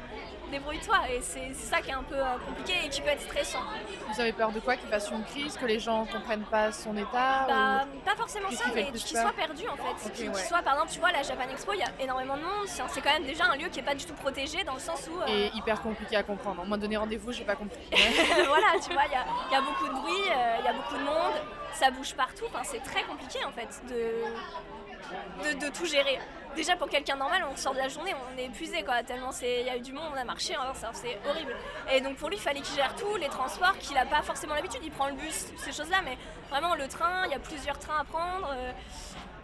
Débrouille-toi 0.52 0.96
et 1.12 1.22
c'est 1.22 1.54
ça 1.54 1.82
qui 1.82 1.90
est 1.90 1.94
un 1.94 2.04
peu 2.04 2.16
compliqué 2.46 2.74
et 2.86 2.90
qui 2.90 3.02
peut 3.02 3.10
être 3.10 3.22
stressant. 3.22 3.60
Vous 4.08 4.22
peur 4.34 4.52
de 4.52 4.60
quoi 4.60 4.76
Qu'il 4.76 4.90
fasse 4.90 5.10
une 5.12 5.24
crise, 5.24 5.58
que 5.58 5.66
les 5.66 5.80
gens 5.80 6.06
comprennent 6.06 6.46
pas 6.46 6.72
son 6.72 6.96
état 6.98 7.46
Bah, 7.48 7.86
pas 8.06 8.16
forcément 8.16 8.50
ça, 8.52 8.66
mais 8.74 8.92
qu'il 8.92 9.18
soit 9.18 9.34
perdu 9.34 9.64
en 9.70 9.76
fait. 9.76 10.12
Qu'il 10.14 10.30
ouais. 10.30 10.36
soit, 10.44 10.62
par 10.62 10.74
exemple, 10.74 10.92
tu 10.92 11.00
vois, 11.00 11.12
la 11.12 11.24
Japan 11.24 11.44
Expo, 11.52 11.74
il 11.74 11.80
y 11.80 11.84
a 11.84 11.92
énormément 12.00 12.36
de 12.38 12.42
monde. 12.44 12.68
C'est 12.68 13.02
quand 13.02 13.14
même 13.14 13.26
déjà 13.26 13.46
un 13.46 13.56
lieu 13.56 13.68
qui 13.70 13.80
est 13.80 13.84
pas 13.84 13.96
du 13.96 14.06
tout 14.06 14.14
protégé 14.14 14.64
dans 14.64 14.74
le 14.76 14.80
sens 14.80 15.08
où. 15.12 15.20
euh, 15.22 15.26
ou- 15.26 15.30
Et 15.30 15.52
hyper 15.56 15.82
compliqué 15.82 16.16
à 16.16 16.24
comprendre. 16.24 16.62
On 16.64 16.68
m'a 16.68 16.78
donné 16.78 16.98
rendez-vous, 16.98 17.32
j'ai 17.32 17.44
pas 17.46 17.56
compris. 17.56 17.80
voilà, 17.92 18.68
tu 18.86 18.94
vois, 18.94 19.04
il 19.06 19.12
y 19.12 19.16
a, 19.16 19.26
y 19.52 19.56
a 19.56 19.62
beaucoup 19.62 19.88
de 19.88 19.94
bruit, 19.94 20.30
euh, 20.32 20.56
il 20.60 20.66
y 20.66 20.68
a 20.68 20.74
beaucoup 20.74 20.96
de 20.96 21.04
monde, 21.04 21.34
ça 21.74 21.92
bouge 21.92 22.14
partout. 22.16 22.46
Enfin, 22.48 22.64
c'est 22.64 22.84
très 22.84 23.04
compliqué 23.04 23.40
en 23.46 23.52
fait 23.52 23.82
de, 23.90 25.54
de, 25.54 25.66
de 25.66 25.72
tout 25.72 25.86
gérer. 25.86 26.20
Déjà 26.58 26.76
pour 26.76 26.90
quelqu'un 26.90 27.16
normal, 27.16 27.46
on 27.50 27.56
sort 27.56 27.74
de 27.74 27.78
la 27.78 27.88
journée, 27.88 28.14
on 28.34 28.38
est 28.38 28.46
épuisé 28.46 28.84
quoi, 28.84 29.04
tellement 29.04 29.32
c'est- 29.32 29.62
il 29.62 29.68
y 29.68 29.70
a 29.70 29.78
eu 29.78 29.80
du 29.80 29.94
monde, 29.94 30.10
on 30.14 30.18
a 30.18 30.24
marché, 30.24 30.56
hein, 30.56 30.74
c'est- 30.92 31.18
horrible. 31.30 31.56
Et 31.92 32.02
donc 32.02 32.18
pour 32.18 32.30
lui, 32.30 32.36
il 32.38 32.42
fallait 32.42 32.62
qu'il 32.62 32.76
gère 32.76 32.96
tout, 32.96 33.16
les 33.18 33.30
transports, 33.30 33.78
qu'il 33.78 33.96
a 33.98 34.06
pas 34.06 34.24
forcément 34.24 34.56
l'habitude, 34.56 34.82
il 34.84 34.92
prend 34.92 35.08
le 35.08 35.14
bus, 35.14 35.46
ces 35.58 35.72
choses-là, 35.72 35.98
mais 36.04 36.18
vraiment 36.50 36.74
le 36.76 36.88
train, 36.88 37.26
il 37.28 37.32
y 37.32 37.36
a 37.36 37.40
plusieurs 37.40 37.78
trains 37.80 38.00
à 38.00 38.04
prendre. 38.04 38.50
euh, 38.52 38.72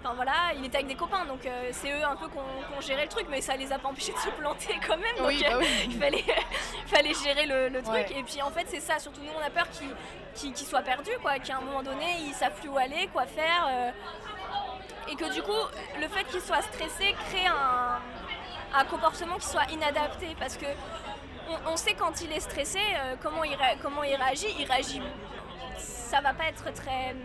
Enfin 0.05 0.15
voilà, 0.15 0.33
il 0.57 0.65
était 0.65 0.75
avec 0.79 0.87
des 0.89 0.95
copains, 0.95 1.23
donc 1.23 1.45
euh, 1.45 1.69
c'est 1.71 1.89
eux 1.89 2.03
un 2.03 2.17
peu 2.17 2.27
qu'on 2.27 2.41
qu'on 2.41 2.81
gérait 2.81 3.03
le 3.03 3.07
truc, 3.09 3.25
mais 3.29 3.39
ça 3.39 3.55
les 3.55 3.71
a 3.71 3.79
pas 3.79 3.87
empêchés 3.87 4.11
de 4.11 4.17
se 4.17 4.27
planter 4.31 4.77
quand 4.85 4.97
même. 4.97 5.15
Donc, 5.17 5.27
Oui, 5.27 5.41
bah 5.47 5.55
oui. 5.57 5.65
il 5.85 5.97
fallait, 5.97 6.25
fallait 6.87 7.13
gérer 7.13 7.45
le, 7.45 7.69
le 7.69 7.81
truc. 7.81 7.93
Ouais. 7.95 8.17
Et 8.17 8.21
puis 8.23 8.41
en 8.41 8.49
fait, 8.51 8.65
c'est 8.67 8.81
ça, 8.81 8.99
surtout 8.99 9.21
nous, 9.21 9.31
on 9.33 9.41
a 9.41 9.49
peur 9.49 9.65
qu'ils 10.35 10.57
soient 10.57 10.81
perdus, 10.81 11.17
quoi, 11.21 11.39
qu'à 11.39 11.55
un 11.55 11.61
moment 11.61 11.81
donné, 11.83 12.17
ils 12.19 12.33
savent 12.33 12.51
plus 12.59 12.67
où 12.67 12.77
aller, 12.77 13.07
quoi 13.13 13.25
faire. 13.27 13.65
euh, 13.69 13.91
et 15.09 15.15
que 15.15 15.33
du 15.33 15.41
coup, 15.41 15.51
le 15.99 16.07
fait 16.07 16.23
qu'ils 16.25 16.41
soient 16.41 16.61
stressés 16.61 17.15
crée 17.29 17.45
un, 17.47 17.99
un 18.73 18.85
comportement 18.85 19.35
qui 19.37 19.47
soit 19.47 19.69
inadapté. 19.71 20.35
Parce 20.39 20.57
que 20.57 20.65
on, 21.67 21.75
sait 21.75 21.93
quand 21.93 22.21
il 22.21 22.31
est 22.31 22.39
stressé, 22.39 22.79
euh, 22.79 23.15
comment, 23.21 23.43
il 23.43 23.57
comment 23.81 24.03
il 24.03 24.15
réagit. 24.15 24.47
Il 24.59 24.65
réagit. 24.65 25.01
Ça 25.77 26.21
va 26.21 26.33
pas 26.33 26.45
être 26.45 26.71
très 26.73 27.15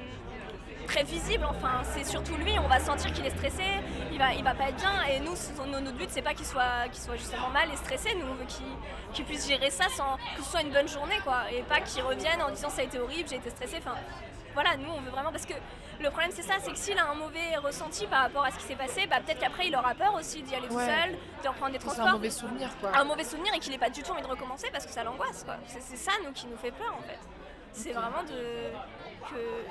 très 0.88 1.02
visible, 1.04 1.44
enfin 1.44 1.82
c'est 1.84 2.02
surtout 2.02 2.34
lui, 2.36 2.58
on 2.58 2.66
va 2.66 2.80
sentir 2.80 3.12
qu'il 3.12 3.26
est 3.26 3.36
stressé, 3.36 3.62
il 4.10 4.18
va, 4.18 4.32
il 4.32 4.42
va 4.42 4.54
pas 4.54 4.70
être 4.70 4.76
bien 4.76 5.02
et 5.10 5.20
nous, 5.20 5.34
notre 5.66 5.92
but 5.92 6.08
c'est 6.08 6.22
pas 6.22 6.32
qu'il 6.32 6.46
soit, 6.46 6.88
qu'il 6.90 7.00
soit 7.00 7.16
justement 7.16 7.50
mal 7.50 7.68
et 7.70 7.76
stressé, 7.76 8.14
nous 8.14 8.26
on 8.26 8.34
veut 8.34 8.46
qu'il 8.46 8.64
qu'il 9.12 9.26
puisse 9.26 9.46
gérer 9.46 9.70
ça 9.70 9.84
sans 9.90 10.16
que 10.34 10.42
ce 10.42 10.50
soit 10.50 10.62
une 10.62 10.72
bonne 10.72 10.88
journée 10.88 11.18
quoi, 11.24 11.42
et 11.52 11.60
pas 11.62 11.80
qu'il 11.82 12.02
revienne 12.02 12.40
en 12.40 12.50
disant 12.50 12.70
ça 12.70 12.80
a 12.80 12.84
été 12.84 12.98
horrible, 12.98 13.28
j'ai 13.28 13.36
été 13.36 13.50
stressé, 13.50 13.76
enfin 13.78 13.96
voilà, 14.54 14.78
nous 14.78 14.90
on 14.90 15.00
veut 15.02 15.10
vraiment 15.10 15.30
parce 15.30 15.44
que 15.44 15.52
le 16.00 16.10
problème 16.10 16.30
c'est 16.32 16.42
ça, 16.42 16.54
c'est 16.60 16.72
que 16.72 16.78
s'il 16.78 16.98
a 16.98 17.06
un 17.10 17.14
mauvais 17.14 17.56
ressenti 17.56 18.06
par 18.06 18.22
rapport 18.22 18.44
à 18.44 18.50
ce 18.50 18.58
qui 18.58 18.64
s'est 18.64 18.76
passé, 18.76 19.06
bah, 19.06 19.16
peut-être 19.24 19.40
qu'après 19.40 19.66
il 19.68 19.74
aura 19.76 19.94
peur 19.94 20.14
aussi 20.14 20.42
d'y 20.42 20.54
aller 20.54 20.68
tout 20.68 20.78
seul, 20.78 21.16
de 21.42 21.48
reprendre 21.48 21.72
des 21.72 21.78
C'est 21.78 21.84
transports. 21.86 22.06
un 22.08 22.12
mauvais 22.12 22.30
souvenir, 22.30 22.68
quoi. 22.80 22.90
un 22.96 23.04
mauvais 23.04 23.24
souvenir 23.24 23.52
et 23.54 23.58
qu'il 23.58 23.72
n'ait 23.72 23.78
pas 23.78 23.90
du 23.90 24.02
tout 24.02 24.12
envie 24.12 24.22
de 24.22 24.26
recommencer 24.26 24.68
parce 24.72 24.86
que 24.86 24.92
ça 24.92 25.02
l'angoisse 25.04 25.44
quoi. 25.44 25.56
C'est 25.66 25.80
ça 25.96 26.12
nous 26.24 26.32
qui 26.32 26.46
nous 26.46 26.56
fait 26.56 26.70
peur 26.72 26.94
en 26.98 27.02
fait. 27.02 27.18
C'est 27.72 27.92
vraiment 27.92 28.22
de 28.22 28.70
que 29.30 29.64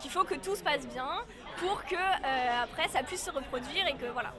qu'il 0.00 0.10
faut 0.12 0.22
que 0.24 0.34
tout 0.36 0.54
se 0.54 0.62
passe 0.62 0.86
bien 0.86 1.08
pour 1.56 1.84
que 1.84 1.94
euh, 1.96 2.62
après 2.62 2.86
ça 2.88 3.02
puisse 3.02 3.24
se 3.24 3.30
reproduire 3.32 3.86
et 3.88 3.94
que 3.94 4.06
voilà. 4.06 4.32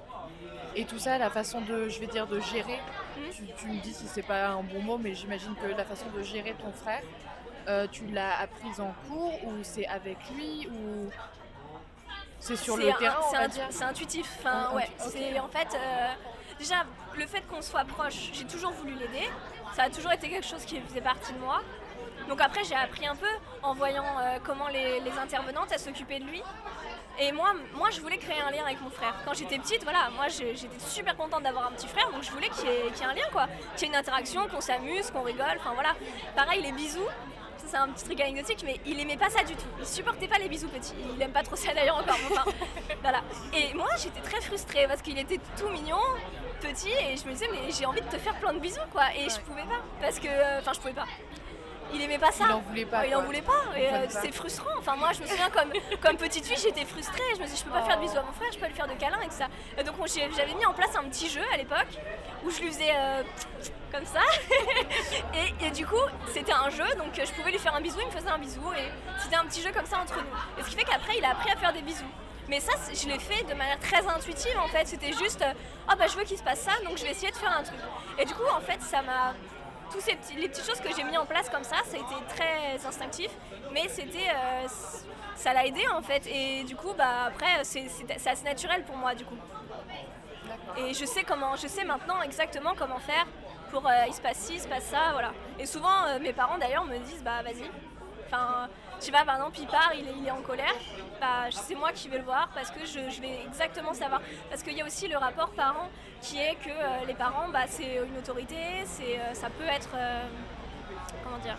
Et 0.75 0.85
tout 0.85 0.99
ça, 0.99 1.17
la 1.17 1.29
façon 1.29 1.59
de, 1.61 1.89
je 1.89 1.99
vais 1.99 2.07
dire, 2.07 2.27
de 2.27 2.39
gérer, 2.39 2.79
tu, 3.35 3.43
tu 3.57 3.67
me 3.67 3.81
dis 3.81 3.93
si 3.93 4.07
c'est 4.07 4.21
pas 4.21 4.49
un 4.49 4.61
bon 4.63 4.81
mot, 4.81 4.97
mais 4.97 5.13
j'imagine 5.15 5.53
que 5.55 5.65
la 5.67 5.83
façon 5.83 6.05
de 6.15 6.21
gérer 6.21 6.53
ton 6.61 6.71
frère, 6.71 7.01
euh, 7.69 7.87
tu 7.91 8.05
l'as 8.07 8.39
apprise 8.39 8.81
en 8.81 8.93
cours 9.07 9.33
ou 9.45 9.53
c'est 9.63 9.87
avec 9.87 10.17
lui 10.35 10.67
ou 10.71 11.09
c'est 12.39 12.55
sur 12.55 12.75
le 12.77 12.89
un- 12.89 12.93
terrain, 12.93 13.19
c'est 13.69 13.83
intuitif. 13.83 14.27
Enfin, 14.39 14.73
ouais. 14.75 14.89
intu- 14.99 15.39
en 15.39 15.47
fait 15.49 15.67
euh, 15.75 16.07
déjà 16.57 16.83
le 17.15 17.25
fait 17.27 17.41
qu'on 17.47 17.61
soit 17.61 17.85
proche. 17.85 18.31
J'ai 18.33 18.45
toujours 18.45 18.71
voulu 18.71 18.93
l'aider. 18.95 19.29
Ça 19.75 19.83
a 19.83 19.89
toujours 19.89 20.11
été 20.11 20.29
quelque 20.29 20.45
chose 20.47 20.65
qui 20.65 20.79
faisait 20.81 21.01
partie 21.01 21.33
de 21.33 21.39
moi. 21.39 21.61
Donc 22.27 22.41
après 22.41 22.63
j'ai 22.63 22.75
appris 22.75 23.05
un 23.07 23.15
peu 23.15 23.27
en 23.63 23.73
voyant 23.73 24.03
euh, 24.19 24.37
comment 24.43 24.67
les, 24.67 24.99
les 25.01 25.11
intervenantes 25.17 25.77
s'occupaient 25.77 26.19
de 26.19 26.25
lui. 26.25 26.41
Et 27.21 27.31
moi, 27.33 27.53
moi 27.73 27.89
je 27.89 27.99
voulais 27.99 28.17
créer 28.17 28.39
un 28.39 28.51
lien 28.51 28.63
avec 28.63 28.79
mon 28.81 28.89
frère. 28.89 29.13
Quand 29.25 29.33
j'étais 29.33 29.57
petite, 29.59 29.83
voilà, 29.83 30.09
moi 30.15 30.27
j'étais 30.29 30.55
super 30.79 31.17
contente 31.17 31.43
d'avoir 31.43 31.67
un 31.67 31.71
petit 31.71 31.87
frère, 31.87 32.09
donc 32.11 32.23
je 32.23 32.31
voulais 32.31 32.47
qu'il 32.49 32.65
y, 32.69 32.71
y 32.71 33.01
ait 33.01 33.05
un 33.05 33.13
lien 33.13 33.25
quoi, 33.33 33.47
qu'il 33.75 33.87
y 33.87 33.91
ait 33.91 33.93
une 33.93 33.99
interaction, 33.99 34.47
qu'on 34.47 34.61
s'amuse, 34.61 35.11
qu'on 35.11 35.23
rigole, 35.23 35.57
enfin 35.57 35.73
voilà. 35.73 35.95
Pareil 36.35 36.61
les 36.61 36.71
bisous, 36.71 37.07
ça 37.59 37.67
c'est 37.67 37.77
un 37.77 37.89
petit 37.89 38.05
truc 38.05 38.19
anecdotique, 38.21 38.63
mais 38.65 38.79
il 38.85 38.99
aimait 38.99 39.17
pas 39.17 39.29
ça 39.29 39.43
du 39.43 39.53
tout. 39.53 39.67
Il 39.79 39.85
supportait 39.85 40.27
pas 40.27 40.37
les 40.37 40.49
bisous 40.49 40.67
petits. 40.69 40.93
Il 41.15 41.21
aime 41.21 41.31
pas 41.31 41.43
trop 41.43 41.55
ça 41.55 41.73
d'ailleurs 41.73 41.97
encore. 41.97 42.17
Enfin, 42.31 42.51
voilà. 43.01 43.21
Et 43.53 43.73
moi 43.73 43.87
j'étais 43.97 44.21
très 44.21 44.41
frustrée 44.41 44.87
parce 44.87 45.01
qu'il 45.01 45.17
était 45.17 45.39
tout 45.57 45.69
mignon, 45.69 45.97
petit, 46.61 46.89
et 46.89 47.17
je 47.17 47.25
me 47.27 47.33
disais 47.33 47.47
mais 47.51 47.71
j'ai 47.71 47.85
envie 47.85 48.01
de 48.01 48.07
te 48.07 48.17
faire 48.17 48.35
plein 48.39 48.53
de 48.53 48.59
bisous 48.59 48.79
quoi. 48.91 49.03
Et 49.15 49.29
je 49.29 49.39
pouvais 49.41 49.63
pas 49.63 49.81
parce 50.01 50.19
que, 50.19 50.27
euh, 50.27 50.59
enfin 50.59 50.73
je 50.73 50.79
pouvais 50.79 50.93
pas. 50.93 51.05
Il 51.93 52.01
aimait 52.01 52.17
pas 52.17 52.31
ça. 52.31 52.45
Il 52.47 52.53
en 52.53 52.59
voulait 52.59 52.85
pas. 52.85 53.05
il 53.05 53.15
en 53.15 53.21
voulait 53.23 53.41
pas. 53.41 53.63
Et 53.75 53.83
Il 53.83 53.85
euh, 53.87 54.07
pas. 54.07 54.21
c'est 54.21 54.31
frustrant. 54.31 54.69
Enfin 54.77 54.95
moi 54.95 55.09
je 55.13 55.21
me 55.21 55.27
souviens 55.27 55.49
comme, 55.49 55.71
comme 56.01 56.17
petite 56.17 56.45
fille 56.45 56.57
j'étais 56.61 56.85
frustrée. 56.85 57.21
Je 57.35 57.39
me 57.39 57.45
disais 57.45 57.57
je 57.57 57.63
peux 57.63 57.71
pas 57.71 57.81
faire 57.83 57.97
de 57.97 58.01
bisous 58.01 58.17
à 58.17 58.23
mon 58.23 58.31
frère, 58.33 58.47
je 58.51 58.55
peux 58.55 58.61
pas 58.61 58.67
lui 58.67 58.75
faire 58.75 58.87
de 58.87 58.93
câlins 58.93 59.21
et 59.23 59.27
que 59.27 59.33
ça. 59.33 59.47
Et 59.77 59.83
donc 59.83 59.95
j'avais 60.35 60.53
mis 60.53 60.65
en 60.65 60.73
place 60.73 60.95
un 60.95 61.03
petit 61.09 61.29
jeu 61.29 61.41
à 61.53 61.57
l'époque 61.57 61.87
où 62.45 62.49
je 62.49 62.61
lui 62.61 62.67
faisais 62.67 62.91
euh, 62.95 63.23
comme 63.91 64.05
ça. 64.05 64.21
et, 65.33 65.65
et 65.65 65.71
du 65.71 65.85
coup 65.85 65.95
c'était 66.33 66.53
un 66.53 66.69
jeu 66.69 66.85
donc 66.97 67.17
euh, 67.17 67.25
je 67.25 67.31
pouvais 67.33 67.51
lui 67.51 67.59
faire 67.59 67.75
un 67.75 67.81
bisou, 67.81 67.99
il 68.01 68.07
me 68.07 68.11
faisait 68.11 68.29
un 68.29 68.37
bisou 68.37 68.61
et 68.77 68.91
c'était 69.21 69.35
un 69.35 69.45
petit 69.45 69.61
jeu 69.61 69.71
comme 69.71 69.85
ça 69.85 69.99
entre 69.99 70.17
nous. 70.17 70.59
Et 70.59 70.63
ce 70.63 70.69
qui 70.69 70.75
fait 70.75 70.85
qu'après 70.85 71.17
il 71.17 71.25
a 71.25 71.31
appris 71.31 71.51
à 71.51 71.55
faire 71.57 71.73
des 71.73 71.81
bisous. 71.81 72.05
Mais 72.49 72.59
ça, 72.59 72.71
je 72.91 73.07
l'ai 73.07 73.19
fait 73.19 73.43
de 73.43 73.53
manière 73.53 73.79
très 73.79 74.05
intuitive 74.07 74.57
en 74.57 74.67
fait. 74.67 74.87
C'était 74.87 75.13
juste, 75.13 75.45
ah 75.87 75.95
bah 75.95 76.05
je 76.07 76.17
veux 76.17 76.23
qu'il 76.23 76.37
se 76.37 76.41
passe 76.43 76.61
ça, 76.61 76.71
donc 76.83 76.97
je 76.97 77.03
vais 77.03 77.11
essayer 77.11 77.31
de 77.31 77.37
faire 77.37 77.55
un 77.55 77.61
truc. 77.61 77.77
Et 78.17 78.25
du 78.25 78.33
coup, 78.33 78.41
en 78.51 78.59
fait, 78.59 78.81
ça 78.81 79.03
m'a. 79.03 79.35
Tous 79.91 79.99
ces 80.01 80.15
petits, 80.15 80.35
les 80.35 80.49
petites 80.49 80.65
choses 80.65 80.79
que 80.79 80.93
j'ai 80.95 81.03
mis 81.03 81.17
en 81.17 81.25
place 81.25 81.49
comme 81.49 81.63
ça, 81.63 81.77
ça 81.85 81.97
a 81.97 81.99
été 81.99 82.15
très 82.35 82.87
instinctif, 82.87 83.31
mais 83.71 83.87
c'était. 83.87 84.29
euh, 84.29 84.67
ça 85.35 85.53
l'a 85.53 85.65
aidé 85.65 85.81
en 85.93 86.01
fait. 86.01 86.27
Et 86.27 86.63
du 86.63 86.75
coup, 86.75 86.93
bah 86.97 87.25
après, 87.27 87.63
c'est 87.63 87.87
assez 88.27 88.43
naturel 88.43 88.83
pour 88.83 88.97
moi 88.97 89.15
du 89.15 89.25
coup. 89.25 89.37
Et 90.77 90.93
je 90.93 91.05
sais 91.05 91.23
comment, 91.23 91.55
je 91.55 91.67
sais 91.67 91.83
maintenant 91.85 92.21
exactement 92.21 92.73
comment 92.77 92.99
faire 92.99 93.25
pour 93.71 93.87
euh, 93.87 93.91
il 94.07 94.13
se 94.13 94.21
passe 94.21 94.37
ci, 94.37 94.55
il 94.55 94.59
se 94.59 94.67
passe 94.67 94.85
ça, 94.85 95.11
voilà. 95.13 95.31
Et 95.57 95.65
souvent, 95.65 96.05
euh, 96.07 96.19
mes 96.19 96.33
parents 96.33 96.57
d'ailleurs 96.57 96.85
me 96.85 96.97
disent, 96.99 97.23
bah 97.23 97.41
vas-y. 97.43 97.69
Enfin, 98.25 98.67
tu 98.99 99.11
vois, 99.11 99.23
par 99.23 99.35
exemple, 99.35 99.59
il 99.59 99.67
part, 99.67 99.91
il 99.95 100.27
est, 100.27 100.31
en 100.31 100.41
colère, 100.41 100.73
bah 101.21 101.45
c'est 101.51 101.75
moi 101.75 101.91
qui 101.91 102.09
vais 102.09 102.17
le 102.17 102.23
voir 102.23 102.49
parce 102.53 102.69
que 102.71 102.85
je, 102.85 103.21
vais 103.21 103.41
exactement 103.45 103.93
savoir. 103.93 104.21
Parce 104.49 104.63
qu'il 104.63 104.73
y 104.73 104.81
a 104.81 104.85
aussi 104.85 105.07
le 105.07 105.17
rapport 105.17 105.49
parent 105.51 105.89
qui 106.21 106.37
est 106.37 106.55
que 106.55 106.69
euh, 106.69 107.05
les 107.07 107.13
parents, 107.13 107.49
bah 107.49 107.65
c'est 107.67 107.95
une 107.95 108.17
autorité, 108.17 108.55
euh, 108.55 109.33
ça 109.33 109.49
peut 109.49 109.65
être, 109.65 109.91
euh, 109.95 110.23
comment 111.23 111.37
dire. 111.37 111.57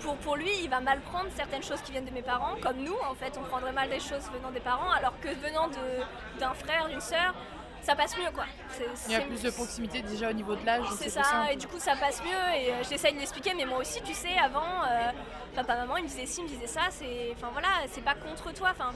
Pour, 0.00 0.16
pour 0.16 0.36
lui, 0.36 0.50
il 0.62 0.68
va 0.68 0.80
mal 0.80 1.00
prendre 1.00 1.30
certaines 1.34 1.62
choses 1.62 1.80
qui 1.80 1.92
viennent 1.92 2.04
de 2.04 2.10
mes 2.10 2.22
parents, 2.22 2.56
comme 2.60 2.76
nous 2.76 2.96
en 3.08 3.14
fait, 3.14 3.38
on 3.38 3.44
prendrait 3.44 3.72
mal 3.72 3.88
des 3.88 4.00
choses 4.00 4.28
venant 4.32 4.50
des 4.50 4.60
parents, 4.60 4.90
alors 4.90 5.18
que 5.20 5.28
venant 5.28 5.68
d'un 6.38 6.54
frère, 6.54 6.88
d'une 6.88 7.00
sœur, 7.00 7.34
ça 7.84 7.94
passe 7.94 8.16
mieux 8.16 8.30
quoi. 8.34 8.44
Il 9.06 9.12
y 9.12 9.14
a 9.16 9.20
plus 9.20 9.42
de 9.42 9.50
proximité 9.50 10.02
déjà 10.02 10.30
au 10.30 10.32
niveau 10.32 10.56
de 10.56 10.64
l'âge. 10.64 10.86
c'est 10.98 11.10
ça, 11.10 11.52
et 11.52 11.56
du 11.56 11.66
coup 11.68 11.78
ça 11.78 11.94
passe 11.96 12.22
mieux 12.22 12.56
et 12.56 12.70
euh, 12.72 12.82
j'essaye 12.88 13.12
de 13.14 13.18
l'expliquer, 13.18 13.52
mais 13.54 13.64
moi 13.66 13.78
aussi, 13.78 14.00
tu 14.02 14.14
sais, 14.14 14.36
avant, 14.42 14.62
euh, 14.90 15.10
papa, 15.54 15.76
maman, 15.76 15.96
il 15.98 16.04
me 16.04 16.08
disait 16.08 16.26
ci, 16.26 16.40
il 16.40 16.44
me 16.44 16.48
disait 16.48 16.66
ça, 16.66 16.82
c'est, 16.90 17.32
enfin 17.36 17.48
voilà, 17.52 17.68
c'est 17.88 18.02
pas 18.04 18.14
contre 18.14 18.52
toi, 18.52 18.70
enfin, 18.72 18.90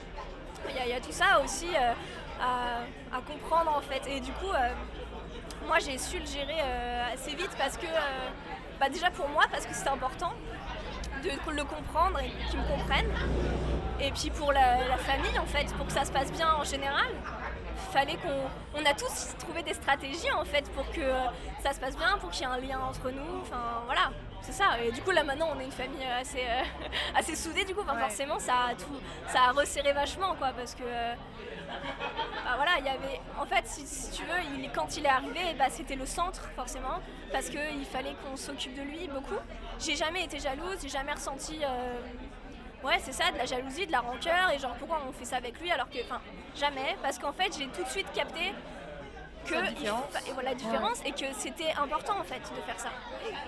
il 0.70 0.74
y, 0.76 0.78
a- 0.78 0.86
il 0.86 0.90
y 0.90 0.94
a 0.94 1.00
tout 1.00 1.12
ça 1.12 1.40
aussi 1.44 1.68
euh, 1.76 1.92
à, 2.40 3.16
à 3.16 3.20
comprendre 3.20 3.76
en 3.76 3.80
fait, 3.82 4.02
et 4.10 4.20
du 4.20 4.32
coup, 4.32 4.50
euh, 4.50 4.70
moi 5.66 5.78
j'ai 5.80 5.98
su 5.98 6.18
le 6.18 6.26
gérer 6.26 6.60
assez 7.12 7.34
vite 7.34 7.50
parce 7.58 7.76
que, 7.76 7.86
bah 8.80 8.88
déjà 8.88 9.10
pour 9.10 9.28
moi, 9.28 9.44
parce 9.50 9.66
que 9.66 9.74
c'était 9.74 9.90
important 9.90 10.32
de 11.22 11.28
le 11.52 11.64
comprendre 11.64 12.18
et 12.20 12.30
qu'ils 12.50 12.60
me 12.60 12.66
comprennent, 12.68 13.12
et 14.00 14.10
puis 14.12 14.30
pour 14.30 14.52
la, 14.52 14.86
la 14.86 14.96
famille 14.98 15.38
en 15.38 15.46
fait, 15.46 15.66
pour 15.76 15.86
que 15.86 15.92
ça 15.92 16.04
se 16.04 16.12
passe 16.12 16.30
bien 16.32 16.48
en 16.54 16.64
général, 16.64 17.08
fallait 17.92 18.16
qu'on 18.16 18.80
on 18.80 18.84
a 18.84 18.94
tous 18.94 19.34
trouvé 19.38 19.62
des 19.62 19.74
stratégies 19.74 20.30
en 20.32 20.44
fait 20.44 20.68
pour 20.72 20.90
que 20.92 21.00
euh, 21.00 21.24
ça 21.62 21.72
se 21.72 21.80
passe 21.80 21.96
bien, 21.96 22.18
pour 22.18 22.30
qu'il 22.30 22.42
y 22.42 22.44
ait 22.44 22.52
un 22.52 22.58
lien 22.58 22.80
entre 22.80 23.10
nous. 23.10 23.40
Enfin 23.42 23.82
voilà, 23.86 24.10
c'est 24.42 24.52
ça. 24.52 24.78
Et 24.82 24.92
du 24.92 25.00
coup 25.02 25.10
là 25.10 25.24
maintenant 25.24 25.48
on 25.56 25.60
est 25.60 25.64
une 25.64 25.72
famille 25.72 26.04
euh, 26.04 26.20
assez 26.20 26.40
euh, 26.40 26.62
assez 27.16 27.34
soudée 27.36 27.64
du 27.64 27.74
coup. 27.74 27.82
Enfin, 27.82 27.94
Ouais. 27.94 28.00
forcément 28.00 28.38
ça 28.38 28.54
a 28.70 28.74
tout 28.74 29.00
ça 29.28 29.42
a 29.48 29.52
resserré 29.52 29.92
vachement 29.92 30.34
quoi 30.36 30.50
parce 30.56 30.74
que 30.74 30.82
euh, 30.84 31.14
bah, 32.44 32.54
voilà 32.56 32.72
il 32.78 32.84
y 32.84 32.88
avait 32.88 33.20
en 33.38 33.44
fait 33.46 33.66
si, 33.66 33.86
si 33.86 34.10
tu 34.12 34.22
veux 34.24 34.40
il, 34.58 34.70
quand 34.72 34.96
il 34.96 35.04
est 35.04 35.08
arrivé 35.08 35.40
bah, 35.58 35.66
c'était 35.70 35.96
le 35.96 36.06
centre 36.06 36.48
forcément 36.54 37.00
parce 37.32 37.48
qu'il 37.48 37.84
fallait 37.84 38.14
qu'on 38.24 38.36
s'occupe 38.36 38.74
de 38.74 38.82
lui 38.82 39.08
beaucoup. 39.08 39.38
J'ai 39.80 39.94
jamais 39.96 40.24
été 40.24 40.38
jalouse, 40.40 40.78
j'ai 40.82 40.88
jamais 40.88 41.12
ressenti 41.12 41.60
euh, 41.64 41.98
Ouais, 42.84 42.98
c'est 43.00 43.12
ça, 43.12 43.30
de 43.32 43.38
la 43.38 43.44
jalousie, 43.46 43.86
de 43.86 43.92
la 43.92 44.00
rancœur, 44.00 44.50
et 44.54 44.58
genre 44.58 44.74
pourquoi 44.78 45.00
on 45.08 45.12
fait 45.12 45.24
ça 45.24 45.36
avec 45.36 45.58
lui 45.60 45.70
alors 45.70 45.88
que, 45.90 45.98
enfin, 46.04 46.20
jamais, 46.56 46.96
parce 47.02 47.18
qu'en 47.18 47.32
fait 47.32 47.52
j'ai 47.58 47.66
tout 47.68 47.82
de 47.82 47.88
suite 47.88 48.06
capté 48.12 48.52
que 49.44 49.54
La 49.54 49.60
il 49.70 49.74
différence. 49.74 50.28
et 50.28 50.32
voilà, 50.32 50.50
la 50.50 50.54
différence 50.54 51.00
et 51.06 51.12
que 51.12 51.32
c'était 51.32 51.72
important 51.80 52.18
en 52.20 52.22
fait 52.24 52.38
de 52.40 52.60
faire 52.66 52.78
ça. 52.78 52.90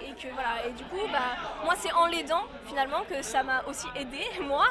Et, 0.03 0.11
et 0.11 0.15
que 0.15 0.33
voilà, 0.33 0.67
et 0.67 0.71
du 0.73 0.85
coup, 0.85 1.07
bah, 1.13 1.37
moi 1.65 1.75
c'est 1.77 1.93
en 1.93 2.07
l'aidant 2.07 2.45
finalement 2.67 3.03
que 3.09 3.21
ça 3.23 3.43
m'a 3.43 3.63
aussi 3.69 3.87
aidé 3.97 4.21
moi 4.43 4.67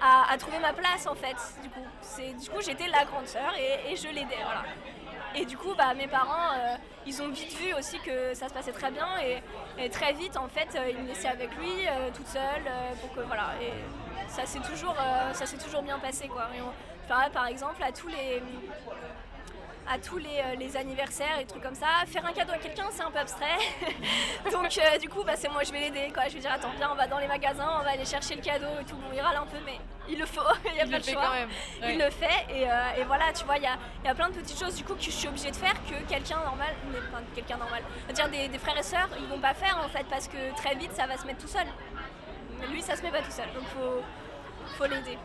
à, 0.00 0.32
à 0.32 0.38
trouver 0.38 0.58
ma 0.60 0.72
place 0.72 1.06
en 1.06 1.14
fait. 1.14 1.36
Du 1.62 1.68
coup, 1.68 1.80
c'est 2.00 2.32
du 2.32 2.48
coup 2.48 2.60
j'étais 2.60 2.88
la 2.88 3.04
grande 3.04 3.26
sœur 3.26 3.52
et, 3.58 3.92
et 3.92 3.96
je 3.96 4.08
l'aidais, 4.08 4.38
voilà. 4.42 4.62
Et 5.34 5.44
du 5.46 5.56
coup, 5.56 5.74
bah, 5.76 5.94
mes 5.94 6.06
parents, 6.08 6.52
euh, 6.54 6.76
ils 7.06 7.22
ont 7.22 7.28
vite 7.28 7.52
vu 7.54 7.72
aussi 7.74 7.98
que 8.00 8.34
ça 8.34 8.48
se 8.48 8.54
passait 8.54 8.72
très 8.72 8.90
bien 8.90 9.06
et, 9.78 9.88
très 9.90 10.12
vite, 10.12 10.36
en 10.36 10.48
fait, 10.48 10.68
euh, 10.76 10.90
ils 10.90 10.98
me 10.98 11.08
laissaient 11.08 11.28
avec 11.28 11.54
lui, 11.56 11.86
euh, 11.88 12.10
toute 12.14 12.26
seule, 12.28 12.64
pour 13.00 13.12
que 13.14 13.20
voilà. 13.20 13.50
Et 13.60 13.72
ça 14.28 14.44
s'est 14.46 14.60
toujours, 14.60 14.94
toujours 15.58 15.82
bien 15.82 15.98
passé, 15.98 16.28
quoi. 16.28 16.48
Et 16.56 16.60
on- 16.60 16.72
enfin, 17.04 17.30
par 17.30 17.46
exemple, 17.46 17.82
à 17.82 17.92
tous 17.92 18.08
les 18.08 18.42
à 19.88 19.98
tous 19.98 20.18
les, 20.18 20.38
euh, 20.38 20.54
les 20.58 20.76
anniversaires 20.76 21.38
et 21.40 21.44
trucs 21.44 21.62
comme 21.62 21.74
ça. 21.74 21.86
Faire 22.06 22.24
un 22.26 22.32
cadeau 22.32 22.52
à 22.52 22.58
quelqu'un, 22.58 22.86
c'est 22.90 23.02
un 23.02 23.10
peu 23.10 23.18
abstrait. 23.18 23.58
Donc, 24.52 24.78
euh, 24.78 24.98
du 24.98 25.08
coup, 25.08 25.22
bah, 25.24 25.32
c'est 25.36 25.48
moi, 25.48 25.62
je 25.64 25.72
vais 25.72 25.80
l'aider. 25.80 26.10
Quoi. 26.12 26.24
Je 26.28 26.34
vais 26.34 26.40
dire, 26.40 26.52
attends, 26.52 26.70
viens, 26.76 26.90
on 26.92 26.94
va 26.94 27.06
dans 27.06 27.18
les 27.18 27.26
magasins, 27.26 27.78
on 27.80 27.84
va 27.84 27.90
aller 27.90 28.04
chercher 28.04 28.36
le 28.36 28.42
cadeau 28.42 28.66
et 28.80 28.84
tout. 28.84 28.96
Bon, 28.96 29.08
il 29.12 29.20
râle 29.20 29.36
un 29.36 29.46
peu, 29.46 29.58
mais 29.64 29.78
il 30.08 30.18
le 30.18 30.26
faut, 30.26 30.40
il 30.66 30.72
n'y 30.72 30.80
a 30.80 30.84
Il 30.84 30.90
pas 30.90 30.98
le 30.98 31.02
choix 31.04 31.22
quand 31.22 31.32
même. 31.32 31.48
Ouais. 31.48 31.92
il 31.94 31.98
le 31.98 32.10
fait 32.10 32.46
et, 32.50 32.70
euh, 32.70 33.00
et 33.00 33.04
voilà 33.04 33.32
tu 33.32 33.44
vois 33.44 33.56
il 33.56 33.62
y 33.62 33.66
a, 33.66 33.76
il 34.02 34.06
y 34.08 34.10
a 34.10 34.14
plein 34.16 34.28
de 34.30 34.34
petites 34.34 34.58
choses 34.58 34.74
du 34.74 34.82
coup 34.82 34.94
que 34.94 35.02
je 35.02 35.10
suis 35.10 35.28
obligée 35.28 35.52
de 35.52 35.56
faire 35.56 35.74
que 35.84 35.94
quelqu'un 36.08 36.38
normal 36.40 36.74
enfin, 37.08 37.22
quelqu'un 37.34 37.56
normal 37.56 37.82
des, 38.32 38.48
des 38.48 38.58
frères 38.58 38.76
et 38.76 38.82
sœurs 38.82 39.08
ils 39.20 39.28
vont 39.28 39.38
pas 39.38 39.54
faire 39.54 39.78
en 39.78 39.88
fait 39.88 40.04
parce 40.10 40.26
que 40.26 40.54
très 40.56 40.74
vite 40.74 40.92
ça 40.92 41.06
va 41.06 41.16
se 41.16 41.24
mettre 41.24 41.40
tout 41.40 41.48
seul 41.48 41.66
mais 42.60 42.66
lui 42.66 42.82
ça 42.82 42.96
se 42.96 43.02
met 43.02 43.10
pas 43.12 43.22
tout 43.22 43.30
seul 43.30 43.46
donc 43.54 43.64
faut 43.68 44.02
faut 44.76 44.86
l'aider 44.86 45.16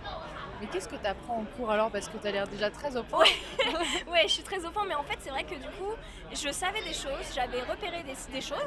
Mais 0.60 0.68
qu'est-ce 0.68 0.88
que 0.88 0.96
tu 0.96 1.06
apprends 1.06 1.38
en 1.38 1.46
cours 1.56 1.72
alors 1.72 1.92
Parce 1.92 2.08
que 2.10 2.18
tu 2.18 2.28
as 2.28 2.32
l'air 2.32 2.48
déjà 2.48 2.70
très 2.70 2.96
au 2.98 3.04
point. 3.04 3.26
Ouais. 4.12 4.24
je 4.24 4.34
suis 4.34 4.44
très 4.44 4.66
au 4.66 4.72
point 4.72 4.86
mais 4.88 4.96
en 4.96 5.04
fait 5.04 5.18
c'est 5.20 5.30
vrai 5.30 5.44
que 5.44 5.54
du 5.56 5.68
coup 5.78 5.94
je 6.34 6.50
savais 6.52 6.82
des 6.82 6.94
choses 6.94 7.26
j'avais 7.36 7.62
repéré 7.62 8.04
des, 8.04 8.42
choses 8.42 8.58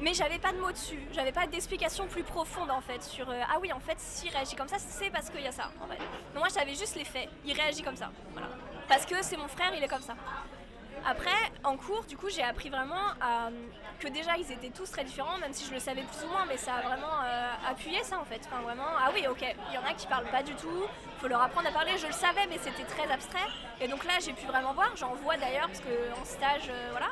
mais 0.00 0.12
j'avais 0.12 0.38
pas 0.38 0.52
de 0.52 0.58
mots 0.58 0.70
dessus, 0.70 1.00
j'avais 1.12 1.32
pas 1.32 1.46
d'explication 1.46 2.06
plus 2.06 2.22
profonde 2.22 2.70
en 2.70 2.80
fait 2.80 3.02
sur 3.02 3.28
euh, 3.30 3.40
ah 3.50 3.58
oui 3.60 3.72
en 3.72 3.80
fait 3.80 3.98
s'il 3.98 4.30
réagit 4.30 4.56
comme 4.56 4.68
ça 4.68 4.78
c'est 4.78 5.10
parce 5.10 5.30
qu'il 5.30 5.40
y 5.40 5.46
a 5.46 5.52
ça 5.52 5.70
en 5.80 5.86
fait. 5.86 5.98
Moi 6.36 6.48
j'avais 6.54 6.74
juste 6.74 6.96
les 6.96 7.04
faits, 7.04 7.28
il 7.44 7.54
réagit 7.54 7.82
comme 7.82 7.96
ça, 7.96 8.10
voilà. 8.32 8.48
Parce 8.88 9.06
que 9.06 9.22
c'est 9.22 9.36
mon 9.36 9.48
frère, 9.48 9.72
il 9.76 9.82
est 9.82 9.88
comme 9.88 10.02
ça. 10.02 10.14
Après, 11.06 11.30
en 11.64 11.76
cours, 11.76 12.04
du 12.04 12.16
coup, 12.16 12.28
j'ai 12.28 12.42
appris 12.42 12.68
vraiment 12.68 12.94
à- 13.20 13.48
que 13.98 14.08
déjà 14.08 14.36
ils 14.36 14.50
étaient 14.52 14.70
tous 14.70 14.90
très 14.90 15.02
différents, 15.04 15.38
même 15.38 15.52
si 15.52 15.64
je 15.66 15.72
le 15.72 15.80
savais 15.80 16.02
plus 16.02 16.24
ou 16.24 16.28
moins, 16.30 16.44
mais 16.46 16.56
ça 16.56 16.74
a 16.74 16.82
vraiment 16.82 17.20
euh, 17.24 17.50
appuyé 17.70 18.02
ça 18.04 18.18
en 18.20 18.24
fait. 18.24 18.40
Enfin, 18.46 18.62
vraiment, 18.62 18.86
ah 18.98 19.10
oui, 19.14 19.26
ok, 19.28 19.42
il 19.42 19.74
y 19.74 19.78
en 19.78 19.84
a 19.84 19.94
qui 19.94 20.06
parlent 20.06 20.30
pas 20.30 20.42
du 20.42 20.54
tout, 20.54 20.84
faut 21.20 21.28
leur 21.28 21.42
apprendre 21.42 21.68
à 21.68 21.72
parler. 21.72 21.96
Je 21.98 22.06
le 22.06 22.12
savais, 22.12 22.46
mais 22.48 22.58
c'était 22.58 22.84
très 22.84 23.10
abstrait. 23.10 23.48
Et 23.80 23.88
donc 23.88 24.04
là, 24.04 24.12
j'ai 24.24 24.32
pu 24.32 24.46
vraiment 24.46 24.72
voir, 24.74 24.90
j'en 24.96 25.14
vois 25.14 25.36
d'ailleurs, 25.36 25.66
parce 25.68 25.80
qu'en 25.80 26.24
stage, 26.24 26.68
euh, 26.70 26.88
voilà. 26.92 27.08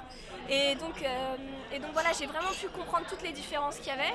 Et 0.49 0.75
donc, 0.77 1.03
euh, 1.03 1.37
et 1.73 1.79
donc 1.81 1.91
voilà, 1.93 2.11
j'ai 2.13 2.27
vraiment 2.27 2.53
pu 2.61 2.69
comprendre 2.69 3.07
toutes 3.09 3.23
les 3.23 3.33
différences 3.33 3.77
qu'il 3.79 3.89
y 3.89 3.91
avait. 3.91 4.15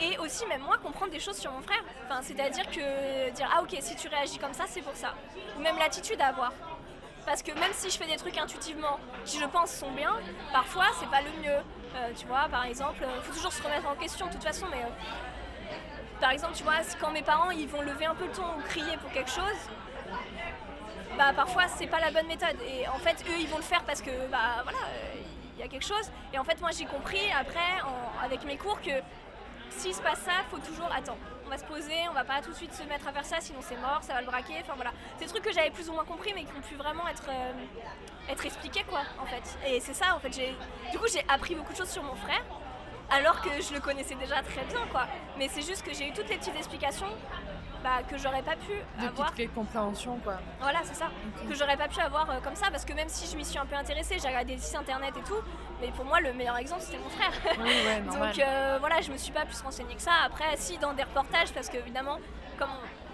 et 0.00 0.16
aussi 0.18 0.46
même 0.46 0.62
moi 0.62 0.78
comprendre 0.78 1.10
des 1.10 1.18
choses 1.18 1.36
sur 1.36 1.50
mon 1.50 1.60
frère. 1.60 1.82
Enfin, 2.06 2.20
c'est-à-dire 2.22 2.66
que 2.70 3.30
dire 3.30 3.50
ah 3.52 3.62
ok 3.62 3.76
si 3.80 3.96
tu 3.96 4.06
réagis 4.06 4.38
comme 4.38 4.52
ça 4.54 4.64
c'est 4.68 4.80
pour 4.80 4.94
ça. 4.94 5.12
Ou 5.56 5.60
même 5.60 5.76
l'attitude 5.76 6.20
à 6.20 6.28
avoir. 6.28 6.52
Parce 7.26 7.42
que 7.42 7.52
même 7.52 7.72
si 7.72 7.90
je 7.90 7.98
fais 7.98 8.06
des 8.06 8.16
trucs 8.16 8.38
intuitivement 8.38 8.98
qui 9.24 9.38
je 9.38 9.44
pense 9.46 9.70
sont 9.70 9.90
bien, 9.92 10.14
parfois 10.52 10.86
c'est 10.98 11.10
pas 11.10 11.20
le 11.20 11.30
mieux. 11.42 11.58
Euh, 11.96 12.10
tu 12.16 12.26
vois, 12.26 12.48
par 12.50 12.64
exemple, 12.64 13.04
il 13.16 13.22
faut 13.22 13.34
toujours 13.34 13.52
se 13.52 13.62
remettre 13.62 13.88
en 13.88 13.94
question 13.94 14.26
de 14.26 14.32
toute 14.32 14.44
façon, 14.44 14.66
mais 14.70 14.82
euh, 14.82 15.74
par 16.20 16.30
exemple, 16.30 16.54
tu 16.54 16.62
vois, 16.62 16.74
quand 17.00 17.10
mes 17.10 17.22
parents 17.22 17.50
ils 17.50 17.68
vont 17.68 17.82
lever 17.82 18.06
un 18.06 18.14
peu 18.14 18.26
le 18.26 18.32
ton 18.32 18.42
ou 18.58 18.62
crier 18.68 18.96
pour 18.98 19.10
quelque 19.12 19.30
chose, 19.30 19.58
bah 21.16 21.32
parfois 21.34 21.64
c'est 21.68 21.86
pas 21.86 22.00
la 22.00 22.10
bonne 22.10 22.26
méthode. 22.26 22.56
Et 22.66 22.86
en 22.88 22.98
fait, 22.98 23.24
eux 23.28 23.38
ils 23.38 23.48
vont 23.48 23.58
le 23.58 23.62
faire 23.62 23.82
parce 23.84 24.00
que 24.00 24.10
bah 24.30 24.62
voilà, 24.62 24.78
il 25.56 25.60
y 25.60 25.62
a 25.62 25.68
quelque 25.68 25.86
chose. 25.86 26.10
Et 26.32 26.38
en 26.38 26.44
fait, 26.44 26.60
moi 26.60 26.70
j'ai 26.76 26.86
compris 26.86 27.30
après 27.38 27.58
avec 28.22 28.44
mes 28.44 28.56
cours 28.56 28.80
que 28.80 28.90
s'il 29.70 29.94
se 29.94 30.02
passe 30.02 30.20
ça, 30.20 30.32
faut 30.50 30.58
toujours 30.58 30.90
attendre. 30.92 31.18
On 31.46 31.50
va 31.50 31.58
se 31.58 31.64
poser, 31.64 31.94
on 32.10 32.12
va 32.12 32.24
pas 32.24 32.42
tout 32.42 32.50
de 32.50 32.56
suite 32.56 32.74
se 32.74 32.82
mettre 32.84 33.08
à 33.08 33.12
faire 33.12 33.24
ça, 33.24 33.40
sinon 33.40 33.60
c'est 33.62 33.76
mort, 33.76 34.00
ça 34.02 34.14
va 34.14 34.20
le 34.20 34.26
braquer. 34.26 34.54
Enfin 34.60 34.74
voilà, 34.74 34.92
c'est 35.16 35.24
des 35.24 35.30
trucs 35.30 35.44
que 35.44 35.52
j'avais 35.52 35.70
plus 35.70 35.88
ou 35.88 35.92
moins 35.94 36.04
compris, 36.04 36.32
mais 36.34 36.44
qui 36.44 36.52
ont 36.56 36.60
pu 36.60 36.74
vraiment 36.74 37.08
être 37.08 37.28
euh, 37.28 37.52
être 38.28 38.44
expliqués 38.44 38.84
quoi, 38.88 39.02
en 39.20 39.26
fait. 39.26 39.58
Et 39.66 39.80
c'est 39.80 39.94
ça, 39.94 40.14
en 40.14 40.20
fait. 40.20 40.32
J'ai, 40.32 40.54
du 40.90 40.98
coup, 40.98 41.06
j'ai 41.12 41.24
appris 41.28 41.54
beaucoup 41.54 41.72
de 41.72 41.78
choses 41.78 41.90
sur 41.90 42.02
mon 42.02 42.16
frère, 42.16 42.44
alors 43.10 43.40
que 43.40 43.48
je 43.60 43.72
le 43.72 43.80
connaissais 43.80 44.14
déjà 44.14 44.42
très 44.42 44.64
bien, 44.64 44.86
quoi. 44.90 45.06
Mais 45.38 45.48
c'est 45.48 45.62
juste 45.62 45.82
que 45.82 45.94
j'ai 45.94 46.08
eu 46.08 46.12
toutes 46.12 46.28
les 46.28 46.36
petites 46.36 46.56
explications 46.56 47.08
bah, 47.82 48.02
que 48.08 48.18
j'aurais 48.18 48.42
pas 48.42 48.56
pu 48.56 48.72
de 49.00 49.06
avoir. 49.06 49.28
Toutes 49.28 49.38
les 49.38 49.46
compréhensions, 49.48 50.18
quoi. 50.24 50.34
Voilà, 50.60 50.80
c'est 50.84 50.94
ça. 50.94 51.08
Que 51.48 51.54
j'aurais 51.54 51.76
pas 51.76 51.88
pu 51.88 52.00
avoir 52.00 52.28
euh, 52.30 52.40
comme 52.42 52.54
ça, 52.54 52.70
parce 52.70 52.84
que 52.84 52.92
même 52.92 53.08
si 53.08 53.30
je 53.30 53.36
m'y 53.36 53.44
suis 53.44 53.58
un 53.58 53.66
peu 53.66 53.76
intéressée, 53.76 54.16
j'ai 54.20 54.28
regardé 54.28 54.54
des 54.56 54.60
sites 54.60 54.76
internet 54.76 55.14
et 55.16 55.22
tout, 55.22 55.40
mais 55.80 55.88
pour 55.88 56.04
moi, 56.04 56.20
le 56.20 56.32
meilleur 56.32 56.56
exemple, 56.56 56.82
c'était 56.82 56.98
mon 56.98 57.08
frère. 57.10 57.32
Oui, 57.58 57.70
ouais, 57.86 58.00
Donc 58.06 58.38
euh, 58.38 58.76
voilà, 58.80 59.00
je 59.00 59.10
me 59.10 59.16
suis 59.16 59.32
pas 59.32 59.44
plus 59.44 59.60
renseignée 59.60 59.94
que 59.94 60.02
ça. 60.02 60.12
Après, 60.24 60.56
si, 60.56 60.78
dans 60.78 60.92
des 60.92 61.04
reportages, 61.04 61.52
parce 61.52 61.68
que 61.68 61.76
évidemment, 61.78 62.18
comme 62.58 62.68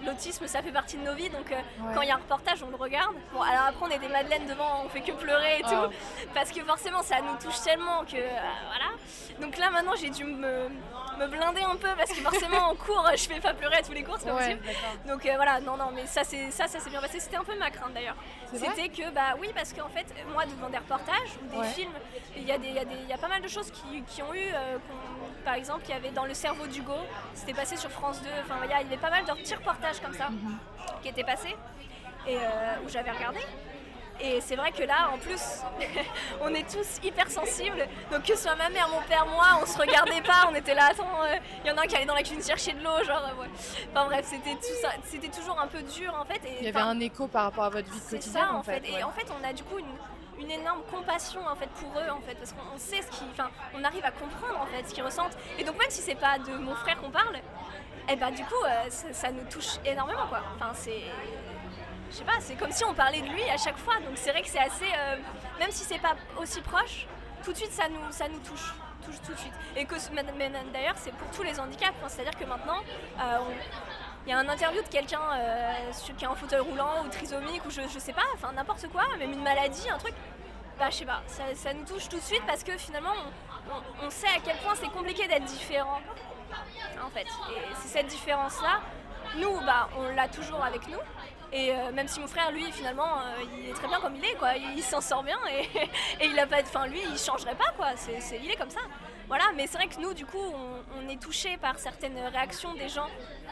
l'autisme, 0.05 0.47
ça 0.47 0.61
fait 0.61 0.71
partie 0.71 0.97
de 0.97 1.03
nos 1.03 1.13
vies, 1.13 1.29
donc 1.29 1.51
euh, 1.51 1.55
quand 1.93 2.01
il 2.01 2.07
y 2.07 2.11
a 2.11 2.15
un 2.15 2.19
reportage, 2.19 2.63
on 2.63 2.69
le 2.69 2.75
regarde. 2.75 3.15
Bon, 3.33 3.41
alors 3.41 3.65
après, 3.69 3.85
on 3.85 3.89
est 3.89 3.99
des 3.99 4.07
madeleines 4.07 4.45
devant, 4.47 4.83
on 4.85 4.89
fait 4.89 5.01
que 5.01 5.11
pleurer 5.11 5.59
et 5.59 5.63
tout, 5.63 5.69
Oh. 5.75 5.89
parce 6.33 6.51
que 6.51 6.63
forcément, 6.63 7.01
ça 7.03 7.21
nous 7.21 7.35
touche 7.43 7.61
tellement 7.61 8.03
que 8.05 8.11
voilà. 8.17 8.91
Donc 9.41 9.57
là, 9.57 9.69
maintenant, 9.69 9.93
j'ai 9.99 10.09
dû 10.09 10.23
me, 10.23 10.69
me 11.19 11.27
blinder 11.27 11.61
un 11.63 11.75
peu, 11.75 11.89
parce 11.97 12.09
que 12.11 12.21
forcément, 12.21 12.69
en 12.69 12.75
cours, 12.75 13.09
je 13.15 13.23
fais 13.27 13.39
pas 13.39 13.53
pleurer 13.53 13.77
à 13.77 13.81
tous 13.81 13.91
les 13.93 14.03
cours, 14.03 14.15
c'est 14.17 14.27
pas 14.29 14.35
Ouais, 14.35 14.55
possible. 14.55 14.77
Donc 15.07 15.25
euh, 15.25 15.33
voilà, 15.35 15.59
non, 15.61 15.75
non, 15.77 15.89
mais 15.93 16.05
ça, 16.05 16.23
c'est 16.23 16.51
ça, 16.51 16.67
ça 16.67 16.79
s'est 16.79 16.89
bien 16.89 17.01
passé. 17.01 17.19
C'était 17.19 17.37
un 17.37 17.43
peu 17.43 17.57
ma 17.57 17.69
crainte 17.71 17.93
d'ailleurs. 17.93 18.15
C'était 18.53 18.89
que, 18.89 19.09
bah 19.11 19.35
oui, 19.39 19.49
parce 19.53 19.73
qu'en 19.73 19.89
fait, 19.89 20.05
moi, 20.31 20.45
devant 20.45 20.69
des 20.69 20.77
reportages 20.77 21.29
ou 21.43 21.61
des 21.61 21.67
films, 21.69 21.91
il 22.37 22.43
y, 22.43 22.51
a 22.51 22.57
des- 22.57 22.67
il 22.69 23.05
y, 23.05 23.09
y 23.09 23.13
a 23.13 23.17
pas 23.17 23.27
mal 23.27 23.41
de 23.41 23.47
choses 23.47 23.71
qui, 23.71 24.03
qui 24.03 24.21
ont 24.23 24.33
eu, 24.33 24.47
euh, 24.53 24.77
par 25.45 25.53
exemple, 25.53 25.83
il 25.87 25.91
y 25.91 25.93
avait 25.93 26.09
dans 26.11 26.25
Le 26.25 26.33
cerveau 26.33 26.65
d'Hugo, 26.67 26.93
c'était 27.33 27.53
passé 27.53 27.77
sur 27.77 27.89
France 27.91 28.21
2, 28.21 28.27
enfin, 28.43 28.55
il 28.65 28.69
y 28.71 28.73
a- 28.73 28.81
il 28.81 28.85
y 28.85 28.93
avait 28.93 28.97
pas 29.01 29.09
mal 29.11 29.23
de 29.23 29.31
petits 29.31 29.55
reportages 29.55 29.99
comme 30.01 30.13
ça 30.13 30.27
Mhm. 30.29 30.57
qui 31.01 31.09
étaient 31.09 31.23
passés 31.23 31.55
et 32.27 32.35
euh, 32.37 32.75
où 32.85 32.89
j'avais 32.89 33.11
regardé. 33.11 33.39
Et 34.21 34.39
c'est 34.39 34.55
vrai 34.55 34.71
que 34.71 34.81
là, 34.83 35.09
en 35.13 35.17
plus, 35.17 35.41
on 36.41 36.47
est 36.55 36.63
tous 36.71 36.99
hyper 37.05 37.29
sensibles. 37.29 37.85
Donc 38.11 38.23
que 38.23 38.35
ce 38.35 38.43
soit 38.43 38.55
ma 38.55 38.69
mère, 38.69 38.87
mon 38.89 39.01
père, 39.01 39.25
moi, 39.25 39.59
on 39.61 39.65
se 39.65 39.77
regardait 39.77 40.21
pas. 40.21 40.47
On 40.49 40.55
était 40.55 40.73
là, 40.73 40.85
attends, 40.91 41.21
euh, 41.23 41.35
il 41.63 41.67
y 41.69 41.71
en 41.73 41.77
a 41.77 41.81
un 41.81 41.85
qui 41.85 41.97
allait 41.97 42.05
dans 42.05 42.15
la 42.15 42.23
cuisine 42.23 42.41
chercher 42.41 42.71
de 42.73 42.81
l'eau, 42.83 43.03
genre, 43.03 43.21
euh, 43.29 43.41
ouais. 43.41 43.49
Enfin 43.93 44.05
bref, 44.05 44.25
c'était 44.25 44.55
tout 44.55 44.75
ça, 44.81 44.89
c'était 45.03 45.27
toujours 45.27 45.59
un 45.59 45.67
peu 45.67 45.81
dur 45.81 46.15
en 46.17 46.23
fait. 46.23 46.39
Et, 46.47 46.59
Il 46.61 46.65
y 46.65 46.69
avait 46.69 46.79
un 46.79 46.97
écho 47.01 47.27
par 47.27 47.43
rapport 47.43 47.65
à 47.65 47.69
votre 47.69 47.91
vie 47.91 47.99
c'est 48.01 48.17
quotidienne, 48.17 48.43
ça 48.45 48.53
en 48.53 48.59
en 48.59 48.63
fait. 48.63 48.79
fait. 48.79 48.89
Et 48.89 48.93
ouais. 48.95 49.03
en 49.03 49.11
fait, 49.11 49.27
on 49.37 49.43
a 49.47 49.51
du 49.51 49.63
coup 49.65 49.79
une, 49.79 49.85
une 50.39 50.51
énorme 50.51 50.81
compassion 50.91 51.45
en 51.47 51.55
fait 51.55 51.69
pour 51.69 51.91
eux 51.99 52.09
en 52.09 52.19
fait, 52.21 52.35
parce 52.35 52.51
qu'on 52.53 52.61
on 52.73 52.77
sait 52.77 53.01
ce 53.01 53.07
qu'ils, 53.17 53.27
enfin, 53.31 53.49
on 53.73 53.83
arrive 53.83 54.03
à 54.05 54.11
comprendre 54.11 54.59
en 54.61 54.65
fait 54.65 54.87
ce 54.87 54.93
qu'ils 54.93 55.03
ressentent. 55.03 55.37
Et 55.57 55.63
donc 55.63 55.77
même 55.77 55.89
si 55.89 56.01
c'est 56.01 56.15
pas 56.15 56.37
de 56.39 56.51
mon 56.57 56.75
frère 56.75 56.97
qu'on 56.99 57.11
parle, 57.11 57.37
et 58.07 58.15
ben 58.15 58.31
du 58.31 58.43
coup, 58.43 58.63
euh, 58.65 58.89
ça, 58.89 59.31
nous 59.31 59.43
touche 59.49 59.77
énormément 59.85 60.27
quoi. 60.27 60.41
Enfin 60.55 60.71
c'est 60.73 61.01
je 62.11 62.17
sais 62.17 62.23
pas, 62.23 62.39
c'est 62.39 62.55
comme 62.55 62.71
si 62.71 62.85
on 62.85 62.93
parlait 62.93 63.21
de 63.21 63.27
lui 63.27 63.43
à 63.49 63.57
chaque 63.57 63.77
fois. 63.77 63.95
Donc 63.95 64.15
c'est 64.15 64.31
vrai 64.31 64.41
que 64.41 64.47
c'est 64.47 64.59
assez, 64.59 64.85
euh, 64.85 65.17
même 65.59 65.71
si 65.71 65.83
c'est 65.83 65.99
pas 65.99 66.15
aussi 66.37 66.61
proche, 66.61 67.07
tout 67.43 67.51
de 67.51 67.57
suite 67.57 67.71
ça 67.71 67.89
nous, 67.89 68.11
ça 68.11 68.27
nous 68.27 68.39
touche, 68.39 68.73
touche 69.03 69.21
tout 69.25 69.33
de 69.33 69.37
suite. 69.39 69.53
Et 69.75 69.85
que 69.85 69.95
d'ailleurs 70.71 70.95
c'est 70.97 71.13
pour 71.13 71.29
tous 71.31 71.43
les 71.43 71.59
handicaps. 71.59 71.93
Enfin, 71.97 72.09
C'est-à-dire 72.09 72.37
que 72.37 72.45
maintenant, 72.45 72.77
euh, 73.19 73.37
on- 73.41 73.94
il 74.25 74.29
y 74.29 74.33
a 74.33 74.39
un 74.39 74.47
interview 74.49 74.81
de 74.81 74.87
quelqu'un 74.87 75.21
euh, 75.33 75.73
qui 76.17 76.23
est 76.25 76.27
en 76.27 76.35
fauteuil 76.35 76.59
roulant 76.59 77.03
ou 77.05 77.09
trisomique 77.09 77.63
ou 77.65 77.69
je, 77.69 77.81
je 77.93 77.99
sais 77.99 78.13
pas, 78.13 78.23
enfin 78.33 78.51
n'importe 78.53 78.87
quoi, 78.89 79.03
même 79.19 79.31
une 79.31 79.43
maladie, 79.43 79.89
un 79.89 79.97
truc. 79.97 80.13
Bah 80.79 80.89
je 80.89 80.95
sais 80.97 81.05
pas, 81.05 81.21
ça, 81.27 81.43
ça 81.55 81.73
nous 81.73 81.85
touche 81.85 82.09
tout 82.09 82.17
de 82.17 82.21
suite 82.23 82.43
parce 82.45 82.63
que 82.63 82.75
finalement 82.77 83.13
on, 83.69 84.05
on- 84.05 84.09
sait 84.09 84.27
à 84.27 84.39
quel 84.43 84.57
point 84.57 84.73
c'est 84.75 84.89
compliqué 84.89 85.27
d'être 85.27 85.45
différent 85.45 85.99
en 87.05 87.09
fait. 87.11 87.21
Et 87.23 87.61
c'est 87.81 87.87
cette 87.99 88.07
différence-là, 88.07 88.81
nous, 89.37 89.59
bah, 89.61 89.89
on 89.97 90.13
l'a 90.15 90.27
toujours 90.27 90.63
avec 90.63 90.87
nous. 90.87 90.99
Et 91.51 91.71
euh, 91.71 91.91
même 91.93 92.07
si 92.07 92.19
mon 92.19 92.27
frère, 92.27 92.51
lui, 92.51 92.69
finalement, 92.71 93.19
euh, 93.19 93.43
il 93.57 93.69
est 93.69 93.73
très 93.73 93.87
bien 93.87 93.99
comme 93.99 94.15
il 94.15 94.25
est, 94.25 94.33
quoi. 94.35 94.55
Il, 94.55 94.81
s'en 94.83 94.99
sort 95.01 95.23
bien 95.23 95.37
et, 95.49 95.61
et 96.21 96.25
il 96.27 96.37
a 96.39 96.45
pas, 96.47 96.57
enfin, 96.61 96.87
lui, 96.87 96.99
il 97.09 97.17
changerait 97.17 97.55
pas, 97.55 97.71
quoi. 97.77 97.87
C'est- 97.95 98.39
il 98.43 98.49
est 98.51 98.55
comme 98.55 98.69
ça. 98.69 98.81
Voilà. 99.27 99.45
Mais 99.55 99.67
c'est 99.67 99.77
vrai 99.77 99.87
que 99.87 99.99
nous, 99.99 100.13
du 100.13 100.25
coup, 100.25 100.37
on, 100.97 101.09
est 101.09 101.21
touché 101.21 101.57
par 101.57 101.77
certaines 101.79 102.17
réactions 102.17 102.73
des 102.73 102.89
gens 102.89 103.07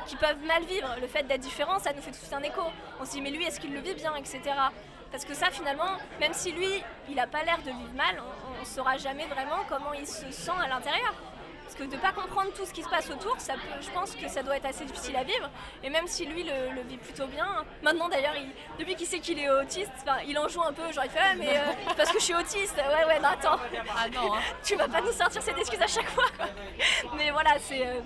qui 0.07 0.15
peuvent 0.15 0.43
mal 0.45 0.63
vivre. 0.65 0.89
Le 0.99 1.07
fait 1.07 1.23
d'être 1.23 1.41
différent, 1.41 1.79
ça 1.79 1.93
nous 1.93 2.01
fait 2.01 2.11
tout 2.11 2.35
un 2.35 2.41
écho. 2.41 2.61
On 2.99 3.05
se 3.05 3.11
dit, 3.11 3.21
mais 3.21 3.31
lui, 3.31 3.43
est-ce 3.45 3.59
qu'il 3.59 3.73
le 3.73 3.79
vit 3.79 3.93
bien, 3.93 4.15
etc. 4.15 4.41
Parce 5.11 5.25
que 5.25 5.33
ça, 5.33 5.51
finalement, 5.51 5.97
même 6.19 6.33
si 6.33 6.51
lui, 6.51 6.83
il 7.09 7.19
a 7.19 7.27
pas 7.27 7.43
l'air 7.43 7.59
de 7.59 7.71
vivre 7.71 7.93
mal, 7.95 8.15
on, 8.19 8.61
on 8.61 8.65
saura 8.65 8.97
jamais 8.97 9.27
vraiment 9.27 9.59
comment 9.69 9.93
il 9.93 10.07
se 10.07 10.31
sent 10.31 10.51
à 10.59 10.67
l'intérieur. 10.67 11.13
Parce 11.63 11.75
que 11.75 11.83
de 11.83 11.95
ne 11.95 12.01
pas 12.01 12.11
comprendre 12.11 12.51
tout 12.53 12.65
ce 12.65 12.73
qui 12.73 12.83
se 12.83 12.89
passe 12.89 13.09
autour, 13.09 13.35
ça 13.39 13.53
peut, 13.53 13.59
je 13.81 13.89
pense 13.89 14.15
que 14.15 14.27
ça 14.27 14.43
doit 14.43 14.57
être 14.57 14.65
assez 14.65 14.85
difficile 14.85 15.15
à 15.15 15.23
vivre. 15.23 15.49
Et 15.83 15.89
même 15.89 16.05
si 16.07 16.25
lui 16.25 16.43
le, 16.43 16.75
le 16.75 16.81
vit 16.83 16.97
plutôt 16.97 17.25
bien, 17.27 17.47
maintenant 17.81 18.09
d'ailleurs, 18.09 18.35
il- 18.35 18.51
depuis 18.77 18.95
qu'il 18.95 19.07
sait 19.07 19.19
qu'il 19.19 19.39
est 19.39 19.49
autiste, 19.49 19.91
enfin, 20.01 20.17
il 20.27 20.37
en 20.37 20.47
joue 20.47 20.61
un 20.61 20.73
peu, 20.73 20.91
genre 20.91 21.03
il 21.05 21.09
fait 21.09 21.19
ah, 21.21 21.35
mais 21.35 21.57
euh, 21.57 21.61
c'est 21.89 21.95
parce 21.97 22.11
que 22.11 22.19
je 22.19 22.23
suis 22.25 22.35
autiste, 22.35 22.75
ouais 22.77 23.05
ouais 23.07 23.19
non 23.19 23.29
attends, 23.29 23.59
Ah 23.97 24.07
non, 24.09 24.35
hein. 24.35 24.39
tu 24.63 24.75
vas 24.75 24.87
pas 24.87 25.01
nous 25.01 25.11
sortir 25.13 25.41
cette 25.41 25.57
excuse 25.57 25.81
à 25.81 25.87
chaque 25.87 26.09
fois. 26.09 26.25
mais 27.17 27.31
voilà, 27.31 27.51
c'est 27.59 27.87
euh, 27.87 28.01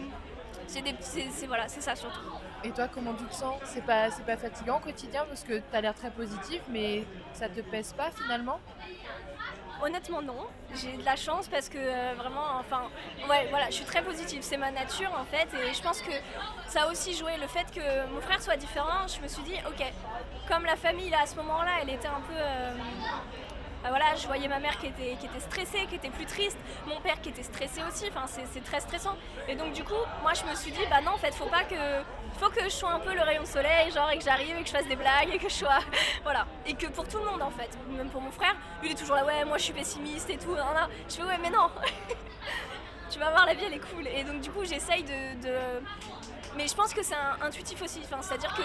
c'est 0.68 0.82
des 0.82 0.94
petits- 0.94 1.10
c'est- 1.10 1.30
c'est- 1.32 1.48
voilà, 1.48 1.68
c'est 1.68 1.82
ça 1.82 1.96
surtout. 1.96 2.20
Et 2.64 2.72
toi, 2.72 2.88
comment 2.92 3.14
tu 3.14 3.24
te 3.26 3.36
sens? 3.36 3.56
C'est 3.66 3.86
pas, 3.86 4.10
c'est 4.12 4.26
pas 4.26 4.36
fatigant 4.38 4.78
au 4.78 4.80
quotidien 4.80 5.26
parce 5.28 5.44
que 5.44 5.58
tu 5.58 5.64
as 5.74 5.82
l'air 5.82 5.94
très 5.94 6.10
positif, 6.10 6.62
mais 6.70 7.04
ça 7.34 7.48
te 7.50 7.62
pèse 7.62 7.94
pas 7.94 8.10
finalement? 8.12 8.60
Honnêtement 9.84 10.22
non, 10.24 10.48
j'ai 10.74 10.98
de 10.98 11.06
la 11.06 11.16
chance 11.16 11.48
parce 11.48 11.70
que 11.70 11.78
euh, 11.78 12.14
vraiment, 12.18 12.46
enfin, 12.60 12.84
ouais, 13.30 13.48
voilà, 13.52 13.68
je 13.68 13.76
suis 13.76 13.86
très 13.86 14.02
positive, 14.02 14.42
c'est 14.42 14.58
ma 14.58 14.72
nature 14.72 15.12
en 15.16 15.24
fait, 15.24 15.48
et 15.56 15.74
je 15.74 15.82
pense 15.82 16.02
que 16.02 16.12
ça 16.68 16.84
a 16.84 16.92
aussi 16.92 17.14
joué 17.14 17.38
le 17.40 17.48
fait 17.48 17.66
que 17.72 18.08
mon 18.12 18.20
frère 18.22 18.42
soit 18.42 18.58
différent. 18.58 19.08
Je 19.08 19.22
me 19.22 19.28
suis 19.28 19.44
dit, 19.44 19.54
ok, 19.68 19.86
comme 20.50 20.66
la 20.66 20.76
famille 20.76 21.10
là 21.10 21.20
à 21.24 21.26
ce 21.28 21.36
moment-là, 21.36 21.72
elle 21.82 21.92
était 21.92 22.08
un 22.08 22.22
peu, 22.22 22.34
euh, 22.36 22.74
bah 23.84 23.90
voilà, 23.90 24.16
je 24.16 24.26
voyais 24.28 24.48
ma 24.48 24.60
mère 24.60 24.78
qui 24.80 24.88
était, 24.88 25.16
stressée, 25.40 25.86
qui 25.90 25.96
était 25.96 26.10
plus 26.10 26.26
triste, 26.26 26.58
mon 26.88 27.00
père 27.00 27.22
qui 27.22 27.30
était 27.30 27.44
stressé 27.44 27.82
aussi, 27.88 28.06
enfin 28.10 28.26
c'est 28.52 28.64
très 28.64 28.80
stressant. 28.80 29.16
Et 29.48 29.56
donc 29.56 29.74
du 29.74 29.84
coup, 29.84 29.94
moi 30.22 30.34
je 30.34 30.44
me 30.50 30.56
suis 30.56 30.72
dit, 30.72 30.82
bah 30.90 31.02
non, 31.04 31.12
en 31.12 31.18
fait, 31.18 31.34
faut 31.34 31.46
pas 31.46 31.64
que, 31.64 31.76
faut 32.40 32.50
que 32.50 32.64
je 32.64 32.70
sois 32.70 32.92
un 32.92 33.00
peu 33.00 33.14
le 33.14 33.22
rayon 33.22 33.44
de 33.44 33.48
soleil, 33.48 33.92
genre 33.92 34.10
et 34.12 34.18
que 34.18 34.24
j'arrive 34.24 34.56
et 34.58 34.62
que 34.62 34.68
je 34.68 34.74
fasse 34.74 34.88
des 34.88 34.96
blagues 34.96 35.30
et 35.34 35.38
que 35.38 35.50
je 35.50 35.54
sois, 35.56 35.80
voilà, 36.24 36.46
et 36.66 36.74
que 36.74 36.88
pour 36.88 37.08
tout 37.08 37.18
le 37.20 37.26
monde 37.26 37.42
en 37.42 37.52
fait, 37.52 37.70
même 37.90 38.10
pour 38.10 38.22
mon 38.22 38.32
frère, 38.32 38.56
il 38.84 38.92
est 38.92 38.96
toujours 38.96 39.16
là, 39.16 39.26
ouais, 39.26 39.46
moi 39.46 39.58
je 39.58 39.64
suis 39.64 39.74
pessimiste 39.74 40.30
et 40.30 40.38
tout, 40.38 40.56
nan, 40.56 40.66
nan. 40.74 40.90
je 41.10 41.16
fais 41.16 41.24
ouais, 41.24 41.38
mais 41.42 41.50
non. 41.50 41.70
tu 43.10 43.20
vas 43.20 43.30
voir, 43.32 43.46
la 43.46 43.54
vie 43.54 43.64
elle 43.66 43.74
est 43.74 43.94
cool. 43.94 44.08
Et 44.08 44.24
donc 44.24 44.42
du 44.42 44.50
coup, 44.52 44.66
j'essaye 44.66 45.04
de- 45.04 45.40
Mais 46.58 46.68
je 46.68 46.74
pense 46.76 46.92
que 46.94 47.04
c'est 47.04 47.16
intuitif 47.42 47.82
aussi. 47.84 48.02
Enfin, 48.04 48.18
C'est-à-dire 48.22 48.54
que 48.56 48.64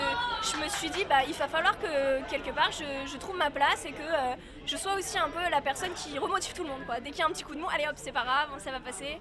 je 0.51 0.57
me 0.65 0.69
suis 0.71 0.89
dit, 0.91 1.05
bah, 1.05 1.23
il 1.29 1.35
va 1.35 1.47
falloir 1.47 1.79
que 1.79 2.23
quelque 2.31 2.51
part 2.51 2.71
je, 2.73 2.85
je 3.07 3.17
trouve 3.19 3.37
ma 3.37 3.51
place 3.51 3.85
et 3.85 3.93
que 3.93 4.01
euh, 4.03 4.35
je 4.65 4.77
sois 4.79 4.95
aussi 4.95 5.19
un 5.19 5.29
peu 5.29 5.41
la 5.51 5.61
personne 5.61 5.93
qui 5.93 6.19
remotive 6.19 6.55
tout 6.55 6.63
le 6.63 6.71
monde. 6.71 6.85
Quoi. 6.87 7.01
Dès 7.01 7.11
qu'il 7.11 7.19
y 7.21 7.23
a 7.23 7.27
un 7.27 7.31
petit 7.31 7.45
coup 7.45 7.55
de 7.55 7.61
mou, 7.61 7.67
allez 7.73 7.87
hop, 7.87 7.93
c'est 7.97 8.13
pas 8.13 8.25
grave, 8.25 8.49
ça 8.59 8.71
va 8.71 8.81
passer. 8.81 9.21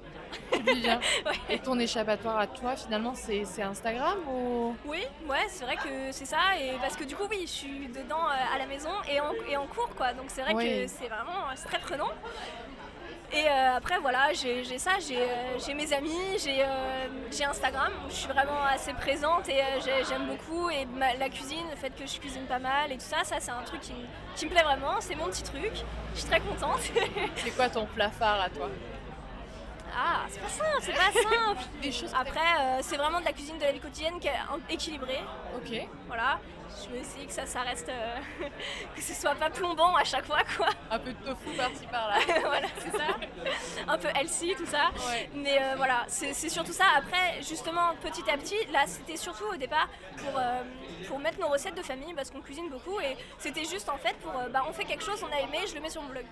Bien. 0.64 1.00
Ouais. 1.26 1.34
Et 1.50 1.60
ton 1.60 1.78
échappatoire 1.80 2.40
à 2.40 2.48
toi, 2.48 2.76
finalement, 2.76 3.14
c'est 3.14 3.44
Instagram 3.62 4.18
ou? 4.28 4.76
Oui, 4.86 5.04
ouais, 5.28 5.46
c'est 5.50 5.66
vrai 5.66 5.76
que 5.76 6.12
c'est 6.12 6.26
ça. 6.26 6.58
Et 6.60 6.72
parce 6.82 6.96
que 6.96 7.04
du 7.04 7.16
coup, 7.16 7.26
oui, 7.30 7.42
je 7.42 7.52
suis 7.52 7.88
dedans 7.90 8.22
euh, 8.28 8.56
à 8.56 8.58
la 8.58 8.66
maison 8.66 8.90
et 9.10 9.20
en, 9.20 9.34
et 9.50 9.58
en 9.58 9.68
cours, 9.68 9.90
quoi. 9.96 10.14
Donc 10.14 10.26
c'est 10.30 10.42
vrai 10.42 10.54
Oui. 10.54 10.66
que 10.66 10.88
c'est 10.88 11.08
vraiment 11.10 11.46
c'est 11.56 11.68
très 11.68 11.80
prenant. 11.80 12.10
Et 13.34 13.48
euh, 13.48 13.78
après, 13.78 13.98
voilà, 14.00 14.34
j'ai 14.34 14.78
ça, 14.78 14.92
j'ai 15.08 15.22
euh, 15.22 15.58
j'ai 15.66 15.74
mes 15.74 15.94
amis, 15.94 16.38
j'ai 16.44 16.64
euh, 16.64 17.08
Instagram 17.46 17.90
je 18.10 18.14
suis 18.14 18.28
vraiment 18.28 18.62
assez 18.66 18.92
présente 18.94 19.48
et 19.48 19.62
j'ai- 19.86 20.04
j'aime 20.08 20.28
beaucoup. 20.28 20.70
Et 20.70 20.86
la 21.18 21.30
cuisine, 21.30 21.64
le 21.70 21.78
fait 21.78 21.92
que 21.92 22.06
je 22.06 22.20
cuisine 22.20 22.44
pas 22.44 22.60
mal 22.60 22.92
et 22.92 22.96
tout 22.96 23.06
ça, 23.06 23.24
ça 23.24 23.38
c'est 23.40 23.52
un 23.52 23.64
truc 23.64 23.80
qui, 23.80 23.94
me- 23.94 24.50
plaît 24.50 24.64
vraiment. 24.64 25.00
C'est 25.00 25.16
mon 25.16 25.28
petit 25.28 25.44
truc. 25.44 25.72
Je 26.14 26.20
suis 26.20 26.30
très 26.30 26.42
contente. 26.42 26.82
c'est 27.38 27.52
quoi 27.52 27.70
ton 27.70 27.86
plat 27.86 28.10
phare 28.12 28.42
à 28.42 28.50
toi? 28.50 28.68
Ah, 29.96 30.22
c'est 30.30 30.40
pas 30.42 30.50
simple, 30.50 30.78
c'est 30.82 30.94
pas 30.94 31.12
simple. 31.46 31.62
Des 31.82 31.92
choses 31.92 32.12
Après, 32.18 32.40
euh, 32.40 32.80
c'est 32.82 32.98
vraiment 32.98 33.20
de 33.20 33.26
la 33.26 33.34
cuisine 33.34 33.58
de 33.58 33.64
la 33.64 33.72
vie 33.72 33.80
quotidienne 33.80 34.20
qui 34.20 34.28
est 34.28 34.34
équilibrée. 34.70 35.20
Ok. 35.56 35.88
Voilà. 36.08 36.40
Je 36.84 36.90
veux 36.90 37.00
essayer 37.02 37.26
que 37.26 37.34
ça, 37.34 37.46
ça 37.46 37.62
reste. 37.62 37.90
euh, 37.90 38.18
que 38.96 39.02
ce 39.02 39.14
soit 39.14 39.36
pas 39.36 39.50
plombant 39.50 39.94
à 39.96 40.06
chaque 40.06 40.26
fois, 40.26 40.40
quoi. 40.58 40.70
Un 40.90 41.00
peu 41.00 41.12
de 41.12 41.18
tofu 41.26 41.50
par-ci 41.58 41.86
par-là. 41.92 42.16
voilà, 42.46 42.68
c'est 42.80 42.92
ça. 42.98 43.04
Un 43.90 43.98
peu 43.98 44.08
healthy, 44.16 44.56
tout 44.56 44.66
ça. 44.66 44.90
Ouais. 45.10 45.30
Mais 45.34 45.62
euh, 45.62 45.74
voilà, 45.76 46.06
c'est 46.08 46.34
c'est 46.34 46.48
surtout 46.48 46.72
ça. 46.72 46.86
Après, 46.98 47.42
justement, 47.42 47.94
petit 48.02 48.24
à 48.32 48.38
petit, 48.38 48.56
là, 48.72 48.84
c'était 48.88 49.18
surtout 49.18 49.44
au 49.54 49.58
départ 49.58 49.90
pour, 50.18 50.32
euh, 50.40 50.62
pour 51.10 51.20
mettre 51.20 51.40
nos 51.42 51.50
recettes 51.50 51.76
de 51.76 51.84
famille 51.84 52.14
parce 52.14 52.32
qu'on 52.32 52.40
cuisine 52.42 52.70
beaucoup 52.70 53.00
et 53.02 53.18
c'était 53.38 53.66
juste 53.66 53.90
en 53.90 53.98
fait 53.98 54.16
pour. 54.20 54.32
euh, 54.40 54.48
bah, 54.48 54.64
on 54.70 54.72
fait 54.72 54.86
quelque 54.86 55.04
chose, 55.04 55.22
on 55.30 55.36
a 55.36 55.42
aimé, 55.42 55.58
je 55.68 55.76
le 55.76 55.82
mets 55.82 55.90
sur 55.90 56.02
mon 56.02 56.10
blog. 56.10 56.26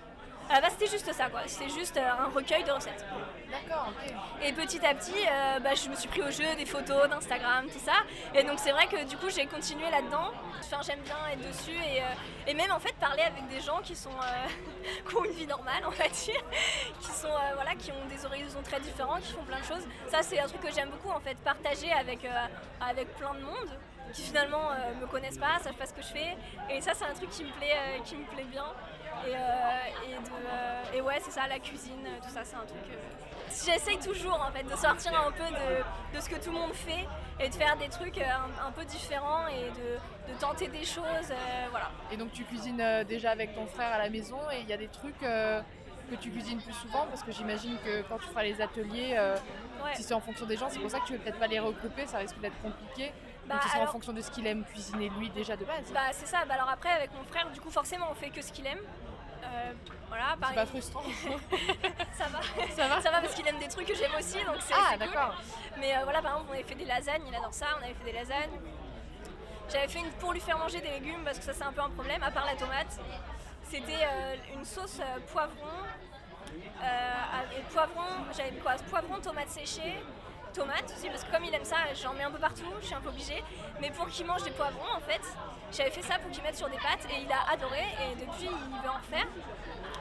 La 0.50 0.60
base, 0.60 0.72
c'était 0.72 0.90
juste 0.90 1.12
ça, 1.12 1.28
quoi. 1.28 1.42
C'était 1.46 1.70
juste 1.70 1.96
euh, 1.96 2.10
un 2.10 2.28
recueil 2.28 2.64
de 2.64 2.72
recettes. 2.72 3.04
D'accord, 3.50 3.88
ok. 3.90 4.14
Et 4.42 4.52
petit 4.52 4.84
à 4.84 4.94
petit, 4.94 5.12
euh, 5.14 5.60
bah, 5.60 5.74
je 5.74 5.88
me 5.88 5.94
suis 5.94 6.08
pris 6.08 6.22
au 6.22 6.30
jeu 6.30 6.44
des 6.56 6.66
photos 6.66 7.08
d'Instagram, 7.08 7.66
tout 7.72 7.78
ça. 7.78 7.92
Et 8.34 8.42
donc 8.42 8.58
c'est 8.58 8.72
vrai 8.72 8.86
que 8.86 9.04
du 9.04 9.16
coup 9.16 9.28
j'ai 9.28 9.46
continué 9.46 9.88
là-dedans. 9.90 10.32
Enfin, 10.60 10.78
j'aime 10.84 11.00
bien 11.00 11.16
être 11.32 11.46
dessus 11.46 11.76
et, 11.76 12.00
euh, 12.00 12.48
et 12.48 12.54
même 12.54 12.70
en 12.72 12.80
fait 12.80 12.94
parler 12.94 13.22
avec 13.22 13.48
des 13.48 13.60
gens 13.60 13.80
qui 13.82 13.94
sont 13.94 14.10
qui 15.08 15.16
ont 15.16 15.24
une 15.24 15.32
vie 15.32 15.46
normale, 15.46 15.82
on 15.86 15.90
va 15.90 16.08
dire, 16.08 16.42
qui 17.00 17.10
sont 17.12 17.28
voilà, 17.54 17.74
qui 17.76 17.92
ont 17.92 18.06
des 18.08 18.24
horizons 18.24 18.62
très 18.62 18.80
différents, 18.80 19.18
qui 19.20 19.32
font 19.32 19.44
plein 19.44 19.60
de 19.60 19.64
choses. 19.64 19.86
Ça 20.08 20.22
c'est 20.22 20.38
un 20.40 20.46
truc 20.46 20.60
que 20.60 20.72
j'aime 20.72 20.90
beaucoup 20.90 21.10
en 21.10 21.20
fait, 21.20 21.36
partager 21.38 21.92
avec 21.92 22.20
avec 22.80 23.14
plein 23.16 23.34
de 23.34 23.40
monde 23.40 23.70
qui 24.12 24.22
finalement 24.22 24.70
euh, 24.70 25.00
me 25.00 25.06
connaissent 25.06 25.38
pas, 25.38 25.58
savent 25.62 25.74
pas 25.74 25.86
ce 25.86 25.94
que 25.94 26.02
je 26.02 26.08
fais. 26.08 26.36
Et 26.70 26.80
ça 26.80 26.92
c'est 26.94 27.04
un 27.04 27.14
truc 27.14 27.30
qui 27.30 27.44
me 27.44 27.50
plaît, 27.52 27.74
euh, 27.74 28.02
qui 28.04 28.16
me 28.16 28.24
plaît 28.24 28.44
bien. 28.44 28.64
Et, 29.26 29.34
euh, 29.34 29.38
et, 30.06 30.14
de, 30.14 30.30
euh, 30.48 30.82
et 30.94 31.00
ouais, 31.00 31.18
c'est 31.20 31.30
ça, 31.30 31.46
la 31.48 31.58
cuisine, 31.58 32.04
euh, 32.06 32.18
tout 32.22 32.30
ça, 32.32 32.40
c'est 32.44 32.56
un 32.56 32.64
truc. 32.66 32.80
J'essaye 33.64 33.98
toujours 33.98 34.40
en 34.40 34.50
fait 34.52 34.62
de 34.62 34.76
sortir 34.76 35.12
un 35.26 35.32
peu 35.32 35.42
de, 35.44 36.16
de 36.16 36.20
ce 36.22 36.28
que 36.28 36.36
tout 36.36 36.50
le 36.52 36.58
monde 36.58 36.72
fait 36.72 37.06
et 37.40 37.48
de 37.48 37.54
faire 37.54 37.76
des 37.76 37.88
trucs 37.88 38.18
un, 38.18 38.66
un 38.66 38.70
peu 38.70 38.84
différents 38.84 39.48
et 39.48 39.70
de, 39.70 40.32
de 40.32 40.38
tenter 40.38 40.68
des 40.68 40.84
choses. 40.84 41.32
voilà. 41.70 41.90
Et 42.12 42.16
donc 42.16 42.32
tu 42.32 42.44
cuisines 42.44 42.82
déjà 43.08 43.32
avec 43.32 43.54
ton 43.54 43.66
frère 43.66 43.92
à 43.92 43.98
la 43.98 44.08
maison 44.08 44.38
et 44.52 44.60
il 44.60 44.68
y 44.68 44.72
a 44.72 44.76
des 44.76 44.86
trucs 44.88 45.18
que 45.18 45.62
tu 46.20 46.30
cuisines 46.30 46.60
plus 46.60 46.72
souvent 46.74 47.06
parce 47.08 47.22
que 47.24 47.32
j'imagine 47.32 47.76
que 47.84 48.02
quand 48.02 48.18
tu 48.18 48.26
feras 48.28 48.42
les 48.44 48.60
ateliers, 48.60 49.14
euh, 49.18 49.36
Ouais. 49.84 49.94
si 49.94 50.02
c'est 50.02 50.12
en 50.12 50.20
fonction 50.20 50.44
des 50.44 50.58
gens, 50.58 50.68
c'est 50.68 50.78
pour 50.78 50.90
ça 50.90 51.00
que 51.00 51.06
tu 51.06 51.14
veux 51.14 51.18
peut-être 51.20 51.38
pas 51.38 51.46
les 51.46 51.58
regrouper, 51.58 52.06
ça 52.06 52.18
risque 52.18 52.38
d'être 52.40 52.60
compliqué. 52.60 53.12
Bah, 53.46 53.54
donc 53.54 53.62
ce 53.64 53.68
sera 53.70 53.80
en 53.82 53.86
fonction 53.86 54.12
de 54.12 54.20
ce 54.20 54.30
qu'il 54.30 54.46
aime 54.46 54.64
cuisiner 54.64 55.08
lui 55.10 55.28
déjà 55.30 55.56
de 55.56 55.64
base. 55.64 55.90
Bah 55.92 56.00
c'est 56.12 56.26
ça, 56.26 56.44
bah, 56.46 56.54
alors 56.54 56.68
après 56.68 56.90
avec 56.90 57.12
mon 57.14 57.24
frère, 57.24 57.50
du 57.50 57.60
coup 57.60 57.70
forcément 57.70 58.06
on 58.10 58.14
fait 58.14 58.30
que 58.30 58.42
ce 58.42 58.52
qu'il 58.52 58.66
aime. 58.66 58.78
Euh, 59.42 59.72
voilà, 60.08 60.36
c'est 60.46 60.54
pas 60.54 60.66
frustrant. 60.66 61.02
ça 62.12 62.24
va. 62.28 62.40
ça 62.76 62.88
va 62.88 63.00
Ça 63.00 63.10
va 63.10 63.20
parce 63.20 63.34
qu'il 63.34 63.46
aime 63.48 63.58
des 63.58 63.68
trucs 63.68 63.86
que 63.86 63.94
j'aime 63.94 64.12
aussi, 64.18 64.38
donc 64.44 64.56
c'est 64.60 64.74
Ah 64.76 64.90
cool. 64.90 64.98
d'accord. 64.98 65.34
Mais 65.78 65.96
euh, 65.96 66.00
voilà, 66.04 66.20
par 66.20 66.32
exemple, 66.32 66.50
on 66.50 66.54
avait 66.54 66.62
fait 66.62 66.74
des 66.74 66.84
lasagnes, 66.84 67.22
il 67.26 67.34
adore 67.34 67.54
ça, 67.54 67.66
on 67.80 67.84
avait 67.84 67.94
fait 67.94 68.04
des 68.04 68.12
lasagnes. 68.12 68.60
J'avais 69.72 69.88
fait 69.88 70.00
une 70.00 70.10
pour 70.12 70.32
lui 70.32 70.40
faire 70.40 70.58
manger 70.58 70.80
des 70.80 70.90
légumes 70.90 71.22
parce 71.24 71.38
que 71.38 71.44
ça 71.44 71.54
c'est 71.54 71.64
un 71.64 71.72
peu 71.72 71.80
un 71.80 71.90
problème, 71.90 72.22
à 72.22 72.30
part 72.30 72.44
la 72.44 72.54
tomate. 72.54 72.98
C'était 73.64 74.04
euh, 74.04 74.36
une 74.54 74.64
sauce 74.64 75.00
poivron, 75.32 75.54
et 77.56 77.60
poivron, 77.72 78.02
j'avais 78.36 78.50
mis 78.50 78.58
quoi? 78.60 78.74
Poivron, 78.90 79.20
tomate 79.20 79.48
séchée, 79.48 80.02
tomate 80.50 80.92
aussi, 80.96 81.08
parce 81.08 81.24
que 81.24 81.32
comme 81.32 81.44
il 81.44 81.54
aime 81.54 81.64
ça, 81.64 81.76
j'en 82.00 82.12
mets 82.14 82.24
un 82.24 82.30
peu 82.30 82.38
partout, 82.38 82.66
je 82.80 82.86
suis 82.86 82.94
un 82.94 83.00
peu 83.00 83.08
obligée. 83.08 83.42
Mais 83.80 83.90
pour 83.90 84.06
qu'il 84.08 84.26
mange 84.26 84.42
des 84.42 84.50
poivrons, 84.50 84.94
en 84.96 85.00
fait, 85.00 85.22
j'avais 85.72 85.90
fait 85.90 86.02
ça 86.02 86.18
pour 86.18 86.30
qu'il 86.30 86.42
mette 86.42 86.56
sur 86.56 86.68
des 86.68 86.76
pâtes 86.76 87.06
et 87.10 87.22
il 87.22 87.32
a 87.32 87.52
adoré 87.52 87.84
et 88.02 88.14
depuis 88.16 88.46
il 88.46 88.82
veut 88.82 88.88
en 88.88 88.98
refaire. 88.98 89.26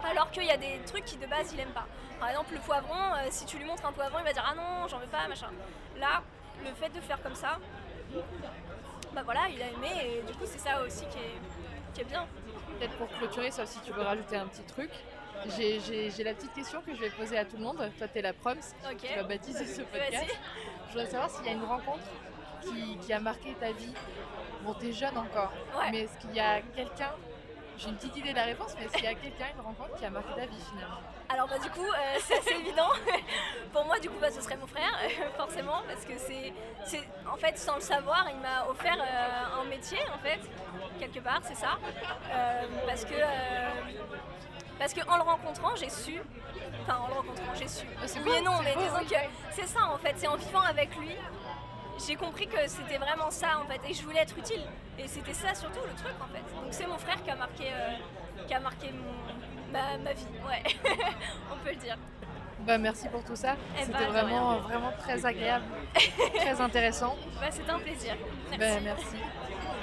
Alors 0.10 0.32
qu'il 0.32 0.46
y 0.46 0.52
a 0.52 0.58
des 0.58 0.80
trucs 0.86 1.06
qui 1.06 1.18
de 1.18 1.28
base 1.28 1.52
il 1.54 1.60
aime 1.60 1.72
pas. 1.72 1.86
Par 2.20 2.30
exemple, 2.30 2.54
le 2.54 2.60
poivron, 2.60 2.96
euh, 2.96 3.28
si 3.30 3.46
tu 3.46 3.58
lui 3.58 3.66
montres 3.66 3.86
un 3.86 3.92
poivron, 3.92 4.20
il 4.20 4.26
va 4.26 4.34
dire 4.34 4.46
ah 4.48 4.56
non, 4.56 4.88
j'en 4.88 5.00
veux 5.00 5.08
pas, 5.08 5.28
machin. 5.28 5.50
Là, 5.98 6.22
le 6.64 6.74
fait 6.74 6.90
de 6.90 7.02
faire 7.02 7.22
comme 7.22 7.36
ça, 7.36 7.60
bah 9.14 9.22
voilà, 9.24 9.42
il 9.50 9.62
a 9.62 9.68
aimé 9.68 9.90
et 10.04 10.22
du 10.24 10.34
coup, 10.34 10.46
c'est 10.46 10.60
ça 10.60 10.82
aussi 10.82 11.06
qui 11.08 11.18
est, 11.18 11.40
qui 11.94 12.02
est 12.02 12.06
bien. 12.06 12.26
Peut-être 12.78 12.98
pour 12.98 13.08
clôturer, 13.10 13.52
sauf 13.52 13.68
si 13.68 13.80
tu 13.80 13.92
veux 13.92 14.02
rajouter 14.02 14.38
un 14.38 14.48
petit 14.48 14.64
truc. 14.64 14.90
J'ai- 15.58 16.24
la 16.24 16.34
petite 16.34 16.54
question 16.54 16.82
que 16.82 16.94
je 16.94 17.00
vais 17.02 17.10
poser 17.10 17.38
à 17.38 17.46
tout 17.46 17.58
le 17.58 17.64
monde. 17.64 17.78
Toi, 17.98 18.08
t'es 18.08 18.22
la 18.22 18.34
proms, 18.34 18.56
tu 19.00 19.08
vas 19.16 19.24
baptiser 19.24 19.66
ce 19.66 19.82
podcast. 19.82 20.38
Je 20.88 20.94
voudrais 20.94 21.10
savoir 21.10 21.30
s'il 21.30 21.46
y 21.46 21.50
a 21.50 21.54
une 21.54 21.64
rencontre 21.64 22.04
qui, 22.64 22.98
qui 22.98 23.14
a 23.14 23.20
marqué 23.20 23.54
ta 23.60 23.72
vie. 23.72 23.94
Bon, 24.64 24.74
t'es 24.74 24.92
jeune 24.92 25.18
encore, 25.18 25.54
Ouais. 25.78 25.90
mais 25.92 26.00
est-ce 26.02 26.18
qu'il 26.20 26.36
y 26.36 26.40
a 26.42 26.60
quelqu'un, 26.76 27.12
j'ai 27.78 27.88
une 27.90 27.96
petite 27.96 28.18
idée 28.18 28.32
de 28.32 28.36
la 28.36 28.44
réponse, 28.44 28.76
mais 28.78 28.86
est-ce 28.86 28.94
qu'il 28.94 29.06
y 29.06 29.08
a 29.08 29.16
quelqu'un, 29.16 29.46
une 29.56 29.62
rencontre 29.62 29.96
qui 29.98 30.04
a 30.06 30.10
marqué 30.10 30.34
ta 30.36 30.46
vie 30.46 30.62
finalement? 30.70 31.00
Alors 31.32 31.48
bah 31.48 31.60
du 31.60 31.70
coup 31.70 31.86
euh, 31.86 32.18
c'est 32.22 32.40
assez 32.40 32.56
évident. 32.60 32.90
Pour 33.72 33.86
moi 33.86 34.00
du 34.00 34.10
coup 34.10 34.18
bah, 34.20 34.32
ce 34.32 34.42
serait 34.42 34.58
mon 34.58 34.66
frère 34.66 34.92
forcément 35.38 35.84
parce 35.88 36.04
que 36.04 36.18
c'est 36.18 36.52
c'est 36.84 37.02
en 37.32 37.38
fait 37.38 37.56
sans 37.56 37.76
le 37.76 37.82
savoir 37.82 38.26
il 38.32 38.40
m'a 38.40 38.66
offert 38.68 38.98
euh, 39.00 39.62
un 39.62 39.64
métier 39.66 40.00
en 40.12 40.18
fait 40.18 40.40
quelque 41.00 41.20
part 41.20 41.40
c'est 41.44 41.54
ça 41.56 41.78
Euh, 42.32 42.64
parce 42.88 43.06
que 43.06 43.14
parce 44.80 44.94
que 44.94 45.02
en 45.08 45.18
le 45.18 45.24
rencontrant 45.24 45.76
j'ai 45.76 45.90
su 45.90 46.20
enfin 46.82 46.98
en 47.04 47.08
le 47.10 47.14
rencontrant 47.14 47.54
j'ai 47.60 47.68
su. 47.68 47.86
Ah, 48.02 48.06
oui 48.26 48.32
et 48.38 48.42
non 48.42 48.54
mais 48.64 48.74
beau, 48.74 48.82
disons 48.82 49.00
oui. 49.00 49.08
que 49.08 49.52
c'est 49.52 49.68
ça 49.68 49.86
en 49.94 49.98
fait. 49.98 50.14
C'est 50.18 50.28
en 50.28 50.38
vivant 50.38 50.62
avec 50.62 50.96
lui 50.96 51.16
j'ai 52.08 52.16
compris 52.16 52.48
que 52.48 52.68
c'était 52.68 52.98
vraiment 52.98 53.30
ça 53.30 53.60
en 53.60 53.68
fait. 53.68 53.82
Et 53.90 53.94
je 53.94 54.04
voulais 54.04 54.22
être 54.22 54.38
utile. 54.38 54.64
Et 54.98 55.08
c'était 55.08 55.34
ça 55.34 55.54
surtout 55.54 55.82
le 55.86 55.96
truc 55.96 56.16
en 56.22 56.28
fait. 56.28 56.56
Donc 56.56 56.72
c'est 56.72 56.88
mon 56.88 56.98
frère 56.98 57.22
qui 57.24 57.30
a 57.30 57.36
marqué 57.36 57.66
euh, 57.66 58.46
qui 58.48 58.54
a 58.54 58.60
marqué 58.60 58.92
mon, 58.92 59.72
ma, 59.72 59.98
ma 59.98 60.14
vie. 60.14 60.26
Ouais. 60.48 60.64
On 61.52 61.58
peut 61.64 61.72
le 61.72 61.76
dire. 61.76 61.98
Bah, 62.62 62.78
merci 62.78 63.08
pour 63.08 63.24
tout 63.24 63.36
ça. 63.36 63.56
Eh 63.78 63.84
C'était 63.84 63.94
bah, 63.94 64.06
de 64.06 64.12
vraiment, 64.12 64.60
vraiment 64.60 64.92
très 65.00 65.26
agréable, 65.26 65.66
très 66.36 66.60
intéressant. 66.60 67.16
bah, 67.42 67.48
c'était 67.50 67.72
un 67.72 67.80
plaisir. 67.80 68.16
Merci. 68.52 68.76
Bah, 68.76 68.82
merci. 68.84 69.16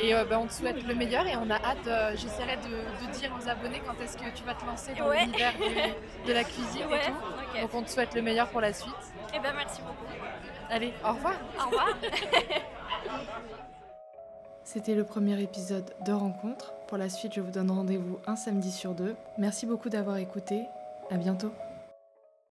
Et 0.01 0.15
euh, 0.15 0.25
bah, 0.25 0.39
on 0.39 0.47
te 0.47 0.53
souhaite 0.53 0.83
le 0.87 0.95
meilleur 0.95 1.27
et 1.27 1.37
on 1.37 1.49
a 1.51 1.55
hâte, 1.57 1.87
euh, 1.87 2.11
j'essaierai 2.17 2.57
de, 2.57 3.07
de 3.07 3.13
dire 3.13 3.31
aux 3.41 3.49
abonnés 3.49 3.81
quand 3.87 3.95
est-ce 4.03 4.17
que 4.19 4.29
tu 4.35 4.45
vas 4.45 4.55
te 4.55 4.65
lancer 4.67 4.93
dans 4.99 5.09
Ouais. 5.09 5.21
l'univers 5.25 5.53
de 6.27 6.33
la 6.33 6.45
cuisine 6.45 6.87
Ouais, 6.91 7.01
et 7.01 7.07
tout. 7.07 7.61
Donc 7.63 7.75
on 7.75 7.83
te 7.83 7.91
souhaite 7.91 8.15
le 8.15 8.23
meilleur 8.23 8.49
pour 8.49 8.61
la 8.61 8.73
suite. 8.73 8.95
et 9.35 9.39
ben 9.39 9.53
merci 9.57 9.81
beaucoup 9.81 10.05
Allez, 10.69 10.93
au 11.05 11.09
revoir 11.15 11.35
au 11.61 11.67
revoir 11.67 11.89
C'était 14.65 14.95
le 14.97 15.05
premier 15.05 15.41
épisode 15.41 15.95
de 16.05 16.13
Rencontre. 16.13 16.75
Pour 16.89 16.99
la 16.99 17.09
suite, 17.09 17.33
je 17.35 17.41
vous 17.41 17.53
donne 17.53 17.71
rendez-vous 17.71 18.19
un 18.27 18.35
samedi 18.37 18.73
sur 18.73 18.95
deux. 18.95 19.15
Merci 19.39 19.65
beaucoup 19.65 19.89
d'avoir 19.89 20.17
écouté. 20.17 20.67
À 21.11 21.17
bientôt. 21.17 21.53